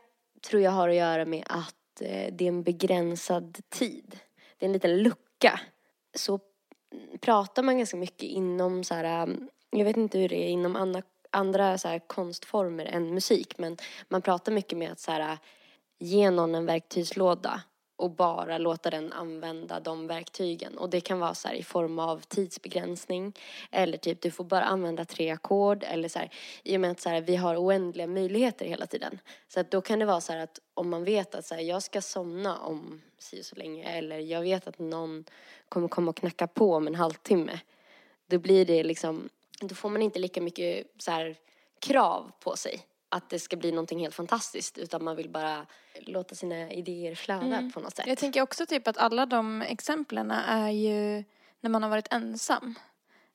tror 0.48 0.62
jag 0.62 0.70
har 0.70 0.88
att 0.88 0.94
göra 0.94 1.24
med 1.24 1.44
att 1.46 2.00
eh, 2.00 2.34
det 2.34 2.44
är 2.44 2.48
en 2.48 2.62
begränsad 2.62 3.58
tid. 3.68 4.18
Det 4.58 4.64
är 4.64 4.68
en 4.68 4.72
liten 4.72 5.02
lucka. 5.02 5.60
Så 6.14 6.40
pratar 7.20 7.62
man 7.62 7.78
ganska 7.78 7.96
mycket 7.96 8.22
inom 8.22 8.84
så 8.84 8.94
här, 8.94 9.28
eh, 9.28 9.34
jag 9.70 9.84
vet 9.84 9.96
inte 9.96 10.18
hur 10.18 10.28
det 10.28 10.44
är 10.44 10.48
inom 10.48 10.76
andra, 10.76 11.02
andra 11.30 11.78
så 11.78 11.88
här 11.88 11.98
konstformer 11.98 12.84
än 12.86 13.14
musik, 13.14 13.58
men 13.58 13.76
man 14.08 14.22
pratar 14.22 14.52
mycket 14.52 14.78
med 14.78 14.92
att 14.92 15.00
så 15.00 15.12
här, 15.12 15.32
eh, 15.32 15.38
ge 15.98 16.30
någon 16.30 16.54
en 16.54 16.66
verktygslåda 16.66 17.62
och 17.98 18.10
bara 18.10 18.58
låta 18.58 18.90
den 18.90 19.12
använda 19.12 19.80
de 19.80 20.06
verktygen. 20.06 20.78
Och 20.78 20.90
det 20.90 21.00
kan 21.00 21.18
vara 21.18 21.34
så 21.34 21.48
här 21.48 21.54
i 21.54 21.62
form 21.62 21.98
av 21.98 22.20
tidsbegränsning 22.20 23.32
eller 23.70 23.98
typ 23.98 24.20
du 24.20 24.30
får 24.30 24.44
bara 24.44 24.64
använda 24.64 25.04
tre 25.04 25.30
ackord 25.30 25.84
eller 25.86 26.08
så 26.08 26.18
här 26.18 26.30
i 26.62 26.76
och 26.76 26.80
med 26.80 26.90
att 26.90 27.00
så 27.00 27.08
här, 27.08 27.20
vi 27.20 27.36
har 27.36 27.56
oändliga 27.56 28.06
möjligheter 28.06 28.66
hela 28.66 28.86
tiden. 28.86 29.18
Så 29.48 29.60
att 29.60 29.70
då 29.70 29.80
kan 29.80 29.98
det 29.98 30.04
vara 30.04 30.20
så 30.20 30.32
här 30.32 30.40
att 30.40 30.60
om 30.74 30.90
man 30.90 31.04
vet 31.04 31.34
att 31.34 31.46
så 31.46 31.54
här, 31.54 31.62
jag 31.62 31.82
ska 31.82 32.00
somna 32.00 32.58
om 32.58 33.02
si 33.18 33.40
och 33.40 33.44
så 33.44 33.56
länge 33.56 33.84
eller 33.84 34.18
jag 34.18 34.40
vet 34.40 34.66
att 34.66 34.78
någon 34.78 35.24
kommer 35.68 35.88
komma 35.88 36.10
och 36.10 36.16
knacka 36.16 36.46
på 36.46 36.74
om 36.74 36.86
en 36.86 36.94
halvtimme. 36.94 37.60
Då 38.26 38.38
blir 38.38 38.64
det 38.64 38.82
liksom, 38.82 39.28
då 39.60 39.74
får 39.74 39.88
man 39.88 40.02
inte 40.02 40.18
lika 40.18 40.40
mycket 40.40 40.86
så 40.98 41.10
här 41.10 41.36
krav 41.80 42.32
på 42.40 42.56
sig 42.56 42.82
att 43.08 43.30
det 43.30 43.38
ska 43.38 43.56
bli 43.56 43.70
någonting 43.70 43.98
helt 44.00 44.14
fantastiskt 44.14 44.78
utan 44.78 45.04
man 45.04 45.16
vill 45.16 45.28
bara 45.28 45.66
låta 46.00 46.34
sina 46.34 46.72
idéer 46.72 47.14
flöda 47.14 47.44
Mm. 47.44 47.72
på 47.72 47.80
något 47.80 47.96
sätt. 47.96 48.06
Jag 48.06 48.18
tänker 48.18 48.42
också 48.42 48.66
typ 48.66 48.88
att 48.88 48.98
alla 48.98 49.26
de 49.26 49.62
exemplen 49.62 50.30
är 50.30 50.70
ju 50.70 51.24
när 51.60 51.70
man 51.70 51.82
har 51.82 51.90
varit 51.90 52.12
ensam. 52.12 52.74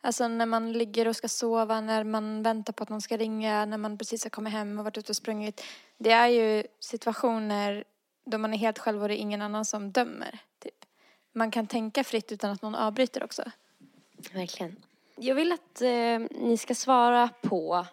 Alltså 0.01 0.27
när 0.27 0.45
man 0.45 0.73
ligger 0.73 1.07
och 1.07 1.15
ska 1.15 1.27
sova, 1.27 1.81
när 1.81 2.03
man 2.03 2.43
väntar 2.43 2.73
på 2.73 2.83
att 2.83 2.89
någon 2.89 3.01
ska 3.01 3.17
ringa, 3.17 3.65
när 3.65 3.77
man 3.77 3.97
precis 3.97 4.23
har 4.23 4.29
kommit 4.29 4.53
hem 4.53 4.79
och 4.79 4.85
varit 4.85 4.97
ute 4.97 5.11
och 5.11 5.15
sprungit. 5.15 5.63
Det 5.97 6.11
är 6.11 6.27
ju 6.27 6.63
situationer 6.79 7.83
då 8.25 8.37
man 8.37 8.53
är 8.53 8.57
helt 8.57 8.79
själv 8.79 9.01
och 9.01 9.07
det 9.07 9.15
är 9.17 9.19
ingen 9.19 9.41
annan 9.41 9.65
som 9.65 9.91
dömer. 9.91 10.39
Typ. 10.59 10.85
Man 11.33 11.51
kan 11.51 11.67
tänka 11.67 12.03
fritt 12.03 12.31
utan 12.31 12.51
att 12.51 12.61
någon 12.61 12.75
avbryter 12.75 13.23
också. 13.23 13.43
Verkligen. 14.33 14.83
Jag 15.15 15.35
vill 15.35 15.51
att 15.51 15.81
eh, 15.81 16.19
ni 16.31 16.57
ska 16.57 16.75
svara 16.75 17.29
på 17.41 17.85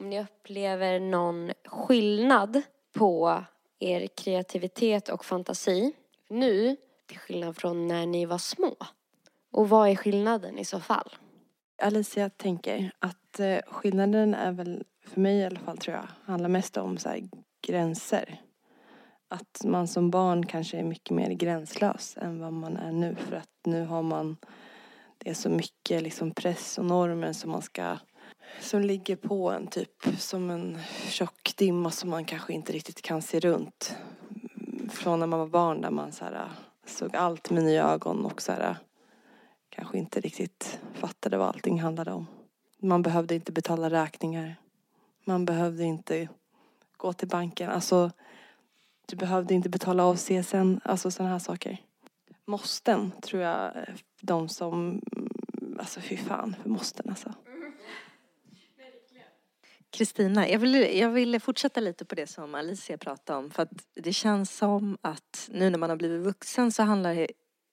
om 0.00 0.10
ni 0.10 0.20
upplever 0.20 1.00
någon 1.00 1.52
skillnad 1.64 2.62
på 2.92 3.44
er 3.78 4.06
kreativitet 4.06 5.08
och 5.08 5.24
fantasi 5.24 5.92
nu 6.28 6.76
till 7.06 7.18
skillnad 7.18 7.56
från 7.56 7.88
när 7.88 8.06
ni 8.06 8.26
var 8.26 8.38
små. 8.38 8.76
Och 9.52 9.68
vad 9.68 9.88
är 9.88 9.96
skillnaden 9.96 10.58
i 10.58 10.64
så 10.64 10.80
fall? 10.80 11.08
Alicia 11.82 12.30
tänker 12.30 12.92
att 12.98 13.40
eh, 13.40 13.58
skillnaden 13.66 14.34
är 14.34 14.52
väl, 14.52 14.84
för 15.06 15.20
mig 15.20 15.38
i 15.38 15.44
alla 15.44 15.60
fall 15.60 15.78
tror 15.78 15.96
jag, 15.96 16.08
handlar 16.24 16.48
mest 16.48 16.76
om 16.76 16.98
så 16.98 17.08
här, 17.08 17.28
gränser. 17.66 18.40
Att 19.28 19.64
man 19.64 19.88
som 19.88 20.10
barn 20.10 20.46
kanske 20.46 20.78
är 20.78 20.84
mycket 20.84 21.10
mer 21.10 21.30
gränslös 21.30 22.16
än 22.20 22.40
vad 22.40 22.52
man 22.52 22.76
är 22.76 22.92
nu. 22.92 23.16
För 23.16 23.36
att 23.36 23.66
nu 23.66 23.84
har 23.84 24.02
man, 24.02 24.36
det 25.18 25.30
är 25.30 25.34
så 25.34 25.50
mycket 25.50 26.02
liksom 26.02 26.30
press 26.30 26.78
och 26.78 26.84
normer 26.84 27.32
som 27.32 27.50
man 27.50 27.62
ska, 27.62 27.98
som 28.60 28.80
ligger 28.80 29.16
på 29.16 29.50
en 29.50 29.66
typ 29.66 30.06
som 30.18 30.50
en 30.50 30.78
tjock 31.08 31.54
dimma 31.56 31.90
som 31.90 32.10
man 32.10 32.24
kanske 32.24 32.52
inte 32.52 32.72
riktigt 32.72 33.02
kan 33.02 33.22
se 33.22 33.40
runt. 33.40 33.96
Från 34.90 35.20
när 35.20 35.26
man 35.26 35.38
var 35.38 35.46
barn 35.46 35.80
där 35.80 35.90
man 35.90 36.12
så 36.12 36.24
här, 36.24 36.32
äh, 36.32 36.50
såg 36.86 37.16
allt 37.16 37.50
med 37.50 37.64
nya 37.64 37.84
ögon 37.84 38.24
och 38.24 38.42
så 38.42 38.52
här, 38.52 38.70
äh, 38.70 38.76
kanske 39.68 39.98
inte 39.98 40.20
riktigt 40.20 40.80
fattade 40.94 41.36
vad 41.36 41.48
allting 41.48 41.80
handlade 41.80 42.12
om. 42.12 42.26
Man 42.78 43.02
behövde 43.02 43.34
inte 43.34 43.52
betala 43.52 43.90
räkningar. 43.90 44.56
Man 45.24 45.44
behövde 45.44 45.84
inte 45.84 46.28
gå 46.96 47.12
till 47.12 47.28
banken. 47.28 47.70
Alltså, 47.70 48.10
du 49.06 49.16
behövde 49.16 49.54
inte 49.54 49.68
betala 49.68 50.04
av 50.04 50.16
CSN. 50.16 50.80
Alltså 50.84 51.10
sådana 51.10 51.32
här 51.32 51.38
saker. 51.38 51.78
Måsten 52.46 53.12
tror 53.20 53.42
jag, 53.42 53.76
eh, 53.76 53.94
de 54.20 54.48
som, 54.48 55.00
mm, 55.16 55.76
alltså 55.78 56.00
fy 56.00 56.16
fan 56.16 56.56
för 56.62 56.70
måsten 56.70 57.10
alltså. 57.10 57.34
Kristina, 59.90 60.48
jag 60.48 60.58
vill, 60.58 60.98
jag 60.98 61.10
vill 61.10 61.40
fortsätta 61.40 61.80
lite 61.80 62.04
på 62.04 62.14
det 62.14 62.26
som 62.26 62.54
Alicia 62.54 62.98
pratade 62.98 63.38
om. 63.38 63.50
För 63.50 63.62
att 63.62 63.70
det 63.94 64.12
känns 64.12 64.56
som 64.56 64.98
att 65.00 65.48
nu 65.52 65.70
när 65.70 65.78
man 65.78 65.90
har 65.90 65.96
blivit 65.96 66.26
vuxen 66.26 66.72
så 66.72 66.82
handlar 66.82 67.14
det 67.14 67.28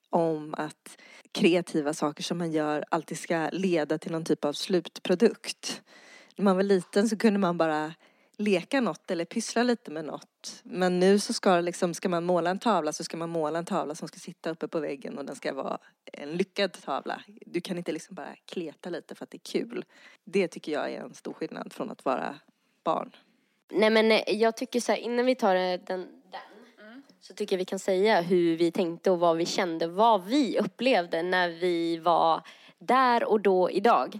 om 0.09 0.55
att 0.57 0.97
kreativa 1.31 1.93
saker 1.93 2.23
som 2.23 2.37
man 2.37 2.51
gör 2.51 2.85
alltid 2.91 3.19
ska 3.19 3.49
leda 3.51 3.97
till 3.97 4.11
någon 4.11 4.25
typ 4.25 4.45
av 4.45 4.53
slutprodukt. 4.53 5.81
När 6.35 6.45
man 6.45 6.55
var 6.55 6.63
liten 6.63 7.09
så 7.09 7.17
kunde 7.17 7.39
man 7.39 7.57
bara 7.57 7.93
leka 8.37 8.81
något 8.81 9.11
eller 9.11 9.25
pyssla 9.25 9.63
lite 9.63 9.91
med 9.91 10.05
något. 10.05 10.61
Men 10.63 10.99
nu 10.99 11.19
så 11.19 11.33
ska, 11.33 11.59
liksom, 11.59 11.93
ska 11.93 12.09
man 12.09 12.23
måla 12.23 12.49
en 12.49 12.59
tavla 12.59 12.93
så 12.93 13.03
ska 13.03 13.17
man 13.17 13.29
måla 13.29 13.59
en 13.59 13.65
tavla 13.65 13.95
som 13.95 14.07
ska 14.07 14.19
sitta 14.19 14.49
uppe 14.49 14.67
på 14.67 14.79
väggen 14.79 15.17
och 15.17 15.25
den 15.25 15.35
ska 15.35 15.53
vara 15.53 15.77
en 16.13 16.29
lyckad 16.29 16.73
tavla. 16.73 17.21
Du 17.27 17.61
kan 17.61 17.77
inte 17.77 17.91
liksom 17.91 18.15
bara 18.15 18.35
kleta 18.45 18.89
lite 18.89 19.15
för 19.15 19.23
att 19.23 19.31
det 19.31 19.37
är 19.37 19.51
kul. 19.51 19.85
Det 20.23 20.47
tycker 20.47 20.71
jag 20.71 20.91
är 20.91 21.01
en 21.01 21.13
stor 21.13 21.33
skillnad 21.33 21.73
från 21.73 21.91
att 21.91 22.05
vara 22.05 22.35
barn. 22.83 23.15
Nej 23.71 23.89
men 23.89 24.11
eh, 24.11 24.21
jag 24.27 24.57
tycker 24.57 24.79
så 24.79 24.91
här, 24.91 24.99
innan 24.99 25.25
vi 25.25 25.35
tar 25.35 25.55
den, 25.55 25.79
den, 25.85 26.07
den 26.31 27.03
så 27.19 27.33
tycker 27.33 27.55
jag 27.55 27.57
vi 27.57 27.65
kan 27.65 27.79
säga 27.79 28.21
hur 28.21 28.57
vi 28.57 28.71
tänkte 28.71 29.11
och 29.11 29.19
vad 29.19 29.37
vi 29.37 29.45
kände, 29.45 29.87
vad 29.87 30.25
vi 30.25 30.59
upplevde 30.59 31.23
när 31.23 31.49
vi 31.49 31.97
var 31.97 32.41
där 32.79 33.23
och 33.23 33.41
då 33.41 33.71
idag. 33.71 34.19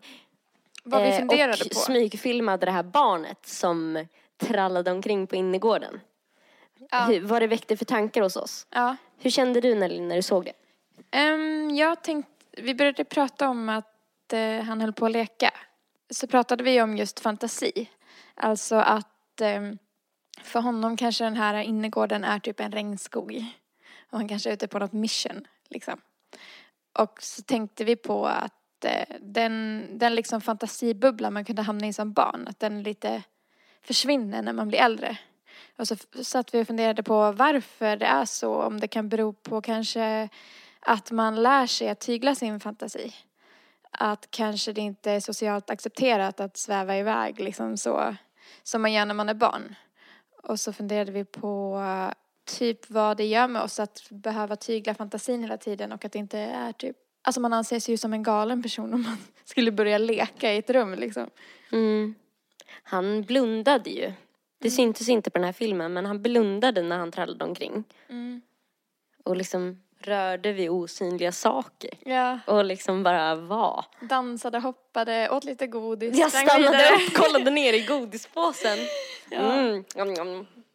Vad 0.89 1.01
vi 1.01 1.09
Eh, 1.09 1.19
funderade 1.19 1.63
och 1.63 1.69
på. 1.69 1.75
smygfilmade 1.75 2.65
det 2.65 2.71
här 2.71 2.83
barnet 2.83 3.45
som 3.45 4.05
trallade 4.37 4.91
omkring 4.91 5.27
på 5.27 5.35
innergården. 5.35 5.99
Ja. 6.91 7.05
Hur, 7.05 7.21
vad 7.21 7.41
det 7.41 7.47
väckte 7.47 7.77
för 7.77 7.85
tankar 7.85 8.21
hos 8.21 8.35
oss. 8.35 8.67
Ja. 8.69 8.95
Hur 9.19 9.29
kände 9.29 9.61
du 9.61 9.75
när, 9.75 9.99
när 9.99 10.15
du 10.15 10.21
såg 10.21 10.45
det? 10.45 10.53
Um, 11.33 11.75
jag 11.75 12.03
tänkte, 12.03 12.31
vi 12.57 12.75
började 12.75 13.03
prata 13.03 13.49
om 13.49 13.69
att 13.69 14.33
eh, 14.33 14.59
han 14.63 14.81
höll 14.81 14.93
på 14.93 15.05
att 15.05 15.11
leka. 15.11 15.53
Så 16.09 16.27
pratade 16.27 16.63
vi 16.63 16.81
om 16.81 16.97
just 16.97 17.19
fantasi. 17.19 17.89
Alltså 18.35 18.75
att 18.75 19.41
ehm, 19.41 19.77
för 20.43 20.59
honom 20.59 20.97
kanske 20.97 21.23
den 21.23 21.35
här 21.35 21.53
innergården 21.61 22.23
är 22.23 22.39
typ 22.39 22.59
en 22.59 22.71
regnskog. 22.71 23.45
Och 24.11 24.17
han 24.17 24.27
kanske 24.27 24.49
är 24.49 24.53
ute 24.53 24.67
på 24.67 24.79
något 24.79 24.93
mission 24.93 25.47
liksom. 25.69 26.01
Och 26.99 27.17
så 27.21 27.41
tänkte 27.41 27.83
vi 27.83 27.95
på 27.95 28.25
att 28.25 28.56
att 28.77 28.85
eh, 28.85 29.15
den, 29.21 29.87
den 29.93 30.15
liksom 30.15 30.41
fantasibubblan 30.41 31.33
man 31.33 31.45
kunde 31.45 31.61
hamna 31.61 31.87
i 31.87 31.93
som 31.93 32.13
barn, 32.13 32.47
att 32.47 32.59
den 32.59 32.83
lite 32.83 33.23
försvinner 33.81 34.41
när 34.41 34.53
man 34.53 34.67
blir 34.67 34.79
äldre. 34.79 35.17
Och 35.77 35.87
så 35.87 35.95
satt 36.23 36.53
vi 36.53 36.63
och 36.63 36.67
funderade 36.67 37.03
på 37.03 37.31
varför 37.31 37.97
det 37.97 38.05
är 38.05 38.25
så, 38.25 38.61
om 38.61 38.79
det 38.79 38.87
kan 38.87 39.09
bero 39.09 39.33
på 39.33 39.61
kanske 39.61 40.29
att 40.79 41.11
man 41.11 41.43
lär 41.43 41.67
sig 41.67 41.89
att 41.89 41.99
tygla 41.99 42.35
sin 42.35 42.59
fantasi. 42.59 43.13
Att 43.91 44.27
kanske 44.31 44.73
det 44.73 44.81
inte 44.81 45.11
är 45.11 45.19
socialt 45.19 45.69
accepterat 45.69 46.39
att 46.39 46.57
sväva 46.57 46.97
iväg 46.97 47.39
liksom 47.39 47.77
så 47.77 48.15
som 48.63 48.81
man 48.81 48.93
gör 48.93 49.05
när 49.05 49.13
man 49.13 49.29
är 49.29 49.33
barn. 49.33 49.75
Och 50.43 50.59
så 50.59 50.73
funderade 50.73 51.11
vi 51.11 51.25
på 51.25 51.81
typ 52.45 52.89
vad 52.89 53.17
det 53.17 53.25
gör 53.25 53.47
med 53.47 53.61
oss 53.61 53.79
att 53.79 54.07
behöva 54.09 54.55
tygla 54.55 54.93
fantasin 54.93 55.41
hela 55.41 55.57
tiden 55.57 55.91
och 55.91 56.05
att 56.05 56.11
det 56.11 56.19
inte 56.19 56.39
är 56.39 56.71
typ 56.71 56.97
Alltså 57.27 57.41
man 57.41 57.53
anser 57.53 57.79
sig 57.79 57.93
ju 57.93 57.97
som 57.97 58.13
en 58.13 58.23
galen 58.23 58.63
person 58.63 58.93
om 58.93 59.01
man 59.03 59.17
skulle 59.45 59.71
börja 59.71 59.97
leka 59.97 60.53
i 60.53 60.57
ett 60.57 60.69
rum 60.69 60.93
liksom. 60.93 61.29
Mm. 61.71 62.15
Han 62.83 63.21
blundade 63.23 63.89
ju. 63.89 64.11
Det 64.59 64.67
Mm. 64.67 64.75
syntes 64.75 65.09
inte 65.09 65.29
på 65.29 65.37
den 65.37 65.45
här 65.45 65.53
filmen 65.53 65.93
men 65.93 66.05
han 66.05 66.21
blundade 66.21 66.81
när 66.81 66.97
han 66.97 67.11
trallade 67.11 67.45
omkring. 67.45 67.83
Mm. 68.09 68.41
Och 69.23 69.37
liksom 69.37 69.81
rörde 69.99 70.53
vid 70.53 70.69
osynliga 70.69 71.31
saker. 71.31 71.89
Ja, 72.05 72.39
Och 72.47 72.65
liksom 72.65 73.03
bara 73.03 73.35
var. 73.35 73.85
dansade, 74.01 74.59
hoppade, 74.59 75.29
åt 75.29 75.43
lite 75.43 75.67
godis. 75.67 76.19
Jag 76.19 76.31
stannade 76.31 76.89
upp, 76.95 77.13
kollade 77.13 77.51
ner 77.51 77.73
i 77.73 77.85
godispåsen. 77.85 78.77
Ja. 79.29 79.37
Mm. 79.53 79.83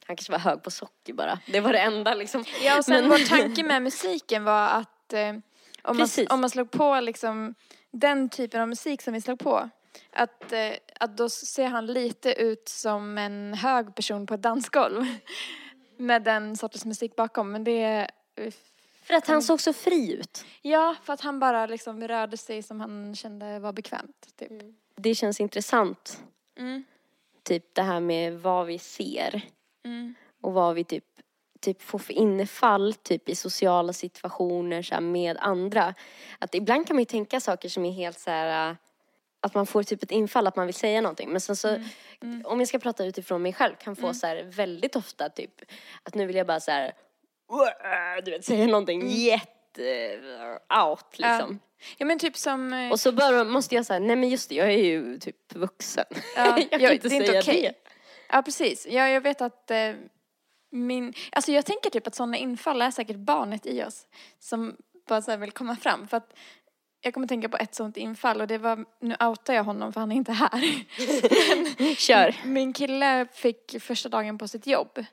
Han 0.07 0.17
kanske 0.17 0.33
var 0.33 0.39
hög 0.39 0.63
på 0.63 0.71
socker 0.71 1.13
bara. 1.13 1.39
Det 1.47 1.61
var 1.61 1.73
det 1.73 1.79
enda 1.79 2.15
liksom. 2.15 2.45
Ja, 2.65 2.79
och 2.79 2.85
sen 2.85 3.01
Men- 3.01 3.11
vår 3.11 3.29
tanke 3.29 3.63
med 3.63 3.83
musiken 3.83 4.45
var 4.45 4.69
att 4.69 5.13
eh, 5.13 5.33
om, 5.83 5.97
man, 5.97 6.09
om 6.31 6.41
man 6.41 6.51
slog 6.51 6.71
på 6.71 7.01
liksom 7.01 7.55
den 7.91 8.29
typen 8.29 8.61
av 8.61 8.69
musik 8.69 9.03
som 9.03 9.15
vi 9.15 9.21
slog 9.21 9.39
på, 9.39 9.71
att, 10.13 10.53
eh, 10.53 10.73
att 11.01 11.17
då 11.17 11.29
ser 11.29 11.67
han 11.67 11.87
lite 11.87 12.33
ut 12.33 12.69
som 12.69 13.19
en 13.19 13.55
hög 13.55 13.95
person 13.95 14.27
på 14.27 14.35
ett 14.35 14.43
dansgolv. 14.43 15.05
Med 15.97 16.23
den 16.23 16.57
sortens 16.57 16.85
musik 16.85 17.17
bakom. 17.17 17.53
Men 17.53 17.65
det 17.65 17.83
är... 17.83 18.11
För 19.03 19.15
att 19.15 19.27
han 19.27 19.43
såg 19.43 19.61
så 19.61 19.73
fri 19.73 20.13
ut. 20.13 20.45
Ja, 20.63 20.97
för 21.03 21.13
att 21.13 21.21
han 21.21 21.41
bara 21.41 21.67
liksom 21.67 22.09
rörde 22.09 22.37
sig 22.37 22.63
som 22.63 22.81
han 22.81 23.15
kände 23.15 23.59
var 23.59 23.73
bekvämt. 23.73 24.29
Typ. 24.37 24.53
Det 24.97 25.15
känns 25.15 25.41
intressant. 25.41 26.23
Mm. 26.59 26.85
Typ 27.43 27.75
det 27.75 27.83
här 27.83 28.01
med 28.01 28.41
vad 28.41 28.67
vi 28.67 28.79
ser. 28.79 29.43
Mm. 29.85 30.15
Och 30.41 30.53
vad 30.53 30.75
vi 30.75 30.85
typ, 30.85 31.05
typ 31.63 31.83
får 31.83 31.99
för 31.99 32.13
innefall 32.13 32.95
typ 32.95 33.29
i 33.29 33.35
sociala 33.35 33.93
situationer 33.93 34.83
så 34.83 34.95
här, 34.95 35.01
med 35.01 35.37
andra. 35.41 35.95
Att 36.39 36.55
ibland 36.55 36.87
kan 36.87 36.97
man 36.97 37.01
ju 37.01 37.05
tänka 37.07 37.41
saker 37.41 37.69
som 37.69 37.85
är 37.85 37.93
helt 37.93 38.19
så 38.21 38.31
här 38.31 38.71
äh, 38.71 38.77
att 39.41 39.55
man 39.55 39.67
får 39.67 39.83
typ 39.83 40.03
ett 40.03 40.11
infall 40.11 40.47
att 40.47 40.57
man 40.57 40.67
vill 40.67 40.75
säga 40.75 41.01
någonting. 41.01 41.31
Men 41.31 41.41
sen 41.41 41.57
så, 41.57 41.77
om 42.45 42.59
jag 42.59 42.69
ska 42.69 42.79
prata 42.79 43.05
utifrån 43.05 43.43
mig 43.43 43.53
själv, 43.53 43.75
kan 43.75 43.97
få 43.97 44.15
så 44.15 44.27
här 44.27 44.43
väldigt 44.43 44.97
ofta 44.97 45.29
typ 45.29 45.63
att 46.03 46.15
nu 46.15 46.27
vill 46.27 46.37
jag 46.37 46.47
bara 46.47 46.61
så 46.61 46.71
här 46.71 46.93
du 48.25 48.31
vet, 48.31 48.45
säga 48.45 48.67
någonting 48.67 49.09
jätte 49.09 50.19
out 50.89 51.19
liksom. 51.19 51.59
Ja 51.99 52.07
men 52.07 52.19
typ 52.19 52.37
som... 52.37 52.73
eh, 52.73 52.91
Och 52.91 53.01
så 53.01 53.13
bara 53.13 53.45
måste 53.45 53.75
jag 53.75 53.87
säga, 53.87 53.99
nej 53.99 54.17
men 54.17 54.29
just 54.29 54.49
det, 54.49 54.55
jag 54.55 54.67
är 54.73 54.79
ju 54.85 55.19
typ 55.19 55.55
vuxen. 55.55 56.05
Ja, 56.37 56.59
jag 56.71 56.71
kan 56.71 56.81
ja, 56.81 56.93
inte 56.93 57.09
det 57.09 57.15
är 57.17 57.21
inte 57.21 57.39
okej. 57.39 57.63
det. 57.63 57.75
Ja, 58.29 58.43
precis. 58.43 58.87
Ja, 58.91 59.09
jag 59.09 59.21
vet 59.21 59.41
att 59.41 59.71
eh, 59.71 59.93
min... 60.73 61.15
Alltså 61.33 61.53
jag 61.53 61.67
tänker 61.67 61.91
typ 61.91 62.07
att 62.07 62.15
sådana 62.15 62.37
infall 62.37 62.83
är 62.83 62.91
säkert 62.91 63.17
barnet 63.17 63.67
i 63.67 63.85
oss 63.85 64.07
som 64.39 64.77
bara 65.09 65.23
så 65.23 65.37
vill 65.37 65.53
komma 65.53 65.77
fram. 65.77 66.09
För 66.09 66.17
att 66.17 66.35
jag 67.01 67.15
kommer 67.15 67.27
tänka 67.27 67.49
på 67.49 67.57
ett 67.57 67.75
sånt 67.75 67.97
infall 67.97 68.41
och 68.41 68.47
det 68.47 68.59
var, 68.59 68.85
nu 69.01 69.17
outar 69.21 69.55
jag 69.55 69.65
honom 69.65 69.93
för 69.93 70.01
han 70.01 70.13
är 70.13 70.17
inte 70.17 70.33
här. 70.33 70.85
Kör. 71.97 72.37
Min 72.45 72.73
kille 72.73 73.27
fick 73.33 73.83
första 73.83 74.09
dagen 74.09 74.39
på 74.39 74.49
sitt 74.49 74.67
jobb 74.67 75.05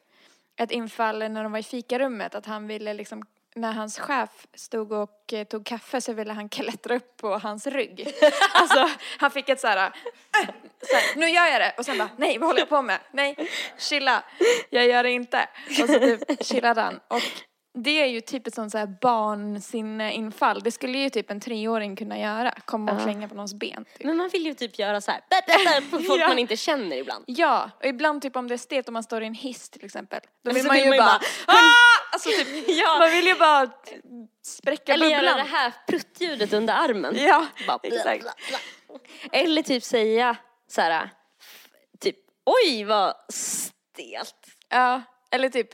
ett 0.56 0.72
infall 0.72 1.19
när 1.19 1.44
de 1.44 1.52
var 1.52 1.60
i 1.60 1.64
fikarummet 1.64 2.36
att 2.36 2.45
han 2.45 2.68
ville 2.68 2.94
liksom 2.94 3.26
när 3.55 3.73
hans 3.73 3.99
chef 3.99 4.47
stod 4.53 4.91
och 4.91 5.34
eh, 5.34 5.43
tog 5.43 5.65
kaffe 5.65 6.01
så 6.01 6.13
ville 6.13 6.34
han 6.34 6.49
klättra 6.59 6.95
upp 6.95 7.17
på 7.17 7.38
hans 7.38 7.67
rygg. 7.67 8.07
Alltså 8.53 8.89
han 9.17 9.31
fick 9.31 9.49
ett 9.49 9.59
så 9.59 9.67
här, 9.67 9.77
äh, 9.77 10.49
så 10.81 10.95
här, 10.95 11.15
nu 11.15 11.30
gör 11.30 11.45
jag 11.45 11.61
det 11.61 11.73
och 11.77 11.85
sen 11.85 11.97
bara, 11.97 12.09
nej 12.17 12.38
vad 12.38 12.47
håller 12.47 12.59
jag 12.59 12.69
på 12.69 12.81
med? 12.81 12.99
Nej, 13.11 13.49
chilla, 13.77 14.23
jag 14.69 14.88
gör 14.88 15.03
det 15.03 15.11
inte. 15.11 15.49
Och 15.69 15.89
så 15.89 15.99
typ 15.99 16.45
chillade 16.45 16.81
han. 16.81 16.99
Och 17.07 17.21
det 17.73 18.01
är 18.01 18.05
ju 18.05 18.21
typ 18.21 18.47
ett 18.47 18.53
sånt 18.55 18.71
så 18.71 18.77
här 18.77 18.95
barnsinneinfall. 19.01 20.61
Det 20.63 20.71
skulle 20.71 20.97
ju 20.97 21.09
typ 21.09 21.31
en 21.31 21.39
treåring 21.39 21.95
kunna 21.95 22.19
göra, 22.19 22.51
komma 22.65 22.91
och 22.91 22.99
Ja. 22.99 23.03
klänga 23.03 23.27
på 23.27 23.35
någons 23.35 23.53
ben. 23.53 23.85
Typ. 23.97 24.05
Men 24.05 24.17
man 24.17 24.29
vill 24.29 24.45
ju 24.45 24.53
typ 24.53 24.79
göra 24.79 25.01
så 25.01 25.11
här 25.11 25.21
bä, 25.29 25.41
bä, 25.47 25.81
bä, 25.81 25.81
på 25.91 26.03
folk 26.03 26.19
Ja. 26.21 26.27
man 26.27 26.39
inte 26.39 26.57
känner 26.57 26.97
ibland. 26.97 27.23
Ja, 27.27 27.71
och 27.79 27.85
ibland 27.85 28.21
typ 28.21 28.35
om 28.35 28.47
det 28.47 28.53
är 28.55 28.57
stelt 28.57 28.87
om 28.87 28.93
man 28.93 29.03
står 29.03 29.23
i 29.23 29.25
en 29.25 29.33
hiss 29.33 29.69
till 29.69 29.85
exempel. 29.85 30.19
Då 30.43 30.51
Så 30.51 30.55
vill 30.55 30.65
man 30.67 30.75
vill 30.75 30.83
ju 30.83 30.89
man 30.89 30.95
ju 30.97 31.01
bara, 31.03 31.19
bara, 31.47 31.55
ah! 31.57 32.11
Alltså 32.13 32.29
typ, 32.29 32.47
Ja. 32.67 32.97
man 32.99 33.11
vill 33.11 33.25
ju 33.27 33.35
bara 33.35 33.69
spräcka 34.45 34.93
Eller 34.93 35.07
göra 35.09 35.35
det 35.35 35.41
här 35.43 35.73
pruttljudet 35.87 36.53
under 36.53 36.73
armen. 36.73 37.15
Ja, 37.17 37.45
Bara 37.67 37.77
bla, 37.77 37.89
exakt. 37.97 38.21
bla, 38.21 38.31
bla. 38.49 38.99
Eller 39.31 39.61
typ 39.61 39.83
säga 39.83 40.35
så 40.67 40.81
här, 40.81 41.09
typ 41.99 42.15
oj 42.45 42.83
vad 42.83 43.13
stelt. 43.29 44.35
Ja, 44.69 45.01
eller 45.31 45.49
typ, 45.49 45.69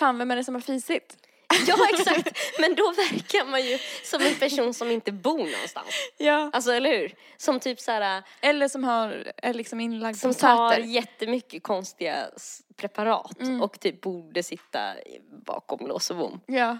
fan 0.00 0.18
vem 0.18 0.30
är 0.30 0.36
det 0.36 0.44
som 0.44 0.54
har 0.54 0.62
fisit? 0.62 1.16
Ja 1.66 1.76
exakt, 1.94 2.38
men 2.60 2.74
då 2.74 2.82
verkar 2.92 3.44
man 3.50 3.64
ju 3.66 3.78
som 4.04 4.22
en 4.22 4.34
person 4.34 4.74
som 4.74 4.90
inte 4.90 5.12
bor 5.12 5.38
någonstans. 5.38 5.86
Ja. 6.18 6.50
Alltså 6.52 6.72
eller 6.72 6.90
hur? 6.98 7.14
Som 7.36 7.60
typ 7.60 7.80
så 7.80 7.92
här, 7.92 8.22
Eller 8.40 8.68
som 8.68 8.84
har, 8.84 9.32
är 9.36 9.54
liksom 9.54 9.80
inlagd 9.80 10.16
som 10.16 10.34
tar 10.34 10.78
jättemycket 10.78 11.62
konstiga 11.62 12.16
preparat 12.76 13.40
Mm. 13.40 13.62
och 13.62 13.80
typ 13.80 14.00
borde 14.00 14.42
sitta 14.42 14.80
bakom 15.46 15.86
lås 15.86 16.10
och 16.10 16.16
bom. 16.16 16.40
Ja. 16.46 16.78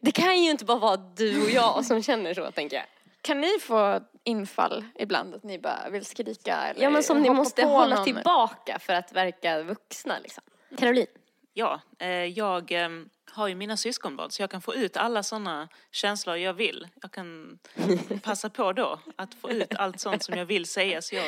Det 0.00 0.10
kan 0.12 0.42
ju 0.42 0.50
inte 0.50 0.64
bara 0.64 0.78
vara 0.78 0.96
du 0.96 1.42
och 1.42 1.50
jag 1.50 1.84
som 1.84 2.02
känner 2.02 2.34
så 2.34 2.50
tänker 2.50 2.76
jag. 2.76 2.86
Kan 3.22 3.40
ni 3.40 3.58
få 3.60 4.00
infall 4.24 4.84
ibland 4.98 5.34
att 5.34 5.42
ni 5.44 5.58
bara 5.58 5.88
vill 5.90 6.04
skrika 6.04 6.56
eller 6.56 6.82
Ja 6.82 6.90
men 6.90 7.02
som 7.02 7.20
ni 7.22 7.30
måste 7.30 7.64
hålla 7.64 7.94
någon? 7.94 8.04
tillbaka 8.04 8.78
för 8.78 8.92
att 8.92 9.12
verka 9.12 9.62
vuxna 9.62 10.18
liksom. 10.22 10.44
Caroline? 10.78 11.06
Ja, 11.54 11.80
eh, 11.98 12.08
jag 12.08 12.72
eh, 12.72 12.88
har 13.30 13.48
ju 13.48 13.54
mina 13.54 13.76
syskonbarn 13.76 14.30
så 14.30 14.42
jag 14.42 14.50
kan 14.50 14.62
få 14.62 14.74
ut 14.74 14.96
alla 14.96 15.22
sådana 15.22 15.68
känslor 15.90 16.36
jag 16.36 16.54
vill. 16.54 16.88
Jag 17.02 17.12
kan 17.12 17.58
passa 18.22 18.50
på 18.50 18.72
då 18.72 19.00
att 19.16 19.34
få 19.34 19.50
ut 19.50 19.74
allt 19.74 20.00
sånt 20.00 20.22
som 20.22 20.38
jag 20.38 20.44
vill 20.44 20.66
säga 20.66 21.02
så 21.02 21.14
jag, 21.14 21.26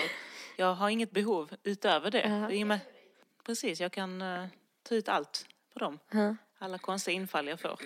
jag 0.56 0.74
har 0.74 0.88
inget 0.88 1.10
behov 1.10 1.50
utöver 1.62 2.10
det. 2.10 2.46
Och 2.60 2.66
med, 2.66 2.80
precis, 3.46 3.80
jag 3.80 3.92
kan 3.92 4.22
eh, 4.22 4.46
ta 4.82 4.94
ut 4.94 5.08
allt 5.08 5.46
på 5.72 5.78
dem. 5.78 5.98
Ja. 6.10 6.36
Alla 6.58 6.78
konstiga 6.78 7.14
infall 7.14 7.48
jag 7.48 7.60
får. 7.60 7.78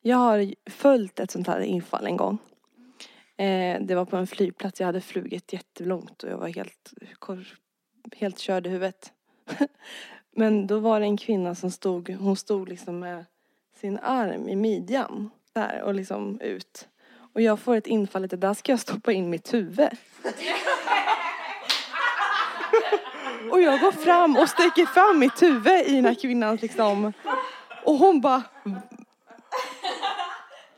Jag 0.00 0.16
har 0.16 0.54
följt 0.70 1.20
ett 1.20 1.30
sånt 1.30 1.46
här 1.46 1.60
infall 1.60 2.06
en 2.06 2.16
gång. 2.16 2.38
Eh, 3.36 3.82
det 3.82 3.94
var 3.94 4.04
på 4.04 4.16
en 4.16 4.26
flygplats. 4.26 4.80
Jag 4.80 4.86
hade 4.86 5.00
flugit 5.00 5.52
jättelångt 5.52 6.22
och 6.22 6.30
jag 6.30 6.38
var 6.38 6.48
helt, 6.48 6.92
helt 8.16 8.38
körd 8.38 8.66
i 8.66 8.70
huvudet. 8.70 9.12
Men 10.36 10.66
då 10.66 10.78
var 10.78 11.00
det 11.00 11.06
en 11.06 11.16
kvinna 11.16 11.54
som 11.54 11.70
stod, 11.70 12.10
hon 12.10 12.36
stod 12.36 12.68
liksom 12.68 12.98
med 12.98 13.24
sin 13.80 13.98
arm 13.98 14.48
i 14.48 14.56
midjan. 14.56 15.30
Där 15.52 15.82
och 15.82 15.94
liksom 15.94 16.40
ut. 16.40 16.88
Och 17.34 17.40
jag 17.40 17.60
får 17.60 17.76
ett 17.76 17.86
infall 17.86 18.24
att 18.24 18.40
där 18.40 18.54
ska 18.54 18.72
jag 18.72 18.80
stoppa 18.80 19.12
in 19.12 19.30
mitt 19.30 19.54
huvud. 19.54 19.88
Och 23.50 23.60
jag 23.60 23.80
går 23.80 23.92
fram 23.92 24.36
och 24.36 24.48
sträcker 24.48 24.86
fram 24.86 25.18
mitt 25.18 25.42
huvud 25.42 25.86
i 25.86 25.94
den 25.94 26.04
här 26.04 26.14
kvinnans 26.14 26.62
liksom. 26.62 27.12
Och 27.84 27.94
hon 27.94 28.20
bara 28.20 28.42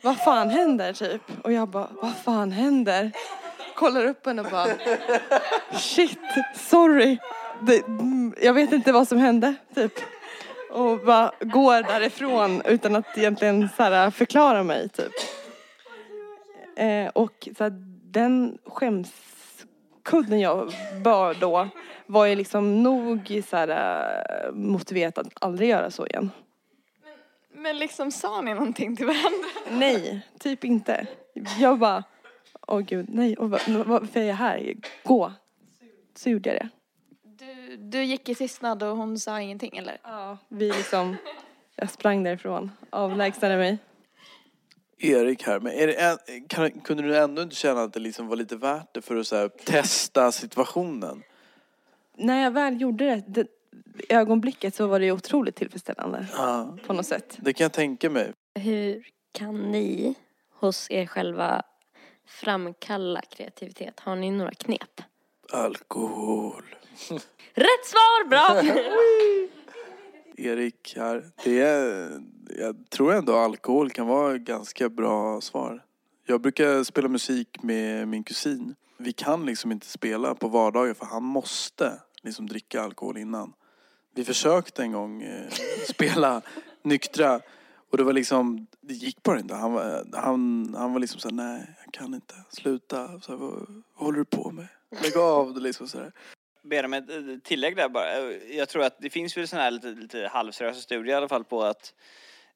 vad 0.05 0.19
fan 0.19 0.51
händer 0.51 0.93
typ? 0.93 1.23
Och 1.43 1.53
jag 1.53 1.69
bara, 1.69 1.89
vad 2.03 2.17
fan 2.17 2.53
händer? 2.53 3.13
Kollar 3.75 4.07
upp 4.07 4.27
henne 4.27 4.43
och 4.43 4.51
bara, 4.51 4.69
shit, 5.73 6.19
sorry. 6.55 7.19
Det, 7.61 7.83
jag 8.43 8.55
vet 8.55 8.73
inte 8.73 8.93
vad 8.93 9.09
som 9.09 9.19
hände, 9.19 9.55
typ. 9.75 9.93
Och 10.71 10.99
bara 11.01 11.33
går 11.41 11.83
därifrån 11.83 12.63
utan 12.65 12.97
att 12.97 13.19
egentligen 13.19 13.69
så 13.77 13.83
här, 13.83 14.11
förklara 14.11 14.63
mig, 14.63 14.89
typ. 14.89 15.13
Eh, 16.77 17.07
och 17.09 17.49
så 17.59 17.65
här, 17.65 17.73
den 18.13 18.59
skämskudden 18.67 20.41
jag 20.41 20.73
bar 21.05 21.35
då 21.41 21.69
var 22.07 22.27
ju 22.27 22.35
liksom 22.35 22.83
nog 22.83 23.43
så 23.51 23.57
här, 23.57 23.69
eh, 23.69 24.53
motiverat 24.53 25.19
att 25.19 25.27
aldrig 25.41 25.69
göra 25.71 25.91
så 25.91 26.07
igen. 26.07 26.31
Men 27.55 27.79
liksom 27.79 28.11
sa 28.11 28.41
ni 28.41 28.55
någonting 28.55 28.97
till 28.97 29.07
varandra? 29.07 29.49
Nej, 29.71 30.21
typ 30.39 30.65
inte. 30.65 31.07
Jag 31.59 31.79
bara, 31.79 32.05
åh 32.67 32.81
gud, 32.81 33.07
nej, 33.09 33.37
och 33.37 33.51
va- 33.51 33.59
varför 33.87 34.21
är 34.21 34.25
jag 34.25 34.35
här? 34.35 34.75
Gå. 35.05 35.33
Så 36.17 36.31
gjorde 36.31 36.49
jag 36.51 36.59
det. 36.59 36.69
Du, 37.79 38.03
gick 38.05 38.29
i 38.29 38.35
tystnad 38.35 38.83
och 38.83 38.97
hon 38.97 39.19
sa 39.19 39.41
ingenting 39.41 39.77
eller? 39.77 39.99
Ja. 40.03 40.39
Vi 40.49 40.73
liksom, 40.73 41.17
jag 41.77 41.91
sprang 41.91 42.23
därifrån, 42.23 42.71
avlägsnade 42.91 43.57
mig. 43.57 43.79
Erik 44.99 45.43
här, 45.47 45.61
men 45.61 45.73
är 45.73 45.87
det 45.87 45.93
en, 45.93 46.19
kan, 46.49 46.71
kunde 46.71 47.03
du 47.03 47.17
ändå 47.19 47.43
inte 47.43 47.57
känna 47.57 47.83
att 47.83 47.93
det 47.93 48.01
liksom 48.01 48.27
var 48.29 48.37
lite 48.37 48.57
värt 48.57 48.95
det 48.95 49.03
för 49.03 49.17
att 49.17 49.27
så 49.27 49.37
här, 49.37 49.49
testa 49.49 50.33
situationen? 50.33 51.23
När 52.17 52.43
jag 52.43 52.51
väl 52.51 52.81
gjorde 52.81 53.05
det, 53.05 53.25
det 53.27 53.47
i 54.09 54.13
ögonblicket 54.15 54.75
så 54.75 54.87
var 54.87 54.99
det 55.01 55.07
ju 55.07 55.13
otroligt 55.13 55.57
tillfredsställande 55.57 56.27
Ja, 56.37 56.77
på 56.87 56.93
något 56.93 57.07
sätt. 57.07 57.37
det 57.41 57.53
kan 57.53 57.65
jag 57.65 57.73
tänka 57.73 58.11
mig. 58.11 58.33
Hur 58.55 59.05
kan 59.33 59.55
ni 59.71 60.15
hos 60.51 60.91
er 60.91 61.07
själva 61.07 61.63
framkalla 62.27 63.21
kreativitet? 63.23 64.01
Har 64.01 64.17
ni 64.17 64.31
några 64.31 64.51
knep? 64.51 65.01
Alkohol. 65.53 66.63
Rätt 67.55 67.87
svar, 67.87 68.29
bra! 68.29 68.63
Erik 70.37 70.95
här. 70.97 71.31
Det 71.45 71.61
är, 71.61 72.11
jag 72.59 72.91
tror 72.91 73.13
ändå 73.13 73.37
alkohol 73.37 73.91
kan 73.91 74.07
vara 74.07 74.35
ett 74.35 74.41
ganska 74.41 74.89
bra 74.89 75.41
svar. 75.41 75.85
Jag 76.27 76.41
brukar 76.41 76.85
spela 76.85 77.09
musik 77.09 77.63
med 77.63 78.09
min 78.09 78.25
kusin. 78.25 78.75
Vi 78.99 79.13
kan 79.13 79.47
liksom 79.47 79.73
inte 79.73 79.87
spela 79.87 80.35
på 80.35 80.49
vardagar 80.49 80.95
för 80.95 81.07
han 81.07 81.23
måste 81.23 82.01
liksom 82.23 82.47
dricka 82.47 82.83
alkohol 82.83 83.19
innan. 83.19 83.53
Vi 84.15 84.25
försökte 84.25 84.83
en 84.83 84.93
gång 84.93 85.23
eh, 85.23 85.51
spela 85.89 86.43
nyktra 86.83 87.41
och 87.91 87.99
det 87.99 88.05
var 88.05 88.13
liksom, 88.13 88.67
det 88.81 88.95
gick 88.95 89.23
bara 89.23 89.39
inte. 89.39 89.55
Han 89.55 89.73
var, 89.73 90.07
han, 90.13 90.75
han 90.79 90.93
var 90.93 91.01
liksom 91.01 91.21
såhär, 91.21 91.35
nej 91.35 91.77
jag 91.85 91.95
kan 91.95 92.15
inte, 92.15 92.35
sluta. 92.51 93.21
Så 93.21 93.33
här, 93.33 93.39
vad, 93.39 93.51
vad 93.51 93.83
håller 93.95 94.19
du 94.19 94.25
på 94.25 94.51
med? 94.51 94.69
Lägg 95.03 95.17
av 95.17 95.61
liksom 95.61 95.89
sådär. 95.89 96.13
Ber 96.65 96.85
om 96.85 96.93
ett 96.95 97.45
tillägg 97.45 97.77
där 97.77 97.89
bara. 97.89 98.33
Jag 98.33 98.69
tror 98.69 98.83
att 98.85 98.97
det 98.99 99.11
finns 99.11 99.37
väl 99.37 99.49
sådana 99.49 99.65
här 99.65 99.71
lite, 99.71 99.89
lite 99.89 100.29
halvseriösa 100.33 100.81
studier 100.81 101.15
i 101.15 101.17
alla 101.17 101.29
fall 101.29 101.45
på 101.45 101.63
att 101.63 101.95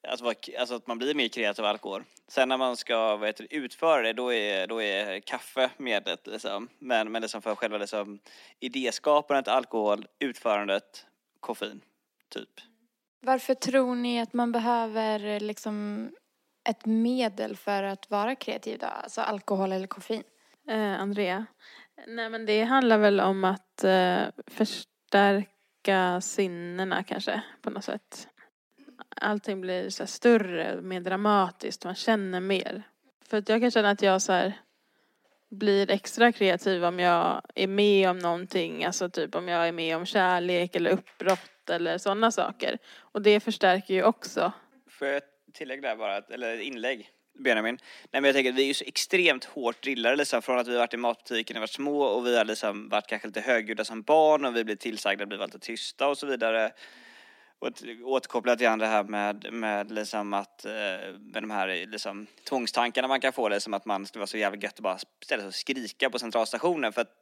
Alltså, 0.08 0.24
vad- 0.24 0.36
alltså 0.58 0.74
att 0.74 0.86
man 0.86 0.98
blir 0.98 1.14
mer 1.14 1.28
kreativ 1.28 1.64
av 1.64 1.70
alkohol. 1.70 2.04
Sen 2.28 2.48
när 2.48 2.56
man 2.56 2.76
ska 2.76 3.16
vad 3.16 3.28
heter 3.28 3.46
utföra 3.50 4.02
det, 4.02 4.12
då 4.12 4.32
är, 4.32 4.66
då 4.66 4.82
är 4.82 5.20
kaffe 5.20 5.70
medlet. 5.76 6.26
Liksom. 6.26 6.68
Men, 6.78 7.12
men 7.12 7.22
liksom 7.22 7.42
för 7.42 7.54
själva 7.54 7.78
liksom, 7.78 8.18
idéskapandet, 8.60 9.48
alkohol, 9.48 10.06
utförandet, 10.18 11.06
koffein. 11.40 11.80
Typ. 12.28 12.48
Varför 13.20 13.54
tror 13.54 13.94
ni 13.94 14.20
att 14.20 14.32
man 14.32 14.52
behöver 14.52 15.26
eh, 15.26 15.40
liksom 15.40 16.08
ett 16.68 16.86
medel 16.86 17.56
för 17.56 17.82
att 17.82 18.10
vara 18.10 18.34
kreativ 18.36 18.78
då? 18.78 18.86
Alltså 18.86 19.20
alkohol 19.20 19.72
eller 19.72 19.86
koffein? 19.86 20.22
Eh, 20.68 21.00
Andrea? 21.00 21.46
Nej 22.06 22.30
men 22.30 22.46
det 22.46 22.62
handlar 22.62 22.98
väl 22.98 23.20
om 23.20 23.44
att 23.44 23.84
eh, 23.84 24.22
förstärka 24.46 26.20
sinnena 26.20 27.02
kanske 27.02 27.42
på 27.62 27.70
något 27.70 27.84
sätt. 27.84 28.28
Allting 29.20 29.60
blir 29.60 29.90
så 29.90 30.02
här 30.02 30.08
större, 30.08 30.80
mer 30.82 31.00
dramatiskt, 31.00 31.84
man 31.84 31.94
känner 31.94 32.40
mer. 32.40 32.82
För 33.28 33.36
att 33.36 33.48
jag 33.48 33.60
kan 33.60 33.70
känna 33.70 33.90
att 33.90 34.02
jag 34.02 34.22
så 34.22 34.32
här 34.32 34.52
blir 35.50 35.90
extra 35.90 36.32
kreativ 36.32 36.84
om 36.84 36.98
jag 36.98 37.42
är 37.54 37.66
med 37.66 38.10
om 38.10 38.18
någonting, 38.18 38.84
alltså 38.84 39.10
typ 39.10 39.34
om 39.34 39.48
jag 39.48 39.68
är 39.68 39.72
med 39.72 39.96
om 39.96 40.06
kärlek 40.06 40.76
eller 40.76 40.90
uppbrott 40.90 41.70
eller 41.70 41.98
sådana 41.98 42.30
saker. 42.30 42.78
Och 42.96 43.22
det 43.22 43.40
förstärker 43.40 43.94
ju 43.94 44.04
också. 44.04 44.52
Får 44.90 45.08
jag 45.08 45.16
ett 45.16 45.30
tillägg 45.54 45.82
där 45.82 45.96
bara, 45.96 46.16
eller 46.18 46.54
ett 46.54 46.62
inlägg? 46.62 47.10
Benjamin. 47.38 47.78
Nej 48.10 48.20
men 48.20 48.24
jag 48.24 48.34
tänker 48.34 48.50
att 48.50 48.56
vi 48.56 48.62
är 48.62 48.66
ju 48.66 48.74
så 48.74 48.84
extremt 48.86 49.44
hårt 49.44 49.82
drillade 49.82 50.16
liksom, 50.16 50.42
från 50.42 50.58
att 50.58 50.68
vi 50.68 50.72
har 50.72 50.78
varit 50.78 50.94
i 50.94 50.96
matbutiken 50.96 51.54
när 51.54 51.60
vi 51.60 51.62
var 51.62 51.66
små 51.66 52.02
och 52.02 52.26
vi 52.26 52.36
har 52.36 52.44
liksom 52.44 52.88
varit 52.88 53.06
kanske 53.06 53.28
lite 53.28 53.40
högljudda 53.40 53.84
som 53.84 54.02
barn 54.02 54.44
och 54.44 54.56
vi 54.56 54.64
blir 54.64 54.76
tillsagda 54.76 55.22
att 55.22 55.28
bli 55.28 55.38
lite 55.38 55.58
tysta 55.58 56.08
och 56.08 56.18
så 56.18 56.26
vidare. 56.26 56.72
Och 57.58 57.68
återkopplat 58.02 58.58
till 58.58 58.78
det 58.78 58.86
här 58.86 59.04
med, 59.04 59.52
med 59.52 59.90
liksom 59.90 60.34
att, 60.34 60.64
eh, 60.64 60.72
med 61.18 61.42
de 61.42 61.50
här 61.50 61.86
liksom, 61.86 62.26
tvångstankarna 62.48 63.08
man 63.08 63.20
kan 63.20 63.32
få, 63.32 63.48
liksom 63.48 63.74
att 63.74 63.84
man 63.84 64.06
skulle 64.06 64.20
vara 64.20 64.26
så 64.26 64.38
jävla 64.38 64.58
gött 64.58 64.74
att 64.74 64.80
bara 64.80 64.98
ställa 65.24 65.42
sig 65.42 65.48
och 65.48 65.54
skrika 65.54 66.10
på 66.10 66.18
centralstationen 66.18 66.92
för 66.92 67.00
att 67.00 67.12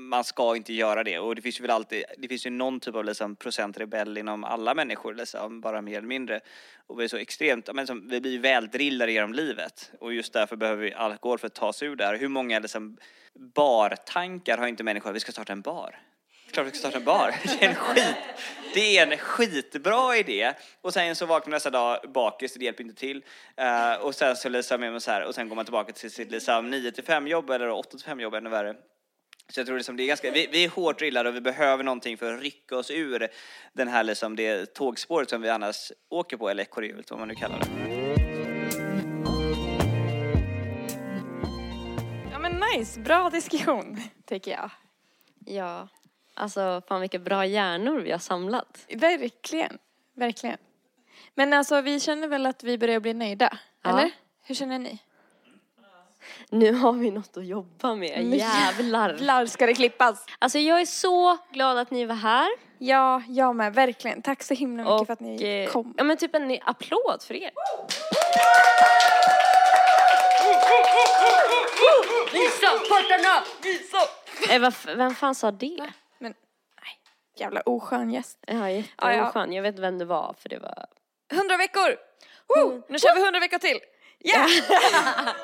man 0.00 0.24
ska 0.24 0.56
inte 0.56 0.72
göra 0.72 1.04
det. 1.04 1.18
Och 1.18 1.34
det 1.34 1.42
finns 1.42 1.60
ju 1.60 1.62
väl 1.62 1.70
alltid, 1.70 2.04
det 2.18 2.28
finns 2.28 2.46
ju 2.46 2.50
någon 2.50 2.80
typ 2.80 2.94
av 2.94 3.04
liksom, 3.04 3.36
procentrebell 3.36 4.18
inom 4.18 4.44
alla 4.44 4.74
människor, 4.74 5.14
liksom, 5.14 5.60
bara 5.60 5.82
mer 5.82 5.98
eller 5.98 6.08
mindre. 6.08 6.40
Och 6.86 7.00
vi 7.00 7.04
är 7.04 7.08
så 7.08 7.16
extremt, 7.16 7.74
men 7.74 7.86
som, 7.86 8.08
vi 8.08 8.20
blir 8.20 8.32
ju 8.32 8.38
väldrillade 8.38 9.12
genom 9.12 9.32
livet. 9.32 9.92
Och 10.00 10.14
just 10.14 10.32
därför 10.32 10.56
behöver 10.56 10.82
vi 10.82 10.94
alkohol 10.94 11.38
för 11.38 11.46
att 11.46 11.54
ta 11.54 11.72
sig 11.72 11.88
ur 11.88 11.96
det 11.96 12.04
här. 12.04 12.16
Hur 12.16 12.28
många 12.28 12.58
liksom, 12.58 12.96
bartankar 13.54 14.58
har 14.58 14.66
inte 14.66 14.84
människor? 14.84 15.12
Vi 15.12 15.20
ska 15.20 15.32
starta 15.32 15.52
en 15.52 15.62
bar. 15.62 15.98
Klart 16.52 16.66
vi 16.66 16.70
ska 16.70 16.78
starta 16.78 16.98
en 16.98 17.04
bar. 17.04 17.34
Det 17.58 17.64
är 17.64 17.68
en, 17.68 17.74
skit, 17.74 18.16
det 18.74 18.98
är 18.98 19.06
en 19.06 19.18
skitbra 19.18 20.16
idé. 20.16 20.52
Och 20.80 20.92
sen 20.92 21.16
så 21.16 21.26
vaknar 21.26 21.50
man 21.50 21.56
nästa 21.56 21.70
dag 21.70 22.00
bakis, 22.14 22.54
det 22.54 22.64
hjälper 22.64 22.84
inte 22.84 23.00
till. 23.00 23.24
Uh, 23.60 24.04
och 24.04 24.14
sen 24.14 24.36
så 24.36 24.48
liksom 24.48 24.82
är 24.82 24.90
man 24.90 25.00
så 25.00 25.10
här, 25.10 25.24
och 25.24 25.34
sen 25.34 25.48
går 25.48 25.56
man 25.56 25.64
tillbaka 25.64 25.92
till 25.92 26.10
sitt 26.10 26.30
liksom 26.30 26.70
9 26.70 26.92
till 26.92 27.04
5 27.04 27.26
jobb 27.26 27.50
eller 27.50 27.70
8 27.70 27.90
till 27.90 28.00
5 28.00 28.20
jobb 28.20 28.34
ännu 28.34 28.50
värre. 28.50 28.76
Så 29.50 29.60
jag 29.60 29.66
tror 29.66 29.76
liksom 29.76 29.96
det 29.96 30.02
är 30.02 30.06
ganska, 30.06 30.30
vi, 30.30 30.48
vi 30.52 30.64
är 30.64 30.68
hårt 30.68 30.98
drillade 30.98 31.28
och 31.28 31.34
vi 31.34 31.40
behöver 31.40 31.84
någonting 31.84 32.16
för 32.16 32.34
att 32.34 32.40
rycka 32.42 32.76
oss 32.76 32.90
ur 32.90 33.28
den 33.72 33.88
här 33.88 34.04
liksom 34.04 34.36
det 34.36 34.74
tågspåret 34.74 35.30
som 35.30 35.42
vi 35.42 35.48
annars 35.48 35.92
åker 36.08 36.36
på, 36.36 36.48
eller 36.48 36.62
ekorrhjulet 36.62 37.10
vad 37.10 37.18
man 37.18 37.28
nu 37.28 37.34
kallar 37.34 37.58
det. 37.58 37.66
Ja 42.32 42.38
men 42.38 42.60
nice, 42.74 43.00
bra 43.00 43.30
diskussion 43.30 44.00
tycker 44.26 44.50
jag. 44.50 44.70
Ja, 45.46 45.88
alltså 46.34 46.82
fan 46.88 47.00
vilka 47.00 47.18
bra 47.18 47.46
hjärnor 47.46 48.00
vi 48.00 48.10
har 48.10 48.18
samlat. 48.18 48.86
Verkligen, 48.94 49.78
verkligen. 50.16 50.58
Men 51.34 51.52
alltså 51.52 51.80
vi 51.80 52.00
känner 52.00 52.28
väl 52.28 52.46
att 52.46 52.64
vi 52.64 52.78
börjar 52.78 53.00
bli 53.00 53.14
nöjda, 53.14 53.58
Ja. 53.82 53.90
eller? 53.90 54.10
Hur 54.42 54.54
känner 54.54 54.78
ni? 54.78 54.98
Nu 56.48 56.72
har 56.72 56.92
vi 56.92 57.10
något 57.10 57.36
att 57.36 57.46
jobba 57.46 57.94
med, 57.94 58.10
Men 58.26 58.38
jävlar. 58.38 59.08
Jävlar 59.10 59.46
ska 59.46 59.66
det 59.66 59.74
klippas! 59.74 60.26
Alltså 60.38 60.58
jag 60.58 60.80
är 60.80 60.86
så 60.86 61.38
glad 61.52 61.78
att 61.78 61.90
ni 61.90 62.04
var 62.04 62.14
här. 62.14 62.48
Ja, 62.78 63.22
jag 63.28 63.56
med, 63.56 63.74
verkligen. 63.74 64.22
Tack 64.22 64.42
så 64.42 64.54
himla 64.54 64.84
mycket 64.84 65.06
för 65.06 65.12
att 65.12 65.20
ni 65.20 65.64
eh, 65.66 65.72
kom. 65.72 65.94
Ja 65.98 66.04
men 66.04 66.16
typ 66.16 66.34
en 66.34 66.58
applåd 66.64 67.22
för 67.22 67.34
er. 67.34 67.50
Visa 72.32 72.70
portarna! 72.88 73.44
Visa! 73.62 73.98
Eh, 74.54 74.96
vem 74.96 75.14
fan 75.14 75.34
sa 75.34 75.50
det? 75.50 75.90
Men, 76.18 76.34
nej, 76.82 76.98
jävla 77.38 77.60
oskön 77.60 78.10
gäst. 78.10 78.38
Ja, 78.46 78.54
Ja, 78.54 78.68
ja. 78.96 79.12
jätteoskön. 79.12 79.52
Jag 79.52 79.62
vet 79.62 79.78
vem 79.78 79.98
det 79.98 80.04
var 80.04 80.34
för 80.38 80.48
det 80.48 80.58
var... 80.58 80.86
Hundra 81.32 81.56
veckor! 81.56 81.96
Woo! 82.48 82.82
Nu 82.88 82.98
kör 82.98 83.14
vi 83.14 83.24
hundra 83.24 83.40
veckor 83.40 83.58
till! 83.58 83.78
Yeah! 84.24 84.46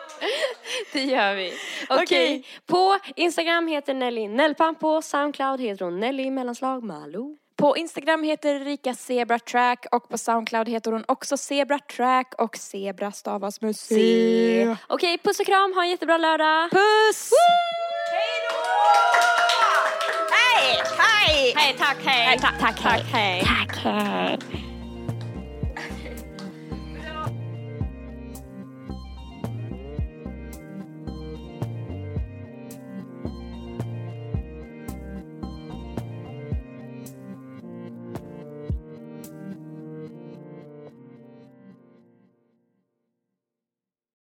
Det 0.92 1.04
gör 1.04 1.34
vi. 1.34 1.52
Okej, 1.88 2.02
Okej. 2.02 2.46
på 2.66 2.98
Instagram 3.16 3.68
heter 3.68 3.94
Nelly 3.94 4.28
Nellpan, 4.28 4.74
på 4.74 5.02
Soundcloud 5.02 5.60
heter 5.60 5.84
hon 5.84 6.00
Nelly 6.00 6.30
mellanslag 6.30 6.84
Malou. 6.84 7.36
På 7.56 7.76
Instagram 7.76 8.22
heter 8.22 8.60
Rika 8.60 8.94
Zebra 8.94 9.38
Track 9.38 9.86
och 9.92 10.08
på 10.08 10.18
Soundcloud 10.18 10.68
heter 10.68 10.92
hon 10.92 11.04
också 11.08 11.36
Zebra 11.36 11.78
Track 11.78 12.34
och 12.38 12.56
Zebra 12.56 13.12
stavas 13.12 13.60
med 13.60 13.76
C. 13.76 14.76
Okej, 14.86 15.18
puss 15.18 15.40
och 15.40 15.46
kram, 15.46 15.72
ha 15.74 15.82
en 15.82 15.90
jättebra 15.90 16.16
lördag. 16.18 16.70
Puss! 16.70 17.30
Hej, 20.30 20.82
hej! 20.98 21.52
Hej, 21.56 21.76
tack, 21.78 21.96
hej. 22.04 22.38
Tack, 22.38 22.60
tack, 22.60 22.80
hej. 23.12 23.42
Tack, 23.44 23.76
hej. 23.76 24.38